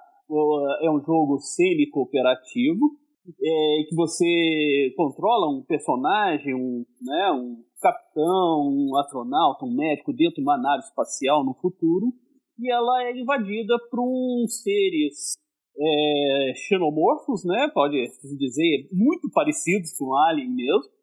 é 0.81 0.89
um 0.91 0.99
jogo 0.99 1.39
semi-cooperativo, 1.39 2.97
é, 3.41 3.83
que 3.87 3.95
você 3.95 4.93
controla 4.95 5.49
um 5.49 5.63
personagem, 5.63 6.53
um, 6.53 6.85
né, 7.01 7.31
um 7.31 7.63
capitão, 7.81 8.67
um 8.67 8.97
astronauta, 8.97 9.65
um 9.65 9.73
médico 9.73 10.13
dentro 10.13 10.35
de 10.35 10.41
uma 10.41 10.57
nave 10.57 10.83
espacial 10.83 11.45
no 11.45 11.53
futuro, 11.53 12.13
e 12.59 12.71
ela 12.71 13.03
é 13.03 13.17
invadida 13.17 13.75
por 13.89 13.99
uns 14.01 14.61
seres 14.61 15.37
é, 15.79 16.53
xenomorfos, 16.55 17.43
né, 17.45 17.69
pode 17.73 17.97
dizer, 18.37 18.87
muito 18.91 19.29
parecidos 19.31 19.95
com 19.97 20.15
Alien 20.15 20.49
mesmo, 20.49 20.97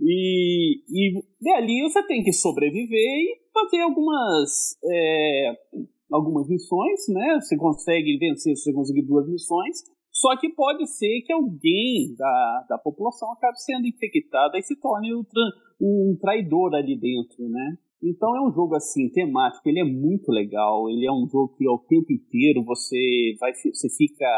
e, 0.00 0.82
e 0.88 1.24
dali 1.40 1.82
você 1.82 2.02
tem 2.06 2.22
que 2.22 2.32
sobreviver 2.32 2.90
e 2.96 3.40
fazer 3.52 3.80
algumas 3.80 4.78
é, 4.84 5.52
algumas 6.12 6.48
missões, 6.48 7.08
né? 7.08 7.40
Você 7.40 7.56
consegue 7.56 8.16
vencer 8.18 8.56
se 8.56 8.62
você 8.62 8.72
conseguir 8.72 9.02
duas 9.02 9.28
missões. 9.28 9.82
Só 10.12 10.36
que 10.38 10.48
pode 10.50 10.86
ser 10.86 11.22
que 11.26 11.32
alguém 11.32 12.14
da, 12.16 12.66
da 12.68 12.78
população 12.78 13.32
acabe 13.32 13.60
sendo 13.60 13.86
infectado 13.88 14.56
e 14.56 14.62
se 14.62 14.76
torne 14.76 15.12
um, 15.12 15.24
um 15.80 16.16
traidor 16.20 16.72
ali 16.74 16.96
dentro, 16.96 17.48
né? 17.48 17.76
Então 18.04 18.36
é 18.36 18.42
um 18.46 18.52
jogo 18.52 18.76
assim 18.76 19.08
temático, 19.08 19.66
ele 19.66 19.80
é 19.80 19.84
muito 19.84 20.30
legal, 20.30 20.90
ele 20.90 21.06
é 21.06 21.10
um 21.10 21.26
jogo 21.26 21.56
que 21.56 21.66
ao 21.66 21.78
tempo 21.78 22.12
inteiro 22.12 22.62
você 22.62 23.34
vai 23.40 23.52
você 23.54 23.88
fica 23.96 24.28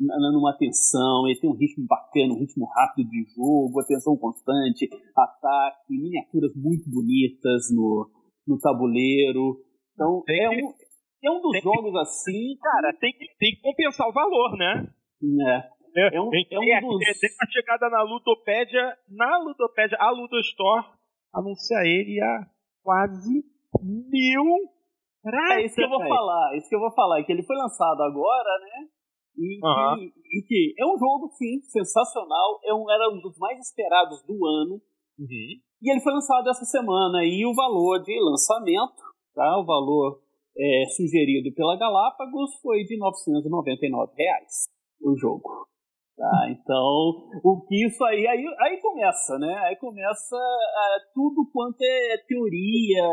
numa 0.00 0.56
tensão, 0.56 1.28
ele 1.28 1.38
tem 1.38 1.50
um 1.50 1.56
ritmo 1.56 1.84
bacana, 1.86 2.32
um 2.32 2.38
ritmo 2.38 2.64
rápido 2.74 3.10
de 3.10 3.22
jogo, 3.36 3.78
atenção 3.78 4.16
constante, 4.16 4.88
ataque, 5.14 5.90
miniaturas 5.90 6.52
muito 6.56 6.88
bonitas 6.88 7.68
no, 7.70 8.08
no 8.48 8.58
tabuleiro. 8.58 9.60
Então 9.92 10.22
é 10.26 10.48
um, 10.48 10.72
é 11.22 11.30
um 11.30 11.42
dos 11.42 11.52
tem 11.52 11.60
jogos 11.60 11.94
assim. 11.96 12.56
Cara, 12.62 12.94
tem 12.98 13.12
que, 13.12 13.26
tem 13.38 13.54
que 13.54 13.60
compensar 13.60 14.08
o 14.08 14.12
valor, 14.12 14.56
né? 14.56 14.88
É. 15.46 15.80
É, 15.92 16.16
é 16.16 16.20
um, 16.20 16.30
é 16.32 16.86
um 16.86 16.88
dos... 16.88 17.20
Tem 17.20 17.30
uma 17.34 17.50
chegada 17.50 17.90
na 17.90 18.02
Ludopédia, 18.02 18.96
na 19.10 19.38
Ludopédia, 19.38 19.98
a 20.00 20.10
Ludostore 20.10 20.86
anuncia 21.34 21.78
ele 21.84 22.20
a 22.22 22.46
quase 22.82 23.44
mil 23.82 24.44
É 25.24 25.64
isso 25.64 25.74
que 25.74 25.84
eu 25.84 25.88
vou 25.88 26.06
falar, 26.06 26.56
isso 26.56 26.68
que 26.68 26.76
eu 26.76 26.80
vou 26.80 26.92
falar, 26.92 27.22
que 27.24 27.32
ele 27.32 27.42
foi 27.42 27.56
lançado 27.56 28.02
agora, 28.02 28.50
né? 28.60 28.88
E, 29.36 29.60
uhum. 29.62 29.96
que, 29.96 30.38
e 30.38 30.42
que 30.42 30.74
é 30.78 30.84
um 30.84 30.98
jogo, 30.98 31.28
sim, 31.38 31.60
sensacional, 31.62 32.60
é 32.64 32.74
um, 32.74 32.90
era 32.90 33.08
um 33.10 33.20
dos 33.20 33.38
mais 33.38 33.58
esperados 33.58 34.22
do 34.26 34.34
ano. 34.44 34.74
Uhum. 35.18 35.60
E 35.82 35.90
ele 35.90 36.00
foi 36.00 36.12
lançado 36.12 36.48
essa 36.48 36.64
semana, 36.64 37.24
e 37.24 37.46
o 37.46 37.54
valor 37.54 38.02
de 38.02 38.18
lançamento, 38.20 39.02
tá? 39.34 39.58
O 39.58 39.64
valor 39.64 40.20
é, 40.56 40.84
sugerido 40.96 41.54
pela 41.54 41.78
Galápagos 41.78 42.58
foi 42.60 42.84
de 42.84 42.98
999 42.98 44.12
reais 44.16 44.68
o 45.02 45.16
jogo. 45.16 45.69
Tá, 46.20 46.50
então, 46.50 47.16
o 47.42 47.64
que 47.66 47.86
isso 47.86 48.04
aí, 48.04 48.26
aí, 48.26 48.44
aí 48.60 48.76
começa, 48.82 49.38
né? 49.38 49.56
Aí 49.64 49.76
começa 49.76 50.36
é, 50.36 50.98
tudo 51.14 51.48
quanto 51.50 51.80
é 51.80 52.18
teoria 52.28 53.08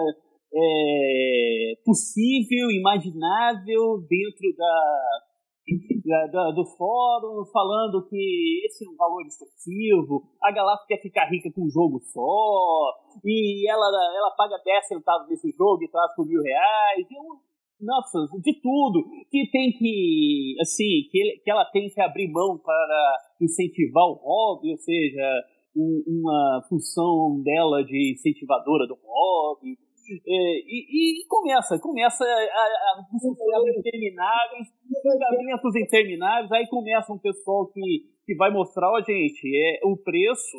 é, 0.53 1.73
possível, 1.85 2.69
imaginável 2.69 4.03
dentro 4.09 4.53
da, 4.57 6.27
da, 6.33 6.51
do 6.51 6.65
fórum, 6.65 7.45
falando 7.45 8.05
que 8.09 8.65
esse 8.65 8.85
é 8.85 8.89
um 8.89 8.97
valor 8.97 9.21
excessivo, 9.25 10.23
a 10.43 10.51
Galápagos 10.51 10.87
quer 10.87 11.01
ficar 11.01 11.29
rica 11.29 11.49
com 11.55 11.63
um 11.63 11.69
jogo 11.69 12.01
só, 12.11 12.91
e 13.23 13.71
ela, 13.71 13.87
ela 13.87 14.35
paga 14.35 14.61
10 14.65 14.85
centavos 14.85 15.29
nesse 15.29 15.49
jogo 15.51 15.81
e 15.81 15.89
traz 15.89 16.13
por 16.13 16.27
mil 16.27 16.41
reais. 16.43 17.07
Eu, 17.09 17.39
nossa, 17.79 18.19
de 18.41 18.53
tudo. 18.61 19.05
Que 19.29 19.49
tem 19.51 19.71
que, 19.71 20.55
assim, 20.61 21.07
que, 21.11 21.41
que 21.43 21.51
ela 21.51 21.65
tem 21.65 21.89
que 21.89 22.01
abrir 22.01 22.31
mão 22.31 22.57
para 22.57 23.17
incentivar 23.41 24.05
o 24.05 24.13
hobby, 24.13 24.71
ou 24.71 24.77
seja, 24.77 25.43
um, 25.75 26.03
uma 26.07 26.65
função 26.69 27.41
dela 27.43 27.83
de 27.83 28.13
incentivadora 28.13 28.87
do 28.87 28.95
hobby. 28.95 29.77
É, 30.25 30.59
e, 30.65 31.21
e, 31.21 31.27
começa, 31.27 31.77
começa 31.79 32.23
a, 32.23 32.27
a, 32.27 32.95
a 32.97 33.77
intermináveis, 33.77 34.67
julgamentos 35.03 35.75
intermináveis, 35.75 36.51
aí 36.53 36.65
começa 36.69 37.11
um 37.11 37.19
pessoal 37.19 37.67
que, 37.67 38.05
que 38.25 38.33
vai 38.35 38.49
mostrar, 38.49 38.89
ó, 38.89 39.01
gente, 39.01 39.45
é, 39.53 39.85
o 39.85 39.97
preço 39.97 40.57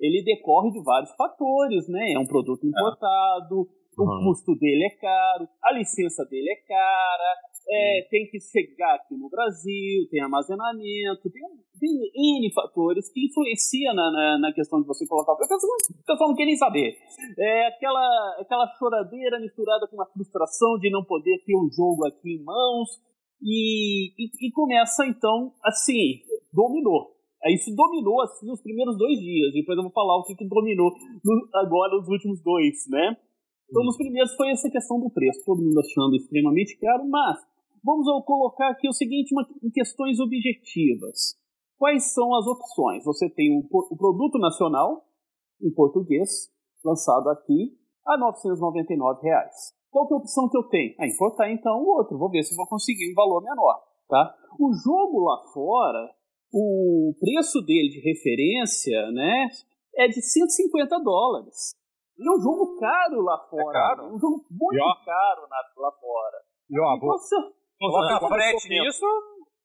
ele 0.00 0.22
decorre 0.22 0.70
de 0.70 0.82
vários 0.82 1.10
fatores, 1.14 1.88
né? 1.88 2.12
É 2.12 2.18
um 2.18 2.26
produto 2.26 2.66
importado, 2.66 3.56
uhum. 3.56 3.66
O 4.02 4.24
custo 4.24 4.54
dele 4.56 4.84
é 4.84 4.90
caro, 4.96 5.48
a 5.62 5.72
licença 5.72 6.24
dele 6.24 6.50
é 6.50 6.56
cara, 6.66 7.36
é, 7.68 8.08
tem 8.10 8.26
que 8.26 8.40
chegar 8.40 8.94
aqui 8.96 9.16
no 9.16 9.28
Brasil, 9.28 10.08
tem 10.10 10.20
armazenamento, 10.20 11.30
tem, 11.30 11.42
tem 11.78 12.40
N 12.40 12.52
fatores 12.52 13.12
que 13.12 13.26
influenciam 13.26 13.94
na, 13.94 14.10
na, 14.10 14.38
na, 14.38 14.52
questão 14.52 14.80
de 14.80 14.86
você 14.86 15.06
colocar 15.06 15.32
o 15.32 15.36
preço. 15.36 15.54
O 15.54 16.04
pessoal 16.04 16.30
não 16.30 16.36
quer 16.36 16.46
nem 16.46 16.56
saber. 16.56 16.96
É 17.38 17.68
aquela, 17.68 18.36
aquela 18.40 18.66
choradeira 18.78 19.38
misturada 19.38 19.86
com 19.86 19.96
uma 19.96 20.06
frustração 20.06 20.78
de 20.78 20.90
não 20.90 21.04
poder 21.04 21.38
ter 21.46 21.56
um 21.56 21.70
jogo 21.70 22.06
aqui 22.06 22.36
em 22.36 22.44
mãos. 22.44 22.88
E, 23.42 24.12
e, 24.18 24.48
e 24.48 24.52
começa 24.52 25.06
então 25.06 25.52
assim, 25.64 26.20
dominou. 26.52 27.16
Aí 27.42 27.54
isso 27.54 27.74
dominou 27.74 28.20
assim 28.22 28.50
os 28.50 28.60
primeiros 28.60 28.98
dois 28.98 29.18
dias. 29.18 29.52
Depois 29.52 29.76
eu 29.76 29.84
vou 29.84 29.92
falar 29.92 30.18
o 30.18 30.24
que, 30.24 30.34
que 30.34 30.46
dominou 30.46 30.90
no, 31.24 31.48
agora 31.54 31.96
os 31.98 32.08
últimos 32.08 32.42
dois, 32.42 32.74
né? 32.90 33.16
Então, 33.70 33.84
nos 33.84 33.96
primeiros 33.96 34.34
foi 34.34 34.50
essa 34.50 34.68
questão 34.68 34.98
do 34.98 35.08
preço, 35.08 35.44
todo 35.46 35.62
mundo 35.62 35.78
achando 35.78 36.16
extremamente 36.16 36.76
caro, 36.76 37.08
mas 37.08 37.38
vamos 37.84 38.04
colocar 38.26 38.68
aqui 38.70 38.88
o 38.88 38.92
seguinte, 38.92 39.32
uma, 39.32 39.46
em 39.62 39.70
questões 39.70 40.18
objetivas. 40.18 41.38
Quais 41.78 42.12
são 42.12 42.34
as 42.34 42.46
opções? 42.46 43.04
Você 43.04 43.30
tem 43.30 43.56
o, 43.56 43.60
o 43.60 43.96
produto 43.96 44.38
nacional, 44.38 45.04
em 45.62 45.72
português, 45.72 46.50
lançado 46.84 47.30
aqui, 47.30 47.78
a 48.04 48.18
999 48.18 49.22
reais. 49.22 49.72
Qual 49.88 50.06
que 50.08 50.14
é 50.14 50.16
a 50.16 50.20
opção 50.20 50.48
que 50.48 50.58
eu 50.58 50.64
tenho? 50.64 50.94
Ah, 50.98 51.06
importar 51.06 51.50
então 51.50 51.80
o 51.80 51.96
outro, 51.96 52.18
vou 52.18 52.28
ver 52.28 52.42
se 52.42 52.56
vou 52.56 52.66
conseguir 52.66 53.10
um 53.12 53.14
valor 53.14 53.40
menor. 53.42 53.80
Tá? 54.08 54.34
O 54.58 54.72
jogo 54.72 55.24
lá 55.24 55.42
fora, 55.54 56.10
o 56.52 57.14
preço 57.20 57.60
dele 57.62 57.88
de 57.88 58.00
referência 58.00 59.10
né, 59.12 59.48
é 59.94 60.08
de 60.08 60.20
150 60.20 60.98
dólares. 60.98 61.74
E 62.20 62.28
é 62.28 62.30
um 62.30 62.40
jogo 62.40 62.76
caro 62.76 63.22
lá 63.22 63.38
fora. 63.48 63.70
É 63.70 63.72
caro. 63.72 64.02
É 64.02 64.12
um 64.12 64.18
jogo 64.18 64.44
muito 64.50 65.04
caro 65.04 65.42
lá 65.48 65.90
fora. 65.92 66.36
E 66.68 66.78
ó, 66.78 66.98
vou... 67.00 67.16
Você, 67.16 67.36
colocar 67.78 68.28
frete 68.28 68.68
nisso. 68.68 69.06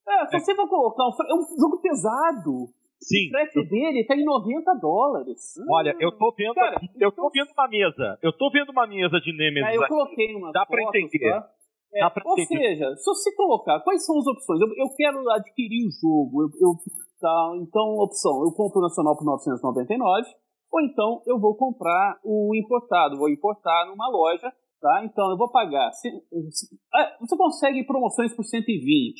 É, 0.07 0.25
se 0.27 0.39
você 0.39 0.55
for 0.55 0.69
colocar 0.69 1.03
um 1.03 1.11
É 1.27 1.33
um 1.35 1.43
jogo 1.59 1.81
pesado. 1.81 2.71
Sim. 3.01 3.27
O 3.27 3.31
frete 3.31 3.57
eu... 3.59 3.67
dele 3.67 4.05
tá 4.07 4.15
em 4.15 4.23
90 4.23 4.73
dólares. 4.75 5.55
Olha, 5.69 5.93
eu 5.99 6.17
tô 6.17 6.33
vendo. 6.37 6.53
Cara, 6.53 6.79
eu 6.95 7.11
tô 7.11 7.29
vendo 7.29 7.51
uma 7.51 7.67
mesa. 7.67 8.17
Eu 8.23 8.31
tô 8.31 8.49
vendo 8.49 8.69
uma 8.69 8.87
mesa 8.87 9.19
de 9.19 9.35
Nemesis. 9.35 9.69
É, 9.69 9.75
eu 9.75 9.87
coloquei 9.89 10.33
uma. 10.33 10.51
Dá 10.53 10.65
pra 10.65 10.81
entender. 10.81 11.31
Tá? 11.31 11.51
É, 11.93 12.03
ou 12.25 12.37
seja, 12.37 12.95
se 12.95 13.05
você 13.05 13.33
colocar, 13.35 13.79
quais 13.81 14.05
são 14.05 14.17
as 14.17 14.27
opções? 14.27 14.59
Eu, 14.59 14.67
eu 14.67 14.89
quero 14.95 15.29
adquirir 15.31 15.87
o 15.87 15.91
jogo. 15.91 16.43
Eu, 16.43 16.49
eu, 16.59 16.71
tá, 17.19 17.51
então, 17.61 17.95
opção, 17.99 18.43
eu 18.43 18.51
compro 18.51 18.79
o 18.79 18.83
Nacional 18.83 19.15
por 19.15 19.23
999, 19.23 20.27
ou 20.75 20.81
então 20.81 21.21
eu 21.25 21.39
vou 21.39 21.55
comprar 21.55 22.19
o 22.21 22.53
importado, 22.53 23.17
vou 23.17 23.29
importar 23.29 23.87
numa 23.87 24.09
loja, 24.09 24.51
tá? 24.81 25.05
Então 25.05 25.31
eu 25.31 25.37
vou 25.37 25.49
pagar. 25.49 25.89
Se, 25.93 26.09
se, 26.51 26.75
ah, 26.93 27.15
você 27.21 27.37
consegue 27.37 27.85
promoções 27.85 28.35
por 28.35 28.43
120, 28.43 29.15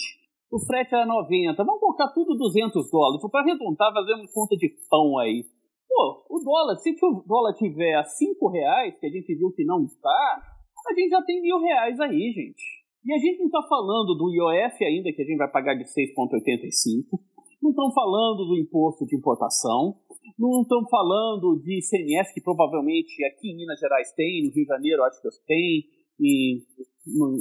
o 0.52 0.60
frete 0.60 0.94
é 0.94 1.06
90, 1.06 1.64
vamos 1.64 1.80
colocar 1.80 2.10
tudo 2.10 2.36
200 2.36 2.92
dólares, 2.92 3.32
para 3.32 3.40
arredondar, 3.40 3.90
uma 3.90 4.04
conta 4.34 4.58
de 4.58 4.68
pão 4.90 5.18
aí. 5.18 5.46
Pô, 5.88 6.26
o 6.30 6.44
dólar, 6.44 6.76
se 6.76 6.92
o 7.02 7.24
dólar 7.26 7.54
tiver 7.54 7.96
a 7.96 8.04
5 8.04 8.50
reais, 8.50 9.00
que 9.00 9.06
a 9.06 9.10
gente 9.10 9.34
viu 9.34 9.54
que 9.56 9.64
não 9.64 9.82
está, 9.86 10.42
a 10.90 10.94
gente 10.94 11.10
já 11.10 11.22
tem 11.24 11.42
mil 11.42 11.58
reais 11.60 11.98
aí, 12.02 12.34
gente. 12.34 12.64
E 13.06 13.14
a 13.14 13.18
gente 13.18 13.40
não 13.40 13.46
está 13.46 13.64
falando 13.64 14.14
do 14.16 14.30
IOF 14.30 14.84
ainda, 14.84 15.14
que 15.14 15.22
a 15.22 15.26
gente 15.26 15.38
vai 15.38 15.50
pagar 15.50 15.76
de 15.76 15.86
6,85. 15.86 17.18
Não 17.62 17.70
estão 17.70 17.92
falando 17.94 18.46
do 18.46 18.58
imposto 18.58 19.06
de 19.06 19.16
importação. 19.16 19.96
Não 20.38 20.62
estão 20.62 20.88
falando 20.90 21.62
de 21.64 21.80
ICMS, 21.80 22.34
que 22.34 22.42
provavelmente 22.42 23.24
aqui 23.26 23.52
em 23.52 23.58
Minas 23.58 23.80
Gerais 23.80 24.12
tem, 24.14 24.44
no 24.44 24.54
Rio 24.54 24.64
de 24.64 24.70
Janeiro 24.70 25.04
acho 25.04 25.22
que 25.22 25.30
tem, 25.46 25.84
e 26.20 26.62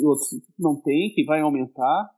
outros 0.06 0.28
não 0.59 0.81
tem, 0.81 1.12
que 1.15 1.24
vai 1.24 1.40
aumentar. 1.40 2.11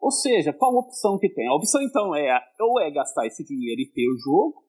Ou 0.00 0.10
seja, 0.10 0.52
qual 0.52 0.76
a 0.76 0.80
opção 0.80 1.18
que 1.18 1.28
tem? 1.28 1.48
A 1.48 1.54
opção 1.54 1.80
então 1.82 2.14
é 2.14 2.38
ou 2.60 2.80
é 2.80 2.90
gastar 2.90 3.26
esse 3.26 3.44
dinheiro 3.44 3.80
e 3.80 3.90
ter 3.90 4.06
o 4.08 4.18
jogo, 4.18 4.64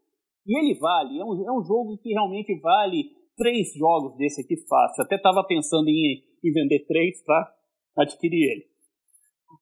E 0.45 0.57
ele 0.57 0.77
vale, 0.79 1.19
é 1.19 1.25
um, 1.25 1.33
é 1.47 1.51
um 1.51 1.63
jogo 1.63 1.97
que 1.97 2.13
realmente 2.13 2.57
vale 2.59 3.03
três 3.35 3.73
jogos 3.73 4.15
desse 4.17 4.41
aqui 4.41 4.55
fácil. 4.67 5.03
Até 5.03 5.15
estava 5.15 5.43
pensando 5.45 5.89
em, 5.89 6.23
em 6.43 6.51
vender 6.53 6.85
três 6.85 7.23
para 7.23 7.53
adquirir 7.97 8.51
ele. 8.51 8.74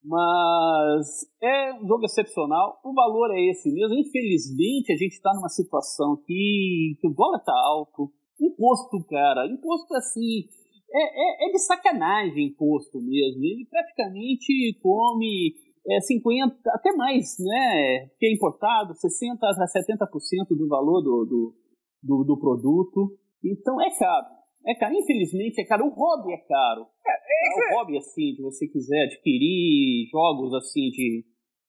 Mas 0.04 1.26
é 1.42 1.74
um 1.74 1.88
jogo 1.88 2.06
excepcional, 2.06 2.80
o 2.84 2.94
valor 2.94 3.32
é 3.32 3.42
esse 3.50 3.72
mesmo. 3.72 3.96
Infelizmente, 3.96 4.94
a 4.94 4.98
gente 4.98 5.14
está 5.14 5.34
numa 5.34 5.50
situação 5.50 6.18
que, 6.26 6.98
que 7.00 7.08
o 7.08 7.14
dólar 7.14 7.40
está 7.40 7.54
alto, 7.54 8.12
imposto, 8.40 9.04
cara, 9.10 9.48
imposto 9.48 9.94
assim, 9.96 10.46
é, 10.94 11.46
é, 11.46 11.50
é, 11.50 11.52
de 11.52 11.60
sacanagem 11.60 12.48
imposto 12.48 13.00
mesmo. 13.00 13.44
Ele 13.44 13.68
praticamente 13.70 14.78
come 14.82 15.54
é, 15.90 16.00
50, 16.00 16.56
até 16.68 16.94
mais, 16.96 17.36
né? 17.40 18.10
Que 18.20 18.28
é 18.28 18.34
importado, 18.34 18.94
60% 18.94 19.38
a 19.42 19.66
70% 19.66 20.58
do 20.58 20.68
valor 20.68 21.02
do, 21.02 21.26
do, 21.26 21.56
do, 22.02 22.24
do 22.24 22.40
produto. 22.40 23.18
Então 23.44 23.82
é 23.82 23.90
caro. 23.98 24.43
É 24.66 24.76
caro, 24.76 24.96
infelizmente 24.96 25.60
é 25.60 25.66
caro. 25.66 25.86
O 25.86 25.90
hobby 25.90 26.34
é 26.34 26.38
caro. 26.38 26.88
É, 27.06 27.12
é, 27.12 27.72
é 27.72 27.76
o 27.76 27.78
hobby, 27.78 27.98
assim, 27.98 28.34
de 28.34 28.42
você 28.42 28.68
quiser 28.68 29.06
adquirir 29.06 30.08
jogos 30.10 30.54
assim 30.54 30.90
de, 30.90 31.26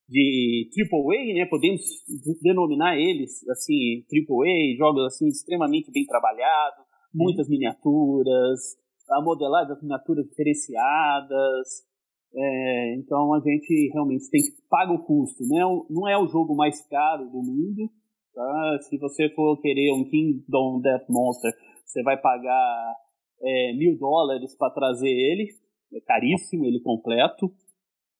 de 0.09 0.69
AAA, 0.93 1.35
né? 1.35 1.47
Podemos 1.47 1.83
denominar 2.41 2.97
eles 2.97 3.47
assim, 3.49 4.05
AAA, 4.13 4.77
jogos 4.79 5.07
assim 5.07 5.27
extremamente 5.27 5.91
bem 5.91 6.05
trabalhados, 6.07 6.85
muitas 7.13 7.49
miniaturas, 7.49 8.61
a 9.11 9.23
modelagem 9.23 9.69
das 9.69 9.83
miniaturas 9.83 10.27
diferenciadas. 10.29 11.95
É, 12.37 12.95
então 12.97 13.33
a 13.35 13.41
gente 13.41 13.91
realmente 13.93 14.29
tem 14.31 14.41
que 14.41 14.51
pagar 14.69 14.93
o 14.93 15.05
custo. 15.05 15.43
Né? 15.45 15.61
Não 15.91 16.09
é 16.09 16.17
o 16.17 16.29
jogo 16.29 16.55
mais 16.55 16.81
caro 16.89 17.25
do 17.27 17.43
mundo. 17.43 17.91
Tá? 18.35 18.79
Se 18.89 18.99
você 18.99 19.29
for 19.31 19.61
querer 19.61 19.93
um 19.93 20.05
Kingdom 20.09 20.81
Death 20.81 21.09
Monster 21.09 21.53
você 21.95 22.03
vai 22.03 22.21
pagar 22.21 22.95
é, 23.41 23.73
mil 23.75 23.97
dólares 23.97 24.57
para 24.59 24.75
trazer 24.75 25.09
ele, 25.09 25.47
é 25.95 26.01
caríssimo 26.01 26.67
ele 26.67 26.81
completo. 26.81 27.47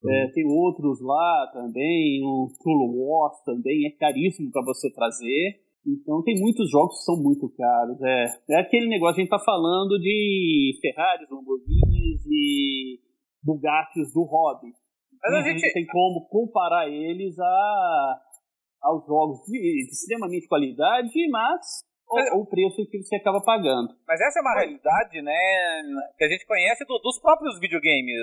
É, 0.07 0.25
uhum. 0.25 0.31
tem 0.31 0.45
outros 0.45 1.01
lá 1.01 1.49
também, 1.51 2.21
o 2.23 2.47
True 2.61 2.95
Wars 2.95 3.41
também 3.43 3.87
é 3.87 3.91
caríssimo 3.91 4.49
para 4.51 4.63
você 4.63 4.91
trazer. 4.93 5.59
Então 5.85 6.23
tem 6.23 6.39
muitos 6.39 6.69
jogos 6.71 6.97
que 6.97 7.03
são 7.03 7.21
muito 7.21 7.49
caros. 7.49 8.01
É, 8.01 8.25
é 8.51 8.59
aquele 8.59 8.87
negócio, 8.87 9.17
a 9.17 9.19
gente 9.19 9.29
tá 9.29 9.39
falando 9.39 9.99
de 9.99 10.77
Ferraris, 10.81 11.29
Lamborghinis 11.29 12.25
e 12.27 12.99
Bugattis 13.43 14.13
do 14.13 14.23
hobby. 14.23 14.71
Mas 15.21 15.33
a 15.33 15.41
gente... 15.41 15.61
não 15.65 15.73
tem 15.73 15.85
como 15.87 16.27
comparar 16.29 16.87
eles 16.87 17.37
a, 17.39 18.21
aos 18.83 19.05
jogos 19.05 19.39
de, 19.47 19.59
de 19.59 19.91
extremamente 19.91 20.47
qualidade, 20.47 21.29
mas 21.29 21.83
ou 22.07 22.41
o 22.41 22.45
preço 22.45 22.85
que 22.89 23.01
você 23.01 23.15
acaba 23.17 23.41
pagando. 23.41 23.95
Mas 24.07 24.21
essa 24.21 24.39
é 24.39 24.41
uma 24.41 24.53
realidade, 24.53 25.21
né, 25.21 25.81
que 26.17 26.23
a 26.23 26.29
gente 26.29 26.45
conhece 26.45 26.85
do, 26.85 26.99
dos 26.99 27.19
próprios 27.19 27.59
videogames, 27.59 28.15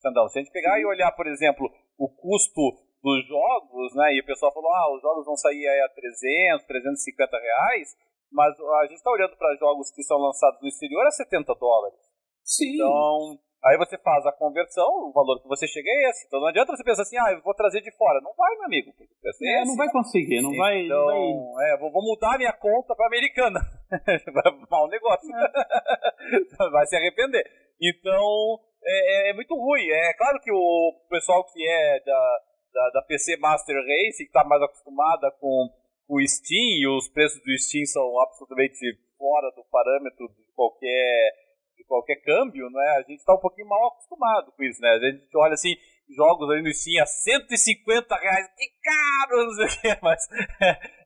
Sandal. 0.00 0.28
Se 0.28 0.38
a 0.38 0.42
gente 0.42 0.52
pegar 0.52 0.80
e 0.80 0.86
olhar, 0.86 1.12
por 1.12 1.26
exemplo, 1.26 1.70
o 1.98 2.08
custo 2.08 2.60
dos 3.02 3.26
jogos, 3.26 3.94
né, 3.94 4.14
e 4.14 4.20
o 4.20 4.26
pessoal 4.26 4.52
falou, 4.52 4.70
ah, 4.72 4.94
os 4.96 5.02
jogos 5.02 5.26
vão 5.26 5.36
sair 5.36 5.66
a 5.66 5.88
300, 5.88 6.66
350 6.66 7.38
reais, 7.38 7.88
mas 8.30 8.54
a 8.58 8.86
gente 8.86 8.98
está 8.98 9.10
olhando 9.10 9.36
para 9.36 9.56
jogos 9.56 9.90
que 9.90 10.02
são 10.02 10.18
lançados 10.18 10.60
no 10.60 10.68
exterior 10.68 11.06
a 11.06 11.10
70 11.10 11.54
dólares. 11.54 11.98
Sim. 12.44 12.74
Então, 12.74 13.38
Aí 13.64 13.76
você 13.76 13.98
faz 13.98 14.24
a 14.24 14.32
conversão, 14.32 14.86
o 14.86 15.12
valor 15.12 15.42
que 15.42 15.48
você 15.48 15.66
chega 15.66 15.88
é 15.90 16.10
esse. 16.10 16.26
Então 16.26 16.40
não 16.40 16.46
adianta 16.46 16.76
você 16.76 16.84
pensar 16.84 17.02
assim, 17.02 17.18
ah, 17.18 17.32
eu 17.32 17.42
vou 17.42 17.54
trazer 17.54 17.80
de 17.80 17.90
fora. 17.96 18.20
Não 18.20 18.32
vai, 18.34 18.54
meu 18.54 18.66
amigo. 18.66 18.92
É, 19.00 19.60
é 19.60 19.64
não 19.64 19.76
vai 19.76 19.90
conseguir, 19.90 20.40
não 20.40 20.56
vai. 20.56 20.84
Então, 20.84 21.06
não 21.06 21.54
vai... 21.54 21.72
É, 21.72 21.76
vou, 21.78 21.90
vou 21.90 22.02
mudar 22.02 22.38
minha 22.38 22.52
conta 22.52 22.94
para 22.94 23.06
americana. 23.06 23.60
Mal 24.70 24.86
negócio. 24.88 25.28
É. 25.34 26.70
vai 26.70 26.86
se 26.86 26.96
arrepender. 26.96 27.44
Então, 27.82 28.60
é, 28.84 29.28
é, 29.28 29.30
é, 29.30 29.34
muito 29.34 29.54
ruim. 29.54 29.88
É 29.90 30.14
claro 30.14 30.38
que 30.40 30.52
o 30.52 31.06
pessoal 31.10 31.44
que 31.44 31.68
é 31.68 32.00
da, 32.04 32.40
da, 32.72 32.90
da 32.94 33.02
PC 33.02 33.36
Master 33.38 33.76
Race, 33.76 34.18
que 34.18 34.30
está 34.30 34.44
mais 34.44 34.62
acostumada 34.62 35.32
com 35.40 35.68
o 36.08 36.20
Steam, 36.26 36.80
e 36.80 36.86
os 36.86 37.08
preços 37.08 37.42
do 37.42 37.58
Steam 37.58 37.84
são 37.86 38.20
absolutamente 38.20 38.78
fora 39.18 39.50
do 39.50 39.64
parâmetro 39.70 40.28
de 40.28 40.54
qualquer 40.54 41.47
qualquer 41.88 42.16
câmbio, 42.16 42.70
né, 42.70 42.96
a 42.98 43.02
gente 43.02 43.18
está 43.18 43.34
um 43.34 43.40
pouquinho 43.40 43.68
mal 43.68 43.88
acostumado 43.88 44.52
com 44.52 44.62
isso, 44.62 44.80
né? 44.80 44.90
A 44.90 44.98
gente 44.98 45.26
olha 45.34 45.54
assim, 45.54 45.74
jogos 46.14 46.48
ali 46.50 46.62
no 46.62 46.72
Steam 46.72 47.02
a 47.02 47.06
150 47.06 48.14
reais, 48.16 48.46
que 48.56 48.66
caro, 48.82 49.44
não 49.44 49.52
sei 49.54 49.66
o 49.66 49.80
que, 49.80 49.98
mas 50.04 50.28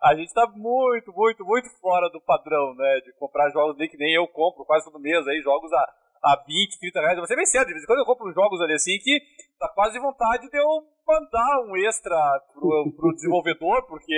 a 0.02 0.14
gente 0.14 0.28
está 0.28 0.46
muito, 0.48 1.12
muito, 1.12 1.44
muito 1.44 1.70
fora 1.80 2.10
do 2.10 2.20
padrão, 2.20 2.74
né? 2.74 3.00
De 3.04 3.12
comprar 3.14 3.50
jogos 3.50 3.76
que 3.88 3.96
nem 3.96 4.14
eu 4.14 4.26
compro 4.28 4.64
quase 4.64 4.84
todo 4.84 5.00
mês 5.00 5.26
aí, 5.26 5.40
jogos 5.40 5.72
a 5.72 6.02
a 6.22 6.36
20, 6.46 6.78
30 6.78 7.00
reais. 7.00 7.18
Você 7.18 7.34
bem 7.34 7.46
cedo, 7.46 7.66
de 7.66 7.72
vez 7.72 7.82
em 7.82 7.86
quando 7.86 7.98
eu 7.98 8.06
compro 8.06 8.32
jogos 8.32 8.60
ali 8.60 8.74
assim 8.74 8.96
que 8.98 9.20
tá 9.58 9.68
quase 9.68 9.98
vontade 9.98 10.48
de 10.48 10.56
eu 10.56 10.86
mandar 11.06 11.64
um 11.66 11.76
extra 11.76 12.16
pro, 12.54 12.92
pro 12.96 13.14
desenvolvedor, 13.14 13.86
porque 13.86 14.14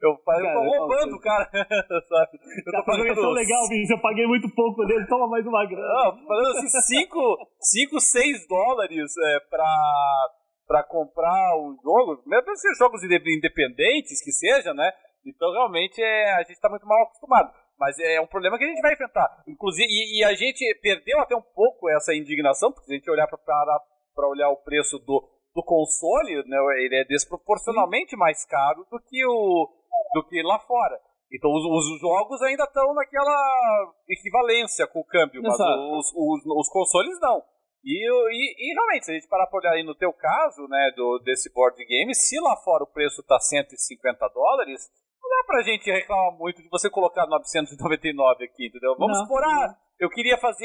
eu, 0.00 0.10
eu 0.10 0.16
tô 0.16 0.62
roubando 0.62 1.16
o 1.16 1.20
cara, 1.20 1.48
sabe? 1.52 2.38
Eu 2.66 2.72
tô 2.72 2.84
fazendo. 2.84 3.12
É 3.12 3.14
tão 3.14 3.30
legal, 3.30 3.68
bicho, 3.68 3.92
eu 3.92 4.00
paguei 4.00 4.26
muito 4.26 4.48
pouco 4.54 4.84
dele, 4.86 5.06
toma 5.06 5.28
mais 5.28 5.46
uma 5.46 5.66
grana. 5.66 5.88
Não, 5.88 6.26
falando 6.26 6.58
assim, 6.58 6.68
5, 6.68 8.00
6 8.00 8.48
dólares 8.48 9.12
é, 9.24 9.40
pra, 9.50 10.28
pra 10.66 10.82
comprar 10.84 11.56
um 11.56 11.76
jogo, 11.82 12.22
mesmo 12.26 12.56
se 12.56 12.74
jogos 12.78 13.02
independentes 13.02 14.22
que 14.22 14.32
seja, 14.32 14.72
né? 14.72 14.90
Então 15.26 15.52
realmente 15.52 16.00
é, 16.00 16.34
a 16.34 16.42
gente 16.42 16.60
tá 16.60 16.70
muito 16.70 16.86
mal 16.86 17.02
acostumado. 17.02 17.52
Mas 17.78 17.96
é 18.00 18.20
um 18.20 18.26
problema 18.26 18.58
que 18.58 18.64
a 18.64 18.66
gente 18.66 18.80
vai 18.80 18.92
enfrentar. 18.92 19.44
Inclusive, 19.46 19.86
e, 19.88 20.18
e 20.20 20.24
a 20.24 20.34
gente 20.34 20.64
perdeu 20.82 21.20
até 21.20 21.36
um 21.36 21.42
pouco 21.54 21.88
essa 21.88 22.12
indignação, 22.12 22.72
porque 22.72 22.86
se 22.86 22.92
a 22.92 22.96
gente 22.96 23.10
olhar 23.10 23.28
para 23.28 24.28
olhar 24.28 24.50
o 24.50 24.56
preço 24.56 24.98
do, 24.98 25.22
do 25.58 25.64
console, 25.64 26.44
né, 26.46 26.56
ele 26.84 27.00
é 27.00 27.04
desproporcionalmente 27.04 28.16
mais 28.16 28.46
caro 28.46 28.86
do 28.88 29.00
que, 29.00 29.26
o, 29.26 29.68
do 30.14 30.24
que 30.28 30.40
lá 30.42 30.60
fora. 30.60 30.96
Então 31.32 31.50
os, 31.50 31.64
os 31.66 32.00
jogos 32.00 32.40
ainda 32.42 32.62
estão 32.62 32.94
naquela 32.94 33.92
equivalência 34.08 34.86
com 34.86 35.00
o 35.00 35.04
câmbio, 35.04 35.42
mas 35.42 35.58
os, 35.58 36.12
os, 36.14 36.46
os, 36.46 36.68
consoles 36.70 37.18
não. 37.20 37.42
E, 37.84 38.06
e, 38.06 38.70
e, 38.70 38.74
realmente, 38.74 39.06
se 39.06 39.10
a 39.10 39.14
gente 39.14 39.28
parar 39.28 39.46
para 39.48 39.58
olhar 39.58 39.72
aí 39.72 39.82
no 39.82 39.94
teu 39.94 40.12
caso, 40.12 40.66
né, 40.68 40.92
do, 40.96 41.18
desse 41.24 41.52
board 41.52 41.76
game, 41.84 42.14
se 42.14 42.38
lá 42.40 42.56
fora 42.56 42.84
o 42.84 42.92
preço 42.92 43.20
está 43.20 43.38
150 43.38 44.28
dólares, 44.28 44.88
não 45.22 45.30
dá 45.30 45.44
pra 45.46 45.62
gente 45.62 45.90
reclamar 45.90 46.38
muito 46.38 46.62
de 46.62 46.68
você 46.68 46.90
colocar 46.90 47.26
999 47.26 48.44
aqui, 48.44 48.66
entendeu? 48.66 48.94
Vamos 48.98 49.26
por 49.28 49.42
ah, 49.44 49.76
eu 49.98 50.08
queria 50.08 50.38
fazer. 50.38 50.64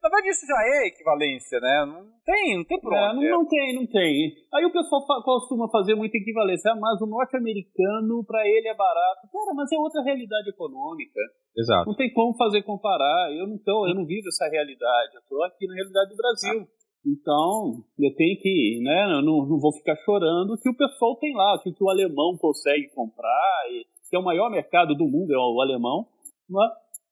Na 0.00 0.08
verdade, 0.08 0.30
isso 0.30 0.46
já 0.46 0.62
é 0.62 0.86
equivalência, 0.86 1.58
né? 1.58 1.84
Não 1.86 2.06
tem, 2.24 2.56
não 2.56 2.64
tem 2.64 2.80
problema. 2.80 3.10
É, 3.10 3.14
não, 3.14 3.42
não, 3.42 3.48
tem, 3.48 3.74
não 3.74 3.86
tem. 3.86 4.32
Aí 4.54 4.64
o 4.64 4.72
pessoal 4.72 5.02
costuma 5.24 5.68
fazer 5.68 5.96
muita 5.96 6.16
equivalência, 6.16 6.70
ah, 6.70 6.78
mas 6.78 7.00
o 7.02 7.06
norte-americano, 7.06 8.24
para 8.24 8.46
ele 8.46 8.68
é 8.68 8.74
barato. 8.74 9.26
Cara, 9.32 9.52
mas 9.56 9.72
é 9.72 9.76
outra 9.76 10.02
realidade 10.02 10.50
econômica. 10.50 11.20
Exato. 11.56 11.90
Não 11.90 11.96
tem 11.96 12.12
como 12.12 12.36
fazer 12.36 12.62
comparar. 12.62 13.32
Eu 13.34 13.48
não, 13.48 13.58
tô, 13.58 13.88
eu 13.88 13.94
não 13.94 14.06
vivo 14.06 14.28
essa 14.28 14.48
realidade. 14.48 15.16
Eu 15.16 15.22
tô 15.28 15.42
aqui 15.42 15.66
na 15.66 15.74
realidade 15.74 16.10
do 16.10 16.16
Brasil. 16.16 16.60
Ah. 16.62 16.79
Então, 17.04 17.82
eu 17.98 18.14
tenho 18.14 18.38
que, 18.40 18.80
né, 18.82 19.04
eu 19.04 19.22
não, 19.22 19.46
não 19.46 19.58
vou 19.58 19.72
ficar 19.72 19.96
chorando 20.04 20.58
que 20.60 20.68
o 20.68 20.76
pessoal 20.76 21.16
tem 21.16 21.34
lá, 21.34 21.58
que, 21.62 21.72
o 21.82 21.88
alemão 21.88 22.36
consegue 22.38 22.88
comprar, 22.94 23.64
e, 23.70 23.84
que 24.08 24.16
é 24.16 24.18
o 24.18 24.24
maior 24.24 24.50
mercado 24.50 24.94
do 24.94 25.08
mundo, 25.08 25.32
é 25.32 25.38
o 25.38 25.60
alemão, 25.62 26.06
mas 26.48 26.70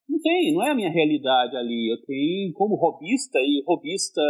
não 0.09 0.19
tem, 0.21 0.53
não 0.53 0.63
é 0.63 0.71
a 0.71 0.75
minha 0.75 0.91
realidade 0.91 1.57
ali. 1.57 1.91
Eu 1.91 2.05
tenho 2.05 2.53
como 2.53 2.77
robista, 2.77 3.39
e 3.39 3.63
robista 3.67 4.21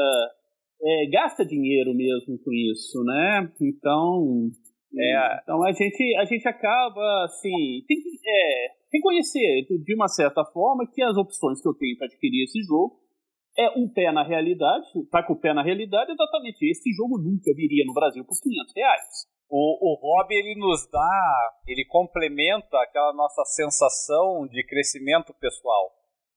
é, 0.83 1.07
gasta 1.11 1.45
dinheiro 1.45 1.93
mesmo 1.95 2.39
com 2.39 2.53
isso, 2.53 3.03
né? 3.05 3.53
Então, 3.61 4.51
é, 4.97 5.41
então 5.43 5.65
a 5.65 5.73
gente, 5.73 6.17
a 6.17 6.25
gente 6.25 6.47
acaba, 6.47 7.25
assim, 7.25 7.83
tem 7.89 8.01
que 8.01 8.11
é, 8.29 8.69
reconhecer 8.93 9.67
de 9.85 9.95
uma 9.95 10.09
certa 10.09 10.45
forma 10.45 10.89
que 10.93 11.03
as 11.03 11.17
opções 11.17 11.61
que 11.61 11.69
eu 11.69 11.75
tenho 11.75 11.97
para 11.97 12.07
adquirir 12.07 12.45
esse 12.45 12.63
jogo 12.63 13.08
é 13.59 13.69
um 13.77 13.89
pé 13.93 14.13
na 14.13 14.23
realidade, 14.23 14.87
tá 15.11 15.21
com 15.21 15.33
o 15.33 15.41
pé 15.41 15.53
na 15.53 15.65
realidade, 15.65 16.13
exatamente. 16.13 16.63
Esse 16.71 16.93
jogo 16.93 17.19
nunca 17.19 17.53
viria 17.57 17.85
no 17.85 17.93
Brasil 17.93 18.25
por 18.25 18.39
500 18.41 18.73
reais. 18.75 19.27
O, 19.51 19.59
o 19.59 19.99
hobby 19.99 20.37
ele 20.37 20.55
nos 20.61 20.89
dá, 20.89 21.51
ele 21.67 21.85
complementa 21.87 22.81
aquela 22.81 23.13
nossa 23.15 23.45
sensação 23.45 24.47
de 24.47 24.65
crescimento 24.65 25.35
pessoal. 25.41 25.91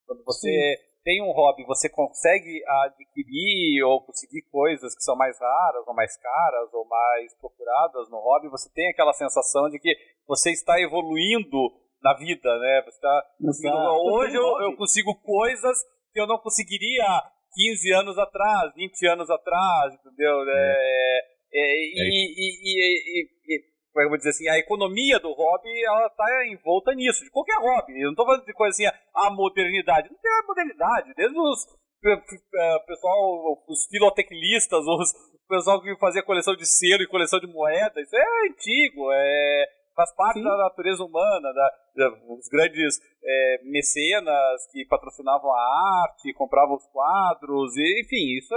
Quando 0.08 0.24
você 0.24 0.50
Sim. 0.50 0.84
tem 1.04 1.22
um 1.22 1.32
hobby, 1.32 1.64
você 1.66 1.88
consegue 1.90 2.64
adquirir 2.66 3.84
ou 3.84 4.02
conseguir 4.02 4.42
coisas 4.50 4.96
que 4.96 5.04
são 5.04 5.16
mais 5.16 5.40
raras, 5.40 5.86
ou 5.86 5.94
mais 5.94 6.18
caras, 6.18 6.74
ou 6.74 6.88
mais 6.88 7.38
procuradas 7.38 8.10
no 8.10 8.18
hobby, 8.18 8.50
você 8.50 8.68
tem 8.74 8.90
aquela 8.90 9.14
sensação 9.14 9.70
de 9.70 9.78
que 9.78 9.94
você 10.26 10.52
está 10.52 10.82
evoluindo 10.82 11.70
na 12.02 12.16
vida, 12.16 12.58
né? 12.58 12.82
Você 12.86 12.96
está 12.96 13.92
hoje 13.94 14.36
eu, 14.36 14.62
eu 14.62 14.76
consigo 14.76 15.14
coisas 15.22 15.78
que 16.14 16.20
eu 16.20 16.28
não 16.28 16.38
conseguiria 16.38 17.06
15 17.54 17.94
anos 17.94 18.18
atrás, 18.18 18.74
20 18.76 19.08
anos 19.08 19.30
atrás, 19.30 19.94
entendeu? 19.94 20.44
É. 20.48 21.32
É, 21.54 21.60
é, 21.60 21.64
é, 21.64 22.08
e, 22.08 22.32
e, 22.38 23.28
e, 23.48 23.62
como 23.92 24.02
é 24.02 24.06
eu 24.06 24.10
vou 24.10 24.18
dizer 24.18 24.30
assim, 24.30 24.48
a 24.48 24.58
economia 24.58 25.20
do 25.20 25.34
hobby, 25.34 25.70
ela 25.84 26.10
tá 26.12 26.48
envolta 26.48 26.94
nisso, 26.96 27.26
de 27.26 27.30
qualquer 27.30 27.58
hobby. 27.58 28.00
Eu 28.00 28.08
não 28.08 28.16
tô 28.16 28.26
falando 28.26 28.46
de 28.46 28.54
coisa 28.54 28.72
assim, 28.72 28.86
a 29.14 29.30
modernidade. 29.32 30.10
Não 30.10 30.18
tem 30.18 30.32
a 30.32 30.48
modernidade, 30.48 31.14
desde 31.14 31.38
os 31.38 31.68
é, 32.06 32.80
pessoal, 32.88 33.62
os 33.68 33.86
filotecnistas, 33.90 34.80
os 34.88 35.12
pessoal 35.48 35.82
que 35.82 35.94
fazia 35.98 36.24
coleção 36.24 36.56
de 36.56 36.66
selo 36.66 37.04
e 37.04 37.08
coleção 37.08 37.40
de 37.40 37.48
moeda, 37.48 38.02
isso 38.02 38.16
é 38.16 38.48
antigo, 38.48 39.12
é, 39.12 39.66
faz 39.96 40.14
parte 40.16 40.40
Sim. 40.40 40.44
da 40.44 40.58
natureza 40.58 41.04
humana, 41.04 41.54
da, 41.54 41.72
da 41.96 42.10
os 42.30 42.48
grandes 42.50 43.00
é, 43.24 43.60
mecenas 43.64 44.68
que 44.72 44.86
patrocinavam 44.86 45.52
a 45.52 46.04
arte, 46.04 46.34
compravam 46.34 46.76
os 46.76 46.88
quadros, 46.88 47.76
e, 47.78 48.02
enfim, 48.02 48.38
isso 48.38 48.56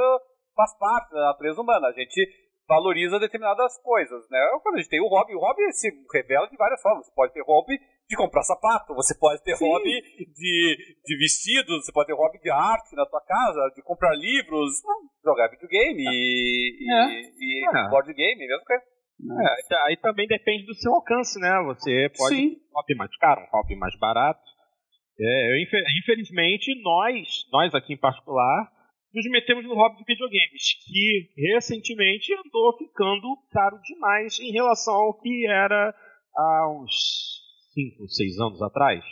faz 0.54 0.76
parte 0.78 1.12
da 1.12 1.26
natureza 1.26 1.60
humana. 1.60 1.88
A 1.88 1.92
gente 1.92 2.44
valoriza 2.66 3.18
determinadas 3.18 3.76
coisas, 3.82 4.24
né? 4.30 4.38
Quando 4.62 4.76
a 4.76 4.78
gente 4.78 4.88
tem 4.88 5.00
o 5.00 5.08
hobby, 5.08 5.34
o 5.34 5.40
hobby 5.40 5.70
se 5.72 5.90
revela 6.12 6.48
de 6.48 6.56
várias 6.56 6.80
formas. 6.80 7.06
Você 7.06 7.12
pode 7.14 7.32
ter 7.32 7.42
hobby 7.42 7.78
de 8.08 8.16
comprar 8.16 8.42
sapato, 8.42 8.94
você 8.94 9.16
pode 9.18 9.42
ter 9.42 9.56
Sim. 9.56 9.68
hobby 9.68 9.90
de, 10.18 10.96
de 11.04 11.18
vestidos, 11.18 11.84
você 11.84 11.92
pode 11.92 12.06
ter 12.06 12.14
hobby 12.14 12.38
de 12.38 12.50
arte 12.50 12.94
na 12.96 13.06
tua 13.06 13.20
casa, 13.20 13.70
de 13.74 13.82
comprar 13.82 14.14
livros, 14.14 14.80
jogar 15.22 15.48
videogame 15.48 16.02
e, 16.02 16.92
é. 16.92 17.20
e, 17.20 17.64
e 17.64 17.68
é. 17.68 17.88
board 17.90 18.12
game, 18.12 18.46
mesmo 18.46 18.64
coisa. 18.64 18.93
É, 19.24 19.86
aí 19.86 19.96
também 19.96 20.26
depende 20.26 20.66
do 20.66 20.74
seu 20.74 20.92
alcance, 20.92 21.38
né? 21.40 21.50
Você 21.66 22.10
pode 22.16 22.36
Sim. 22.36 22.48
um 22.48 22.76
hobby 22.76 22.94
mais 22.94 23.16
caro, 23.16 23.40
um 23.40 23.56
hobby 23.56 23.76
mais 23.76 23.98
barato. 23.98 24.42
É, 25.18 25.52
eu, 25.52 25.62
infelizmente, 26.00 26.74
nós, 26.82 27.46
nós 27.52 27.74
aqui 27.74 27.94
em 27.94 27.98
particular, 27.98 28.70
nos 29.14 29.30
metemos 29.30 29.64
no 29.64 29.74
hobby 29.74 29.98
de 29.98 30.04
videogames, 30.04 30.74
que 30.84 31.30
recentemente 31.54 32.34
andou 32.34 32.76
ficando 32.76 33.36
caro 33.52 33.78
demais 33.80 34.38
em 34.40 34.50
relação 34.50 34.94
ao 34.94 35.20
que 35.20 35.46
era 35.46 35.94
há 36.36 36.68
uns 36.68 37.40
5, 37.72 38.08
6 38.08 38.38
anos 38.40 38.62
atrás. 38.62 39.04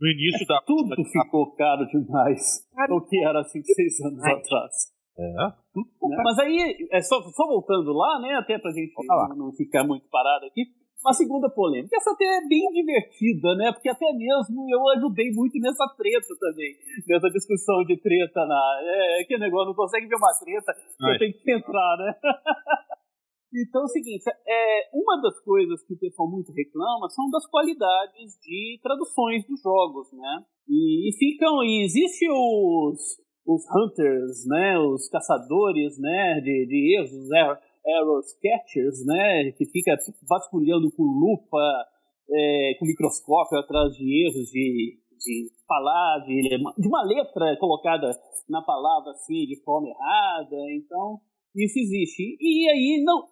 No 0.00 0.08
início 0.08 0.44
é, 0.44 0.46
da. 0.46 0.62
Tudo 0.62 0.90
da... 0.90 0.96
ficou 0.96 1.54
caro 1.56 1.84
demais. 1.86 2.40
O 2.88 3.00
que 3.00 3.18
era 3.24 3.42
5, 3.42 3.64
6 3.66 4.00
anos 4.02 4.24
atrás. 4.24 4.72
É, 5.18 5.32
né? 5.80 6.16
Mas 6.24 6.38
aí, 6.38 6.88
é 6.90 7.00
só, 7.00 7.20
só 7.22 7.46
voltando 7.46 7.92
lá, 7.92 8.20
né? 8.20 8.34
Até 8.34 8.58
pra 8.58 8.70
gente 8.70 8.92
não, 9.06 9.36
não 9.36 9.52
ficar 9.52 9.84
muito 9.84 10.08
parado 10.08 10.46
aqui. 10.46 10.66
Uma 11.04 11.14
segunda 11.14 11.48
polêmica. 11.48 11.96
Essa 11.96 12.10
até 12.10 12.24
é 12.24 12.48
bem 12.48 12.66
divertida, 12.72 13.54
né? 13.54 13.70
Porque 13.72 13.88
até 13.88 14.12
mesmo 14.12 14.66
eu 14.68 14.82
ajudei 14.98 15.30
muito 15.30 15.58
nessa 15.60 15.86
treta 15.96 16.34
também. 16.40 16.74
Nessa 17.06 17.30
discussão 17.30 17.84
de 17.84 17.96
treta 17.98 18.44
na. 18.44 18.80
É, 18.82 19.24
que 19.24 19.38
negócio, 19.38 19.68
não 19.68 19.74
consegue 19.74 20.08
ver 20.08 20.16
uma 20.16 20.34
treta, 20.38 20.74
Ai. 21.02 21.14
eu 21.14 21.18
tenho 21.18 21.32
que 21.32 21.52
entrar, 21.52 21.96
né? 21.98 22.14
então 23.62 23.82
é 23.82 23.84
o 23.84 23.88
seguinte: 23.88 24.24
é, 24.26 24.90
uma 24.92 25.22
das 25.22 25.38
coisas 25.44 25.86
que 25.86 25.94
o 25.94 25.98
pessoal 25.98 26.28
muito 26.28 26.52
reclama 26.52 27.08
são 27.10 27.30
das 27.30 27.46
qualidades 27.46 28.36
de 28.42 28.80
traduções 28.82 29.46
dos 29.46 29.62
jogos, 29.62 30.12
né? 30.12 30.44
E, 30.68 31.08
e 31.08 31.12
ficam. 31.16 31.62
E 31.62 31.84
existe 31.84 32.26
os. 32.28 33.22
Os 33.48 33.64
hunters, 33.74 34.46
né, 34.46 34.78
os 34.78 35.08
caçadores, 35.08 35.98
né, 35.98 36.38
de, 36.42 36.66
de 36.66 36.96
erros, 36.98 37.12
os 37.14 37.30
error 37.32 38.20
catchers, 38.42 39.06
né, 39.06 39.52
que 39.52 39.64
fica 39.64 39.96
vasculhando 40.28 40.92
com 40.92 41.02
lupa, 41.02 41.86
é, 42.30 42.74
com 42.78 42.84
microscópio 42.84 43.58
atrás 43.58 43.94
de 43.94 44.26
erros 44.26 44.50
de, 44.50 44.98
de 45.16 45.48
falar, 45.66 46.18
de, 46.26 46.42
de 46.78 46.88
uma 46.88 47.02
letra 47.04 47.56
colocada 47.58 48.10
na 48.48 48.60
palavra 48.60 49.12
assim 49.12 49.46
de 49.46 49.56
forma 49.64 49.88
errada. 49.88 50.56
Então, 50.76 51.18
isso 51.56 51.78
existe. 51.78 52.36
E 52.40 52.68
aí, 52.68 53.02
não, 53.02 53.24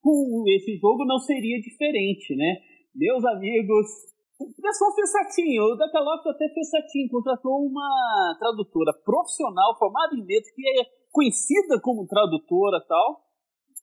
com 0.00 0.44
esse 0.48 0.76
jogo 0.76 1.04
não 1.04 1.18
seria 1.18 1.60
diferente, 1.60 2.36
né? 2.36 2.58
Meus 2.94 3.24
amigos, 3.24 3.86
o 4.38 4.62
pessoal 4.62 4.94
fez 4.94 5.10
certinho, 5.10 5.62
o 5.62 5.76
Decalox 5.76 6.26
até 6.26 6.48
fez 6.48 6.68
certinho, 6.70 7.10
contratou 7.10 7.64
uma 7.64 8.36
tradutora 8.38 8.92
profissional 9.04 9.76
formada 9.78 10.14
em 10.14 10.24
letras, 10.24 10.52
que 10.54 10.62
é 10.80 10.84
conhecida 11.12 11.80
como 11.80 12.06
tradutora 12.06 12.84
tal, 12.88 13.22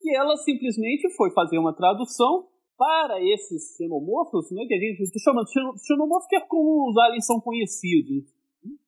e 0.03 0.15
ela 0.15 0.35
simplesmente 0.37 1.09
foi 1.15 1.31
fazer 1.31 1.57
uma 1.57 1.73
tradução 1.73 2.47
para 2.77 3.21
esses 3.21 3.77
xenomorfos, 3.77 4.51
né, 4.51 4.65
que 4.67 4.73
a 4.73 4.79
gente 4.79 5.19
chama 5.19 5.43
de 5.43 5.51
xenomorfos, 5.85 6.27
que 6.27 6.35
é 6.35 6.41
como 6.41 6.89
os 6.89 6.97
aliens 6.97 7.25
são 7.25 7.39
conhecidos. 7.39 8.25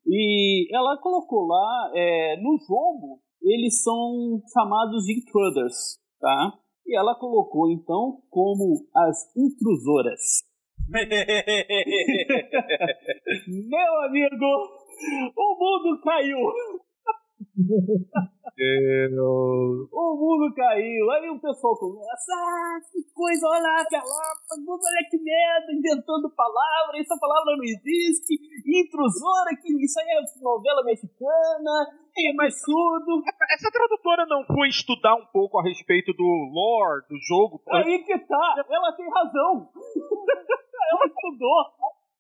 E 0.06 0.68
ela 0.76 0.98
colocou 0.98 1.46
lá, 1.46 1.92
é, 1.94 2.36
no 2.42 2.58
jogo, 2.68 3.22
eles 3.42 3.82
são 3.82 4.42
chamados 4.52 5.06
de 5.06 5.20
intruders, 5.20 6.00
tá? 6.20 6.54
E 6.86 6.98
ela 6.98 7.16
colocou, 7.16 7.70
então, 7.70 8.22
como 8.30 8.86
as 8.96 9.32
intrusoras. 9.38 10.44
Meu 13.48 14.02
amigo, 14.04 14.46
o 15.36 15.58
mundo 15.58 16.00
caiu! 16.04 16.38
Deus. 18.56 19.90
O 19.92 20.16
mundo 20.16 20.54
caiu. 20.56 21.12
Aí 21.12 21.30
o 21.30 21.40
pessoal 21.40 21.76
começa, 21.78 22.34
ah, 22.34 22.80
que 22.92 23.04
coisa, 23.14 23.48
olha 23.48 23.62
lá, 23.62 23.86
olha 24.68 25.08
que 25.10 25.18
merda, 25.18 25.72
inventando 25.72 26.30
palavra, 26.36 27.00
essa 27.00 27.18
palavra 27.20 27.56
não 27.58 27.64
existe, 27.64 28.40
intrusora, 28.66 29.56
que 29.62 29.72
isso 29.84 30.00
aí 30.00 30.08
é 30.08 30.22
novela 30.42 30.84
mexicana, 30.84 31.88
é 32.18 32.34
mais 32.34 32.60
surdo. 32.60 33.22
Essa 33.52 33.70
tradutora 33.72 34.26
não 34.28 34.44
foi 34.46 34.70
estudar 34.70 35.16
um 35.16 35.26
pouco 35.32 35.60
a 35.60 35.64
respeito 35.64 36.12
do 36.14 36.24
lore, 36.24 37.06
do 37.10 37.18
jogo? 37.28 37.62
Aí 37.70 38.04
que 38.04 38.18
tá, 38.20 38.66
ela 38.70 38.92
tem 38.94 39.10
razão. 39.10 39.70
ela 40.92 41.06
estudou. 41.08 41.60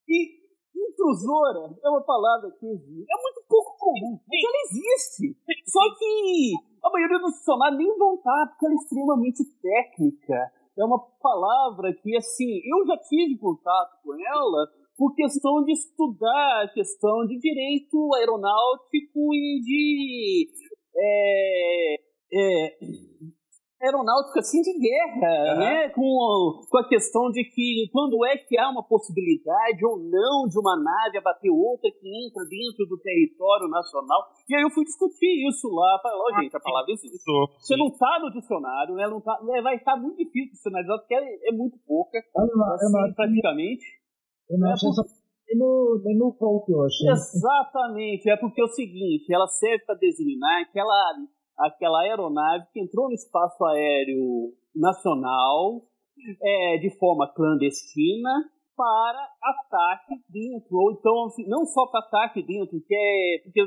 E 0.08 0.44
Intrusora 0.76 1.76
é 1.84 1.90
uma 1.90 2.02
palavra 2.02 2.50
que 2.60 2.66
existe. 2.66 3.06
É 3.10 3.22
muito 3.22 3.44
pouco 3.48 3.78
comum, 3.78 4.20
mas 4.28 4.40
ela 4.44 4.60
existe. 4.66 5.38
Só 5.68 5.82
que 5.98 6.54
a 6.84 6.90
maioria 6.90 7.20
dos 7.20 7.38
funcionários 7.38 7.78
nem 7.78 7.98
vão 7.98 8.16
estar, 8.16 8.48
porque 8.50 8.66
ela 8.66 8.74
é 8.74 8.78
extremamente 8.78 9.44
técnica. 9.62 10.52
É 10.78 10.84
uma 10.84 11.00
palavra 11.22 11.94
que, 11.94 12.18
assim, 12.18 12.60
eu 12.66 12.86
já 12.88 12.98
tive 12.98 13.38
contato 13.38 14.02
com 14.04 14.14
ela 14.14 14.68
por 14.98 15.14
questão 15.14 15.64
de 15.64 15.74
estudar 15.74 16.64
a 16.64 16.74
questão 16.74 17.26
de 17.28 17.38
direito 17.40 18.14
aeronáutico 18.16 19.34
e 19.34 19.62
de. 19.62 20.50
É, 20.96 21.96
é, 22.34 22.78
aeronáutica 23.84 24.40
assim 24.40 24.62
de 24.62 24.80
guerra, 24.80 25.54
uhum. 25.54 25.60
né? 25.60 25.90
Com, 25.90 26.62
com 26.70 26.78
a 26.78 26.88
questão 26.88 27.30
de 27.30 27.44
que 27.44 27.90
quando 27.92 28.24
é 28.26 28.38
que 28.38 28.58
há 28.58 28.70
uma 28.70 28.84
possibilidade 28.84 29.86
ou 29.86 30.00
não 30.00 30.48
de 30.48 30.58
uma 30.58 30.80
nave 30.80 31.18
abater 31.18 31.52
outra 31.52 31.92
que 31.92 32.08
entra 32.08 32.44
dentro 32.48 32.88
do 32.88 32.98
território 32.98 33.68
nacional. 33.68 34.32
E 34.48 34.56
aí 34.56 34.64
eu 34.64 34.72
fui 34.72 34.84
discutir 34.86 35.48
isso 35.50 35.68
lá. 35.68 36.00
Falei, 36.02 36.18
ó, 36.18 36.24
oh, 36.24 36.42
gente, 36.42 36.56
a 36.56 36.60
palavra 36.60 36.92
existe. 36.94 37.20
Você 37.60 37.76
não 37.76 37.88
está 37.88 38.20
no 38.20 38.32
dicionário, 38.32 38.96
né? 38.96 39.08
Não 39.08 39.20
tá, 39.20 39.38
né, 39.44 39.62
vai 39.62 39.76
estar 39.76 39.98
muito 39.98 40.18
difícil 40.18 40.48
de 40.48 40.52
dicionarizar, 40.52 40.98
porque 41.00 41.16
é, 41.16 41.50
é 41.50 41.52
muito 41.52 41.78
pouca. 41.86 42.18
assim, 42.18 43.14
praticamente. 43.16 43.86
Eu 44.50 44.60
não 44.60 44.72
é 44.72 44.76
nem 45.46 45.60
no, 45.60 46.02
nem 46.04 46.18
no 46.18 46.34
ponto, 46.34 46.72
eu 46.72 46.84
achei. 46.84 47.10
Exatamente. 47.10 48.30
É 48.30 48.38
porque 48.38 48.62
é 48.62 48.64
o 48.64 48.68
seguinte, 48.68 49.34
ela 49.34 49.48
serve 49.48 49.84
para 49.86 49.96
designar 49.96 50.62
aquela 50.62 51.14
aquela 51.58 52.02
aeronave 52.02 52.66
que 52.74 52.82
entrou 52.82 53.08
no 53.08 53.14
espaço 53.14 53.64
aéreo 53.66 54.54
nacional 54.76 55.82
é, 56.42 56.78
de 56.78 56.90
forma 56.98 57.32
clandestina 57.34 58.30
para 58.76 59.30
ataque 59.42 60.16
dentro, 60.30 60.78
ou 60.78 60.92
então 60.92 61.26
assim, 61.26 61.48
não 61.48 61.66
só 61.66 61.86
para 61.88 62.00
ataque 62.00 62.42
dentro, 62.42 62.82
que 62.88 62.96
é, 62.96 63.44
porque 63.44 63.62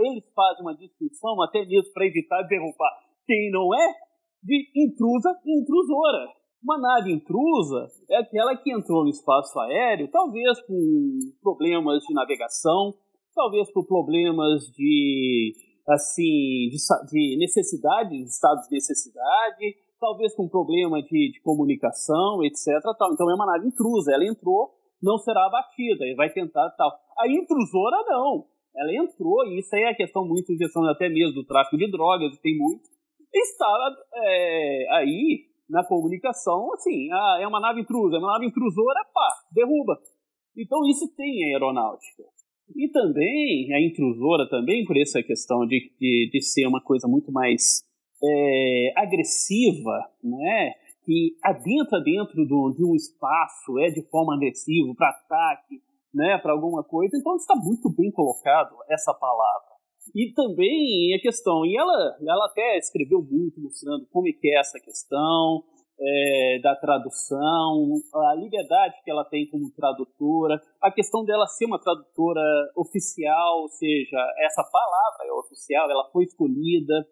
eles 0.00 0.24
fazem 0.34 0.62
uma 0.62 0.74
distinção 0.74 1.40
até 1.42 1.64
mesmo 1.64 1.92
para 1.92 2.06
evitar 2.06 2.42
derrubar 2.42 2.90
quem 3.26 3.50
não 3.50 3.74
é, 3.74 3.94
de 4.42 4.70
intrusa 4.76 5.38
e 5.44 5.60
intrusora. 5.60 6.28
Uma 6.62 6.78
nave 6.78 7.12
intrusa 7.12 7.86
é 8.10 8.16
aquela 8.16 8.56
que 8.56 8.72
entrou 8.72 9.04
no 9.04 9.10
espaço 9.10 9.58
aéreo, 9.60 10.10
talvez 10.10 10.60
com 10.62 11.18
problemas 11.42 12.02
de 12.02 12.14
navegação, 12.14 12.94
talvez 13.34 13.70
por 13.72 13.86
problemas 13.86 14.62
de 14.74 15.52
assim, 15.88 16.68
de, 16.68 16.76
de 17.10 17.36
necessidade, 17.38 18.16
estados 18.22 18.68
de 18.68 18.74
necessidade, 18.74 19.76
talvez 20.00 20.34
com 20.34 20.48
problema 20.48 21.02
de, 21.02 21.32
de, 21.32 21.40
comunicação, 21.42 22.44
etc. 22.44 22.82
Tal. 22.98 23.12
Então 23.12 23.30
é 23.30 23.34
uma 23.34 23.46
nave 23.46 23.68
intrusa, 23.68 24.12
ela 24.12 24.24
entrou, 24.24 24.74
não 25.02 25.18
será 25.18 25.46
abatida, 25.46 26.04
e 26.04 26.14
vai 26.14 26.30
tentar 26.30 26.70
tal. 26.76 26.90
A 27.18 27.28
intrusora 27.28 28.04
não, 28.06 28.46
ela 28.74 29.04
entrou, 29.04 29.46
e 29.46 29.60
isso 29.60 29.74
aí 29.74 29.82
é 29.82 29.90
a 29.90 29.96
questão 29.96 30.26
muito 30.26 30.52
em 30.52 30.56
questão 30.56 30.84
até 30.88 31.08
mesmo 31.08 31.34
do 31.34 31.46
tráfico 31.46 31.76
de 31.76 31.90
drogas, 31.90 32.38
tem 32.38 32.56
muito, 32.56 32.82
está 33.32 33.96
é, 34.14 34.96
aí 34.96 35.46
na 35.68 35.84
comunicação, 35.84 36.72
assim, 36.74 37.10
ah, 37.12 37.38
é 37.40 37.46
uma 37.46 37.60
nave 37.60 37.80
intrusa, 37.80 38.16
é 38.16 38.18
uma 38.18 38.32
nave 38.32 38.46
intrusora, 38.46 39.00
pá, 39.12 39.28
derruba. 39.52 39.98
Então 40.56 40.78
isso 40.86 41.12
tem 41.16 41.52
aeronáutica. 41.52 42.22
E 42.74 42.88
também, 42.90 43.72
a 43.72 43.80
intrusora 43.80 44.48
também, 44.48 44.84
por 44.84 44.96
essa 44.96 45.22
questão 45.22 45.66
de, 45.66 45.92
de, 46.00 46.30
de 46.32 46.42
ser 46.42 46.66
uma 46.66 46.82
coisa 46.82 47.06
muito 47.06 47.30
mais 47.30 47.84
é, 48.22 48.92
agressiva, 48.96 50.10
né? 50.22 50.72
que 51.06 51.36
adentra 51.42 52.00
dentro 52.02 52.44
do, 52.44 52.74
de 52.76 52.84
um 52.84 52.96
espaço, 52.96 53.78
é 53.78 53.90
de 53.90 54.02
forma 54.10 54.34
agressiva, 54.34 54.92
para 54.96 55.10
ataque, 55.10 55.80
né, 56.12 56.36
para 56.38 56.52
alguma 56.52 56.82
coisa. 56.82 57.16
Então 57.16 57.36
está 57.36 57.54
muito 57.54 57.88
bem 57.96 58.10
colocado 58.10 58.74
essa 58.90 59.14
palavra. 59.14 59.76
E 60.14 60.32
também 60.34 61.14
a 61.14 61.20
questão, 61.20 61.64
e 61.64 61.76
ela, 61.76 62.16
ela 62.20 62.46
até 62.46 62.76
escreveu 62.78 63.22
muito 63.22 63.60
mostrando 63.60 64.06
como 64.10 64.28
é 64.28 64.32
que 64.32 64.48
é 64.48 64.58
essa 64.58 64.80
questão 64.80 65.62
é, 65.98 66.60
da 66.62 66.76
tradução, 66.76 67.86
a 68.14 68.34
liberdade 68.34 68.94
que 69.04 69.10
ela 69.10 69.24
tem 69.24 69.48
como 69.48 69.72
tradutora, 69.74 70.60
a 70.82 70.90
questão 70.90 71.24
dela 71.24 71.46
ser 71.46 71.66
uma 71.66 71.80
tradutora 71.80 72.42
oficial, 72.76 73.62
ou 73.62 73.68
seja, 73.68 74.18
essa 74.44 74.62
palavra 74.70 75.26
é 75.26 75.32
oficial, 75.32 75.90
ela 75.90 76.08
foi 76.12 76.24
escolhida, 76.24 77.06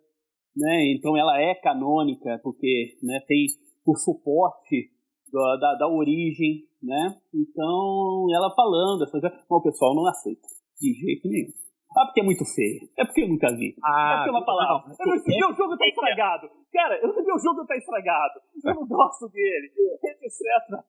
né, 0.56 0.92
então 0.92 1.16
ela 1.16 1.40
é 1.40 1.54
canônica, 1.54 2.38
porque 2.42 2.96
né, 3.02 3.20
tem 3.26 3.46
o 3.86 3.96
suporte 3.96 4.90
da, 5.32 5.56
da, 5.56 5.74
da 5.80 5.88
origem, 5.88 6.62
né? 6.82 7.16
Então, 7.34 8.26
ela 8.32 8.54
falando, 8.54 9.02
essa 9.02 9.18
o 9.48 9.62
pessoal 9.62 9.94
não 9.94 10.06
aceita, 10.06 10.46
de 10.80 10.92
jeito 10.92 11.28
nenhum. 11.28 11.63
Ah, 11.94 12.06
porque 12.06 12.20
é 12.20 12.24
muito 12.24 12.44
feio. 12.44 12.90
É 12.98 13.04
porque 13.04 13.22
eu 13.22 13.28
nunca 13.28 13.54
vi. 13.54 13.76
Ah, 13.82 14.12
é 14.12 14.16
porque 14.16 14.30
é 14.30 14.32
uma 14.32 14.44
palavra. 14.44 14.90
Não, 14.98 15.06
não, 15.06 15.22
meu 15.22 15.54
jogo 15.54 15.76
tá 15.76 15.86
estragado. 15.86 16.50
Cara, 16.72 17.00
meu 17.00 17.38
jogo 17.38 17.64
tá 17.66 17.76
estragado. 17.76 18.40
Eu 18.64 18.74
não 18.74 18.86
gosto 18.86 19.28
dele. 19.28 19.70
Etc. 20.02 20.34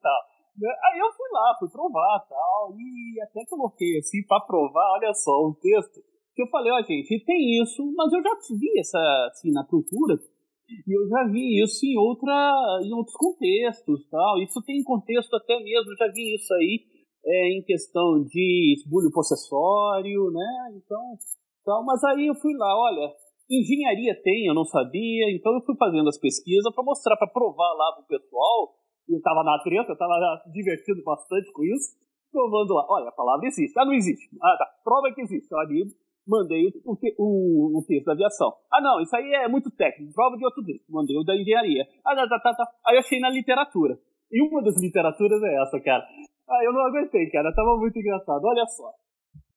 Tal. 0.02 0.22
Né? 0.58 0.70
Aí 0.86 1.00
eu 1.00 1.12
fui 1.14 1.30
lá, 1.32 1.56
fui 1.60 1.70
provar 1.70 2.26
tal. 2.28 2.74
E 2.76 3.22
até 3.22 3.46
coloquei 3.46 4.00
assim 4.00 4.26
pra 4.28 4.40
provar, 4.42 4.94
olha 4.94 5.14
só, 5.14 5.46
um 5.46 5.54
texto. 5.54 6.02
Que 6.34 6.42
eu 6.42 6.48
falei, 6.48 6.72
ó, 6.74 6.82
gente, 6.82 7.24
tem 7.24 7.62
isso, 7.62 7.86
mas 7.96 8.12
eu 8.12 8.22
já 8.22 8.34
vi 8.60 8.80
essa 8.80 9.00
assim, 9.30 9.54
na 9.54 9.64
cultura 9.64 10.20
e 10.68 10.98
eu 10.98 11.08
já 11.08 11.24
vi 11.30 11.64
isso 11.64 11.86
em, 11.86 11.98
outra, 11.98 12.34
em 12.84 12.92
outros 12.94 13.16
contextos. 13.16 14.08
Tal. 14.10 14.42
Isso 14.42 14.62
tem 14.64 14.84
contexto 14.84 15.34
até 15.36 15.60
mesmo, 15.62 15.92
eu 15.92 15.98
já 15.98 16.12
vi 16.12 16.36
isso 16.36 16.54
aí 16.56 16.84
é, 17.26 17.58
em 17.58 17.64
questão 17.64 18.24
de 18.24 18.76
esbulho 18.78 19.12
possessório, 19.12 20.32
né? 20.32 20.78
Então, 20.78 21.02
então, 21.62 21.84
mas 21.84 22.04
aí 22.04 22.28
eu 22.28 22.36
fui 22.36 22.54
lá, 22.56 22.78
olha, 22.78 23.12
engenharia 23.50 24.16
tem, 24.22 24.46
eu 24.46 24.54
não 24.54 24.66
sabia, 24.66 25.36
então 25.36 25.54
eu 25.54 25.62
fui 25.62 25.76
fazendo 25.78 26.08
as 26.08 26.20
pesquisas 26.20 26.74
para 26.74 26.84
mostrar, 26.84 27.18
para 27.18 27.28
provar 27.28 27.74
lá 27.74 27.94
pro 27.96 28.20
pessoal. 28.20 28.76
Eu 29.08 29.18
estava 29.18 29.44
na 29.44 29.60
treta, 29.60 29.90
eu 29.90 29.94
estava 29.94 30.42
divertindo 30.52 31.04
bastante 31.04 31.52
com 31.52 31.64
isso, 31.64 31.98
provando 32.32 32.74
lá, 32.74 32.86
olha, 32.90 33.10
a 33.10 33.12
palavra 33.12 33.48
existe. 33.48 33.78
Ah, 33.80 33.86
não 33.86 33.94
existe. 33.94 34.30
Ah, 34.42 34.56
tá, 34.58 34.66
prova 34.84 35.14
que 35.14 35.22
existe. 35.22 35.54
Ali 35.56 35.86
mandei 36.28 36.68
o, 36.84 36.98
o, 37.20 37.80
o, 37.80 37.86
texto 37.86 38.06
da 38.06 38.14
aviação. 38.14 38.52
Ah, 38.72 38.82
não, 38.82 39.00
isso 39.02 39.16
aí 39.16 39.32
é 39.34 39.48
muito 39.48 39.70
técnico, 39.72 40.14
prova 40.14 40.36
de 40.36 40.44
outro 40.44 40.64
jeito. 40.64 40.84
Mandei 40.90 41.16
o 41.16 41.24
da 41.24 41.36
engenharia. 41.36 41.86
Ah, 42.04 42.16
tá, 42.16 42.28
tá, 42.28 42.40
tá, 42.40 42.54
tá. 42.56 42.68
Aí 42.88 42.96
eu 42.96 43.00
achei 43.00 43.20
na 43.20 43.30
literatura. 43.30 43.98
E 44.32 44.42
uma 44.42 44.62
das 44.62 44.82
literaturas 44.82 45.42
é 45.44 45.62
essa, 45.62 45.80
cara. 45.80 46.04
Ah, 46.48 46.64
eu 46.64 46.72
não 46.72 46.86
aguentei, 46.86 47.30
cara. 47.30 47.54
Tava 47.54 47.78
muito 47.78 47.98
engraçado. 47.98 48.44
Olha 48.46 48.66
só. 48.68 48.92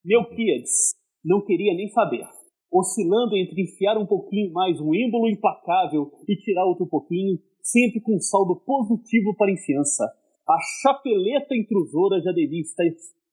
Melquiades 0.05 0.95
não 1.25 1.45
queria 1.45 1.75
nem 1.75 1.89
saber. 1.89 2.27
Oscilando 2.73 3.37
entre 3.37 3.63
enfiar 3.63 3.97
um 3.99 4.07
pouquinho 4.07 4.53
mais 4.53 4.81
um 4.81 4.95
ímbolo 4.95 5.29
implacável 5.29 6.11
e 6.29 6.37
tirar 6.37 6.65
outro 6.65 6.87
pouquinho, 6.87 7.39
sempre 7.63 8.01
com 8.01 8.17
um 8.17 8.21
saldo 8.21 8.57
positivo 8.65 9.35
para 9.37 9.49
a 9.49 9.53
enfiança. 9.53 10.05
A 10.49 10.59
chapeleta 10.81 11.55
intrusora 11.55 12.21
já 12.21 12.33
devia 12.33 12.61
estar 12.61 12.85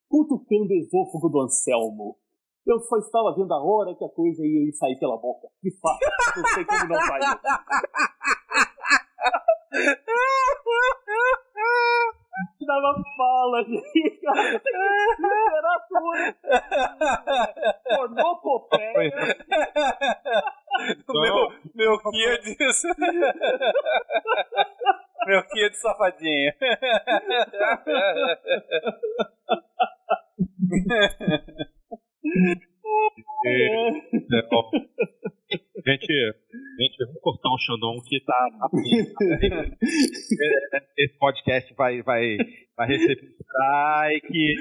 cutucando 0.10 0.72
o 0.72 0.76
esôfago 0.76 1.30
do 1.30 1.41
Anselmo. 1.41 2.18
Eu 2.65 2.80
só 2.80 2.98
estava 2.98 3.36
vendo 3.36 3.53
a 3.53 3.64
hora 3.64 3.95
que 3.95 4.03
a 4.03 4.10
coisa 4.10 4.41
ia 4.45 4.72
sair 4.73 4.98
pela 4.99 5.18
boca. 5.18 5.48
De 5.61 5.72
fato, 5.80 5.99
não 6.38 6.45
sei 6.56 6.65
como 6.65 6.88
não 6.90 6.99
saiu. 7.02 7.40
Dava 12.65 13.01
fala, 13.15 13.63
gente. 13.63 13.83
Literatura. 15.19 16.35
Pornocopeia. 17.95 19.11
Meu, 21.07 21.49
meu 21.73 21.97
Kia 21.97 22.37
disso. 22.39 22.87
meu 25.25 25.41
Kia 25.47 25.69
de 25.69 25.77
safadinho. 25.77 26.51
É, 33.45 33.91
gente, 35.85 36.07
gente, 36.80 37.05
vamos 37.05 37.22
cortar 37.22 37.53
um 37.53 37.57
Xandão 37.57 38.01
que 38.03 38.19
tá. 38.26 38.49
Esse 40.97 41.17
podcast 41.17 41.73
vai, 41.76 42.01
vai, 42.01 42.38
vai 42.76 42.88
receber 42.88 43.35
strike. 43.39 44.55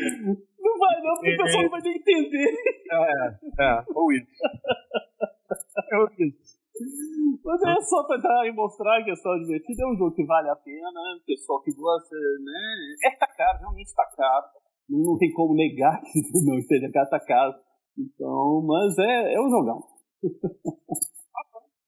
Não 0.59 0.79
vai, 0.79 1.01
não, 1.03 1.15
porque 1.15 1.35
o 1.35 1.37
pessoal 1.45 1.63
não 1.63 1.71
vai 1.71 1.81
nem 1.83 1.97
entender. 1.97 2.55
É, 2.93 3.65
é, 3.65 3.85
ou 3.95 4.13
isso. 4.13 4.31
É 5.93 6.25
isso. 6.25 6.65
Mas 7.45 7.63
é 7.63 7.81
só 7.83 8.03
tentar 8.05 8.53
mostrar 8.53 9.03
que 9.05 9.11
é 9.11 9.17
só 9.17 9.37
divertido. 9.37 9.83
É 9.83 9.87
um 9.93 9.97
jogo 9.97 10.15
que 10.15 10.25
vale 10.25 10.49
a 10.49 10.57
pena. 10.57 10.89
O 10.91 11.25
pessoal 11.25 11.63
que 11.63 11.73
gosta, 11.73 12.17
né? 12.17 12.95
É 13.05 13.11
tá 13.17 13.27
caro, 13.29 13.59
realmente 13.61 13.95
tá 13.95 14.05
caro. 14.17 14.47
Não 14.89 15.17
tem 15.19 15.33
como 15.33 15.55
negar 15.55 16.01
que 16.03 16.21
não 16.45 16.59
esteja 16.59 16.91
caro, 16.91 17.11
tá 17.11 17.21
caro. 17.21 17.55
Então, 17.99 18.63
mas 18.67 18.99
é, 18.99 19.35
é 19.35 19.41
um 19.41 19.51
jogão. 19.51 19.83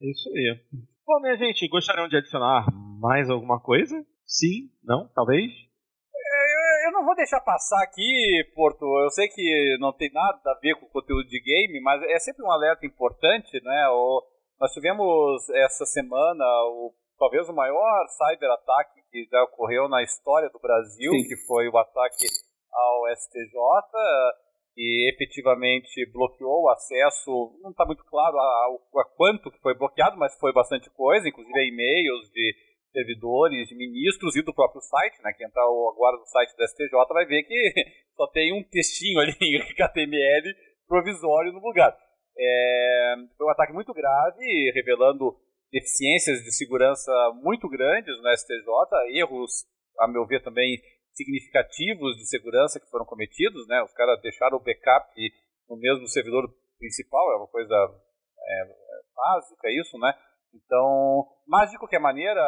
é 0.01 0.09
isso 0.09 0.29
aí. 0.29 0.59
Bom, 1.05 1.19
minha 1.21 1.37
gente, 1.37 1.67
gostariam 1.67 2.07
de 2.07 2.17
adicionar 2.17 2.65
mais 2.99 3.29
alguma 3.29 3.59
coisa? 3.59 3.95
Sim? 4.25 4.69
Não? 4.83 5.07
Talvez? 5.13 5.51
É, 5.51 6.87
eu 6.87 6.91
não 6.91 7.05
vou 7.05 7.15
deixar 7.15 7.39
passar 7.41 7.81
aqui, 7.83 8.43
Porto. 8.55 8.83
Eu 9.03 9.09
sei 9.09 9.27
que 9.27 9.77
não 9.79 9.93
tem 9.93 10.11
nada 10.11 10.39
a 10.45 10.59
ver 10.59 10.75
com 10.75 10.85
o 10.85 10.89
conteúdo 10.89 11.27
de 11.27 11.41
game, 11.41 11.81
mas 11.81 12.01
é 12.03 12.19
sempre 12.19 12.43
um 12.43 12.51
alerta 12.51 12.85
importante, 12.85 13.61
né? 13.63 13.87
O, 13.89 14.23
nós 14.59 14.71
tivemos 14.71 15.49
essa 15.49 15.85
semana 15.85 16.43
o, 16.43 16.93
talvez 17.17 17.47
o 17.49 17.53
maior 17.53 18.05
cyber-ataque 18.17 19.01
que 19.11 19.27
já 19.31 19.43
ocorreu 19.43 19.87
na 19.87 20.03
história 20.03 20.49
do 20.49 20.59
Brasil, 20.59 21.11
Sim. 21.11 21.27
que 21.27 21.35
foi 21.47 21.67
o 21.67 21.77
ataque 21.77 22.27
ao 22.71 23.15
STJ 23.15 23.57
que 24.77 25.09
efetivamente 25.09 26.05
bloqueou 26.13 26.65
o 26.65 26.69
acesso, 26.69 27.57
não 27.63 27.71
está 27.71 27.83
muito 27.83 28.05
claro 28.05 28.37
a, 28.37 29.01
a, 29.01 29.05
quanto 29.17 29.49
que 29.49 29.59
foi 29.59 29.73
bloqueado, 29.73 30.15
mas 30.17 30.37
foi 30.37 30.53
bastante 30.53 30.87
coisa, 30.91 31.27
inclusive 31.27 31.67
e-mails 31.67 32.29
de 32.29 32.55
servidores, 32.91 33.69
de 33.69 33.75
ministros 33.75 34.35
e 34.35 34.43
do 34.43 34.53
próprio 34.53 34.79
site, 34.81 35.17
né, 35.23 35.33
quem 35.35 35.47
entrar 35.47 35.63
agora 35.63 36.17
no 36.17 36.25
site 36.27 36.55
do 36.55 36.63
STJ 36.63 36.91
vai 37.09 37.25
ver 37.25 37.41
que 37.41 37.73
só 38.15 38.27
tem 38.27 38.53
um 38.53 38.63
textinho 38.69 39.19
ali 39.19 39.33
em 39.41 39.57
HTML 39.57 40.55
provisório 40.87 41.51
no 41.51 41.59
lugar. 41.59 41.97
É, 42.37 43.15
foi 43.35 43.47
um 43.47 43.51
ataque 43.51 43.73
muito 43.73 43.91
grave, 43.95 44.71
revelando 44.75 45.35
deficiências 45.71 46.43
de 46.43 46.53
segurança 46.55 47.11
muito 47.41 47.67
grandes 47.67 48.15
no 48.21 48.29
STJ, 48.29 49.17
erros, 49.17 49.65
a 49.99 50.07
meu 50.07 50.27
ver, 50.27 50.43
também 50.43 50.79
significativos 51.17 52.15
de 52.15 52.29
segurança 52.29 52.79
que 52.79 52.89
foram 52.89 53.05
cometidos, 53.05 53.67
né? 53.67 53.81
Os 53.81 53.93
caras 53.93 54.21
deixaram 54.21 54.57
o 54.57 54.63
backup 54.63 55.11
no 55.67 55.75
mesmo 55.77 56.07
servidor 56.07 56.47
principal, 56.77 57.33
é 57.33 57.37
uma 57.37 57.47
coisa 57.47 57.73
é, 57.73 58.77
básica 59.15 59.67
isso, 59.71 59.97
né? 59.97 60.13
Então, 60.53 61.27
mas 61.47 61.69
de 61.69 61.77
qualquer 61.77 61.99
maneira, 61.99 62.41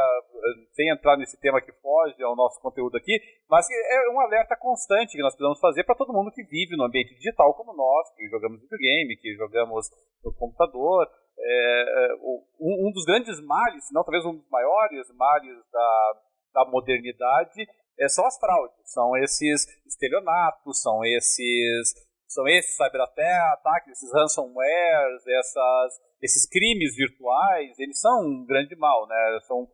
sem 0.74 0.90
entrar 0.90 1.18
nesse 1.18 1.40
tema 1.40 1.62
que 1.62 1.72
foge 1.74 2.22
ao 2.24 2.36
nosso 2.36 2.60
conteúdo 2.62 2.96
aqui, 2.96 3.20
mas 3.50 3.66
é 3.70 4.10
um 4.12 4.20
alerta 4.22 4.56
constante 4.56 5.16
que 5.16 5.22
nós 5.22 5.34
precisamos 5.34 5.60
fazer 5.60 5.84
para 5.84 5.96
todo 5.96 6.14
mundo 6.14 6.32
que 6.32 6.44
vive 6.44 6.78
no 6.78 6.86
ambiente 6.86 7.14
digital 7.16 7.54
como 7.54 7.76
nós, 7.76 8.10
que 8.16 8.28
jogamos 8.30 8.62
videogame, 8.62 9.18
que 9.18 9.36
jogamos 9.36 9.86
no 10.24 10.34
computador. 10.34 11.08
É, 11.38 11.82
é 11.82 12.16
um, 12.60 12.92
dos 12.94 13.06
grandes 13.06 13.40
males, 13.42 13.88
se 13.88 13.94
não 13.94 14.04
talvez 14.04 14.26
um 14.26 14.36
dos 14.36 14.50
maiores 14.50 15.08
males 15.16 15.58
da, 15.72 16.14
da 16.54 16.66
modernidade, 16.66 17.66
são 18.08 18.26
as 18.26 18.38
fraudes, 18.38 18.78
são 18.86 19.18
esses 19.18 19.68
estelionatos, 19.86 20.82
são 20.82 21.04
esses 21.04 21.94
são 22.30 22.48
esses 22.48 22.78
cyber-ataques, 22.78 23.92
esses 23.92 24.14
ransomwares, 24.14 25.26
essas, 25.28 26.00
esses 26.22 26.48
crimes 26.48 26.96
virtuais, 26.96 27.78
eles 27.80 28.00
são 28.00 28.22
um 28.22 28.46
grande 28.46 28.76
mal, 28.76 29.08
né? 29.08 29.40
São, 29.48 29.68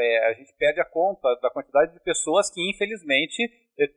é, 0.00 0.26
a 0.28 0.32
gente 0.32 0.54
perde 0.56 0.80
a 0.80 0.86
conta 0.86 1.28
da 1.42 1.50
quantidade 1.50 1.92
de 1.92 2.00
pessoas 2.00 2.50
que, 2.50 2.70
infelizmente, 2.70 3.46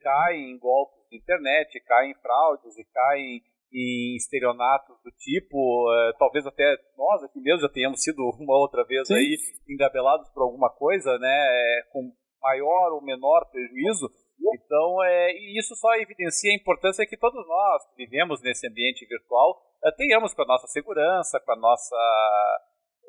caem 0.02 0.52
em 0.52 0.60
golpes 0.60 1.08
de 1.10 1.18
internet, 1.18 1.80
caem 1.86 2.12
em 2.12 2.22
fraudes 2.22 2.78
e 2.78 2.84
caem 2.84 3.42
em 3.72 4.16
estelionatos 4.16 4.98
do 5.04 5.12
tipo, 5.12 5.92
é, 5.94 6.14
talvez 6.18 6.46
até 6.46 6.78
nós 6.98 7.24
aqui 7.24 7.40
mesmo 7.40 7.62
já 7.62 7.70
tenhamos 7.70 8.02
sido 8.02 8.24
uma 8.40 8.58
outra 8.58 8.84
vez 8.86 9.08
Sim. 9.08 9.16
aí 9.16 9.38
engabelados 9.70 10.30
por 10.30 10.44
alguma 10.44 10.70
coisa, 10.70 11.18
né? 11.18 11.30
É, 11.30 11.82
com 11.92 12.12
maior 12.42 12.94
ou 12.94 13.04
menor 13.04 13.50
prejuízo. 13.52 14.10
Então, 14.54 15.04
é, 15.04 15.34
isso 15.58 15.76
só 15.76 15.96
evidencia 15.96 16.52
a 16.52 16.56
importância 16.56 17.06
que 17.08 17.18
todos 17.18 17.46
nós 17.48 17.86
que 17.88 18.06
vivemos 18.06 18.42
nesse 18.42 18.68
ambiente 18.68 19.06
virtual 19.06 19.60
é, 19.84 19.92
tenhamos 19.92 20.34
com 20.34 20.44
a 20.44 20.48
nossa 20.48 20.68
segurança, 20.68 21.40
com 21.40 21.52
a 21.52 21.56
nossa, 21.56 21.96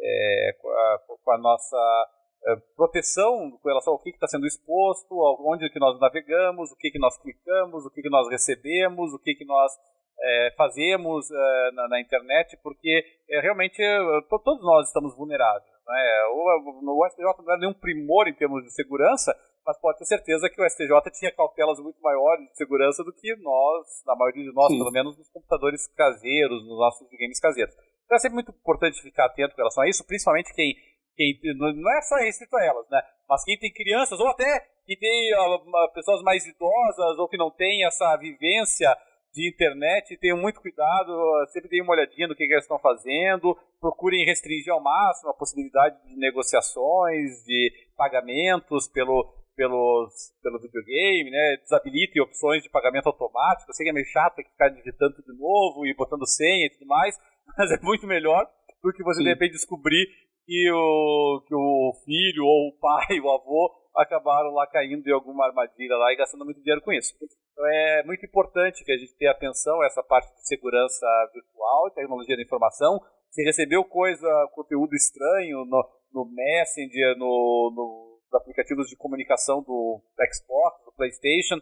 é, 0.00 0.56
com, 0.60 0.68
a, 0.68 0.98
com 1.22 1.30
a 1.32 1.38
nossa 1.38 2.06
é, 2.46 2.56
proteção 2.76 3.50
com 3.62 3.68
relação 3.68 3.92
ao 3.92 3.98
que 3.98 4.10
está 4.10 4.26
sendo 4.26 4.46
exposto, 4.46 5.14
onde 5.46 5.70
que 5.70 5.78
nós 5.78 5.98
navegamos, 6.00 6.70
o 6.72 6.76
que, 6.76 6.90
que 6.90 6.98
nós 6.98 7.16
clicamos, 7.18 7.84
o 7.84 7.90
que, 7.90 8.02
que 8.02 8.10
nós 8.10 8.28
recebemos, 8.28 9.12
o 9.12 9.18
que, 9.18 9.34
que 9.34 9.44
nós 9.44 9.72
é, 10.20 10.54
fazemos 10.56 11.28
na, 11.74 11.88
na, 11.88 12.00
internet, 12.00 12.56
porque 12.62 13.04
realmente 13.40 13.80
todos 14.28 14.60
nós 14.62 14.88
estamos 14.88 15.16
vulneráveis. 15.16 15.77
Né? 15.88 16.24
O, 16.32 17.06
STJ 17.08 17.24
não 17.44 17.54
é 17.54 17.58
nenhum 17.58 17.72
primor 17.72 18.28
em 18.28 18.34
termos 18.34 18.62
de 18.62 18.70
segurança, 18.74 19.34
mas 19.64 19.80
pode 19.80 19.98
ter 19.98 20.04
certeza 20.04 20.48
que 20.50 20.60
o 20.60 20.68
STJ 20.68 21.10
tinha 21.18 21.34
cautelas 21.34 21.78
muito 21.80 22.00
maiores 22.00 22.46
de 22.50 22.56
segurança 22.56 23.02
do 23.02 23.12
que 23.12 23.34
nós, 23.36 23.86
na 24.06 24.14
maioria 24.14 24.44
de 24.44 24.52
nós, 24.52 24.68
Sim. 24.68 24.78
pelo 24.78 24.92
menos 24.92 25.16
nos 25.16 25.30
computadores 25.30 25.86
caseiros, 25.96 26.62
nos 26.66 26.78
nossos 26.78 27.08
games 27.10 27.40
caseiros. 27.40 27.74
Então 28.04 28.16
é 28.16 28.20
sempre 28.20 28.34
muito 28.34 28.50
importante 28.52 29.02
ficar 29.02 29.26
atento 29.26 29.54
com 29.54 29.62
relação 29.62 29.82
a 29.82 29.88
isso, 29.88 30.06
principalmente 30.06 30.52
quem, 30.54 30.74
quem 31.16 31.38
não 31.56 31.90
é 31.90 32.02
só 32.02 32.16
restrito 32.16 32.56
a 32.56 32.64
elas, 32.64 32.88
né? 32.90 33.02
Mas 33.28 33.44
quem 33.44 33.58
tem 33.58 33.72
crianças, 33.72 34.18
ou 34.20 34.28
até 34.28 34.60
que 34.86 34.96
tem 34.96 35.34
uh, 35.34 35.92
pessoas 35.92 36.22
mais 36.22 36.46
idosas, 36.46 37.18
ou 37.18 37.28
que 37.28 37.36
não 37.36 37.50
tem 37.50 37.84
essa 37.84 38.16
vivência 38.16 38.96
de 39.38 39.48
internet, 39.48 40.16
tenham 40.18 40.36
muito 40.36 40.60
cuidado, 40.60 41.12
sempre 41.52 41.70
deem 41.70 41.82
uma 41.82 41.92
olhadinha 41.92 42.26
no 42.26 42.34
que, 42.34 42.44
que 42.44 42.52
eles 42.52 42.64
estão 42.64 42.78
fazendo, 42.80 43.56
procurem 43.80 44.24
restringir 44.24 44.72
ao 44.72 44.82
máximo 44.82 45.30
a 45.30 45.34
possibilidade 45.34 45.96
de 46.08 46.16
negociações, 46.16 47.44
de 47.44 47.72
pagamentos 47.96 48.88
pelo, 48.88 49.32
pelos, 49.54 50.34
pelo 50.42 50.58
videogame, 50.58 51.30
né? 51.30 51.56
Desabilitem 51.62 52.20
opções 52.20 52.64
de 52.64 52.68
pagamento 52.68 53.06
automático. 53.06 53.70
Eu 53.70 53.74
sei 53.74 53.84
que 53.84 53.90
é 53.90 53.92
meio 53.92 54.06
chato 54.06 54.34
ter 54.34 54.42
que 54.42 54.50
ficar 54.50 54.70
digitando 54.70 55.14
de 55.22 55.38
novo 55.38 55.86
e 55.86 55.94
botando 55.94 56.26
senha 56.26 56.66
e 56.66 56.70
tudo 56.70 56.88
mais, 56.88 57.16
mas 57.56 57.70
é 57.70 57.78
muito 57.80 58.08
melhor 58.08 58.44
do 58.82 58.92
que 58.92 59.04
você 59.04 59.18
Sim. 59.18 59.24
de 59.24 59.30
repente 59.30 59.52
descobrir 59.52 60.04
que 60.44 60.68
o, 60.72 61.44
que 61.46 61.54
o 61.54 61.92
filho 62.04 62.44
ou 62.44 62.70
o 62.70 62.78
pai, 62.80 63.20
o 63.22 63.30
avô, 63.30 63.70
acabaram 63.94 64.50
lá 64.52 64.66
caindo 64.66 65.06
em 65.06 65.12
alguma 65.12 65.46
armadilha 65.46 65.96
lá 65.96 66.12
e 66.12 66.16
gastando 66.16 66.44
muito 66.44 66.60
dinheiro 66.60 66.82
com 66.82 66.92
isso. 66.92 67.14
Então 67.58 67.66
é 67.66 68.04
muito 68.04 68.24
importante 68.24 68.84
que 68.84 68.92
a 68.92 68.96
gente 68.96 69.16
tenha 69.16 69.32
atenção 69.32 69.82
a 69.82 69.86
essa 69.86 70.00
parte 70.00 70.32
de 70.32 70.46
segurança 70.46 71.06
virtual, 71.34 71.90
tecnologia 71.90 72.36
da 72.36 72.42
informação. 72.42 73.00
Se 73.30 73.42
recebeu 73.42 73.84
coisa, 73.84 74.28
conteúdo 74.54 74.94
estranho 74.94 75.64
no, 75.64 75.90
no 76.14 76.24
Messenger, 76.32 77.16
no, 77.18 77.72
no 77.74 78.08
nos 78.28 78.40
aplicativos 78.40 78.88
de 78.88 78.96
comunicação 78.96 79.62
do 79.62 80.02
Xbox, 80.20 80.84
do 80.84 80.92
PlayStation, 80.92 81.56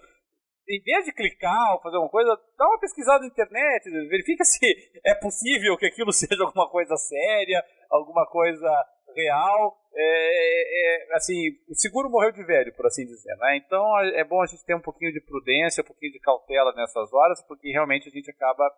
em 0.68 0.82
vez 0.82 1.04
de 1.04 1.12
clicar 1.12 1.74
ou 1.74 1.80
fazer 1.80 1.96
alguma 1.96 2.10
coisa, 2.10 2.36
dá 2.58 2.66
uma 2.66 2.80
pesquisada 2.80 3.20
na 3.20 3.28
internet, 3.28 3.88
verifica 4.08 4.44
se 4.44 4.66
é 5.04 5.14
possível 5.14 5.76
que 5.78 5.86
aquilo 5.86 6.10
seja 6.12 6.42
alguma 6.42 6.68
coisa 6.68 6.96
séria, 6.96 7.64
alguma 7.88 8.26
coisa 8.26 8.68
real. 9.14 9.78
É, 9.98 11.08
é, 11.08 11.16
assim, 11.16 11.34
o 11.68 11.74
seguro 11.74 12.10
morreu 12.10 12.30
de 12.30 12.44
velho, 12.44 12.74
por 12.76 12.86
assim 12.86 13.06
dizer. 13.06 13.34
Né? 13.36 13.56
Então 13.56 13.82
é 14.00 14.24
bom 14.24 14.42
a 14.42 14.46
gente 14.46 14.64
ter 14.64 14.76
um 14.76 14.82
pouquinho 14.82 15.12
de 15.12 15.20
prudência, 15.22 15.82
um 15.82 15.86
pouquinho 15.86 16.12
de 16.12 16.20
cautela 16.20 16.72
nessas 16.74 17.12
horas, 17.12 17.42
porque 17.48 17.70
realmente 17.70 18.08
a 18.08 18.12
gente 18.12 18.30
acaba 18.30 18.70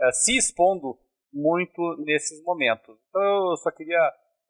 é, 0.00 0.12
se 0.12 0.36
expondo 0.36 0.98
muito 1.32 1.96
nesses 2.04 2.42
momentos. 2.42 2.96
Então 3.08 3.50
eu 3.50 3.56
só 3.58 3.70
queria 3.70 4.00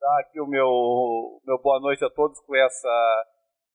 dar 0.01 0.21
aqui 0.21 0.41
o 0.41 0.47
meu, 0.47 1.41
meu 1.45 1.59
boa 1.61 1.81
noite 1.81 2.05
a 2.05 2.11
todos 2.11 2.39
com 2.41 2.55
essa 2.55 3.27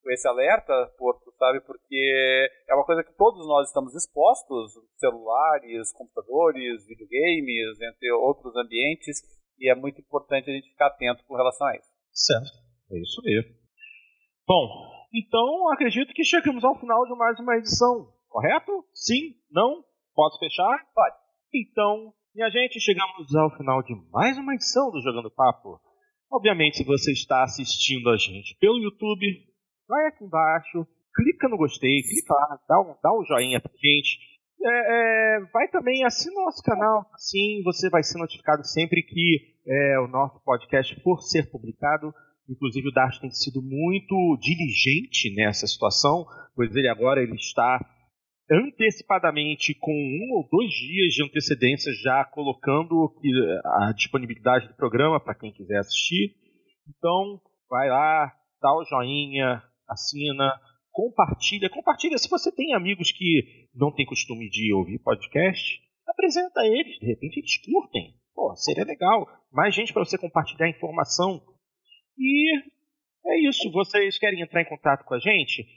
com 0.04 0.12
esse 0.12 0.26
alerta, 0.26 0.74
Porto, 0.98 1.34
sabe? 1.38 1.60
Porque 1.62 2.50
é 2.70 2.74
uma 2.74 2.86
coisa 2.86 3.04
que 3.04 3.12
todos 3.18 3.46
nós 3.46 3.68
estamos 3.68 3.94
expostos, 3.94 4.72
celulares, 4.96 5.92
computadores, 5.92 6.86
videogames, 6.86 7.82
entre 7.82 8.10
outros 8.14 8.56
ambientes, 8.56 9.18
e 9.60 9.70
é 9.70 9.76
muito 9.76 10.00
importante 10.00 10.50
a 10.50 10.54
gente 10.54 10.70
ficar 10.70 10.88
atento 10.88 11.26
com 11.26 11.36
relação 11.36 11.68
a 11.68 11.76
isso. 11.76 11.97
Certo, 12.18 12.50
é 12.92 13.00
isso 13.00 13.22
mesmo. 13.22 13.54
Bom, 14.48 15.06
então 15.14 15.72
acredito 15.72 16.14
que 16.16 16.24
chegamos 16.24 16.64
ao 16.64 16.80
final 16.80 17.06
de 17.06 17.16
mais 17.16 17.40
uma 17.40 17.58
edição, 17.58 18.12
correto? 18.28 18.84
Sim? 18.92 19.36
Não? 19.52 19.84
Posso 20.16 20.40
fechar? 20.40 20.84
Pode. 20.96 21.16
Então, 21.54 22.12
minha 22.34 22.50
gente, 22.50 22.80
chegamos 22.80 23.36
ao 23.36 23.56
final 23.56 23.84
de 23.84 23.94
mais 24.12 24.36
uma 24.36 24.56
edição 24.56 24.90
do 24.90 25.00
Jogando 25.00 25.30
Papo. 25.30 25.80
Obviamente, 26.32 26.78
se 26.78 26.84
você 26.84 27.12
está 27.12 27.44
assistindo 27.44 28.10
a 28.10 28.18
gente 28.18 28.58
pelo 28.60 28.80
YouTube, 28.80 29.26
vai 29.88 30.08
aqui 30.08 30.24
embaixo, 30.24 30.88
clica 31.16 31.48
no 31.48 31.56
gostei, 31.56 32.02
clica 32.02 32.34
lá, 32.34 32.60
dá 32.68 32.82
um, 32.82 32.96
dá 33.02 33.16
um 33.16 33.24
joinha 33.26 33.62
pra 33.62 33.72
gente. 33.74 34.18
É, 34.60 35.38
é, 35.38 35.40
vai 35.54 35.68
também, 35.68 36.04
assina 36.04 36.40
o 36.42 36.46
nosso 36.46 36.64
canal, 36.64 37.06
sim, 37.18 37.62
você 37.64 37.90
vai 37.90 38.04
ser 38.04 38.18
notificado 38.18 38.64
sempre 38.66 39.04
que 39.04 39.56
é, 39.68 40.00
o 40.00 40.08
nosso 40.08 40.40
podcast 40.44 41.00
for 41.02 41.22
ser 41.22 41.50
publicado. 41.52 42.14
Inclusive 42.50 42.88
o 42.88 42.94
Dart 42.94 43.20
tem 43.20 43.30
sido 43.30 43.62
muito 43.62 44.38
diligente 44.42 45.34
nessa 45.36 45.68
situação, 45.68 46.26
pois 46.56 46.74
ele 46.76 46.88
agora 46.88 47.22
ele 47.22 47.36
está 47.36 47.80
antecipadamente, 48.50 49.76
com 49.76 49.92
um 49.92 50.34
ou 50.36 50.48
dois 50.50 50.72
dias 50.72 51.14
de 51.14 51.24
antecedência, 51.24 51.92
já 52.02 52.24
colocando 52.24 53.14
a 53.66 53.92
disponibilidade 53.92 54.70
do 54.70 54.76
programa 54.76 55.20
para 55.20 55.36
quem 55.36 55.52
quiser 55.52 55.80
assistir. 55.80 56.34
Então, 56.88 57.42
vai 57.70 57.90
lá, 57.90 58.32
dá 58.62 58.74
o 58.74 58.86
joinha, 58.86 59.62
assina, 59.88 60.54
compartilha. 60.98 61.70
Compartilha 61.70 62.18
se 62.18 62.28
você 62.28 62.52
tem 62.52 62.74
amigos 62.74 63.12
que 63.12 63.68
não 63.76 63.94
têm 63.94 64.04
costume 64.04 64.50
de 64.50 64.74
ouvir 64.74 64.98
podcast, 64.98 65.80
apresenta 66.08 66.66
eles, 66.66 66.98
de 66.98 67.06
repente 67.06 67.38
eles 67.38 67.62
curtem. 67.62 68.16
Pô, 68.34 68.56
seria 68.56 68.84
legal. 68.84 69.28
Mais 69.52 69.76
gente 69.76 69.94
para 69.94 70.04
você 70.04 70.18
compartilhar 70.18 70.68
informação. 70.68 71.40
E 72.18 72.52
é 73.28 73.48
isso. 73.48 73.72
Vocês 73.72 74.18
querem 74.18 74.42
entrar 74.42 74.64
em 74.64 74.70
contato 74.70 75.06
com 75.06 75.14
a 75.14 75.20
gente? 75.20 75.68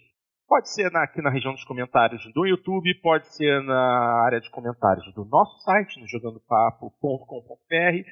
Pode 0.48 0.72
ser 0.72 0.90
aqui 0.96 1.20
na 1.20 1.30
região 1.30 1.52
dos 1.52 1.64
comentários 1.64 2.24
do 2.32 2.46
YouTube, 2.46 2.94
pode 3.02 3.28
ser 3.28 3.62
na 3.62 4.24
área 4.24 4.40
de 4.40 4.50
comentários 4.50 5.12
do 5.14 5.26
nosso 5.26 5.60
site, 5.60 6.00
no 6.00 6.08
jogandopapo.com.br. 6.08 8.08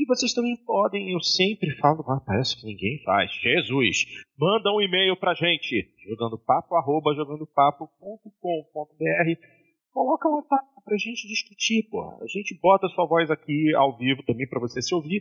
E 0.00 0.06
vocês 0.06 0.32
também 0.32 0.56
podem, 0.64 1.12
eu 1.12 1.20
sempre 1.20 1.76
falo, 1.76 2.02
mas 2.08 2.24
parece 2.24 2.56
que 2.56 2.64
ninguém 2.64 3.02
faz. 3.04 3.30
Jesus! 3.34 4.06
Manda 4.38 4.72
um 4.72 4.80
e-mail 4.80 5.14
pra 5.14 5.34
gente, 5.34 5.92
jogandopapo, 6.08 6.74
arroba, 6.74 7.14
jogandopapo.com.br. 7.14 9.40
Coloca 9.92 10.26
lá 10.26 10.42
pra 10.82 10.96
gente 10.96 11.28
discutir, 11.28 11.86
pô. 11.90 12.16
A 12.18 12.26
gente 12.26 12.58
bota 12.62 12.86
a 12.86 12.88
sua 12.88 13.06
voz 13.06 13.30
aqui 13.30 13.74
ao 13.74 13.98
vivo 13.98 14.22
também 14.22 14.48
para 14.48 14.58
você 14.58 14.80
se 14.80 14.94
ouvir. 14.94 15.20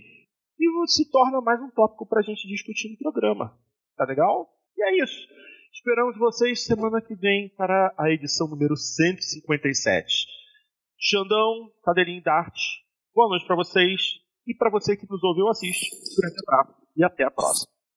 E 0.57 0.88
se 0.88 1.11
torna 1.11 1.41
mais 1.41 1.61
um 1.61 1.69
tópico 1.72 2.07
pra 2.07 2.22
gente 2.22 2.47
discutir 2.47 2.89
no 2.89 2.97
programa. 2.99 3.53
Tá 3.97 4.06
legal? 4.06 4.47
E 4.77 4.81
é 4.81 5.03
isso. 5.03 5.27
Esperamos 5.73 6.18
vocês 6.18 6.64
semana 6.64 7.01
que 7.01 7.15
vem 7.15 7.49
para 7.49 7.93
a 7.97 8.10
edição 8.11 8.47
número 8.47 8.77
157. 8.77 10.26
Xandão, 10.97 11.69
Cadelinho 11.84 12.23
Dart, 12.23 12.57
boa 13.14 13.27
noite 13.27 13.45
para 13.45 13.57
vocês. 13.57 14.28
E 14.50 14.56
para 14.56 14.72
você 14.72 14.98
que 14.98 15.08
nos 15.08 15.24
ouviu, 15.24 15.48
assiste. 15.48 15.92
Grande 16.20 16.36
abraço 16.48 16.74
e 16.98 17.04
até 17.04 17.24
a 17.24 17.30
próxima. 17.30 17.72